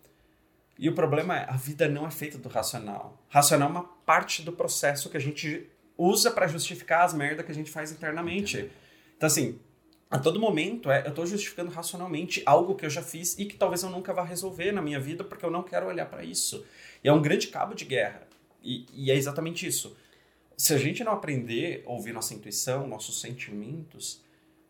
E 0.78 0.88
o 0.88 0.94
problema 0.94 1.38
é, 1.38 1.44
a 1.48 1.56
vida 1.56 1.88
não 1.88 2.06
é 2.06 2.10
feita 2.10 2.38
do 2.38 2.48
racional. 2.48 3.22
Racional 3.28 3.68
é 3.68 3.72
uma 3.72 3.84
parte 4.06 4.42
do 4.42 4.52
processo 4.52 5.10
que 5.10 5.16
a 5.16 5.20
gente 5.20 5.68
usa 5.96 6.30
para 6.30 6.46
justificar 6.46 7.04
as 7.04 7.12
merdas 7.12 7.44
que 7.44 7.52
a 7.52 7.54
gente 7.54 7.70
faz 7.70 7.92
internamente. 7.92 8.70
Então, 9.14 9.26
assim, 9.26 9.58
a 10.10 10.18
todo 10.18 10.40
momento 10.40 10.90
é, 10.90 11.06
eu 11.06 11.12
tô 11.12 11.26
justificando 11.26 11.70
racionalmente 11.70 12.42
algo 12.46 12.74
que 12.74 12.86
eu 12.86 12.90
já 12.90 13.02
fiz 13.02 13.38
e 13.38 13.44
que 13.44 13.56
talvez 13.56 13.82
eu 13.82 13.90
nunca 13.90 14.14
vá 14.14 14.24
resolver 14.24 14.72
na 14.72 14.80
minha 14.80 14.98
vida 14.98 15.22
porque 15.22 15.44
eu 15.44 15.50
não 15.50 15.62
quero 15.62 15.86
olhar 15.86 16.06
para 16.06 16.24
isso. 16.24 16.64
E 17.04 17.08
é 17.08 17.12
um 17.12 17.20
grande 17.20 17.48
cabo 17.48 17.74
de 17.74 17.84
guerra. 17.84 18.26
E, 18.62 18.86
e 18.94 19.10
é 19.10 19.14
exatamente 19.14 19.66
isso. 19.66 19.94
Se 20.60 20.74
a 20.74 20.76
gente 20.76 21.02
não 21.02 21.12
aprender 21.12 21.82
a 21.86 21.90
ouvir 21.90 22.12
nossa 22.12 22.34
intuição, 22.34 22.86
nossos 22.86 23.18
sentimentos, 23.18 24.22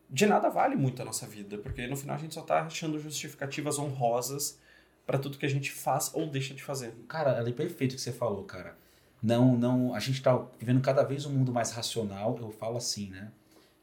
de 0.09 0.25
nada 0.25 0.49
vale 0.49 0.73
muito 0.73 1.01
a 1.01 1.05
nossa 1.05 1.27
vida, 1.27 1.57
porque 1.57 1.85
no 1.85 1.97
final 1.97 2.15
a 2.15 2.17
gente 2.17 2.33
só 2.33 2.41
tá 2.43 2.61
achando 2.61 2.97
justificativas 2.97 3.77
honrosas 3.77 4.57
para 5.05 5.19
tudo 5.19 5.37
que 5.37 5.45
a 5.45 5.49
gente 5.49 5.69
faz 5.69 6.09
ou 6.13 6.27
deixa 6.27 6.53
de 6.53 6.63
fazer. 6.63 6.93
Cara, 7.09 7.31
é 7.45 7.51
perfeito 7.51 7.91
o 7.91 7.95
que 7.95 8.01
você 8.01 8.13
falou, 8.13 8.45
cara. 8.45 8.77
Não, 9.21 9.57
não, 9.57 9.93
a 9.93 9.99
gente 9.99 10.21
tá 10.21 10.41
vivendo 10.57 10.79
cada 10.79 11.03
vez 11.03 11.25
um 11.25 11.33
mundo 11.33 11.51
mais 11.51 11.71
racional. 11.71 12.37
Eu 12.39 12.51
falo 12.51 12.77
assim, 12.77 13.09
né? 13.09 13.29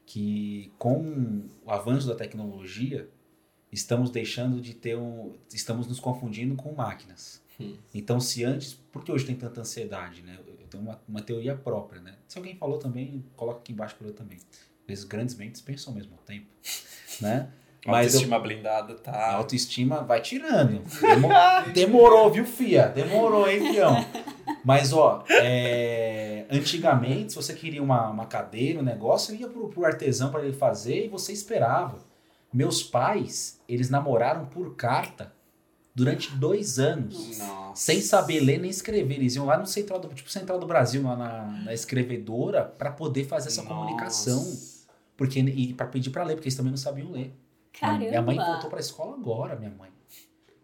Que 0.03 0.73
com 0.79 1.47
o 1.63 1.69
avanço 1.69 2.07
da 2.07 2.15
tecnologia, 2.15 3.07
estamos 3.71 4.09
deixando 4.09 4.59
de 4.59 4.73
ter 4.73 4.97
um, 4.97 5.35
estamos 5.53 5.85
nos 5.85 5.99
confundindo 5.99 6.55
com 6.55 6.73
máquinas. 6.73 7.39
Hum. 7.59 7.75
Então, 7.93 8.19
se 8.19 8.43
antes, 8.43 8.73
por 8.73 9.03
que 9.03 9.11
hoje 9.11 9.27
tem 9.27 9.35
tanta 9.35 9.61
ansiedade, 9.61 10.23
né? 10.23 10.39
Eu 10.69 10.79
tenho 10.79 10.83
uma, 10.83 11.01
uma 11.07 11.21
teoria 11.21 11.55
própria, 11.55 11.99
né? 12.01 12.13
Se 12.27 12.37
alguém 12.37 12.55
falou 12.55 12.77
também, 12.77 13.25
coloca 13.35 13.59
aqui 13.59 13.71
embaixo 13.73 13.95
para 13.97 14.07
eu 14.07 14.13
também. 14.13 14.37
Às 14.37 14.87
vezes 14.87 15.03
grandes 15.03 15.35
mentes 15.35 15.61
pensam 15.61 15.91
ao 15.93 15.97
mesmo 15.97 16.15
tempo, 16.25 16.45
né? 17.21 17.49
A 17.85 17.91
Mas 17.91 18.13
eu- 18.13 18.19
autoestima 18.19 18.39
blindada 18.39 18.93
A 18.93 18.97
tá. 18.97 19.31
autoestima 19.35 20.03
vai 20.03 20.21
tirando. 20.21 20.83
Demo- 21.01 21.29
demorou, 21.73 22.29
viu, 22.31 22.45
fia? 22.45 22.87
Demorou, 22.89 23.49
hein, 23.49 23.71
fião? 23.73 24.05
Mas, 24.65 24.91
ó, 24.91 25.23
é, 25.29 26.45
antigamente, 26.51 27.31
se 27.31 27.35
você 27.37 27.53
queria 27.53 27.81
uma, 27.81 28.09
uma 28.09 28.25
cadeira, 28.25 28.79
um 28.79 28.83
negócio, 28.83 29.33
ia 29.33 29.47
pro, 29.47 29.69
pro 29.69 29.85
artesão 29.85 30.29
para 30.29 30.43
ele 30.43 30.53
fazer 30.53 31.05
e 31.05 31.07
você 31.07 31.31
esperava. 31.31 31.99
Meus 32.51 32.83
pais, 32.83 33.61
eles 33.67 33.89
namoraram 33.89 34.45
por 34.47 34.75
carta 34.75 35.31
durante 35.99 36.31
dois 36.35 36.79
anos. 36.79 37.37
Nossa. 37.37 37.75
Sem 37.75 38.01
saber 38.01 38.39
ler 38.39 38.59
nem 38.59 38.71
escrever. 38.71 39.15
Eles 39.15 39.35
iam 39.35 39.45
lá 39.45 39.57
no 39.57 39.65
Central 39.65 39.99
do, 39.99 40.07
tipo, 40.09 40.29
Central 40.29 40.59
do 40.59 40.65
Brasil, 40.65 41.03
lá 41.03 41.15
na, 41.15 41.45
na 41.65 41.73
escrevedora, 41.73 42.63
para 42.63 42.91
poder 42.91 43.25
fazer 43.25 43.49
essa 43.49 43.61
Nossa. 43.61 43.75
comunicação. 43.75 44.57
Porque, 45.15 45.39
e 45.39 45.73
para 45.73 45.87
pedir 45.87 46.09
para 46.09 46.23
ler, 46.23 46.35
porque 46.35 46.47
eles 46.47 46.55
também 46.55 46.71
não 46.71 46.77
sabiam 46.77 47.11
ler. 47.11 47.33
Caramba. 47.73 48.05
Minha 48.05 48.21
mãe 48.21 48.37
voltou 48.37 48.69
pra 48.69 48.79
escola 48.79 49.15
agora, 49.15 49.55
minha 49.55 49.71
mãe. 49.71 49.89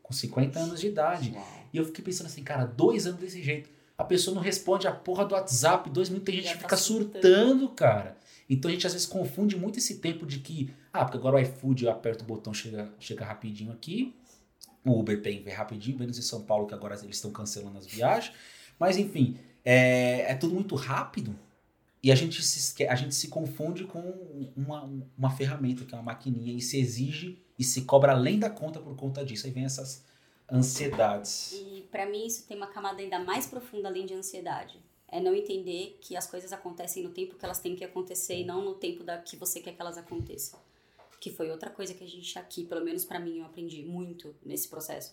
Com 0.02 0.14
50 0.14 0.60
anos 0.60 0.80
de 0.80 0.88
idade. 0.88 1.32
Uau. 1.36 1.46
E 1.74 1.78
eu 1.78 1.86
fiquei 1.86 2.04
pensando 2.04 2.28
assim, 2.28 2.44
cara, 2.44 2.66
dois 2.66 3.06
anos 3.06 3.20
desse 3.20 3.44
jeito. 3.44 3.70
A 3.98 4.04
pessoa 4.04 4.34
não 4.34 4.42
responde 4.42 4.88
a 4.88 4.92
porra 4.92 5.26
do 5.26 5.36
WhatsApp. 5.36 5.90
Dois 5.90 6.10
minutos 6.10 6.26
tem 6.26 6.36
gente 6.42 6.54
que 6.54 6.54
tá 6.56 6.62
fica 6.62 6.78
surtando. 6.78 7.22
surtando, 7.22 7.70
cara. 7.70 8.18
Então 8.50 8.70
a 8.70 8.74
gente 8.74 8.86
às 8.86 8.94
vezes 8.94 9.08
confunde 9.08 9.58
muito 9.58 9.80
esse 9.80 9.96
tempo 9.96 10.26
de 10.26 10.40
que, 10.40 10.74
ah, 10.94 11.04
porque 11.04 11.18
agora 11.18 11.38
o 11.38 11.40
iFood 11.40 11.86
eu 11.86 11.92
aperto 11.92 12.24
o 12.24 12.28
botão, 12.28 12.54
chega, 12.54 12.90
chega 13.00 13.26
rapidinho 13.26 13.72
aqui. 13.72 14.16
O 14.86 15.00
Uber 15.00 15.22
Pay 15.22 15.40
vem 15.40 15.54
rapidinho, 15.54 15.98
menos 15.98 16.18
em 16.18 16.22
São 16.22 16.44
Paulo, 16.44 16.68
que 16.68 16.74
agora 16.74 16.94
eles 17.02 17.16
estão 17.16 17.32
cancelando 17.32 17.78
as 17.78 17.88
viagens. 17.88 18.36
Mas 18.80 18.98
enfim, 18.98 19.38
é, 19.64 20.32
é 20.32 20.36
tudo 20.36 20.54
muito 20.54 20.76
rápido. 20.76 21.36
E 22.04 22.12
a 22.12 22.16
gente, 22.16 22.44
se, 22.44 22.86
a 22.86 22.94
gente 22.94 23.16
se 23.16 23.30
confunde 23.30 23.86
com 23.86 24.00
uma, 24.56 24.88
uma 25.18 25.32
ferramenta, 25.32 25.84
que 25.84 25.96
é 25.96 25.98
uma 25.98 26.04
maquininha, 26.04 26.54
e 26.54 26.62
se 26.62 26.80
exige 26.80 27.44
e 27.58 27.64
se 27.64 27.82
cobra 27.82 28.12
além 28.12 28.38
da 28.38 28.50
conta 28.50 28.80
por 28.80 28.96
conta 28.96 29.26
disso. 29.26 29.48
Aí 29.48 29.52
vem 29.52 29.66
essas 29.66 30.06
ansiedades. 30.52 31.54
E 31.54 31.82
pra 31.90 32.06
mim 32.06 32.28
isso 32.28 32.46
tem 32.48 32.56
uma 32.56 32.68
camada 32.68 33.02
ainda 33.02 33.18
mais 33.18 33.48
profunda 33.48 33.88
além 33.88 34.06
de 34.06 34.14
ansiedade. 34.14 34.80
É 35.08 35.20
não 35.20 35.34
entender 35.34 35.98
que 36.00 36.16
as 36.16 36.28
coisas 36.28 36.54
acontecem 36.54 37.02
no 37.02 37.10
tempo 37.10 37.36
que 37.36 37.46
elas 37.46 37.60
têm 37.60 37.76
que 37.76 37.84
acontecer 37.84 38.40
e 38.40 38.46
não 38.46 38.64
no 38.64 38.76
tempo 38.76 39.04
da 39.04 39.18
que 39.18 39.36
você 39.36 39.60
quer 39.60 39.74
que 39.74 39.82
elas 39.82 39.98
aconteçam. 39.98 40.60
Que 41.26 41.32
foi 41.32 41.50
outra 41.50 41.72
coisa 41.72 41.92
que 41.96 42.04
a 42.04 42.08
gente 42.08 42.38
aqui, 42.38 42.64
pelo 42.66 42.86
menos 42.86 43.04
pra 43.04 43.20
mim, 43.20 43.40
eu 43.40 43.46
aprendi 43.46 43.82
muito 43.84 44.36
nesse 44.46 44.68
processo. 44.68 45.12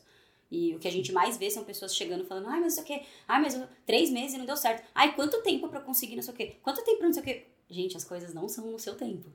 E 0.50 0.74
o 0.74 0.78
que 0.78 0.86
a 0.86 0.90
gente 0.92 1.10
mais 1.10 1.38
vê 1.38 1.50
são 1.50 1.64
pessoas 1.64 1.96
chegando 1.96 2.26
falando, 2.26 2.48
ai, 2.48 2.60
mas 2.60 2.62
não 2.64 2.70
sei 2.70 2.82
o 2.82 2.86
quê, 3.00 3.06
ai, 3.26 3.40
mas 3.40 3.54
eu- 3.54 3.66
três 3.86 4.10
meses 4.10 4.34
e 4.34 4.38
não 4.38 4.44
deu 4.44 4.54
certo. 4.58 4.86
Ai, 4.94 5.14
quanto 5.14 5.40
tempo 5.40 5.70
pra 5.70 5.80
conseguir 5.80 6.14
não 6.16 6.22
sei 6.22 6.34
o 6.34 6.36
quê? 6.36 6.56
Quanto 6.62 6.84
tempo 6.84 6.98
pra 6.98 7.06
não 7.06 7.14
sei 7.14 7.22
o 7.22 7.24
quê? 7.24 7.46
Gente, 7.70 7.96
as 7.96 8.04
coisas 8.04 8.34
não 8.34 8.46
são 8.46 8.70
no 8.70 8.78
seu 8.78 8.94
tempo. 8.94 9.30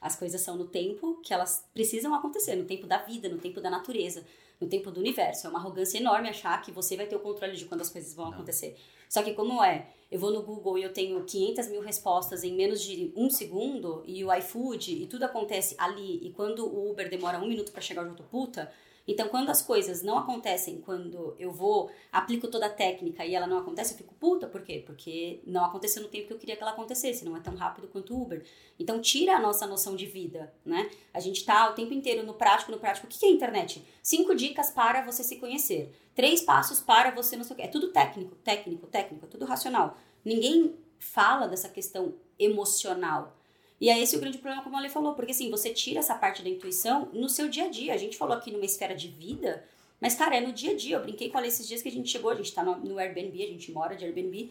As 0.00 0.16
coisas 0.16 0.40
são 0.40 0.56
no 0.56 0.66
tempo 0.66 1.20
que 1.22 1.32
elas 1.32 1.64
precisam 1.72 2.12
acontecer, 2.12 2.56
no 2.56 2.64
tempo 2.64 2.88
da 2.88 2.98
vida, 2.98 3.28
no 3.28 3.38
tempo 3.38 3.60
da 3.60 3.70
natureza, 3.70 4.26
no 4.60 4.66
tempo 4.66 4.90
do 4.90 4.98
universo. 4.98 5.46
É 5.46 5.50
uma 5.50 5.60
arrogância 5.60 5.96
enorme 5.98 6.28
achar 6.28 6.60
que 6.60 6.72
você 6.72 6.96
vai 6.96 7.06
ter 7.06 7.14
o 7.14 7.20
controle 7.20 7.56
de 7.56 7.66
quando 7.66 7.82
as 7.82 7.88
coisas 7.88 8.12
vão 8.14 8.24
Não. 8.26 8.32
acontecer. 8.34 8.76
Só 9.08 9.22
que 9.22 9.34
como 9.34 9.62
é, 9.62 9.88
eu 10.10 10.18
vou 10.18 10.30
no 10.30 10.42
Google 10.42 10.78
e 10.78 10.82
eu 10.82 10.92
tenho 10.92 11.24
500 11.24 11.68
mil 11.68 11.80
respostas 11.80 12.44
em 12.44 12.54
menos 12.54 12.80
de 12.82 13.12
um 13.16 13.28
segundo, 13.28 14.02
e 14.06 14.24
o 14.24 14.32
iFood, 14.34 15.02
e 15.02 15.06
tudo 15.06 15.24
acontece 15.24 15.74
ali, 15.78 16.20
e 16.26 16.30
quando 16.30 16.66
o 16.66 16.90
Uber 16.90 17.08
demora 17.08 17.38
um 17.38 17.48
minuto 17.48 17.72
pra 17.72 17.80
chegar, 17.80 18.04
eu 18.04 18.14
puta. 18.14 18.70
Então, 19.06 19.28
quando 19.28 19.50
as 19.50 19.62
coisas 19.62 20.02
não 20.02 20.18
acontecem, 20.18 20.80
quando 20.80 21.34
eu 21.38 21.52
vou, 21.52 21.90
aplico 22.10 22.48
toda 22.48 22.66
a 22.66 22.70
técnica 22.70 23.24
e 23.24 23.34
ela 23.34 23.46
não 23.46 23.58
acontece, 23.58 23.92
eu 23.92 23.98
fico 23.98 24.14
puta. 24.14 24.46
Por 24.46 24.62
quê? 24.62 24.82
Porque 24.84 25.40
não 25.46 25.64
aconteceu 25.64 26.02
no 26.02 26.08
tempo 26.08 26.26
que 26.26 26.32
eu 26.32 26.38
queria 26.38 26.56
que 26.56 26.62
ela 26.62 26.72
acontecesse, 26.72 27.24
não 27.24 27.36
é 27.36 27.40
tão 27.40 27.54
rápido 27.54 27.86
quanto 27.88 28.14
o 28.14 28.22
Uber. 28.22 28.44
Então, 28.78 29.00
tira 29.00 29.36
a 29.36 29.40
nossa 29.40 29.66
noção 29.66 29.94
de 29.94 30.06
vida, 30.06 30.52
né? 30.64 30.90
A 31.14 31.20
gente 31.20 31.44
tá 31.44 31.70
o 31.70 31.74
tempo 31.74 31.94
inteiro 31.94 32.24
no 32.24 32.34
prático, 32.34 32.72
no 32.72 32.78
prático. 32.78 33.06
O 33.06 33.10
que 33.10 33.24
é 33.24 33.30
internet? 33.30 33.86
Cinco 34.02 34.34
dicas 34.34 34.70
para 34.70 35.04
você 35.04 35.22
se 35.22 35.36
conhecer. 35.36 35.94
Três 36.14 36.40
passos 36.40 36.80
para 36.80 37.10
você 37.10 37.36
não 37.36 37.44
sei 37.44 37.54
o 37.54 37.56
quê. 37.56 37.62
É 37.62 37.68
tudo 37.68 37.88
técnico, 37.88 38.34
técnico, 38.36 38.86
técnico, 38.86 39.26
é 39.26 39.28
tudo 39.28 39.44
racional. 39.44 39.96
Ninguém 40.24 40.74
fala 40.98 41.46
dessa 41.46 41.68
questão 41.68 42.14
emocional. 42.38 43.35
E 43.80 43.90
é 43.90 44.00
esse 44.00 44.16
o 44.16 44.20
grande 44.20 44.38
problema, 44.38 44.62
como 44.62 44.76
a 44.76 44.78
Ale 44.78 44.88
falou, 44.88 45.14
porque 45.14 45.32
assim, 45.32 45.50
você 45.50 45.70
tira 45.70 45.98
essa 45.98 46.14
parte 46.14 46.42
da 46.42 46.48
intuição 46.48 47.10
no 47.12 47.28
seu 47.28 47.48
dia 47.48 47.64
a 47.64 47.68
dia. 47.68 47.92
A 47.92 47.98
gente 47.98 48.16
falou 48.16 48.36
aqui 48.36 48.50
numa 48.50 48.64
esfera 48.64 48.94
de 48.94 49.08
vida, 49.08 49.64
mas, 50.00 50.14
cara, 50.14 50.36
é 50.36 50.40
no 50.40 50.52
dia 50.52 50.72
a 50.72 50.76
dia. 50.76 50.96
Eu 50.96 51.02
brinquei 51.02 51.30
com 51.30 51.36
a 51.36 51.40
Ale 51.40 51.48
esses 51.48 51.66
dias 51.66 51.82
que 51.82 51.88
a 51.88 51.92
gente 51.92 52.08
chegou, 52.08 52.30
a 52.30 52.34
gente 52.34 52.52
tá 52.52 52.62
no, 52.62 52.76
no 52.76 52.98
Airbnb, 52.98 53.42
a 53.42 53.46
gente 53.46 53.70
mora 53.72 53.94
de 53.94 54.04
Airbnb, 54.04 54.50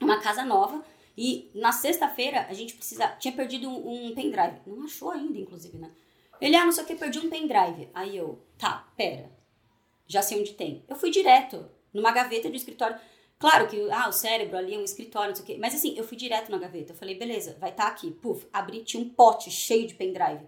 uma 0.00 0.20
casa 0.20 0.44
nova. 0.44 0.82
E 1.16 1.50
na 1.54 1.72
sexta-feira 1.72 2.46
a 2.48 2.52
gente 2.52 2.74
precisa. 2.74 3.08
Tinha 3.18 3.32
perdido 3.32 3.68
um, 3.68 4.08
um 4.08 4.14
pendrive. 4.14 4.60
Não 4.66 4.84
achou 4.84 5.10
ainda, 5.10 5.38
inclusive, 5.38 5.78
né? 5.78 5.90
Ele, 6.40 6.54
ah, 6.54 6.64
não 6.64 6.72
sei 6.72 6.84
o 6.84 6.86
que, 6.86 6.94
perdi 6.94 7.18
um 7.18 7.30
pendrive. 7.30 7.88
Aí 7.94 8.16
eu, 8.16 8.38
tá, 8.58 8.86
pera. 8.96 9.30
Já 10.06 10.20
sei 10.20 10.40
onde 10.40 10.52
tem. 10.52 10.84
Eu 10.86 10.96
fui 10.96 11.10
direto, 11.10 11.66
numa 11.92 12.12
gaveta 12.12 12.50
do 12.50 12.56
escritório. 12.56 12.98
Claro 13.38 13.66
que, 13.68 13.90
ah, 13.90 14.08
o 14.08 14.12
cérebro 14.12 14.56
ali 14.56 14.74
é 14.74 14.78
um 14.78 14.84
escritório, 14.84 15.28
não 15.28 15.36
sei 15.36 15.44
o 15.44 15.46
quê. 15.46 15.56
Mas 15.60 15.74
assim, 15.74 15.94
eu 15.96 16.04
fui 16.04 16.16
direto 16.16 16.50
na 16.50 16.58
gaveta. 16.58 16.92
Eu 16.92 16.96
falei, 16.96 17.14
beleza, 17.16 17.56
vai 17.60 17.70
estar 17.70 17.86
aqui. 17.86 18.10
Puf, 18.10 18.46
abri, 18.52 18.82
tinha 18.82 19.02
um 19.02 19.08
pote 19.08 19.50
cheio 19.50 19.86
de 19.86 19.94
pendrive. 19.94 20.46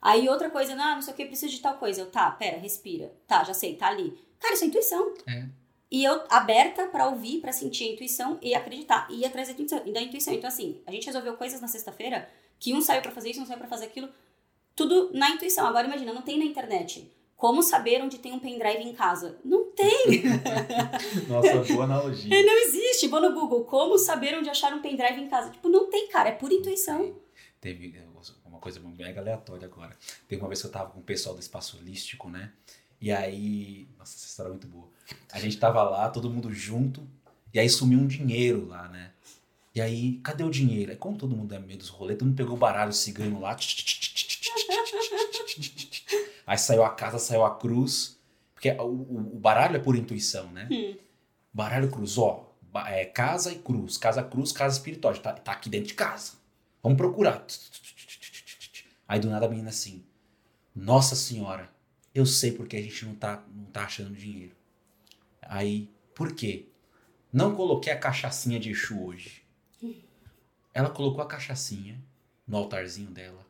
Aí 0.00 0.28
outra 0.28 0.48
coisa, 0.48 0.76
não, 0.76 0.94
não 0.94 1.02
sei 1.02 1.12
o 1.12 1.16
que, 1.16 1.24
preciso 1.26 1.52
de 1.52 1.60
tal 1.60 1.74
coisa. 1.74 2.00
Eu, 2.00 2.10
tá, 2.10 2.30
pera, 2.30 2.58
respira. 2.58 3.12
Tá, 3.26 3.42
já 3.42 3.52
sei, 3.52 3.74
tá 3.74 3.88
ali. 3.88 4.16
Cara, 4.38 4.54
isso 4.54 4.64
é 4.64 4.66
intuição. 4.68 5.14
É. 5.26 5.46
E 5.90 6.04
eu 6.04 6.22
aberta 6.28 6.86
pra 6.86 7.08
ouvir, 7.08 7.40
pra 7.40 7.50
sentir 7.50 7.88
a 7.88 7.92
intuição 7.92 8.38
e 8.40 8.54
acreditar. 8.54 9.08
E 9.10 9.20
ir 9.20 9.24
atrás 9.24 9.48
da 9.48 9.54
intuição. 9.54 9.92
Da 9.92 10.00
intuição. 10.00 10.34
Então, 10.34 10.48
assim, 10.48 10.80
a 10.86 10.92
gente 10.92 11.06
resolveu 11.06 11.36
coisas 11.36 11.60
na 11.60 11.66
sexta-feira 11.66 12.28
que 12.58 12.74
um 12.74 12.80
saiu 12.80 13.02
pra 13.02 13.10
fazer 13.10 13.30
isso, 13.30 13.40
um 13.40 13.46
saiu 13.46 13.58
pra 13.58 13.66
fazer 13.66 13.86
aquilo. 13.86 14.08
Tudo 14.76 15.10
na 15.12 15.30
intuição. 15.30 15.66
Agora, 15.66 15.88
imagina, 15.88 16.12
não 16.12 16.22
tem 16.22 16.38
na 16.38 16.44
internet. 16.44 17.10
Como 17.38 17.62
saber 17.62 18.02
onde 18.02 18.18
tem 18.18 18.32
um 18.32 18.40
pendrive 18.40 18.82
em 18.82 18.92
casa? 18.92 19.38
Não 19.44 19.70
tem! 19.70 20.24
Nossa, 21.28 21.72
boa 21.72 21.84
analogia. 21.84 22.44
Não 22.44 22.58
existe. 22.64 23.06
Vou 23.06 23.20
no 23.20 23.32
Google. 23.32 23.64
Como 23.64 23.96
saber 23.96 24.36
onde 24.36 24.50
achar 24.50 24.74
um 24.74 24.82
pendrive 24.82 25.20
em 25.20 25.28
casa? 25.28 25.48
Tipo, 25.50 25.68
não 25.68 25.88
tem, 25.88 26.08
cara. 26.08 26.30
É 26.30 26.32
pura 26.32 26.52
intuição. 26.52 27.14
Teve 27.60 27.94
uma 28.44 28.58
coisa 28.58 28.80
mega 28.80 29.20
aleatória 29.20 29.66
agora. 29.66 29.96
Teve 30.26 30.42
uma 30.42 30.48
vez 30.48 30.60
que 30.60 30.66
eu 30.66 30.72
tava 30.72 30.90
com 30.90 30.98
o 30.98 31.02
pessoal 31.02 31.32
do 31.32 31.40
espaço 31.40 31.78
holístico, 31.78 32.28
né? 32.28 32.50
E 33.00 33.12
aí. 33.12 33.86
Nossa, 33.96 34.16
essa 34.16 34.26
história 34.26 34.48
é 34.48 34.52
muito 34.52 34.66
boa. 34.66 34.88
A 35.30 35.38
gente 35.38 35.56
tava 35.58 35.80
lá, 35.84 36.10
todo 36.10 36.28
mundo 36.28 36.52
junto, 36.52 37.06
e 37.54 37.60
aí 37.60 37.70
sumiu 37.70 38.00
um 38.00 38.06
dinheiro 38.08 38.66
lá, 38.66 38.88
né? 38.88 39.12
E 39.72 39.80
aí, 39.80 40.14
cadê 40.24 40.42
o 40.42 40.50
dinheiro? 40.50 40.90
Aí, 40.90 40.96
como 40.96 41.16
todo 41.16 41.36
mundo 41.36 41.54
é 41.54 41.58
meio 41.60 41.78
dos 41.78 41.88
rolês, 41.88 42.18
todo 42.18 42.26
mundo 42.26 42.36
pegou 42.36 42.56
o 42.56 42.58
baralho 42.58 42.92
cigano 42.92 43.40
lá. 43.40 43.56
Aí 46.48 46.56
saiu 46.56 46.82
a 46.82 46.88
casa, 46.90 47.18
saiu 47.18 47.44
a 47.44 47.54
cruz. 47.56 48.18
Porque 48.54 48.70
o, 48.70 48.84
o- 48.84 49.38
baralho 49.38 49.76
é 49.76 49.78
por 49.78 49.94
intuição, 49.94 50.50
né? 50.50 50.66
Hum. 50.72 50.96
Baralho 51.52 51.90
cruz, 51.90 52.16
ó. 52.16 52.54
é, 52.86 53.04
casa 53.04 53.52
e 53.52 53.58
cruz. 53.58 53.98
Casa, 53.98 54.22
cruz, 54.22 54.50
casa 54.50 54.76
espiritual. 54.78 55.14
Tá, 55.18 55.34
tá 55.34 55.52
aqui 55.52 55.68
dentro 55.68 55.88
de 55.88 55.94
casa. 55.94 56.32
Vamos 56.82 56.96
procurar. 56.96 57.44
Aí 59.06 59.20
do 59.20 59.28
nada 59.28 59.44
a 59.44 59.48
menina 59.48 59.68
assim. 59.68 60.04
Nossa 60.74 61.14
senhora, 61.14 61.70
eu 62.14 62.24
sei 62.24 62.52
porque 62.52 62.76
a 62.76 62.82
gente 62.82 63.04
não 63.04 63.14
tá, 63.14 63.44
não 63.54 63.64
tá 63.66 63.84
achando 63.84 64.14
dinheiro. 64.14 64.56
Aí, 65.42 65.90
por 66.14 66.32
quê? 66.34 66.66
Não 67.32 67.54
coloquei 67.54 67.92
a 67.92 67.98
cachaçinha 67.98 68.58
de 68.58 68.70
Exu 68.70 69.04
hoje. 69.04 69.42
Ela 70.72 70.88
colocou 70.88 71.20
a 71.22 71.26
cachaçinha 71.26 72.02
no 72.46 72.56
altarzinho 72.56 73.10
dela. 73.10 73.44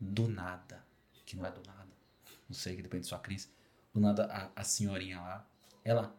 Do 0.00 0.28
nada. 0.28 0.81
Que 1.32 1.36
não 1.38 1.46
é 1.46 1.50
do 1.50 1.62
nada. 1.66 1.88
Não 2.46 2.54
sei, 2.54 2.76
que 2.76 2.82
depende 2.82 3.04
da 3.04 3.08
sua 3.08 3.18
crise. 3.18 3.48
Do 3.94 4.00
nada, 4.00 4.26
a, 4.26 4.60
a 4.60 4.64
senhorinha 4.64 5.18
lá. 5.18 5.46
Ela. 5.82 6.14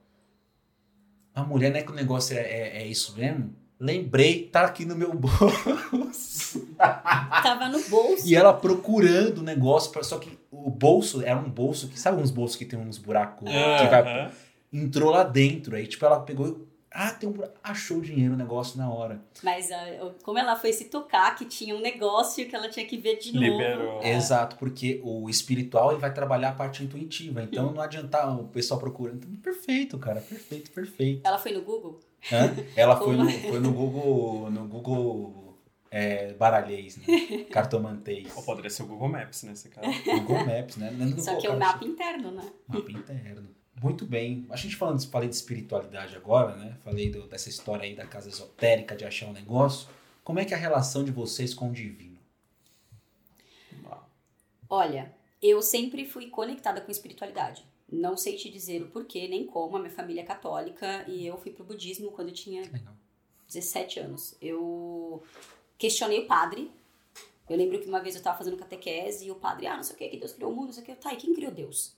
A 1.36 1.43
mulher, 1.43 1.70
não 1.72 1.78
é 1.78 1.84
que 1.84 1.91
o 1.91 1.95
negócio 1.95 2.36
é, 2.36 2.41
é, 2.41 2.78
é 2.82 2.88
isso 2.88 3.16
mesmo? 3.16 3.55
Lembrei, 3.80 4.47
tá 4.49 4.66
aqui 4.66 4.86
no 4.86 4.95
meu 4.95 5.14
bolso. 5.14 6.68
Tava 6.78 7.70
no 7.70 7.80
bolso. 7.89 8.28
E 8.28 8.36
ela 8.36 8.53
procurando 8.53 9.39
o 9.39 9.43
negócio, 9.43 9.91
pra- 9.91 10.03
só 10.03 10.18
que 10.18 10.36
o 10.49 10.70
bolso 10.72 11.22
era 11.22 11.38
um 11.39 11.49
bolso 11.49 11.89
que, 11.89 11.99
sabe 11.99 12.20
uns 12.22 12.32
bolsos 12.32 12.55
que 12.57 12.66
tem 12.66 12.80
uns 12.80 12.97
buracos 12.97 13.47
que 13.49 13.88
vai 13.88 14.32
entrou 14.72 15.11
lá 15.11 15.24
dentro. 15.24 15.76
Aí, 15.76 15.86
tipo, 15.86 16.03
ela 16.05 16.22
pegou 16.22 16.47
e. 16.47 16.73
Ah, 16.94 17.10
tem 17.10 17.28
um 17.28 17.32
buraco. 17.32 17.56
Achou 17.64 17.98
o 17.98 18.02
dinheiro, 18.02 18.36
o 18.36 18.38
negócio 18.38 18.78
na 18.78 18.88
hora. 18.91 19.20
Mas 19.41 19.72
ah, 19.72 20.14
como 20.22 20.38
ela 20.38 20.56
foi 20.56 20.72
se 20.72 20.86
tocar, 20.86 21.36
que 21.36 21.46
tinha 21.46 21.76
um 21.76 21.82
negócio 21.82 22.48
que 22.48 22.56
ela 22.56 22.70
tinha 22.70 22.86
que 22.86 22.98
ver 22.98 23.18
de 23.18 23.34
novo. 23.34 23.46
Liberou. 23.46 24.02
É. 24.02 24.14
Exato, 24.14 24.56
porque 24.58 25.02
o 25.04 25.28
espiritual 25.28 25.91
ele 25.91 26.00
vai 26.00 26.14
trabalhar 26.14 26.50
a 26.50 26.54
parte 26.54 26.84
intuitiva. 26.84 27.41
Então 27.41 27.74
não 27.74 27.82
adianta 27.82 28.28
o 28.28 28.48
pessoal 28.48 28.80
procurando. 28.80 29.26
Então, 29.26 29.41
perfeito, 29.41 29.98
cara. 29.98 30.22
Perfeito, 30.22 30.70
perfeito. 30.70 31.28
Ela 31.28 31.39
foi 31.39 31.52
no 31.52 31.64
Google? 31.64 32.00
Hã? 32.32 32.54
Ela 32.76 32.96
foi 32.96 33.16
no, 33.16 33.30
foi 33.30 33.60
no 33.60 33.74
Google. 33.74 34.52
No 34.52 34.68
Google 34.68 35.44
é, 35.89 36.34
baralhês, 36.34 36.98
né? 36.98 37.06
Cartomantês. 37.52 38.36
Ou 38.36 38.44
poderia 38.44 38.70
ser 38.70 38.84
o 38.84 38.88
Google 38.88 39.10
Maps 39.10 39.44
nesse 39.44 39.70
caso. 39.70 39.88
Google 40.04 40.46
Maps, 40.46 40.78
né? 40.78 40.91
Não 40.91 41.20
Só 41.20 41.34
vou 41.34 41.41
que 41.41 41.48
é 41.48 41.52
o 41.52 41.60
mapa 41.60 41.86
interno, 41.86 42.32
né? 42.32 42.52
Mapa 42.68 42.91
interno. 42.91 43.50
Muito 43.82 44.06
bem. 44.06 44.46
A 44.50 44.56
gente 44.56 44.76
falando, 44.76 45.06
falei 45.08 45.28
de 45.28 45.36
espiritualidade 45.36 46.16
agora, 46.16 46.56
né? 46.56 46.78
Falei 46.84 47.10
do- 47.10 47.28
dessa 47.28 47.50
história 47.50 47.84
aí 47.84 47.96
da 47.96 48.06
casa 48.06 48.30
esotérica 48.30 48.96
de 48.96 49.04
achar 49.06 49.28
um 49.28 49.34
negócio. 49.34 49.90
Como 50.24 50.40
é 50.40 50.46
que 50.46 50.54
é 50.54 50.58
a 50.58 50.60
relação 50.60 51.04
de 51.04 51.12
vocês 51.12 51.54
com 51.54 51.70
o 51.70 51.74
divino? 51.74 52.14
Olha, 54.70 55.14
eu 55.42 55.62
sempre 55.62 56.06
fui 56.06 56.30
conectada 56.30 56.82
com 56.82 56.92
espiritualidade. 56.92 57.66
Não 57.92 58.18
sei 58.18 58.36
te 58.38 58.50
dizer 58.50 58.82
o 58.82 58.88
porquê, 58.88 59.28
nem 59.28 59.46
como. 59.46 59.76
A 59.78 59.80
minha 59.80 59.92
família 59.92 60.22
é 60.22 60.26
católica 60.26 61.06
e 61.08 61.28
eu 61.28 61.38
fui 61.38 61.52
pro 61.52 61.64
budismo 61.64 62.12
quando 62.12 62.30
eu 62.30 62.34
tinha 62.34 62.62
Legal. 62.62 62.94
17 63.48 64.00
anos. 64.00 64.36
Eu 64.42 65.22
questionei 65.78 66.20
o 66.20 66.28
padre. 66.28 66.72
Eu 67.48 67.58
lembro 67.58 67.80
que 67.80 67.88
uma 67.88 68.00
vez 68.00 68.16
eu 68.16 68.22
tava 68.24 68.38
fazendo 68.38 68.58
catequese 68.58 69.28
e 69.28 69.32
o 69.32 69.36
padre, 69.36 69.68
ah, 69.68 69.76
não 69.76 69.84
sei 69.84 69.96
o 69.96 69.98
que, 70.00 70.08
que 70.10 70.18
Deus 70.18 70.32
criou 70.34 70.52
o 70.52 70.56
mundo, 70.56 70.68
não 70.68 70.74
sei 70.74 70.82
o 70.84 70.86
que. 70.86 70.96
Tá, 70.96 71.14
e 71.14 71.18
quem 71.18 71.34
criou 71.36 71.52
Deus? 71.52 71.94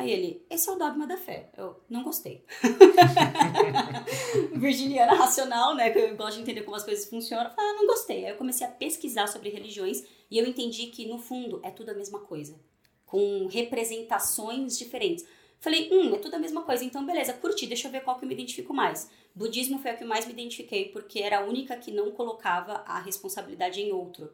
Aí 0.00 0.10
ele, 0.10 0.46
esse 0.48 0.66
é 0.66 0.72
o 0.72 0.76
dogma 0.76 1.06
da 1.06 1.18
fé. 1.18 1.50
Eu 1.58 1.78
não 1.88 2.02
gostei. 2.02 2.42
Virginiana 4.56 5.12
racional, 5.12 5.74
né? 5.74 5.90
Que 5.90 5.98
eu 5.98 6.16
gosto 6.16 6.36
de 6.36 6.42
entender 6.42 6.62
como 6.62 6.74
as 6.74 6.84
coisas 6.84 7.04
funcionam. 7.04 7.50
Ah, 7.54 7.72
não 7.76 7.86
gostei. 7.86 8.24
Aí 8.24 8.30
eu 8.30 8.36
comecei 8.36 8.66
a 8.66 8.70
pesquisar 8.70 9.26
sobre 9.26 9.50
religiões 9.50 10.02
e 10.30 10.38
eu 10.38 10.46
entendi 10.46 10.86
que, 10.86 11.06
no 11.06 11.18
fundo, 11.18 11.60
é 11.62 11.70
tudo 11.70 11.90
a 11.90 11.94
mesma 11.94 12.20
coisa. 12.20 12.58
Com 13.04 13.46
representações 13.46 14.78
diferentes. 14.78 15.26
Falei, 15.58 15.90
hum, 15.92 16.14
é 16.14 16.18
tudo 16.18 16.36
a 16.36 16.38
mesma 16.38 16.62
coisa. 16.62 16.82
Então, 16.82 17.04
beleza, 17.04 17.34
curti, 17.34 17.66
deixa 17.66 17.88
eu 17.88 17.92
ver 17.92 18.02
qual 18.02 18.18
que 18.18 18.24
eu 18.24 18.28
me 18.28 18.34
identifico 18.34 18.72
mais. 18.72 19.10
Budismo 19.34 19.78
foi 19.80 19.90
a 19.90 19.96
que 19.96 20.04
mais 20.04 20.24
me 20.24 20.32
identifiquei, 20.32 20.86
porque 20.86 21.20
era 21.20 21.40
a 21.40 21.44
única 21.44 21.76
que 21.76 21.92
não 21.92 22.10
colocava 22.10 22.82
a 22.86 22.98
responsabilidade 23.00 23.82
em 23.82 23.92
outro. 23.92 24.32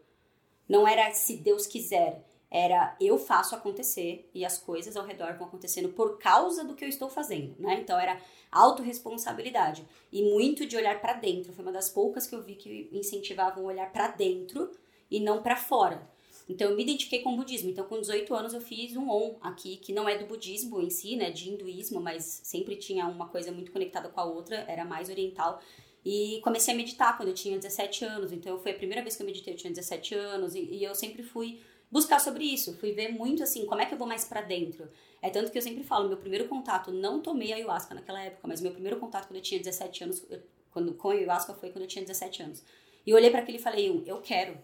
Não 0.69 0.87
era 0.87 1.13
se 1.13 1.37
Deus 1.37 1.67
quiser, 1.67 2.25
era 2.51 2.97
eu 3.01 3.19
faço 3.19 3.55
acontecer 3.55 4.31
e 4.33 4.45
as 4.45 4.59
coisas 4.59 4.97
ao 4.97 5.05
redor 5.05 5.37
vão 5.37 5.47
acontecendo 5.47 5.89
por 5.91 6.19
causa 6.19 6.65
do 6.65 6.75
que 6.75 6.85
eu 6.85 6.89
estou 6.89 7.09
fazendo, 7.09 7.55
né? 7.59 7.81
Então 7.81 7.99
era 7.99 8.21
autorresponsabilidade 8.51 9.85
e 10.13 10.23
muito 10.23 10.65
de 10.65 10.77
olhar 10.77 11.01
para 11.01 11.15
dentro. 11.15 11.53
Foi 11.53 11.65
uma 11.65 11.73
das 11.73 11.91
poucas 11.91 12.27
que 12.27 12.35
eu 12.35 12.43
vi 12.43 12.55
que 12.55 12.89
incentivavam 12.93 13.65
o 13.65 13.67
olhar 13.67 13.93
para 13.93 14.09
dentro 14.09 14.71
e 15.11 15.21
não 15.21 15.43
para 15.43 15.57
fora. 15.57 16.09
Então 16.49 16.71
eu 16.71 16.77
me 16.77 16.83
identifiquei 16.85 17.23
com 17.23 17.35
o 17.35 17.37
budismo. 17.37 17.71
Então 17.71 17.85
com 17.85 18.01
18 18.01 18.33
anos 18.35 18.55
eu 18.55 18.61
fiz 18.61 18.97
um 18.97 19.11
on 19.11 19.37
aqui, 19.41 19.77
que 19.77 19.93
não 19.93 20.09
é 20.09 20.17
do 20.17 20.27
budismo 20.27 20.81
em 20.81 20.91
si, 20.91 21.17
né, 21.17 21.31
de 21.31 21.51
hinduísmo, 21.51 22.01
mas 22.01 22.41
sempre 22.45 22.77
tinha 22.77 23.07
uma 23.07 23.29
coisa 23.29 23.51
muito 23.51 23.73
conectada 23.73 24.09
com 24.09 24.21
a 24.21 24.25
outra, 24.25 24.65
era 24.69 24.85
mais 24.85 25.09
oriental. 25.09 25.61
E 26.05 26.41
comecei 26.45 26.73
a 26.73 26.77
meditar 26.77 27.17
quando 27.17 27.31
eu 27.31 27.35
tinha 27.35 27.59
17 27.59 28.05
anos. 28.05 28.31
Então 28.31 28.61
foi 28.61 28.71
a 28.71 28.75
primeira 28.75 29.03
vez 29.03 29.17
que 29.17 29.23
eu 29.23 29.27
meditei, 29.27 29.55
eu 29.55 29.59
tinha 29.59 29.73
17 29.73 30.15
anos 30.15 30.55
e, 30.55 30.61
e 30.61 30.85
eu 30.85 30.95
sempre 30.95 31.25
fui 31.25 31.61
buscar 31.97 32.21
sobre 32.21 32.45
isso, 32.45 32.77
fui 32.77 32.93
ver 32.93 33.09
muito 33.09 33.43
assim, 33.43 33.65
como 33.65 33.81
é 33.81 33.87
que 33.87 33.95
eu 33.95 33.99
vou 33.99 34.07
mais 34.07 34.25
para 34.25 34.43
dentro. 34.43 34.87
É 35.23 35.31
tanto 35.31 35.51
que 35.51 35.57
eu 35.57 35.63
sempre 35.63 35.83
falo, 35.83 36.09
meu 36.09 36.19
primeiro 36.19 36.47
contato, 36.47 36.93
não 36.93 37.21
tomei 37.23 37.53
ayahuasca 37.55 37.95
naquela 37.95 38.21
época, 38.23 38.47
mas 38.47 38.61
meu 38.61 38.71
primeiro 38.71 38.99
contato 38.99 39.27
quando 39.29 39.37
eu 39.37 39.43
tinha 39.43 39.59
17 39.59 40.05
anos, 40.05 40.23
eu- 40.31 40.43
quando 40.71 40.93
com 40.93 41.09
ayahuasca 41.09 41.55
foi 41.55 41.71
quando 41.71 41.83
eu 41.85 41.89
tinha 41.89 42.03
17 42.05 42.43
anos. 42.43 42.63
E 43.07 43.11
eu 43.11 43.17
olhei 43.17 43.31
para 43.31 43.41
aquilo 43.41 43.57
e 43.57 43.61
falei, 43.61 44.03
eu, 44.07 44.21
quero. 44.21 44.59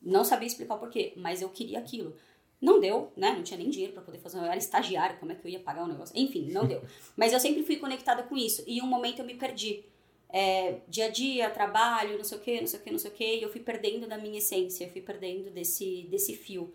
Não 0.00 0.24
sabia 0.24 0.46
explicar 0.46 0.76
o 0.76 0.78
porquê, 0.78 1.12
mas 1.16 1.42
eu 1.42 1.50
queria 1.50 1.78
aquilo. 1.78 2.14
Não 2.60 2.80
deu, 2.80 3.12
né? 3.16 3.32
Não 3.32 3.42
tinha 3.42 3.58
nem 3.58 3.68
dinheiro 3.68 3.92
para 3.92 4.02
poder 4.02 4.18
fazer. 4.18 4.38
Eu 4.38 4.44
era 4.44 4.56
estagiário, 4.56 5.18
como 5.18 5.30
é 5.32 5.34
que 5.34 5.44
eu 5.46 5.50
ia 5.50 5.60
pagar 5.60 5.84
o 5.84 5.86
negócio? 5.86 6.14
Enfim, 6.16 6.50
não 6.50 6.66
deu. 6.66 6.82
Mas 7.16 7.32
eu 7.32 7.38
sempre 7.38 7.62
fui 7.62 7.76
conectada 7.76 8.22
com 8.24 8.36
isso. 8.36 8.64
E 8.66 8.78
em 8.78 8.82
um 8.82 8.86
momento 8.86 9.18
eu 9.20 9.24
me 9.24 9.34
perdi. 9.34 9.84
É, 10.30 10.80
dia 10.88 11.06
a 11.06 11.08
dia, 11.08 11.50
trabalho, 11.50 12.18
não 12.18 12.24
sei 12.24 12.38
o 12.38 12.40
que, 12.40 12.60
não 12.60 12.66
sei 12.66 12.78
o 12.78 12.82
que, 12.82 12.90
não 12.90 12.98
sei 12.98 13.10
o 13.10 13.14
que, 13.14 13.36
e 13.36 13.42
eu 13.42 13.50
fui 13.50 13.60
perdendo 13.60 14.06
da 14.06 14.18
minha 14.18 14.38
essência, 14.38 14.84
eu 14.84 14.90
fui 14.90 15.00
perdendo 15.00 15.50
desse, 15.50 16.06
desse 16.10 16.34
fio. 16.36 16.74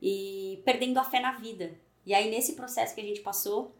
E 0.00 0.60
perdendo 0.64 0.98
a 0.98 1.04
fé 1.04 1.20
na 1.20 1.32
vida. 1.32 1.78
E 2.04 2.14
aí, 2.14 2.30
nesse 2.30 2.54
processo 2.54 2.94
que 2.94 3.00
a 3.00 3.04
gente 3.04 3.20
passou, 3.20 3.74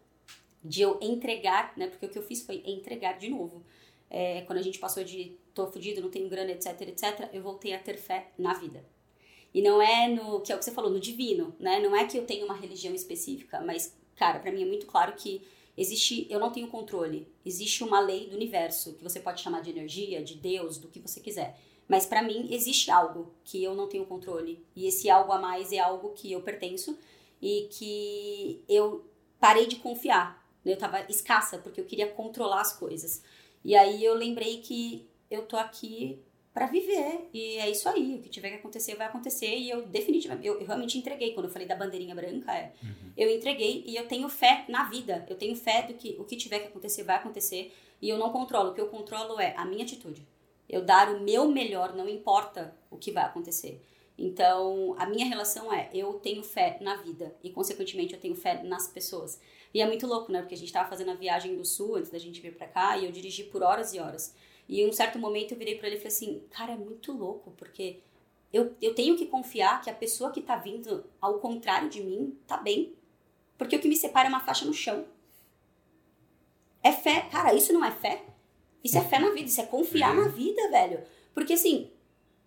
de 0.63 0.81
eu 0.81 0.97
entregar, 1.01 1.73
né? 1.77 1.87
Porque 1.87 2.05
o 2.05 2.09
que 2.09 2.17
eu 2.17 2.23
fiz 2.23 2.45
foi 2.45 2.61
entregar 2.65 3.17
de 3.17 3.29
novo. 3.29 3.63
É, 4.09 4.41
quando 4.41 4.59
a 4.59 4.61
gente 4.61 4.79
passou 4.79 5.03
de 5.03 5.37
tô 5.53 5.67
fudido, 5.67 6.01
não 6.01 6.09
tenho 6.09 6.29
grana, 6.29 6.51
etc, 6.51 6.81
etc, 6.81 7.29
eu 7.33 7.41
voltei 7.41 7.73
a 7.73 7.79
ter 7.79 7.97
fé 7.97 8.31
na 8.37 8.53
vida. 8.53 8.85
E 9.53 9.61
não 9.61 9.81
é 9.81 10.07
no, 10.07 10.41
que 10.41 10.51
é 10.51 10.55
o 10.55 10.59
que 10.59 10.65
você 10.65 10.71
falou, 10.71 10.91
no 10.91 10.99
divino, 10.99 11.55
né? 11.59 11.79
Não 11.79 11.95
é 11.95 12.05
que 12.05 12.17
eu 12.17 12.25
tenho 12.25 12.45
uma 12.45 12.55
religião 12.55 12.93
específica, 12.93 13.61
mas, 13.61 13.97
cara, 14.15 14.39
pra 14.39 14.51
mim 14.51 14.63
é 14.63 14.65
muito 14.65 14.85
claro 14.85 15.13
que 15.13 15.41
existe, 15.77 16.27
eu 16.29 16.39
não 16.39 16.51
tenho 16.51 16.67
controle. 16.67 17.27
Existe 17.45 17.83
uma 17.83 17.99
lei 17.99 18.27
do 18.27 18.35
universo, 18.35 18.93
que 18.95 19.03
você 19.03 19.19
pode 19.19 19.41
chamar 19.41 19.61
de 19.61 19.69
energia, 19.69 20.23
de 20.23 20.35
Deus, 20.35 20.77
do 20.77 20.87
que 20.87 20.99
você 20.99 21.19
quiser. 21.19 21.59
Mas 21.87 22.05
pra 22.05 22.21
mim 22.21 22.47
existe 22.51 22.91
algo 22.91 23.33
que 23.43 23.63
eu 23.63 23.75
não 23.75 23.87
tenho 23.87 24.05
controle. 24.05 24.65
E 24.75 24.87
esse 24.87 25.09
algo 25.09 25.31
a 25.31 25.39
mais 25.39 25.71
é 25.71 25.79
algo 25.79 26.09
que 26.09 26.31
eu 26.31 26.41
pertenço 26.41 26.97
e 27.41 27.67
que 27.71 28.63
eu 28.67 29.05
parei 29.39 29.67
de 29.67 29.77
confiar. 29.77 30.45
Eu 30.65 30.77
tava 30.77 31.01
escassa 31.09 31.57
porque 31.57 31.79
eu 31.79 31.85
queria 31.85 32.07
controlar 32.07 32.61
as 32.61 32.73
coisas. 32.73 33.23
E 33.63 33.75
aí 33.75 34.03
eu 34.03 34.15
lembrei 34.15 34.57
que 34.61 35.07
eu 35.29 35.43
tô 35.43 35.55
aqui 35.55 36.19
pra 36.57 36.65
viver 36.65 37.29
e 37.31 37.59
é 37.59 37.69
isso 37.69 37.87
aí. 37.87 38.15
O 38.15 38.21
que 38.23 38.29
tiver 38.29 38.49
que 38.49 38.55
acontecer 38.55 38.95
vai 38.95 39.05
acontecer 39.05 39.55
e 39.55 39.69
eu 39.69 39.85
definitivamente, 39.85 40.47
eu, 40.47 40.59
eu 40.59 40.65
realmente 40.65 40.97
entreguei. 40.97 41.31
Quando 41.35 41.45
eu 41.45 41.51
falei 41.51 41.67
da 41.67 41.75
bandeirinha 41.75 42.15
branca, 42.15 42.51
é, 42.51 42.73
eu 43.15 43.29
entreguei 43.29 43.83
e 43.85 43.95
eu 43.95 44.07
tenho 44.07 44.27
fé 44.27 44.65
na 44.67 44.89
vida. 44.89 45.23
Eu 45.29 45.35
tenho 45.35 45.55
fé 45.55 45.83
do 45.83 45.93
que 45.93 46.15
o 46.17 46.23
que 46.23 46.35
tiver 46.35 46.61
que 46.61 46.67
acontecer 46.69 47.03
vai 47.03 47.17
acontecer 47.17 47.71
e 48.01 48.09
eu 48.09 48.17
não 48.17 48.31
controlo. 48.31 48.71
O 48.71 48.73
que 48.73 48.81
eu 48.81 48.87
controlo 48.87 49.39
é 49.39 49.53
a 49.55 49.65
minha 49.65 49.83
atitude. 49.83 50.27
Eu 50.67 50.83
dar 50.83 51.13
o 51.13 51.19
meu 51.19 51.47
melhor, 51.47 51.95
não 51.95 52.09
importa 52.09 52.75
o 52.89 52.97
que 52.97 53.11
vai 53.11 53.25
acontecer. 53.25 53.79
Então, 54.17 54.95
a 54.97 55.05
minha 55.05 55.27
relação 55.27 55.71
é, 55.71 55.91
eu 55.93 56.13
tenho 56.13 56.41
fé 56.41 56.79
na 56.81 56.95
vida 56.95 57.35
e, 57.43 57.51
consequentemente, 57.51 58.15
eu 58.15 58.19
tenho 58.19 58.33
fé 58.35 58.63
nas 58.63 58.87
pessoas. 58.87 59.39
E 59.71 59.79
é 59.79 59.85
muito 59.85 60.07
louco, 60.07 60.31
né? 60.31 60.39
Porque 60.41 60.55
a 60.55 60.57
gente 60.57 60.73
tava 60.73 60.89
fazendo 60.89 61.11
a 61.11 61.13
viagem 61.13 61.55
do 61.55 61.63
sul 61.63 61.97
antes 61.97 62.09
da 62.09 62.17
gente 62.17 62.41
vir 62.41 62.57
pra 62.57 62.67
cá 62.67 62.97
e 62.97 63.05
eu 63.05 63.11
dirigi 63.11 63.43
por 63.43 63.61
horas 63.61 63.93
e 63.93 63.99
horas. 63.99 64.33
E 64.67 64.81
em 64.81 64.89
um 64.89 64.93
certo 64.93 65.17
momento 65.17 65.51
eu 65.51 65.57
virei 65.57 65.75
pra 65.75 65.87
ele 65.87 65.95
e 65.95 65.99
falei 65.99 66.13
assim, 66.13 66.43
cara, 66.49 66.73
é 66.73 66.77
muito 66.77 67.11
louco, 67.11 67.51
porque 67.57 67.99
eu, 68.51 68.75
eu 68.81 68.93
tenho 68.93 69.15
que 69.17 69.25
confiar 69.25 69.81
que 69.81 69.89
a 69.89 69.93
pessoa 69.93 70.31
que 70.31 70.41
tá 70.41 70.55
vindo 70.55 71.05
ao 71.21 71.39
contrário 71.39 71.89
de 71.89 72.01
mim 72.01 72.37
tá 72.47 72.57
bem. 72.57 72.93
Porque 73.57 73.75
o 73.75 73.79
que 73.79 73.87
me 73.87 73.95
separa 73.95 74.27
é 74.27 74.29
uma 74.29 74.39
faixa 74.39 74.65
no 74.65 74.73
chão. 74.73 75.05
É 76.83 76.91
fé. 76.91 77.27
Cara, 77.31 77.53
isso 77.53 77.73
não 77.73 77.83
é 77.83 77.91
fé? 77.91 78.23
Isso 78.83 78.97
é 78.97 79.01
fé 79.01 79.19
na 79.19 79.31
vida, 79.31 79.49
isso 79.49 79.59
é 79.59 79.65
confiar 79.65 80.15
na 80.15 80.27
vida, 80.27 80.69
velho. 80.69 81.01
Porque 81.33 81.53
assim, 81.53 81.91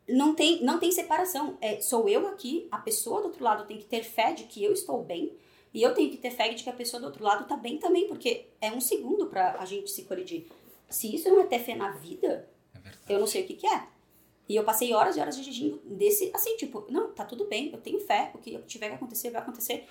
não 0.09 0.35
tem, 0.35 0.63
não 0.63 0.79
tem 0.79 0.91
separação. 0.91 1.59
É, 1.61 1.81
sou 1.81 2.09
eu 2.09 2.27
aqui, 2.29 2.67
a 2.71 2.79
pessoa 2.79 3.21
do 3.21 3.27
outro 3.27 3.45
lado 3.45 3.67
tem 3.67 3.77
que 3.77 3.85
ter 3.85 4.03
fé 4.03 4.33
de 4.33 4.45
que 4.45 4.63
eu 4.63 4.73
estou 4.73 5.03
bem. 5.03 5.37
E 5.73 5.83
eu 5.83 5.95
tenho 5.95 6.11
que 6.11 6.17
ter 6.17 6.31
fé 6.31 6.49
de 6.49 6.65
que 6.65 6.71
a 6.71 6.73
pessoa 6.73 7.01
do 7.01 7.07
outro 7.07 7.23
lado 7.23 7.47
tá 7.47 7.57
bem 7.57 7.79
também, 7.79 8.09
porque 8.09 8.47
é 8.61 8.73
um 8.73 8.81
segundo 8.81 9.27
pra 9.27 9.57
a 9.59 9.65
gente 9.65 9.91
se 9.91 10.03
colidir. 10.05 10.47
Se 10.91 11.15
isso 11.15 11.29
não 11.29 11.41
é 11.41 11.47
ter 11.47 11.61
fé 11.61 11.75
na 11.75 11.93
vida, 11.93 12.49
É 13.09 13.15
eu 13.15 13.21
não 13.21 13.27
sei 13.27 13.45
o 13.45 13.47
que, 13.47 13.55
que 13.55 13.67
é. 13.67 13.87
E 14.49 14.57
eu 14.57 14.65
passei 14.65 14.93
horas 14.93 15.17
e 15.17 15.21
horas 15.21 15.37
dirigindo 15.37 15.81
desse, 15.85 16.31
assim, 16.35 16.57
tipo, 16.57 16.85
não, 16.91 17.13
tá 17.13 17.25
tudo 17.25 17.45
bem, 17.45 17.71
eu 17.73 17.81
tenho 17.81 18.01
fé, 18.01 18.33
o 18.35 18.39
que 18.39 18.59
tiver 18.63 18.89
que 18.89 18.97
acontecer, 18.97 19.31
vai 19.31 19.41
acontecer, 19.41 19.87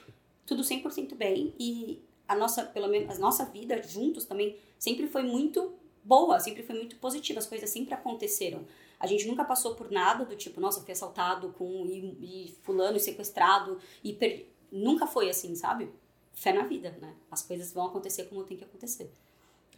tudo 0.46 0.64
100% 0.64 1.16
bem. 1.16 1.54
E 1.58 2.04
a 2.28 2.36
nossa, 2.36 2.66
pelo 2.66 2.90
menos, 2.90 3.16
a 3.16 3.20
nossa 3.20 3.46
vida 3.46 3.82
juntos 3.82 4.26
também 4.26 4.58
sempre 4.78 5.08
foi 5.08 5.24
muito 5.24 5.74
boa, 6.04 6.40
sempre 6.40 6.62
foi 6.62 6.76
muito 6.76 6.98
positiva, 6.98 7.40
as 7.40 7.48
coisas 7.48 7.70
sempre 7.70 7.94
aconteceram. 7.94 8.66
A 9.00 9.08
gente 9.08 9.26
nunca 9.28 9.46
passou 9.46 9.76
por 9.76 9.90
nada 9.90 10.26
do 10.26 10.36
tipo, 10.36 10.60
nossa, 10.60 10.82
fui 10.82 10.92
assaltado 10.92 11.54
com 11.58 11.86
e, 11.86 12.48
e 12.50 12.56
fulano 12.64 13.00
sequestrado 13.00 13.80
e 14.04 14.12
per... 14.12 14.46
nunca 14.70 15.08
foi 15.08 15.30
assim, 15.30 15.56
sabe? 15.56 15.90
Fé 16.34 16.52
na 16.52 16.64
vida, 16.64 16.98
né? 17.02 17.16
As 17.32 17.42
coisas 17.42 17.72
vão 17.72 17.86
acontecer 17.86 18.26
como 18.26 18.44
tem 18.44 18.58
que 18.58 18.66
acontecer. 18.66 19.10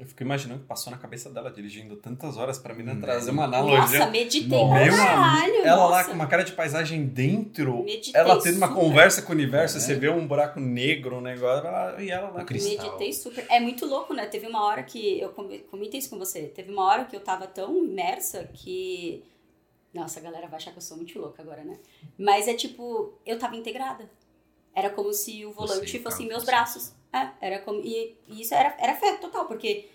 Eu 0.02 0.08
fico 0.08 0.24
imaginando 0.24 0.62
que 0.62 0.66
passou 0.66 0.90
na 0.92 0.98
cabeça 0.98 1.30
dela 1.30 1.52
dirigindo 1.52 1.96
tantas 1.96 2.36
horas 2.36 2.58
pra 2.58 2.74
mim 2.74 2.90
Hum. 2.90 3.00
trazer 3.00 3.30
uma 3.30 3.44
analogia. 3.44 4.00
Nossa, 4.00 4.10
meditei 4.10 4.50
Nossa. 4.50 4.84
Meu 4.84 4.96
caralho. 4.96 5.56
ela 5.64 5.86
lá 5.86 5.98
nossa. 5.98 6.10
com 6.10 6.16
uma 6.16 6.26
cara 6.26 6.44
de 6.44 6.54
paisagem 6.54 7.06
dentro, 7.06 7.84
Meditei 7.84 8.20
ela 8.20 8.42
tendo 8.42 8.58
uma 8.58 8.68
super. 8.70 8.82
conversa 8.82 9.22
com 9.22 9.30
o 9.32 9.36
universo, 9.36 9.78
É. 9.78 9.80
você 9.80 9.94
vê 9.94 10.10
um 10.10 10.26
buraco 10.26 10.60
negro, 10.60 11.18
um 11.18 11.22
negócio, 11.22 11.68
ela- 11.68 12.02
e 12.02 12.10
ela 12.10 12.30
lá. 12.30 12.44
Cristal. 12.44 12.84
Meditei 12.84 13.14
super. 13.14 13.46
É 13.48 13.60
muito 13.60 13.86
louco, 13.86 14.12
né? 14.16 14.26
Teve 14.26 14.48
uma 14.48 14.66
hora 14.66 14.82
que. 14.82 15.20
Eu 15.20 15.30
come- 15.30 15.60
comentei 15.60 16.00
isso 16.00 16.10
com 16.10 16.18
você. 16.18 16.48
Teve 16.48 16.72
uma 16.72 16.84
hora 16.84 17.06
que 17.06 17.16
eu 17.16 17.20
tava 17.22 17.46
tão 17.46 17.78
imersa 17.86 18.50
que. 18.52 19.24
Nossa, 19.94 20.20
a 20.20 20.24
galera 20.24 20.48
vai 20.48 20.56
achar 20.58 20.72
que 20.72 20.78
eu 20.78 20.82
sou 20.82 20.98
muito 20.98 21.20
louca 21.20 21.44
agora, 21.44 21.64
né? 21.64 21.78
Mas 22.18 22.48
é 22.48 22.56
tipo, 22.56 23.14
eu 23.24 23.38
tava 23.38 23.56
integrada. 23.56 24.10
Era 24.74 24.90
como 24.90 25.14
se 25.14 25.46
o 25.46 25.52
volante 25.52 26.00
fosse 26.00 26.26
meus 26.26 26.44
braços. 26.44 26.94
É, 27.14 27.30
era 27.42 27.60
como. 27.60 27.82
E, 27.82 28.18
e 28.28 28.42
isso 28.42 28.54
era, 28.54 28.76
era 28.80 28.96
fé 28.96 29.18
total, 29.18 29.46
porque 29.46 29.90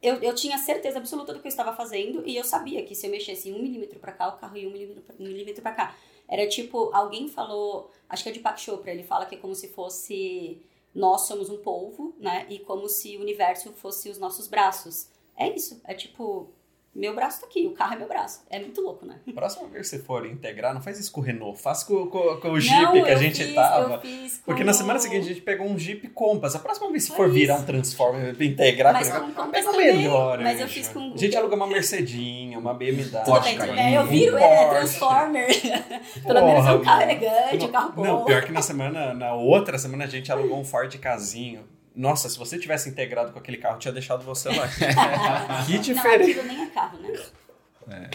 eu, 0.00 0.16
eu 0.16 0.34
tinha 0.34 0.56
certeza 0.58 0.98
absoluta 0.98 1.34
do 1.34 1.40
que 1.40 1.46
eu 1.46 1.50
estava 1.50 1.74
fazendo 1.74 2.22
e 2.26 2.36
eu 2.36 2.44
sabia 2.44 2.82
que 2.84 2.94
se 2.94 3.06
eu 3.06 3.10
mexesse 3.10 3.52
um 3.52 3.60
milímetro 3.60 3.98
pra 3.98 4.12
cá, 4.12 4.28
o 4.28 4.38
carro 4.38 4.56
ia 4.56 4.68
um 4.68 4.72
milímetro 4.72 5.02
pra, 5.02 5.14
um 5.18 5.24
milímetro 5.24 5.62
pra 5.62 5.72
cá. 5.72 5.96
Era 6.26 6.46
tipo, 6.48 6.90
alguém 6.94 7.28
falou, 7.28 7.90
acho 8.08 8.22
que 8.22 8.28
é 8.28 8.32
de 8.32 8.40
Pak 8.40 8.60
Chopra, 8.60 8.90
ele 8.90 9.02
fala 9.02 9.26
que 9.26 9.34
é 9.34 9.38
como 9.38 9.54
se 9.54 9.68
fosse 9.68 10.62
nós 10.94 11.22
somos 11.22 11.48
um 11.50 11.58
polvo, 11.58 12.14
né? 12.18 12.46
E 12.48 12.58
como 12.60 12.88
se 12.88 13.16
o 13.16 13.20
universo 13.20 13.72
fosse 13.72 14.08
os 14.08 14.18
nossos 14.18 14.48
braços. 14.48 15.08
É 15.36 15.48
isso, 15.48 15.80
é 15.84 15.94
tipo, 15.94 16.50
meu 16.94 17.14
braço 17.14 17.40
tá 17.40 17.46
aqui, 17.46 17.66
o 17.66 17.70
carro 17.72 17.94
é 17.94 17.96
meu 17.98 18.08
braço. 18.08 18.42
É 18.50 18.58
muito 18.58 18.80
louco, 18.80 19.06
né? 19.06 19.16
Próxima 19.34 19.68
vez 19.68 19.88
que 19.88 19.96
você 19.96 20.02
for 20.02 20.26
integrar, 20.26 20.74
não 20.74 20.80
faz 20.82 20.98
isso 20.98 21.12
com 21.12 21.20
o 21.20 21.24
Renault, 21.24 21.60
faz 21.60 21.84
com, 21.84 22.06
com- 22.06 22.36
com 22.40 22.50
o 22.50 22.60
Jeep 22.60 22.82
Não, 22.82 22.92
que 23.04 23.10
a 23.10 23.16
gente 23.16 23.44
fiz, 23.44 23.54
tava. 23.54 23.94
Eu 23.94 24.00
fiz 24.00 24.42
Porque 24.44 24.62
com- 24.62 24.66
na 24.66 24.72
semana 24.72 24.98
seguinte 24.98 25.24
a 25.24 25.28
gente 25.28 25.40
pegou 25.42 25.66
um 25.68 25.78
Jeep 25.78 26.08
Compass. 26.08 26.56
A 26.56 26.58
próxima 26.58 26.90
vez 26.90 27.08
que 27.08 27.14
for 27.14 27.30
virar 27.30 27.54
isso. 27.54 27.62
um 27.62 27.66
Transformer, 27.66 28.42
integrar 28.42 28.92
Mas 28.92 29.10
com 29.10 29.20
com 29.20 29.26
Compass 29.32 29.50
pega 29.52 29.70
também, 29.70 29.96
melhor. 29.98 30.38
mas 30.40 30.60
eu 30.60 30.66
fiz 30.68 30.88
com- 30.88 31.12
A 31.14 31.16
gente 31.16 31.36
aluga 31.36 31.54
uma 31.54 31.66
Mercedinha, 31.66 32.58
uma 32.58 32.74
BMW. 32.74 33.10
Tudo 33.10 33.24
Porsche, 33.24 33.56
bem. 33.58 33.94
Eu 33.94 34.06
viro 34.06 34.34
um 34.34 34.38
ele, 34.38 34.44
é. 34.46 34.68
Transformer. 34.70 35.48
Pelo 36.26 36.44
menos 36.46 36.66
é 36.66 36.72
um 36.72 36.80
carro 36.82 37.02
elegante, 37.02 37.64
um 37.64 37.68
carro 37.72 37.92
bom. 37.92 38.02
Não, 38.02 38.24
pior 38.24 38.44
que 38.44 38.50
na 38.52 38.62
semana, 38.62 39.14
na 39.14 39.34
outra 39.34 39.78
semana 39.78 40.04
a 40.04 40.08
gente 40.08 40.32
alugou 40.32 40.58
um 40.58 40.64
Ford 40.64 40.92
Casinho. 40.98 41.60
Nossa, 41.98 42.28
se 42.28 42.38
você 42.38 42.56
tivesse 42.60 42.88
integrado 42.88 43.32
com 43.32 43.40
aquele 43.40 43.56
carro, 43.56 43.74
eu 43.74 43.80
tinha 43.80 43.92
deixado 43.92 44.22
você 44.22 44.48
lá. 44.50 44.68
que 45.66 45.74
Não, 45.74 45.80
diferente. 45.82 46.30
aquilo 46.30 46.46
nem 46.46 46.62
é 46.62 46.66
carro, 46.70 46.96
né? 47.00 48.08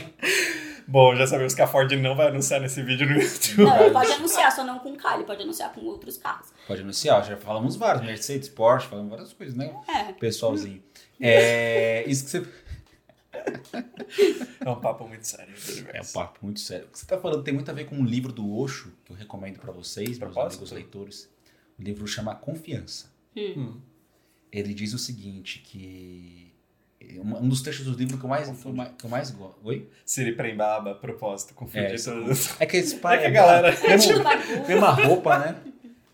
Bom, 0.87 1.13
já 1.17 1.27
sabemos 1.27 1.53
que 1.53 1.61
a 1.61 1.67
Ford 1.67 1.91
não 1.91 2.15
vai 2.15 2.27
anunciar 2.27 2.61
nesse 2.61 2.81
vídeo 2.81 3.05
no 3.05 3.19
YouTube. 3.19 3.63
Não, 3.63 3.81
ele 3.81 3.91
pode 3.91 4.11
anunciar, 4.13 4.51
só 4.53 4.63
não 4.63 4.79
com 4.79 4.89
ele 4.89 5.23
pode 5.25 5.41
anunciar 5.41 5.73
com 5.73 5.81
outros 5.81 6.17
carros. 6.17 6.47
Pode 6.65 6.81
anunciar, 6.81 7.25
já 7.25 7.35
falamos 7.35 7.75
vários, 7.75 8.05
Mercedes, 8.05 8.47
Porsche, 8.47 8.87
falamos 8.87 9.09
várias 9.11 9.33
coisas, 9.33 9.53
né? 9.53 9.75
É. 9.89 10.13
Pessoalzinho. 10.13 10.81
É, 11.19 12.05
isso 12.07 12.23
que 12.23 12.31
você. 12.31 12.47
É 14.65 14.69
um 14.69 14.79
papo 14.79 15.05
muito 15.07 15.27
sério. 15.27 15.53
É 15.91 16.01
um 16.01 16.05
papo 16.05 16.39
muito 16.41 16.61
sério. 16.61 16.85
O 16.85 16.89
que 16.89 16.99
você 16.99 17.05
tá 17.05 17.17
falando 17.17 17.43
tem 17.43 17.53
muito 17.53 17.69
a 17.69 17.73
ver 17.73 17.83
com 17.85 17.95
um 17.95 18.05
livro 18.05 18.31
do 18.31 18.57
Osho, 18.57 18.93
que 19.03 19.11
eu 19.11 19.15
recomendo 19.17 19.59
pra 19.59 19.73
vocês, 19.73 20.19
meus 20.19 20.19
Propósito? 20.19 20.59
amigos 20.59 20.71
leitores. 20.71 21.29
O 21.77 21.81
livro 21.81 22.07
chama 22.07 22.33
Confiança. 22.33 23.12
Hum. 23.35 23.77
Ele 24.51 24.73
diz 24.73 24.93
o 24.93 24.99
seguinte, 24.99 25.59
que... 25.65 26.51
Um 27.19 27.47
dos 27.49 27.61
trechos 27.61 27.85
do 27.85 27.93
livro 27.97 28.17
que 28.17 28.23
eu 28.23 28.29
mais, 28.29 28.49
que 28.49 28.65
eu 28.65 28.73
mais, 28.73 28.91
que 28.97 29.05
eu 29.05 29.09
mais 29.09 29.31
gosto... 29.31 29.57
Oi? 29.63 29.87
Siri 30.05 30.33
Prembaba, 30.35 30.95
propósito, 30.95 31.53
confundir 31.53 31.91
É, 31.91 31.95
isso- 31.95 32.11
todos. 32.11 32.61
É 32.61 32.65
que 32.65 32.77
esse 32.77 32.95
É 33.03 33.17
que 33.17 33.25
a 33.25 33.29
galera- 33.29 33.77
Mesmo, 33.87 34.13
mesma 34.67 34.89
roupa, 34.91 35.37
né? 35.39 35.55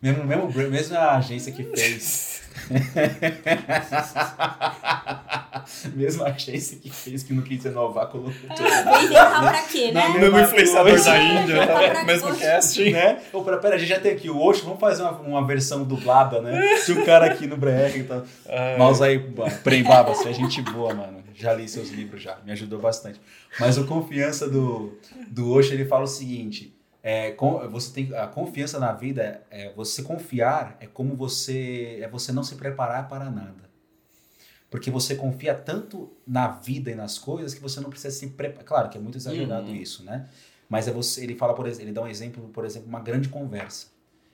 Mesmo, 0.02 0.24
mesmo, 0.26 0.70
mesma 0.70 1.12
agência 1.18 1.52
que 1.52 1.64
fez. 1.64 2.42
mesma 5.96 6.26
agência 6.26 6.78
que 6.78 6.90
fez, 6.90 7.24
que 7.24 7.34
não 7.34 7.42
quis 7.44 7.64
renovar, 7.64 8.08
colocou 8.08 8.32
tudo. 8.34 8.70
Vou 8.84 9.02
inventar 9.04 9.42
pra 9.42 9.62
quê, 9.64 9.92
né? 9.92 10.08
Não, 10.10 10.20
Mesmo 10.20 10.40
influenciador 10.40 11.04
da 11.04 11.18
Índia? 11.22 11.68
Pra- 11.68 12.04
mesmo 12.04 12.36
casting. 12.38 12.92
né? 12.92 13.20
Ô, 13.34 13.44
pera, 13.44 13.58
pera, 13.58 13.76
a 13.76 13.78
gente 13.78 13.90
já 13.90 14.00
tem 14.00 14.12
aqui 14.14 14.30
o 14.30 14.40
Osho, 14.42 14.64
vamos 14.64 14.80
fazer 14.80 15.04
uma, 15.04 15.12
uma 15.20 15.46
versão 15.46 15.84
dublada, 15.84 16.42
né? 16.42 16.78
Se 16.78 16.92
o 16.92 17.06
cara 17.06 17.26
aqui 17.28 17.46
no 17.48 17.58
BR 17.58 17.98
e 17.98 18.04
tal. 18.04 18.24
Mouse 18.78 19.04
aí, 19.04 19.20
Prembaba, 19.64 20.14
você 20.14 20.30
é 20.30 20.34
gente 20.34 20.62
boa, 20.62 20.94
mano. 20.94 21.20
Já 21.36 21.54
li 21.54 21.68
seus 21.70 21.90
livros 21.90 22.22
já, 22.22 22.38
me 22.46 22.52
ajudou 22.52 22.80
bastante. 22.80 23.20
Mas 23.60 23.78
o 23.78 23.86
confiança 23.86 24.50
do, 24.50 24.98
do 25.30 25.52
Osho, 25.54 25.74
ele 25.74 25.86
fala 25.86 26.04
o 26.04 26.08
seguinte: 26.08 26.74
é, 27.02 27.32
com- 27.32 27.68
você 27.70 27.94
tem 27.94 28.16
a 28.18 28.28
confiança 28.28 28.80
na 28.80 28.92
vida, 28.92 29.44
é, 29.50 29.72
você 29.74 30.04
confiar 30.04 30.78
é 30.80 30.88
como 30.88 31.16
você 31.16 32.00
é 32.02 32.08
você 32.10 32.32
não 32.32 32.44
se 32.44 32.56
preparar 32.56 33.08
para 33.08 33.30
nada. 33.30 33.70
Porque 34.70 34.92
você 34.92 35.16
confia 35.16 35.56
tanto 35.56 36.12
na 36.28 36.48
vida 36.48 36.92
e 36.92 36.96
nas 36.96 37.18
coisas 37.18 37.54
que 37.54 37.62
você 37.62 37.80
não 37.80 37.90
precisa 37.90 38.16
se 38.16 38.28
preparar. 38.28 38.66
Claro 38.66 38.90
que 38.90 38.98
é 38.98 39.02
muito 39.02 39.18
exagerado 39.18 39.68
Uhum. 39.68 39.76
isso, 39.76 40.04
né? 40.04 40.28
Mas 40.68 40.88
é 40.88 40.92
você, 40.92 41.24
ele 41.24 41.36
fala, 41.36 41.56
por 41.56 41.68
ele 41.68 41.92
dá 41.92 42.02
um 42.04 42.08
exemplo, 42.08 42.48
por 42.50 42.64
exemplo, 42.66 42.88
uma 42.88 43.00
grande 43.00 43.30
conversa. 43.30 43.88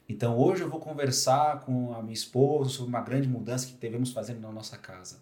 Então 0.09 0.37
hoje 0.37 0.61
eu 0.63 0.69
vou 0.69 0.79
conversar 0.79 1.61
com 1.61 1.93
a 1.93 2.01
minha 2.01 2.13
esposa 2.13 2.69
sobre 2.69 2.89
uma 2.89 3.01
grande 3.01 3.27
mudança 3.29 3.67
que 3.67 3.73
devemos 3.73 4.11
fazer 4.11 4.33
na 4.33 4.51
nossa 4.51 4.77
casa. 4.77 5.19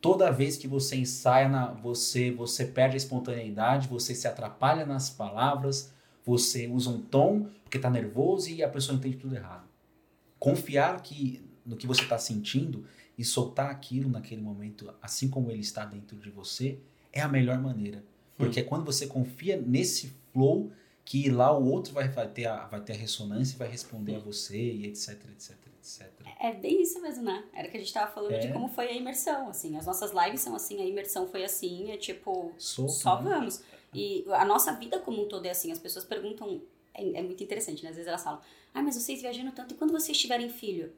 Toda 0.00 0.30
vez 0.30 0.56
que 0.56 0.66
você 0.68 0.96
ensaia, 0.96 1.48
na, 1.48 1.72
você, 1.72 2.30
você 2.30 2.64
perde 2.64 2.94
a 2.94 2.98
espontaneidade, 2.98 3.88
você 3.88 4.14
se 4.14 4.26
atrapalha 4.28 4.84
nas 4.84 5.08
palavras, 5.08 5.92
você 6.24 6.66
usa 6.66 6.90
um 6.90 7.00
tom 7.00 7.48
porque 7.64 7.78
está 7.78 7.90
nervoso 7.90 8.50
e 8.50 8.62
a 8.62 8.68
pessoa 8.68 8.96
entende 8.96 9.16
tudo 9.16 9.34
errado. 9.34 9.68
Confiar 10.38 11.02
que, 11.02 11.42
no 11.66 11.76
que 11.76 11.86
você 11.86 12.02
está 12.02 12.18
sentindo 12.18 12.84
e 13.16 13.24
soltar 13.24 13.70
aquilo 13.70 14.08
naquele 14.08 14.40
momento, 14.40 14.92
assim 15.02 15.28
como 15.28 15.50
ele 15.50 15.60
está 15.60 15.84
dentro 15.84 16.16
de 16.16 16.30
você, 16.30 16.78
é 17.12 17.20
a 17.20 17.28
melhor 17.28 17.58
maneira. 17.60 18.04
Porque 18.36 18.60
é 18.60 18.62
quando 18.62 18.84
você 18.84 19.06
confia 19.06 19.60
nesse 19.60 20.12
flow 20.32 20.70
que 21.04 21.30
lá 21.30 21.56
o 21.56 21.68
outro 21.68 21.92
vai, 21.92 22.06
vai, 22.08 22.28
ter, 22.28 22.46
a, 22.46 22.66
vai 22.66 22.80
ter 22.80 22.92
a 22.92 22.96
ressonância 22.96 23.54
e 23.54 23.58
vai 23.58 23.66
responder 23.68 24.16
a 24.16 24.18
você 24.18 24.56
e 24.58 24.86
etc, 24.86 25.14
etc, 25.30 25.56
etc. 25.80 26.06
É 26.38 26.52
bem 26.52 26.82
isso 26.82 27.00
mesmo, 27.00 27.24
né? 27.24 27.44
Era 27.52 27.66
que 27.68 27.76
a 27.76 27.80
gente 27.80 27.92
tava 27.92 28.12
falando 28.12 28.32
É. 28.32 28.38
de 28.38 28.52
como 28.52 28.68
foi 28.68 28.88
a 28.88 28.92
imersão, 28.92 29.48
assim. 29.48 29.76
As 29.76 29.86
nossas 29.86 30.12
lives 30.12 30.40
são 30.42 30.54
assim, 30.54 30.80
a 30.80 30.84
imersão 30.84 31.26
foi 31.26 31.44
assim, 31.44 31.90
é 31.90 31.96
tipo, 31.96 32.52
Solto, 32.58 32.92
só 32.92 33.20
né? 33.22 33.30
vamos. 33.30 33.62
E 33.94 34.24
a 34.28 34.44
nossa 34.44 34.72
vida 34.72 34.98
como 34.98 35.22
um 35.22 35.28
todo 35.28 35.46
é 35.46 35.50
assim. 35.50 35.72
As 35.72 35.78
pessoas 35.78 36.04
perguntam, 36.04 36.60
é, 36.94 37.18
é 37.18 37.22
muito 37.22 37.42
interessante, 37.42 37.82
né? 37.82 37.90
Às 37.90 37.96
vezes 37.96 38.08
elas 38.08 38.22
falam, 38.22 38.40
ah, 38.74 38.82
mas 38.82 38.94
vocês 38.96 39.20
viajando 39.20 39.52
tanto, 39.52 39.74
e 39.74 39.76
quando 39.76 39.92
vocês 39.92 40.16
tiverem 40.18 40.48
filho? 40.48 40.92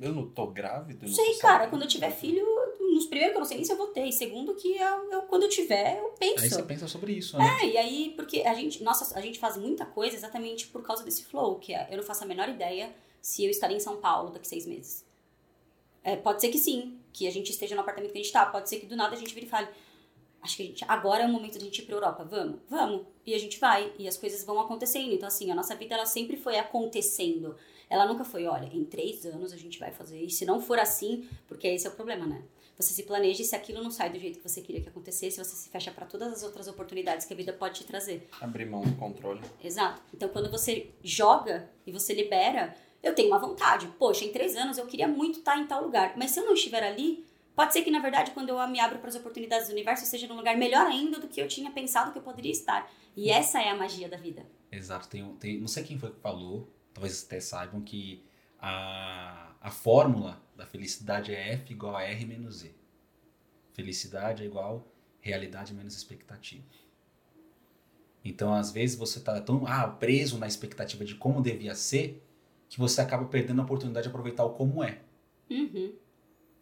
Eu 0.00 0.12
não 0.12 0.28
tô 0.28 0.46
grávida? 0.46 1.04
eu 1.06 1.08
Não 1.08 1.16
sei, 1.16 1.34
cara, 1.38 1.66
quando 1.68 1.82
eu 1.82 1.88
tiver 1.88 2.10
filho, 2.12 2.46
nos 2.94 3.06
primeiros 3.06 3.32
que 3.32 3.36
eu 3.36 3.40
não 3.40 3.46
sei 3.46 3.56
nem 3.56 3.64
se 3.64 3.72
eu 3.72 3.76
vou 3.76 3.88
ter, 3.88 4.06
e 4.06 4.12
segundo 4.12 4.54
que 4.54 4.76
eu, 4.76 5.10
eu- 5.12 5.22
quando 5.22 5.42
eu 5.44 5.48
tiver, 5.48 5.98
eu 5.98 6.10
penso. 6.18 6.44
Aí 6.44 6.48
você 6.50 6.62
pensa 6.62 6.86
sobre 6.86 7.12
isso, 7.12 7.36
né? 7.36 7.58
É, 7.62 7.66
e 7.66 7.76
aí, 7.76 8.12
porque 8.14 8.42
a 8.42 8.54
gente, 8.54 8.82
nossa, 8.82 9.18
a 9.18 9.20
gente 9.20 9.38
faz 9.40 9.56
muita 9.56 9.84
coisa 9.84 10.14
exatamente 10.14 10.68
por 10.68 10.82
causa 10.82 11.02
desse 11.04 11.24
flow, 11.24 11.58
que 11.58 11.74
é, 11.74 11.88
eu 11.90 11.96
não 11.96 12.04
faço 12.04 12.22
a 12.22 12.26
menor 12.26 12.48
ideia 12.48 12.94
se 13.20 13.44
eu 13.44 13.50
estarei 13.50 13.76
em 13.76 13.80
São 13.80 13.96
Paulo 13.96 14.30
daqui 14.30 14.46
seis 14.46 14.66
meses. 14.66 15.04
É, 16.04 16.14
pode 16.16 16.40
ser 16.40 16.48
que 16.50 16.58
sim, 16.58 16.98
que 17.12 17.26
a 17.26 17.30
gente 17.32 17.50
esteja 17.50 17.74
no 17.74 17.80
apartamento 17.80 18.12
que 18.12 18.18
a 18.18 18.22
gente 18.22 18.32
tá, 18.32 18.46
pode 18.46 18.68
ser 18.68 18.78
que 18.78 18.86
do 18.86 18.94
nada 18.96 19.16
a 19.16 19.18
gente 19.18 19.34
vire 19.34 19.46
e 19.46 19.48
fale, 19.48 19.68
acho 20.42 20.56
que 20.56 20.62
a 20.62 20.66
gente, 20.66 20.84
agora 20.88 21.24
é 21.24 21.26
o 21.26 21.30
momento 21.30 21.58
de 21.58 21.58
a 21.58 21.64
gente 21.64 21.80
ir 21.80 21.84
pra 21.84 21.96
Europa, 21.96 22.24
vamos? 22.24 22.60
Vamos. 22.68 23.06
E 23.26 23.34
a 23.34 23.38
gente 23.38 23.58
vai, 23.58 23.92
e 23.98 24.08
as 24.08 24.16
coisas 24.16 24.44
vão 24.44 24.58
acontecendo. 24.60 25.12
Então, 25.12 25.26
assim, 25.26 25.50
a 25.50 25.54
nossa 25.54 25.74
vida, 25.74 25.94
ela 25.94 26.06
sempre 26.06 26.36
foi 26.36 26.58
acontecendo. 26.58 27.56
Ela 27.90 28.06
nunca 28.06 28.24
foi, 28.24 28.46
olha, 28.46 28.70
em 28.72 28.84
três 28.84 29.24
anos 29.24 29.52
a 29.52 29.56
gente 29.56 29.78
vai 29.78 29.90
fazer, 29.90 30.20
e 30.22 30.30
se 30.30 30.44
não 30.44 30.60
for 30.60 30.78
assim, 30.78 31.26
porque 31.46 31.66
esse 31.66 31.86
é 31.86 31.90
o 31.90 31.94
problema, 31.94 32.26
né? 32.26 32.42
Você 32.78 32.92
se 32.92 33.02
planeja 33.02 33.42
e 33.42 33.44
se 33.44 33.56
aquilo 33.56 33.82
não 33.82 33.90
sai 33.90 34.08
do 34.08 34.20
jeito 34.20 34.38
que 34.38 34.48
você 34.48 34.60
queria 34.60 34.80
que 34.80 34.88
acontecesse, 34.88 35.36
você 35.36 35.56
se 35.56 35.68
fecha 35.68 35.90
para 35.90 36.06
todas 36.06 36.32
as 36.32 36.44
outras 36.44 36.68
oportunidades 36.68 37.26
que 37.26 37.32
a 37.32 37.36
vida 37.36 37.52
pode 37.52 37.80
te 37.80 37.84
trazer. 37.84 38.28
Abrir 38.40 38.66
mão 38.66 38.82
do 38.82 38.94
controle. 38.94 39.40
Exato. 39.62 40.00
Então, 40.14 40.28
quando 40.28 40.48
você 40.48 40.88
joga 41.02 41.68
e 41.84 41.90
você 41.90 42.14
libera, 42.14 42.76
eu 43.02 43.16
tenho 43.16 43.28
uma 43.28 43.38
vontade. 43.40 43.88
Poxa, 43.98 44.24
em 44.24 44.30
três 44.30 44.54
anos 44.54 44.78
eu 44.78 44.86
queria 44.86 45.08
muito 45.08 45.40
estar 45.40 45.58
em 45.58 45.66
tal 45.66 45.82
lugar. 45.82 46.14
Mas 46.16 46.30
se 46.30 46.38
eu 46.38 46.46
não 46.46 46.54
estiver 46.54 46.84
ali, 46.84 47.26
pode 47.58 47.72
ser 47.72 47.82
que, 47.82 47.90
na 47.90 47.98
verdade, 47.98 48.30
quando 48.30 48.50
eu 48.50 48.68
me 48.68 48.78
abro 48.78 49.00
para 49.00 49.08
as 49.08 49.16
oportunidades 49.16 49.66
do 49.66 49.72
universo, 49.72 50.04
eu 50.04 50.04
esteja 50.04 50.28
num 50.28 50.36
lugar 50.36 50.56
melhor 50.56 50.86
ainda 50.86 51.18
do 51.18 51.26
que 51.26 51.40
eu 51.42 51.48
tinha 51.48 51.72
pensado 51.72 52.12
que 52.12 52.18
eu 52.18 52.22
poderia 52.22 52.52
estar. 52.52 52.88
E 53.16 53.32
essa 53.32 53.60
é 53.60 53.68
a 53.68 53.74
magia 53.74 54.08
da 54.08 54.16
vida. 54.16 54.46
Exato. 54.70 55.08
Tem, 55.08 55.28
tem, 55.38 55.58
não 55.58 55.66
sei 55.66 55.82
quem 55.82 55.98
foi 55.98 56.12
que 56.12 56.20
falou, 56.20 56.72
talvez 56.94 57.24
até 57.24 57.40
saibam 57.40 57.80
que 57.80 58.24
a, 58.60 59.56
a 59.60 59.72
fórmula 59.72 60.40
da 60.54 60.64
felicidade 60.66 61.34
é 61.34 61.54
F 61.54 61.72
igual 61.72 61.96
a 61.96 62.04
R 62.04 62.24
menos 62.24 62.58
Z. 62.58 62.72
Felicidade 63.72 64.44
é 64.44 64.46
igual 64.46 64.86
realidade 65.20 65.74
menos 65.74 65.96
expectativa. 65.96 66.62
Então, 68.24 68.54
às 68.54 68.70
vezes, 68.70 68.96
você 68.96 69.18
está 69.18 69.40
tão 69.40 69.66
ah, 69.66 69.88
preso 69.88 70.38
na 70.38 70.46
expectativa 70.46 71.04
de 71.04 71.16
como 71.16 71.42
devia 71.42 71.74
ser, 71.74 72.24
que 72.68 72.78
você 72.78 73.00
acaba 73.00 73.24
perdendo 73.24 73.60
a 73.60 73.64
oportunidade 73.64 74.04
de 74.04 74.10
aproveitar 74.10 74.44
o 74.44 74.50
como 74.50 74.84
é. 74.84 75.00
Uhum. 75.50 75.92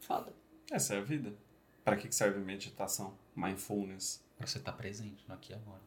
Foda. 0.00 0.35
Essa 0.70 0.94
é 0.94 0.98
a 0.98 1.02
vida. 1.02 1.36
Pra 1.84 1.96
que 1.96 2.10
serve 2.12 2.40
meditação? 2.40 3.16
Mindfulness. 3.34 4.24
Pra 4.36 4.46
você 4.46 4.58
estar 4.58 4.72
presente 4.72 5.24
no 5.28 5.34
aqui 5.34 5.52
e 5.52 5.54
agora. 5.54 5.82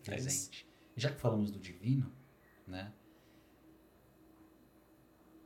É. 0.00 0.04
Presente. 0.04 0.66
Já 0.96 1.10
que 1.10 1.20
falamos 1.20 1.50
do 1.50 1.58
divino, 1.58 2.12
né? 2.66 2.92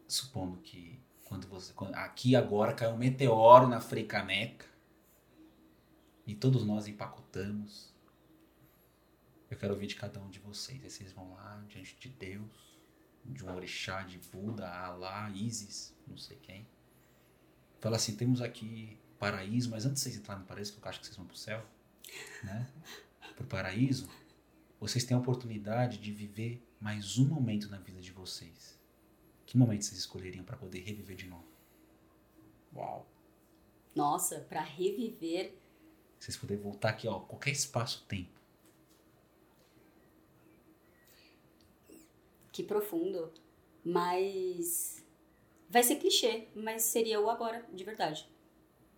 Supondo 0.09 0.59
que 0.60 1.01
quando 1.24 1.47
você. 1.48 1.73
quando- 1.73 1.94
aqui 1.94 2.31
e 2.31 2.36
agora 2.36 2.73
caiu 2.74 2.93
um 2.93 2.97
meteoro 2.98 3.66
na 3.66 3.81
Freicaneca 3.81 4.66
e 6.27 6.35
todos 6.35 6.64
nós 6.64 6.86
empacotamos. 6.86 7.93
Eu 9.51 9.56
quero 9.56 9.74
ouvir 9.74 9.86
de 9.89 9.97
cada 9.97 10.20
um 10.20 10.28
de 10.31 10.39
vocês. 10.39 10.82
Aí 10.82 10.90
vocês 10.90 11.12
vão 11.12 11.32
lá 11.35 11.62
diante 11.68 11.97
de 11.98 12.09
Deus, 12.09 12.78
de 13.24 13.44
um 13.44 13.55
orixá, 13.55 14.02
de 14.02 14.18
Buda, 14.18 14.68
Alá, 14.68 15.28
Isis, 15.31 15.94
não 16.06 16.16
sei 16.16 16.36
quem. 16.39 16.66
Fala 17.81 17.97
assim: 17.97 18.16
temos 18.16 18.40
aqui 18.40 18.98
paraíso, 19.19 19.70
mas 19.70 19.86
antes 19.86 20.03
de 20.03 20.11
vocês 20.11 20.16
entrarem 20.16 20.43
no 20.43 20.48
paraíso, 20.48 20.73
que 20.73 20.78
eu 20.78 20.89
acho 20.89 21.01
que 21.01 21.07
vocês 21.07 21.16
vão 21.16 21.27
pro 21.27 21.36
céu, 21.36 21.65
né? 22.44 22.70
Pro 23.35 23.47
paraíso, 23.47 24.09
vocês 24.81 25.05
têm 25.05 25.16
a 25.16 25.20
oportunidade 25.20 25.98
de 25.98 26.12
viver 26.12 26.62
mais 26.81 27.19
um 27.19 27.27
momento 27.27 27.69
na 27.69 27.78
vida 27.78 28.01
de 28.01 28.12
vocês. 28.12 28.78
Que 29.44 29.57
momento 29.57 29.85
vocês 29.85 29.98
escolheriam 29.98 30.44
para 30.44 30.57
poder 30.57 30.81
reviver 30.81 31.16
de 31.16 31.27
novo? 31.28 31.47
Uau. 32.74 33.07
Nossa, 33.94 34.40
pra 34.40 34.61
reviver. 34.61 35.57
Vocês 36.19 36.36
poderem 36.36 36.62
voltar 36.62 36.90
aqui, 36.90 37.07
ó, 37.07 37.20
qualquer 37.20 37.51
espaço-tempo. 37.51 38.36
Que 42.53 42.62
profundo. 42.62 43.32
Mas. 43.85 45.06
Vai 45.69 45.83
ser 45.83 45.97
clichê, 45.97 46.49
mas 46.55 46.83
seria 46.83 47.21
o 47.21 47.29
agora, 47.29 47.67
de 47.73 47.85
verdade. 47.85 48.29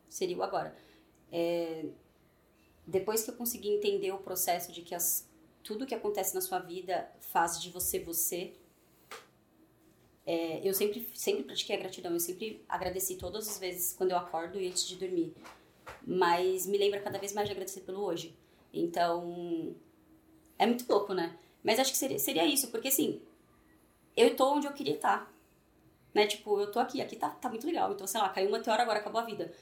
Seria 0.09 0.37
o 0.37 0.43
agora. 0.43 0.77
É, 1.31 1.87
Depois 2.87 3.23
que 3.23 3.31
eu 3.31 3.37
consegui 3.37 3.69
entender 3.69 4.13
o 4.13 4.19
processo 4.19 4.73
de 4.73 4.83
que 4.83 4.95
as... 4.95 5.29
tudo 5.63 5.87
que 5.87 5.95
acontece 5.95 6.35
na 6.35 6.41
sua 6.41 6.59
vida 6.59 7.11
faz 7.21 7.61
de 7.61 7.71
você 7.71 7.99
você, 7.99 8.55
é, 10.29 10.61
eu 10.63 10.75
sempre, 10.75 11.09
sempre 11.15 11.43
pratiquei 11.43 11.75
a 11.75 11.79
gratidão. 11.79 12.13
Eu 12.13 12.21
sempre 12.21 12.63
agradeci 12.69 13.17
todas 13.17 13.49
as 13.49 13.59
vezes 13.59 13.95
quando 13.95 14.11
eu 14.11 14.19
acordo 14.19 14.61
e 14.61 14.69
antes 14.69 14.87
de 14.87 14.97
dormir. 14.97 15.35
Mas 16.07 16.67
me 16.67 16.77
lembra 16.77 17.01
cada 17.01 17.19
vez 17.19 17.33
mais 17.33 17.49
de 17.49 17.53
agradecer 17.53 17.81
pelo 17.81 18.03
hoje. 18.03 18.37
Então. 18.71 19.75
É 20.59 20.67
muito 20.67 20.85
louco, 20.87 21.15
né? 21.15 21.39
Mas 21.65 21.79
acho 21.79 21.93
que 21.93 21.97
seria, 21.97 22.19
seria 22.19 22.45
isso, 22.45 22.71
porque 22.71 22.89
assim, 22.89 23.23
eu 24.15 24.37
tô 24.37 24.53
onde 24.53 24.67
eu 24.67 24.73
queria 24.75 24.97
estar. 24.97 25.33
Né? 26.19 26.27
Tipo, 26.27 26.59
eu 26.61 26.73
tô 26.73 26.81
aqui, 26.81 27.01
aqui 27.01 27.15
tá, 27.15 27.31
tá 27.31 27.49
muito 27.49 27.65
legal. 27.65 27.93
Então, 27.93 28.05
sei 28.05 28.21
lá, 28.21 28.29
caiu 28.29 28.49
um 28.49 28.53
meteoro 28.53 28.83
agora, 28.83 28.99
acabou 28.99 29.21
a 29.21 29.25
vida. 29.25 29.53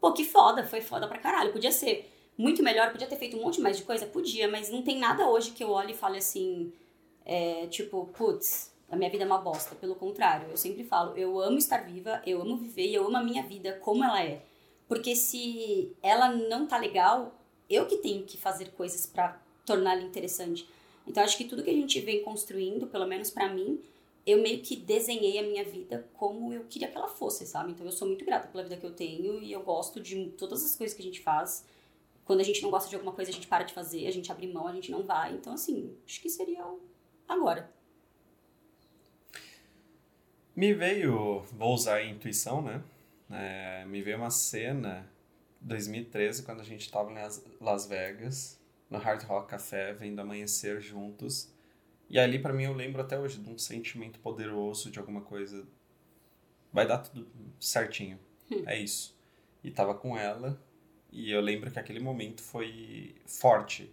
Pô, 0.00 0.12
que 0.12 0.24
foda, 0.24 0.64
foi 0.64 0.80
foda 0.80 1.06
pra 1.06 1.18
caralho. 1.18 1.52
Podia 1.52 1.70
ser 1.70 2.10
muito 2.38 2.62
melhor, 2.62 2.90
podia 2.90 3.06
ter 3.06 3.16
feito 3.16 3.36
um 3.36 3.42
monte 3.42 3.60
mais 3.60 3.76
de 3.76 3.82
coisa? 3.82 4.06
Podia, 4.06 4.48
mas 4.48 4.70
não 4.70 4.80
tem 4.80 4.98
nada 4.98 5.28
hoje 5.28 5.50
que 5.50 5.62
eu 5.62 5.70
olhe 5.70 5.92
e 5.92 5.96
fale 5.96 6.16
assim, 6.16 6.72
é, 7.22 7.66
tipo, 7.66 8.06
putz, 8.16 8.72
a 8.90 8.96
minha 8.96 9.10
vida 9.10 9.24
é 9.24 9.26
uma 9.26 9.36
bosta. 9.36 9.74
Pelo 9.74 9.94
contrário, 9.94 10.48
eu 10.50 10.56
sempre 10.56 10.84
falo, 10.84 11.14
eu 11.18 11.38
amo 11.38 11.58
estar 11.58 11.84
viva, 11.84 12.22
eu 12.24 12.40
amo 12.40 12.56
viver 12.56 12.86
e 12.86 12.94
eu 12.94 13.06
amo 13.06 13.18
a 13.18 13.22
minha 13.22 13.42
vida 13.42 13.74
como 13.82 14.02
ela 14.02 14.24
é. 14.24 14.40
Porque 14.88 15.14
se 15.14 15.94
ela 16.02 16.30
não 16.30 16.66
tá 16.66 16.78
legal, 16.78 17.34
eu 17.68 17.84
que 17.84 17.98
tenho 17.98 18.24
que 18.24 18.38
fazer 18.38 18.70
coisas 18.70 19.04
pra 19.04 19.38
torná-la 19.66 20.00
interessante. 20.00 20.66
Então 21.06 21.22
acho 21.22 21.36
que 21.36 21.44
tudo 21.44 21.62
que 21.62 21.70
a 21.70 21.74
gente 21.74 22.00
vem 22.00 22.22
construindo, 22.22 22.86
pelo 22.86 23.06
menos 23.06 23.30
pra 23.30 23.50
mim, 23.50 23.78
eu 24.26 24.42
meio 24.42 24.60
que 24.60 24.74
desenhei 24.74 25.38
a 25.38 25.42
minha 25.42 25.64
vida 25.64 26.08
como 26.14 26.52
eu 26.52 26.64
queria 26.64 26.88
que 26.88 26.96
ela 26.96 27.06
fosse, 27.06 27.46
sabe? 27.46 27.70
Então 27.70 27.86
eu 27.86 27.92
sou 27.92 28.08
muito 28.08 28.24
grata 28.24 28.48
pela 28.48 28.64
vida 28.64 28.76
que 28.76 28.84
eu 28.84 28.92
tenho 28.92 29.40
e 29.40 29.52
eu 29.52 29.62
gosto 29.62 30.00
de 30.00 30.30
todas 30.30 30.64
as 30.64 30.74
coisas 30.74 30.96
que 30.96 31.02
a 31.02 31.04
gente 31.06 31.20
faz. 31.20 31.64
Quando 32.24 32.40
a 32.40 32.42
gente 32.42 32.60
não 32.60 32.70
gosta 32.70 32.90
de 32.90 32.96
alguma 32.96 33.12
coisa, 33.12 33.30
a 33.30 33.34
gente 33.34 33.46
para 33.46 33.62
de 33.62 33.72
fazer, 33.72 34.04
a 34.04 34.10
gente 34.10 34.32
abre 34.32 34.52
mão, 34.52 34.66
a 34.66 34.72
gente 34.72 34.90
não 34.90 35.04
vai. 35.04 35.32
Então, 35.32 35.52
assim, 35.52 35.96
acho 36.04 36.20
que 36.20 36.28
seria 36.28 36.66
agora. 37.28 37.70
Me 40.56 40.74
veio, 40.74 41.42
vou 41.52 41.72
usar 41.72 41.96
a 41.96 42.04
intuição, 42.04 42.60
né? 42.60 42.82
É, 43.30 43.84
me 43.84 44.02
veio 44.02 44.16
uma 44.16 44.30
cena 44.30 45.08
2013 45.60 46.42
quando 46.42 46.62
a 46.62 46.64
gente 46.64 46.80
estava 46.80 47.12
em 47.12 47.16
Las 47.60 47.86
Vegas, 47.86 48.60
no 48.90 48.98
Hard 48.98 49.22
Rock 49.22 49.50
Café, 49.50 49.92
vendo 49.92 50.18
amanhecer 50.18 50.80
juntos. 50.80 51.54
E 52.08 52.18
ali 52.18 52.38
pra 52.38 52.52
mim 52.52 52.64
eu 52.64 52.72
lembro 52.72 53.02
até 53.02 53.18
hoje 53.18 53.38
de 53.38 53.50
um 53.50 53.58
sentimento 53.58 54.18
poderoso 54.20 54.90
de 54.90 54.98
alguma 54.98 55.20
coisa. 55.20 55.66
Vai 56.72 56.86
dar 56.86 56.98
tudo 56.98 57.26
certinho. 57.58 58.18
É 58.64 58.78
isso. 58.78 59.18
E 59.62 59.70
tava 59.70 59.94
com 59.94 60.16
ela 60.16 60.60
e 61.10 61.30
eu 61.30 61.40
lembro 61.40 61.70
que 61.70 61.78
aquele 61.78 62.00
momento 62.00 62.42
foi 62.42 63.16
forte. 63.26 63.92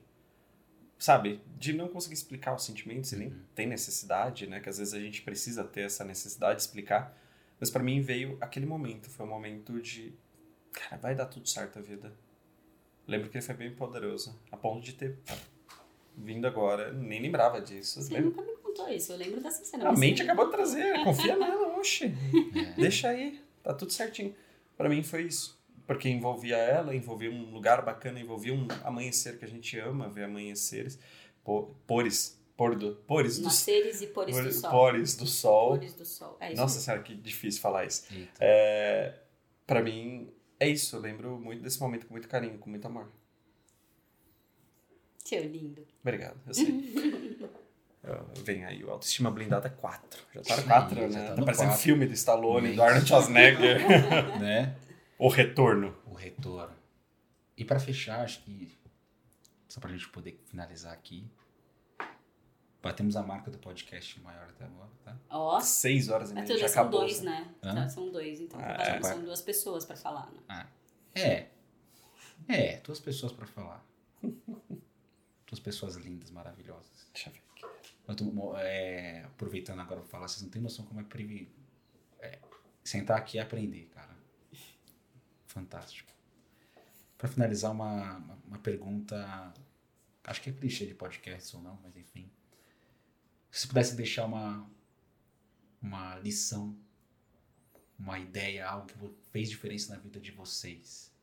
Sabe? 0.98 1.42
De 1.58 1.74
não 1.74 1.88
conseguir 1.88 2.14
explicar 2.14 2.56
os 2.56 2.64
sentimentos 2.64 3.12
e 3.12 3.18
nem 3.18 3.30
tem 3.56 3.68
necessidade, 3.68 4.48
né? 4.48 4.60
Que 4.60 4.70
às 4.70 4.78
vezes 4.78 4.94
a 4.94 5.00
gente 5.00 5.22
precisa 5.22 5.64
ter 5.64 5.82
essa 5.82 6.04
necessidade 6.04 6.58
de 6.58 6.62
explicar. 6.62 7.18
Mas 7.60 7.70
pra 7.70 7.84
mim 7.84 8.02
veio 8.02 8.38
aquele 8.40 8.66
momento. 8.66 9.10
Foi 9.10 9.26
um 9.26 9.30
momento 9.30 9.82
de. 9.82 10.14
Cara, 10.72 10.98
vai 10.98 11.16
dar 11.16 11.26
tudo 11.26 11.48
certo 11.48 11.80
a 11.80 11.82
vida. 11.82 12.14
Lembro 13.08 13.30
que 13.30 13.38
ele 13.38 13.46
foi 13.46 13.56
bem 13.56 13.74
poderoso. 13.74 14.40
A 14.52 14.58
ponto 14.58 14.84
de 14.84 14.94
ter 14.94 15.18
vindo 16.18 16.46
agora. 16.48 16.92
Nem 16.92 17.22
lembrava 17.22 17.60
disso. 17.62 18.02
Você 18.02 18.14
Lembro- 18.14 18.30
nunca 18.32 18.42
me 18.44 18.58
contou 18.58 18.90
isso, 18.90 19.12
eu 19.12 19.18
lembro 19.18 19.42
dessa 19.42 19.64
cena. 19.66 19.90
a 19.90 19.94
mente 19.94 20.22
acabou 20.22 20.46
de 20.46 20.52
trazer, 20.52 21.04
confia 21.04 21.36
nela, 21.36 21.76
oxe. 21.80 22.14
É. 22.56 22.74
Deixa 22.82 23.10
aí, 23.10 23.42
tá 23.62 23.74
tudo 23.74 23.92
certinho. 23.92 24.34
Pra 24.78 24.90
mim 24.90 25.04
foi 25.04 25.24
isso. 25.24 25.62
Porque 25.86 26.08
envolvia 26.08 26.56
ela, 26.58 26.96
envolvia 26.96 27.30
um 27.30 27.52
lugar 27.52 27.84
bacana, 27.84 28.20
envolvia 28.20 28.54
um 28.54 28.68
amanhecer 28.84 29.38
que 29.38 29.44
a 29.46 29.48
gente 29.48 29.78
ama, 29.78 30.08
ver 30.10 30.24
amanheceres. 30.24 30.98
Po- 31.44 31.76
Pores, 31.86 32.40
por 32.56 32.74
do, 32.76 32.96
pores 33.06 33.38
do, 33.38 33.44
Nasceres 33.46 34.02
e 34.02 34.08
pores 34.08 34.34
do 34.42 34.52
sol. 34.54 34.72
pores 34.72 35.16
do 35.18 35.26
sol. 35.28 35.70
Pores 35.72 35.94
do 35.94 36.06
sol. 36.06 36.38
É 36.40 36.54
isso 36.54 36.62
Nossa 36.62 36.76
mesmo. 36.76 36.86
senhora, 36.86 37.04
que 37.04 37.14
difícil 37.16 37.62
falar 37.62 37.84
isso. 37.86 38.06
É, 38.40 39.14
pra 39.68 39.82
mim, 39.84 40.32
é 40.58 40.70
isso. 40.70 40.96
Eu 40.96 41.02
lembro 41.02 41.38
muito 41.38 41.62
desse 41.62 41.80
momento 41.82 42.06
com 42.08 42.14
muito 42.14 42.30
carinho, 42.30 42.58
com 42.58 42.70
muito 42.70 42.86
amor. 42.88 43.12
Seu 45.24 45.44
lindo. 45.44 45.86
Obrigado, 46.02 46.38
eu 46.48 46.54
sei. 46.54 47.40
Vem 48.44 48.66
aí 48.66 48.84
o 48.84 48.92
Autoestima 48.92 49.32
Blindada 49.32 49.70
4. 49.70 50.22
Já 50.34 50.42
tá 50.42 50.56
no 50.58 50.62
Sim, 50.64 50.68
4, 50.68 50.96
já 50.96 51.08
né? 51.08 51.22
tá 51.30 51.34
Tá, 51.36 51.40
no 51.40 51.46
parecendo 51.46 51.68
4. 51.70 51.84
filme 51.84 52.06
do 52.06 52.14
Stallone, 52.14 52.70
Sim. 52.70 52.76
do 52.76 52.84
Arnold 52.84 53.08
Schwarzenegger. 53.08 53.80
né? 54.40 54.76
o 55.18 55.30
Retorno. 55.30 55.96
O 56.06 56.14
retorno. 56.14 56.76
E 57.56 57.64
pra 57.64 57.80
fechar, 57.80 58.22
acho 58.22 58.42
que 58.44 58.78
só 59.70 59.80
pra 59.80 59.90
gente 59.92 60.10
poder 60.10 60.44
finalizar 60.48 60.92
aqui, 60.92 61.26
batemos 62.82 63.16
a 63.16 63.24
marca 63.24 63.50
do 63.50 63.58
podcast 63.58 64.20
maior 64.22 64.50
até 64.50 64.66
agora, 64.66 64.90
tá? 65.06 65.18
Ó, 65.30 65.60
6 65.62 66.10
horas 66.10 66.32
e 66.32 66.34
meia, 66.34 66.46
já 66.46 66.54
todas 66.56 66.72
são 66.72 66.82
acabou. 66.84 67.00
dois, 67.02 67.22
né? 67.22 67.54
Hã? 67.64 67.74
Tá, 67.76 67.90
São 67.90 68.12
dois, 68.12 68.42
então 68.42 68.60
Ah, 68.60 68.64
provavelmente 68.66 69.06
é. 69.06 69.10
são 69.10 69.24
duas 69.24 69.42
pessoas 69.42 69.86
pra 69.86 69.96
falar, 69.96 70.30
né? 70.50 70.68
É. 71.16 71.48
É, 72.50 72.78
duas 72.82 73.00
pessoas 73.00 73.32
pra 73.32 73.46
falar. 73.48 73.84
duas 75.54 75.60
pessoas 75.60 75.96
lindas, 75.96 76.32
maravilhosas. 76.32 77.08
Deixa 77.14 77.30
eu 77.30 77.34
ver 77.34 77.42
aqui. 77.52 77.66
Eu 78.08 78.16
tô, 78.16 78.58
é, 78.58 79.24
aproveitando 79.24 79.80
agora 79.80 80.02
pra 80.02 80.10
falar, 80.10 80.28
vocês 80.28 80.42
não 80.42 80.50
têm 80.50 80.62
noção 80.62 80.86
como 80.86 81.00
é 81.00 81.04
privi... 81.04 81.48
é, 82.20 82.40
sentar 82.84 83.18
aqui 83.18 83.38
e 83.38 83.40
aprender, 83.40 83.86
cara. 83.94 84.18
Fantástico. 85.46 86.12
Pra 87.18 87.30
finalizar, 87.30 87.72
uma, 87.72 88.18
uma, 88.18 88.40
uma 88.48 88.60
pergunta. 88.60 89.54
Acho 90.24 90.42
que 90.42 90.50
é 90.50 90.54
clichê 90.54 90.88
de 90.88 90.96
podcast 90.96 91.56
ou 91.56 91.62
não, 91.62 91.80
mas 91.84 91.96
enfim. 91.96 92.30
Se 93.52 93.68
pudesse 93.68 93.96
deixar 93.96 94.26
uma, 94.26 94.68
uma 95.80 96.18
lição, 96.18 96.76
uma 98.00 98.18
ideia, 98.18 98.68
algo 98.68 98.88
que 98.88 98.96
fez 99.32 99.50
diferença 99.50 99.94
na 99.94 100.02
vida 100.02 100.20
de 100.20 100.32
vocês. 100.32 101.14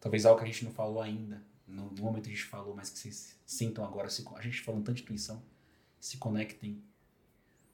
Talvez 0.00 0.24
algo 0.24 0.38
que 0.38 0.44
a 0.44 0.50
gente 0.50 0.64
não 0.64 0.72
falou 0.72 1.02
ainda. 1.02 1.44
No, 1.66 1.90
no 1.90 2.02
momento 2.02 2.26
a 2.26 2.30
gente 2.30 2.44
falou, 2.44 2.74
mas 2.74 2.90
que 2.90 2.98
vocês 2.98 3.38
sintam 3.46 3.84
agora. 3.84 4.08
Se, 4.10 4.24
a 4.34 4.40
gente 4.42 4.60
falando 4.60 4.84
tanto 4.84 4.96
de 4.96 5.02
intuição, 5.02 5.42
se 6.00 6.16
conectem. 6.18 6.82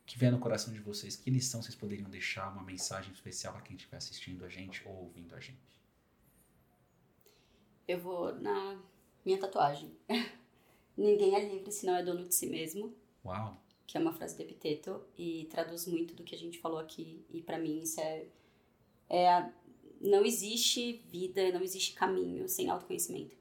Que 0.06 0.18
vier 0.18 0.32
no 0.32 0.38
coração 0.40 0.72
de 0.72 0.80
vocês. 0.80 1.14
Que 1.16 1.30
lição 1.30 1.62
vocês 1.62 1.74
poderiam 1.74 2.08
deixar? 2.10 2.52
Uma 2.52 2.62
mensagem 2.64 3.12
especial 3.12 3.52
para 3.52 3.62
quem 3.62 3.76
estiver 3.76 3.96
assistindo 3.96 4.44
a 4.44 4.48
gente 4.48 4.82
ou 4.86 4.94
ouvindo 5.04 5.34
a 5.36 5.40
gente. 5.40 5.60
Eu 7.86 8.00
vou 8.00 8.34
na 8.40 8.80
minha 9.24 9.38
tatuagem. 9.38 9.90
Ninguém 10.96 11.34
é 11.34 11.48
livre 11.48 11.70
se 11.72 11.86
não 11.86 11.94
é 11.96 12.02
dono 12.02 12.26
de 12.26 12.34
si 12.34 12.46
mesmo, 12.46 12.94
Uau! 13.24 13.56
que 13.86 13.96
é 13.96 14.00
uma 14.00 14.12
frase 14.12 14.36
do 14.36 14.42
Epiteto 14.42 15.02
e 15.16 15.46
traduz 15.50 15.86
muito 15.86 16.14
do 16.14 16.22
que 16.24 16.34
a 16.34 16.38
gente 16.38 16.58
falou 16.58 16.78
aqui. 16.78 17.24
E 17.30 17.40
pra 17.40 17.58
mim 17.58 17.80
isso 17.80 18.00
é, 18.00 18.26
é 19.08 19.28
a- 19.32 19.52
não 20.00 20.24
existe 20.24 21.02
vida, 21.10 21.52
não 21.52 21.62
existe 21.62 21.94
caminho 21.94 22.48
sem 22.48 22.68
autoconhecimento. 22.68 23.36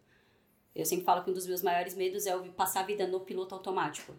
Eu 0.80 0.86
sempre 0.86 1.06
falo 1.06 1.24
que 1.24 1.30
um 1.30 1.34
dos 1.34 1.46
meus 1.46 1.62
maiores 1.62 1.96
medos 1.96 2.26
é 2.26 2.38
passar 2.50 2.82
a 2.82 2.84
vida 2.84 3.06
no 3.08 3.20
piloto 3.20 3.54
automático. 3.56 4.14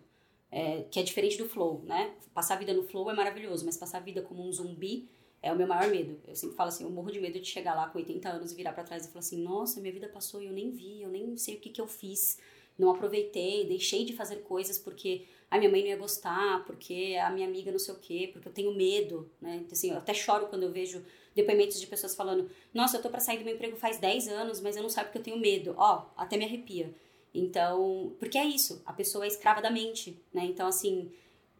É, 0.53 0.83
que 0.91 0.99
é 0.99 1.03
diferente 1.03 1.39
do 1.39 1.49
flow, 1.49 1.83
né? 1.85 2.13
Passar 2.35 2.55
a 2.55 2.59
vida 2.59 2.75
no 2.75 2.83
flow 2.83 3.09
é 3.11 3.15
maravilhoso, 3.15 3.65
mas 3.65 3.77
passar 3.77 3.99
a 3.99 4.01
vida 4.01 4.21
como 4.21 4.47
um 4.47 4.53
zumbi 4.53 5.09
É 5.43 5.53
o 5.53 5.57
meu 5.57 5.67
maior 5.67 5.89
medo. 5.91 6.21
Eu 6.27 6.37
sempre 6.37 6.57
falo 6.57 6.69
assim, 6.69 6.85
eu 6.85 6.91
morro 6.91 7.11
de 7.11 7.21
medo 7.21 7.41
de 7.41 7.47
chegar 7.47 7.75
lá 7.75 7.89
com 7.89 7.99
80 7.99 8.29
anos 8.29 8.53
e 8.53 8.55
virar 8.55 8.73
para 8.73 8.85
trás 8.85 9.07
e 9.07 9.09
falar 9.09 9.21
assim, 9.21 9.41
nossa, 9.43 9.81
minha 9.81 9.93
vida 9.93 10.09
passou 10.09 10.43
e 10.43 10.47
eu 10.47 10.53
nem 10.53 10.71
vi, 10.71 11.03
eu 11.03 11.09
nem 11.09 11.37
sei 11.37 11.55
o 11.57 11.61
que, 11.61 11.71
que 11.71 11.81
eu 11.81 11.87
fiz. 11.87 12.39
Não 12.79 12.91
aproveitei, 12.91 13.67
deixei 13.67 14.05
de 14.05 14.13
fazer 14.13 14.37
coisas 14.43 14.79
porque 14.79 15.27
a 15.51 15.59
minha 15.59 15.71
mãe 15.71 15.81
não 15.81 15.89
ia 15.89 15.97
gostar, 15.97 16.65
porque 16.65 17.17
a 17.23 17.31
minha 17.31 17.47
amiga 17.47 17.71
não 17.73 17.79
sei 17.79 17.95
o 17.95 17.99
quê, 17.99 18.29
porque 18.33 18.49
eu 18.49 18.53
tenho 18.53 18.75
medo, 18.75 19.31
né? 19.41 19.65
Assim, 19.71 19.91
eu 19.91 19.99
até 19.99 20.13
choro 20.15 20.47
quando 20.49 20.65
eu 20.65 20.73
vejo 20.73 21.03
depoimentos 21.35 21.81
de 21.81 21.87
pessoas 21.87 22.15
falando, 22.15 22.51
nossa, 22.75 22.97
eu 22.97 23.03
tô 23.03 23.09
para 23.09 23.21
sair 23.21 23.39
do 23.39 23.45
meu 23.45 23.55
emprego 23.55 23.77
faz 23.77 23.99
10 23.99 24.29
anos, 24.29 24.61
mas 24.61 24.77
eu 24.77 24.83
não 24.83 24.91
sei 24.91 25.05
porque 25.05 25.19
eu 25.19 25.23
tenho 25.23 25.39
medo. 25.39 25.75
Ó, 25.77 26.07
até 26.17 26.37
me 26.37 26.45
arrepia. 26.45 26.95
Então, 27.33 28.15
porque 28.19 28.37
é 28.37 28.45
isso, 28.45 28.83
a 28.85 28.93
pessoa 28.93 29.25
é 29.25 29.29
escrava 29.29 29.63
da 29.63 29.71
mente, 29.71 30.21
né? 30.33 30.45
Então, 30.45 30.67
assim, 30.67 31.13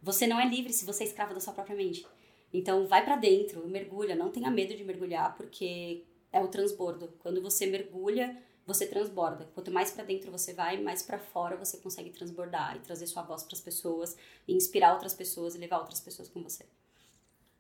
você 0.03 0.27
não 0.27 0.41
é 0.41 0.49
livre 0.49 0.73
se 0.73 0.85
você 0.85 1.05
é 1.05 1.07
escrava 1.07 1.33
da 1.33 1.41
sua 1.41 1.53
própria 1.53 1.77
mente. 1.77 2.05
Então, 2.53 2.87
vai 2.87 3.05
para 3.05 3.17
dentro, 3.17 3.67
mergulha, 3.69 4.17
não 4.17 4.31
tenha 4.31 4.51
medo 4.51 4.77
de 4.77 4.83
mergulhar, 4.83 5.37
porque 5.37 6.03
é 6.33 6.41
o 6.41 6.49
transbordo. 6.49 7.13
Quando 7.21 7.41
você 7.41 7.67
mergulha, 7.67 8.37
você 8.67 8.87
transborda. 8.87 9.49
Quanto 9.55 9.71
mais 9.71 9.93
para 9.93 10.05
dentro 10.05 10.31
você 10.31 10.53
vai, 10.53 10.81
mais 10.81 11.03
para 11.03 11.19
fora 11.19 11.57
você 11.57 11.77
consegue 11.79 12.11
transbordar 12.11 12.77
e 12.77 12.81
trazer 12.81 13.07
sua 13.07 13.23
voz 13.23 13.45
para 13.45 13.55
as 13.55 13.61
pessoas, 13.61 14.17
e 14.47 14.55
inspirar 14.55 14.93
outras 14.95 15.15
pessoas 15.15 15.55
e 15.55 15.59
levar 15.59 15.79
outras 15.79 16.01
pessoas 16.01 16.29
com 16.29 16.43
você. 16.43 16.67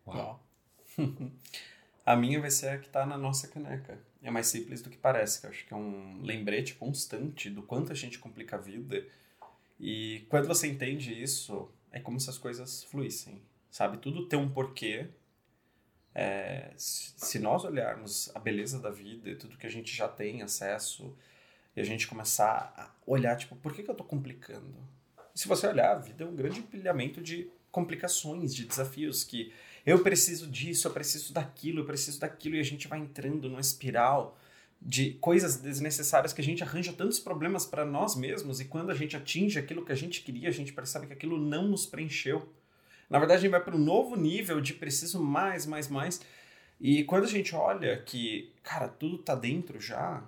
Uau. 0.07 0.41
a 2.05 2.17
minha 2.17 2.41
vai 2.41 2.51
ser 2.51 2.69
a 2.69 2.79
que 2.79 2.89
tá 2.89 3.05
na 3.07 3.17
nossa 3.19 3.49
caneca. 3.49 3.99
É 4.23 4.31
mais 4.31 4.47
simples 4.49 4.83
do 4.83 4.91
que 4.91 4.97
parece, 4.97 5.41
que 5.41 5.47
eu 5.47 5.51
acho 5.51 5.67
que 5.67 5.73
é 5.73 5.77
um 5.77 6.21
lembrete 6.23 6.75
constante 6.75 7.49
do 7.49 7.63
quanto 7.63 7.93
a 7.93 7.95
gente 7.95 8.19
complica 8.19 8.57
a 8.57 8.59
vida. 8.59 9.05
E 9.79 10.27
quando 10.29 10.47
você 10.47 10.67
entende 10.67 11.23
isso, 11.23 11.71
é 11.91 12.01
como 12.01 12.21
se 12.21 12.29
as 12.29 12.37
coisas 12.37 12.85
fluíssem 12.85 13.41
sabe? 13.71 13.99
Tudo 13.99 14.27
tem 14.27 14.39
um 14.39 14.51
porquê. 14.51 15.09
É, 16.13 16.73
se 16.77 17.39
nós 17.39 17.65
olharmos 17.65 18.35
a 18.35 18.41
beleza 18.41 18.81
da 18.81 18.91
vida, 18.91 19.35
tudo 19.37 19.57
que 19.57 19.67
a 19.67 19.71
gente 19.71 19.97
já 19.97 20.09
tem 20.09 20.43
acesso, 20.43 21.17
e 21.77 21.81
a 21.81 21.85
gente 21.85 22.09
começar 22.09 22.75
a 22.77 22.91
olhar, 23.07 23.37
tipo, 23.37 23.55
por 23.57 23.73
que, 23.73 23.83
que 23.83 23.91
eu 23.91 23.95
tô 23.95 24.05
complicando? 24.05 24.75
se 25.33 25.47
você 25.47 25.69
olhar, 25.69 25.93
a 25.93 25.99
vida 25.99 26.25
é 26.25 26.27
um 26.27 26.35
grande 26.35 26.59
empilhamento 26.59 27.23
de 27.23 27.49
complicações, 27.71 28.53
de 28.55 28.67
desafios 28.67 29.23
que 29.23 29.55
eu 29.85 30.03
preciso 30.03 30.47
disso, 30.47 30.87
eu 30.87 30.93
preciso 30.93 31.33
daquilo, 31.33 31.81
eu 31.81 31.85
preciso 31.85 32.21
daquilo, 32.21 32.57
e 32.57 32.61
a 32.61 32.65
gente 32.65 32.89
vai 32.89 32.99
entrando 32.99 33.49
numa 33.49 33.61
espiral 33.61 34.39
de 34.81 35.13
coisas 35.15 35.57
desnecessárias 35.57 36.33
que 36.33 36.41
a 36.41 36.45
gente 36.45 36.63
arranja 36.63 36.93
tantos 36.93 37.21
problemas 37.21 37.67
para 37.67 37.85
nós 37.85 38.17
mesmos, 38.17 38.61
e 38.61 38.65
quando 38.65 38.91
a 38.91 38.95
gente 38.95 39.17
atinge 39.17 39.59
aquilo 39.59 39.85
que 39.85 39.93
a 39.93 39.97
gente 39.97 40.23
queria, 40.23 40.49
a 40.49 40.53
gente 40.53 40.73
percebe 40.73 41.07
que 41.07 41.13
aquilo 41.13 41.39
não 41.39 41.69
nos 41.69 41.87
preencheu. 41.87 42.49
Na 43.09 43.19
verdade, 43.19 43.39
a 43.39 43.43
gente 43.43 43.51
vai 43.51 43.63
para 43.63 43.77
um 43.77 43.79
novo 43.79 44.17
nível 44.17 44.61
de 44.61 44.73
preciso 44.73 45.21
mais, 45.21 45.67
mais, 45.67 45.89
mais. 45.89 46.21
E 46.81 47.05
quando 47.05 47.25
a 47.25 47.29
gente 47.29 47.55
olha 47.55 48.01
que, 48.03 48.53
cara, 48.63 48.89
tudo 48.89 49.19
tá 49.19 49.35
dentro 49.35 49.81
já, 49.81 50.23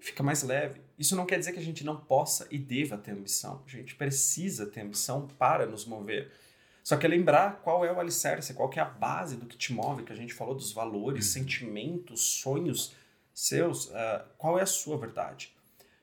fica 0.00 0.22
mais 0.22 0.42
leve. 0.42 0.80
Isso 0.98 1.16
não 1.16 1.26
quer 1.26 1.38
dizer 1.38 1.52
que 1.52 1.58
a 1.58 1.62
gente 1.62 1.84
não 1.84 1.96
possa 1.96 2.46
e 2.50 2.58
deva 2.58 2.96
ter 2.96 3.10
ambição. 3.10 3.62
A 3.66 3.70
gente 3.70 3.94
precisa 3.96 4.64
ter 4.66 4.80
ambição 4.80 5.26
para 5.26 5.66
nos 5.66 5.84
mover. 5.84 6.32
Só 6.86 6.96
que 6.96 7.04
é 7.04 7.08
lembrar 7.08 7.62
qual 7.62 7.84
é 7.84 7.92
o 7.92 7.98
alicerce, 7.98 8.54
qual 8.54 8.70
é 8.72 8.78
a 8.78 8.84
base 8.84 9.36
do 9.36 9.44
que 9.44 9.56
te 9.56 9.72
move, 9.72 10.04
que 10.04 10.12
a 10.12 10.16
gente 10.16 10.32
falou 10.32 10.54
dos 10.54 10.70
valores, 10.70 11.26
uhum. 11.26 11.32
sentimentos, 11.32 12.20
sonhos 12.20 12.94
seus, 13.34 13.86
uh, 13.86 14.24
qual 14.38 14.56
é 14.56 14.62
a 14.62 14.66
sua 14.66 14.96
verdade. 14.96 15.52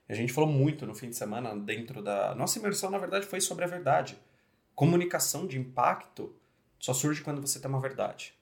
A 0.09 0.13
gente 0.13 0.33
falou 0.33 0.49
muito 0.49 0.85
no 0.85 0.93
fim 0.93 1.09
de 1.09 1.15
semana 1.15 1.55
dentro 1.55 2.03
da... 2.03 2.35
Nossa 2.35 2.59
imersão, 2.59 2.91
na 2.91 2.97
verdade, 2.97 3.25
foi 3.25 3.39
sobre 3.39 3.63
a 3.63 3.67
verdade. 3.67 4.19
Comunicação 4.75 5.47
de 5.47 5.57
impacto 5.57 6.35
só 6.77 6.93
surge 6.93 7.21
quando 7.21 7.39
você 7.39 7.61
tem 7.61 7.69
uma 7.69 7.79
verdade. 7.79 8.37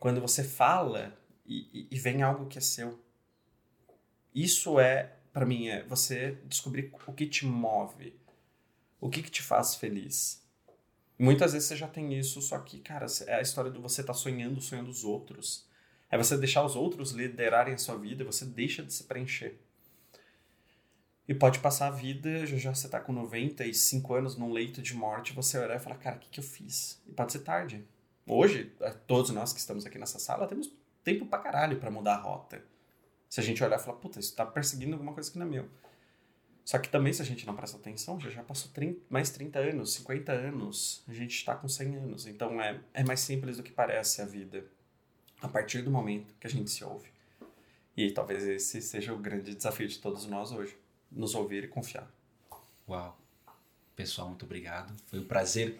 Quando 0.00 0.20
você 0.20 0.42
fala 0.42 1.16
e, 1.46 1.86
e 1.88 1.98
vem 2.00 2.22
algo 2.22 2.48
que 2.48 2.58
é 2.58 2.60
seu. 2.60 2.98
Isso 4.34 4.80
é, 4.80 5.18
para 5.32 5.46
mim, 5.46 5.68
é 5.68 5.84
você 5.84 6.32
descobrir 6.46 6.92
o 7.06 7.12
que 7.12 7.26
te 7.26 7.46
move, 7.46 8.20
o 9.00 9.08
que, 9.08 9.22
que 9.22 9.30
te 9.30 9.40
faz 9.40 9.76
feliz. 9.76 10.41
Muitas 11.18 11.52
vezes 11.52 11.68
você 11.68 11.76
já 11.76 11.88
tem 11.88 12.18
isso, 12.18 12.40
só 12.40 12.58
que, 12.58 12.80
cara, 12.80 13.06
é 13.26 13.36
a 13.36 13.40
história 13.40 13.70
do 13.70 13.80
você 13.80 14.02
tá 14.02 14.14
sonhando, 14.14 14.60
sonhando 14.60 14.90
os 14.90 15.04
outros. 15.04 15.66
É 16.10 16.18
você 16.18 16.36
deixar 16.36 16.64
os 16.64 16.76
outros 16.76 17.12
liderarem 17.12 17.74
a 17.74 17.78
sua 17.78 17.96
vida 17.96 18.22
e 18.22 18.26
você 18.26 18.44
deixa 18.44 18.82
de 18.82 18.92
se 18.92 19.04
preencher. 19.04 19.58
E 21.26 21.34
pode 21.34 21.60
passar 21.60 21.86
a 21.86 21.90
vida, 21.90 22.44
já, 22.46 22.56
já 22.56 22.74
você 22.74 22.88
tá 22.88 23.00
com 23.00 23.12
95 23.12 24.14
anos 24.14 24.36
num 24.36 24.52
leito 24.52 24.82
de 24.82 24.94
morte, 24.94 25.32
você 25.32 25.58
olhar 25.58 25.76
e 25.76 25.80
falar, 25.80 25.96
cara, 25.96 26.16
o 26.16 26.18
que, 26.18 26.28
que 26.28 26.40
eu 26.40 26.44
fiz? 26.44 27.00
E 27.06 27.12
pode 27.12 27.32
ser 27.32 27.38
tarde. 27.40 27.86
Hoje, 28.26 28.72
todos 29.06 29.30
nós 29.30 29.52
que 29.52 29.58
estamos 29.58 29.86
aqui 29.86 29.98
nessa 29.98 30.18
sala 30.18 30.46
temos 30.46 30.70
tempo 31.02 31.26
pra 31.26 31.38
caralho 31.38 31.78
pra 31.78 31.90
mudar 31.90 32.14
a 32.14 32.20
rota. 32.20 32.62
Se 33.28 33.40
a 33.40 33.42
gente 33.42 33.64
olhar 33.64 33.78
e 33.78 33.82
falar, 33.82 33.96
puta, 33.96 34.20
isso 34.20 34.36
tá 34.36 34.44
perseguindo 34.44 34.92
alguma 34.92 35.14
coisa 35.14 35.30
que 35.30 35.38
não 35.38 35.46
é 35.46 35.48
meu. 35.48 35.68
Só 36.64 36.78
que 36.78 36.88
também, 36.88 37.12
se 37.12 37.20
a 37.20 37.24
gente 37.24 37.46
não 37.46 37.56
presta 37.56 37.76
atenção, 37.76 38.20
já, 38.20 38.30
já 38.30 38.42
passou 38.42 38.70
30, 38.72 39.00
mais 39.10 39.30
30 39.30 39.58
anos, 39.58 39.94
50 39.94 40.32
anos, 40.32 41.02
a 41.08 41.12
gente 41.12 41.34
está 41.34 41.54
com 41.54 41.68
100 41.68 41.96
anos. 41.96 42.26
Então 42.26 42.60
é, 42.60 42.80
é 42.94 43.04
mais 43.04 43.20
simples 43.20 43.56
do 43.56 43.62
que 43.62 43.72
parece 43.72 44.22
a 44.22 44.24
vida, 44.24 44.64
a 45.40 45.48
partir 45.48 45.82
do 45.82 45.90
momento 45.90 46.34
que 46.38 46.46
a 46.46 46.50
gente 46.50 46.70
se 46.70 46.84
ouve. 46.84 47.10
E 47.96 48.10
talvez 48.10 48.44
esse 48.44 48.80
seja 48.80 49.12
o 49.12 49.18
grande 49.18 49.54
desafio 49.54 49.88
de 49.88 49.98
todos 49.98 50.26
nós 50.26 50.52
hoje 50.52 50.76
nos 51.10 51.34
ouvir 51.34 51.64
e 51.64 51.68
confiar. 51.68 52.10
Uau. 52.88 53.18
Pessoal, 53.94 54.28
muito 54.28 54.44
obrigado. 54.44 54.94
Foi 55.06 55.18
um 55.18 55.24
prazer 55.24 55.78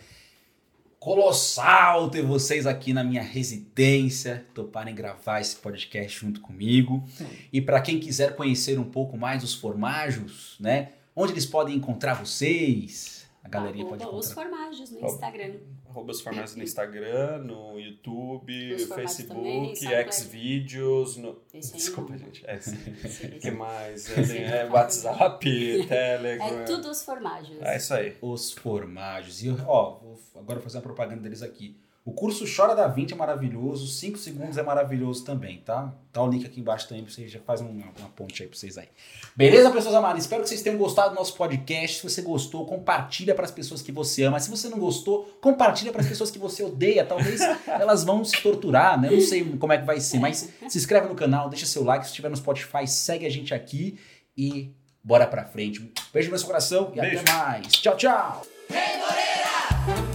colossal 1.03 2.09
ter 2.11 2.23
vocês 2.23 2.65
aqui 2.65 2.93
na 2.93 3.03
minha 3.03 3.23
residência, 3.23 4.47
toparem 4.55 4.95
gravar 4.95 5.41
esse 5.41 5.57
podcast 5.57 6.21
junto 6.21 6.41
comigo. 6.41 7.03
Sim. 7.09 7.27
E 7.53 7.61
para 7.61 7.81
quem 7.81 7.99
quiser 7.99 8.37
conhecer 8.37 8.79
um 8.79 8.85
pouco 8.85 9.19
mais 9.19 9.43
os 9.43 9.53
formágios, 9.53 10.57
né? 10.61 10.93
Onde 11.17 11.33
eles 11.33 11.45
podem 11.45 11.75
encontrar 11.75 12.15
vocês? 12.15 13.27
A 13.43 13.49
galeria 13.49 13.85
pode 13.85 14.05
encontrar. 14.05 14.17
Os 14.17 14.33
formágios 14.33 14.93
no 14.93 15.05
Instagram 15.05 15.55
arroba 15.93 16.11
os 16.11 16.21
formatos 16.23 16.57
no 16.57 16.63
Instagram, 16.63 17.39
no 17.39 17.79
YouTube, 17.79 18.79
Facebook, 18.87 19.87
Xvideos, 20.11 21.19
no... 21.19 21.39
Desculpa, 21.53 22.17
gente. 22.17 22.43
É, 22.47 22.57
o 22.57 23.39
que 23.39 23.51
mais? 23.51 24.11
É, 24.11 24.63
é 24.63 24.71
WhatsApp, 24.71 25.45
Telegram. 25.87 26.61
É 26.61 26.65
tudo 26.65 26.91
os 26.91 27.05
formagens. 27.05 27.61
É 27.61 27.77
isso 27.77 27.93
aí. 27.93 28.17
Os 28.23 28.53
formagens. 28.53 29.43
E, 29.45 29.51
ó, 29.67 29.99
vou 29.99 30.19
agora 30.37 30.61
fazer 30.61 30.79
uma 30.79 30.83
propaganda 30.83 31.21
deles 31.21 31.43
aqui. 31.43 31.77
O 32.05 32.11
curso 32.11 32.45
Chora 32.45 32.75
da 32.75 32.89
20 32.89 33.13
é 33.13 33.17
maravilhoso, 33.17 33.87
5 33.87 34.19
segundos 34.19 34.59
é 34.59 34.63
maravilhoso 34.63 35.25
também, 35.25 35.59
tá? 35.59 35.95
Tá 36.13 36.21
o 36.21 36.29
link 36.29 36.45
aqui 36.45 36.59
embaixo 36.59 36.89
também 36.89 37.05
pra 37.05 37.13
vocês, 37.13 37.31
já 37.31 37.39
faz 37.39 37.61
uma, 37.61 37.71
uma 37.71 38.09
ponte 38.17 38.43
aí 38.43 38.49
pra 38.49 38.59
vocês 38.59 38.77
aí. 38.77 38.89
Beleza, 39.37 39.71
pessoas 39.71 39.95
amadas? 39.95 40.25
Espero 40.25 40.43
que 40.43 40.49
vocês 40.49 40.63
tenham 40.63 40.77
gostado 40.77 41.11
do 41.11 41.15
nosso 41.15 41.37
podcast. 41.37 41.99
Se 41.99 42.03
você 42.03 42.21
gostou, 42.21 42.67
compartilha 42.67 43.37
para 43.37 43.45
as 43.45 43.53
pessoas 43.53 43.83
que 43.83 43.93
você 43.93 44.25
ama. 44.25 44.41
Se 44.41 44.51
você 44.51 44.69
não 44.69 44.81
gostou, 44.81 45.39
compartilha 45.41 45.93
para 45.93 46.01
as 46.01 46.09
pessoas 46.09 46.29
que 46.29 46.41
você 46.41 46.65
odeia. 46.65 47.05
Talvez 47.05 47.41
elas 47.69 48.03
vão 48.03 48.25
se 48.25 48.37
torturar, 48.43 49.01
né? 49.01 49.07
Eu 49.07 49.19
não 49.19 49.21
sei 49.21 49.45
como 49.57 49.73
é 49.73 49.79
que 49.79 49.85
vai 49.85 50.01
ser, 50.01 50.19
mas 50.19 50.49
se 50.69 50.79
inscreve 50.79 51.07
no 51.07 51.15
canal, 51.15 51.49
deixa 51.49 51.67
seu 51.67 51.85
like. 51.85 52.05
Se 52.05 52.11
estiver 52.11 52.31
no 52.31 52.37
Spotify, 52.37 52.85
segue 52.85 53.27
a 53.27 53.31
gente 53.31 53.55
aqui 53.55 53.97
e 54.37 54.75
bora 55.05 55.25
pra 55.25 55.45
frente. 55.45 55.93
Beijo 56.13 56.33
no 56.33 56.37
seu 56.37 56.49
coração 56.49 56.91
e 56.97 57.01
Beijo. 57.01 57.21
até 57.21 57.33
mais. 57.33 57.69
Tchau, 57.69 57.97
tchau! 57.97 58.43
Hey, 58.69 60.12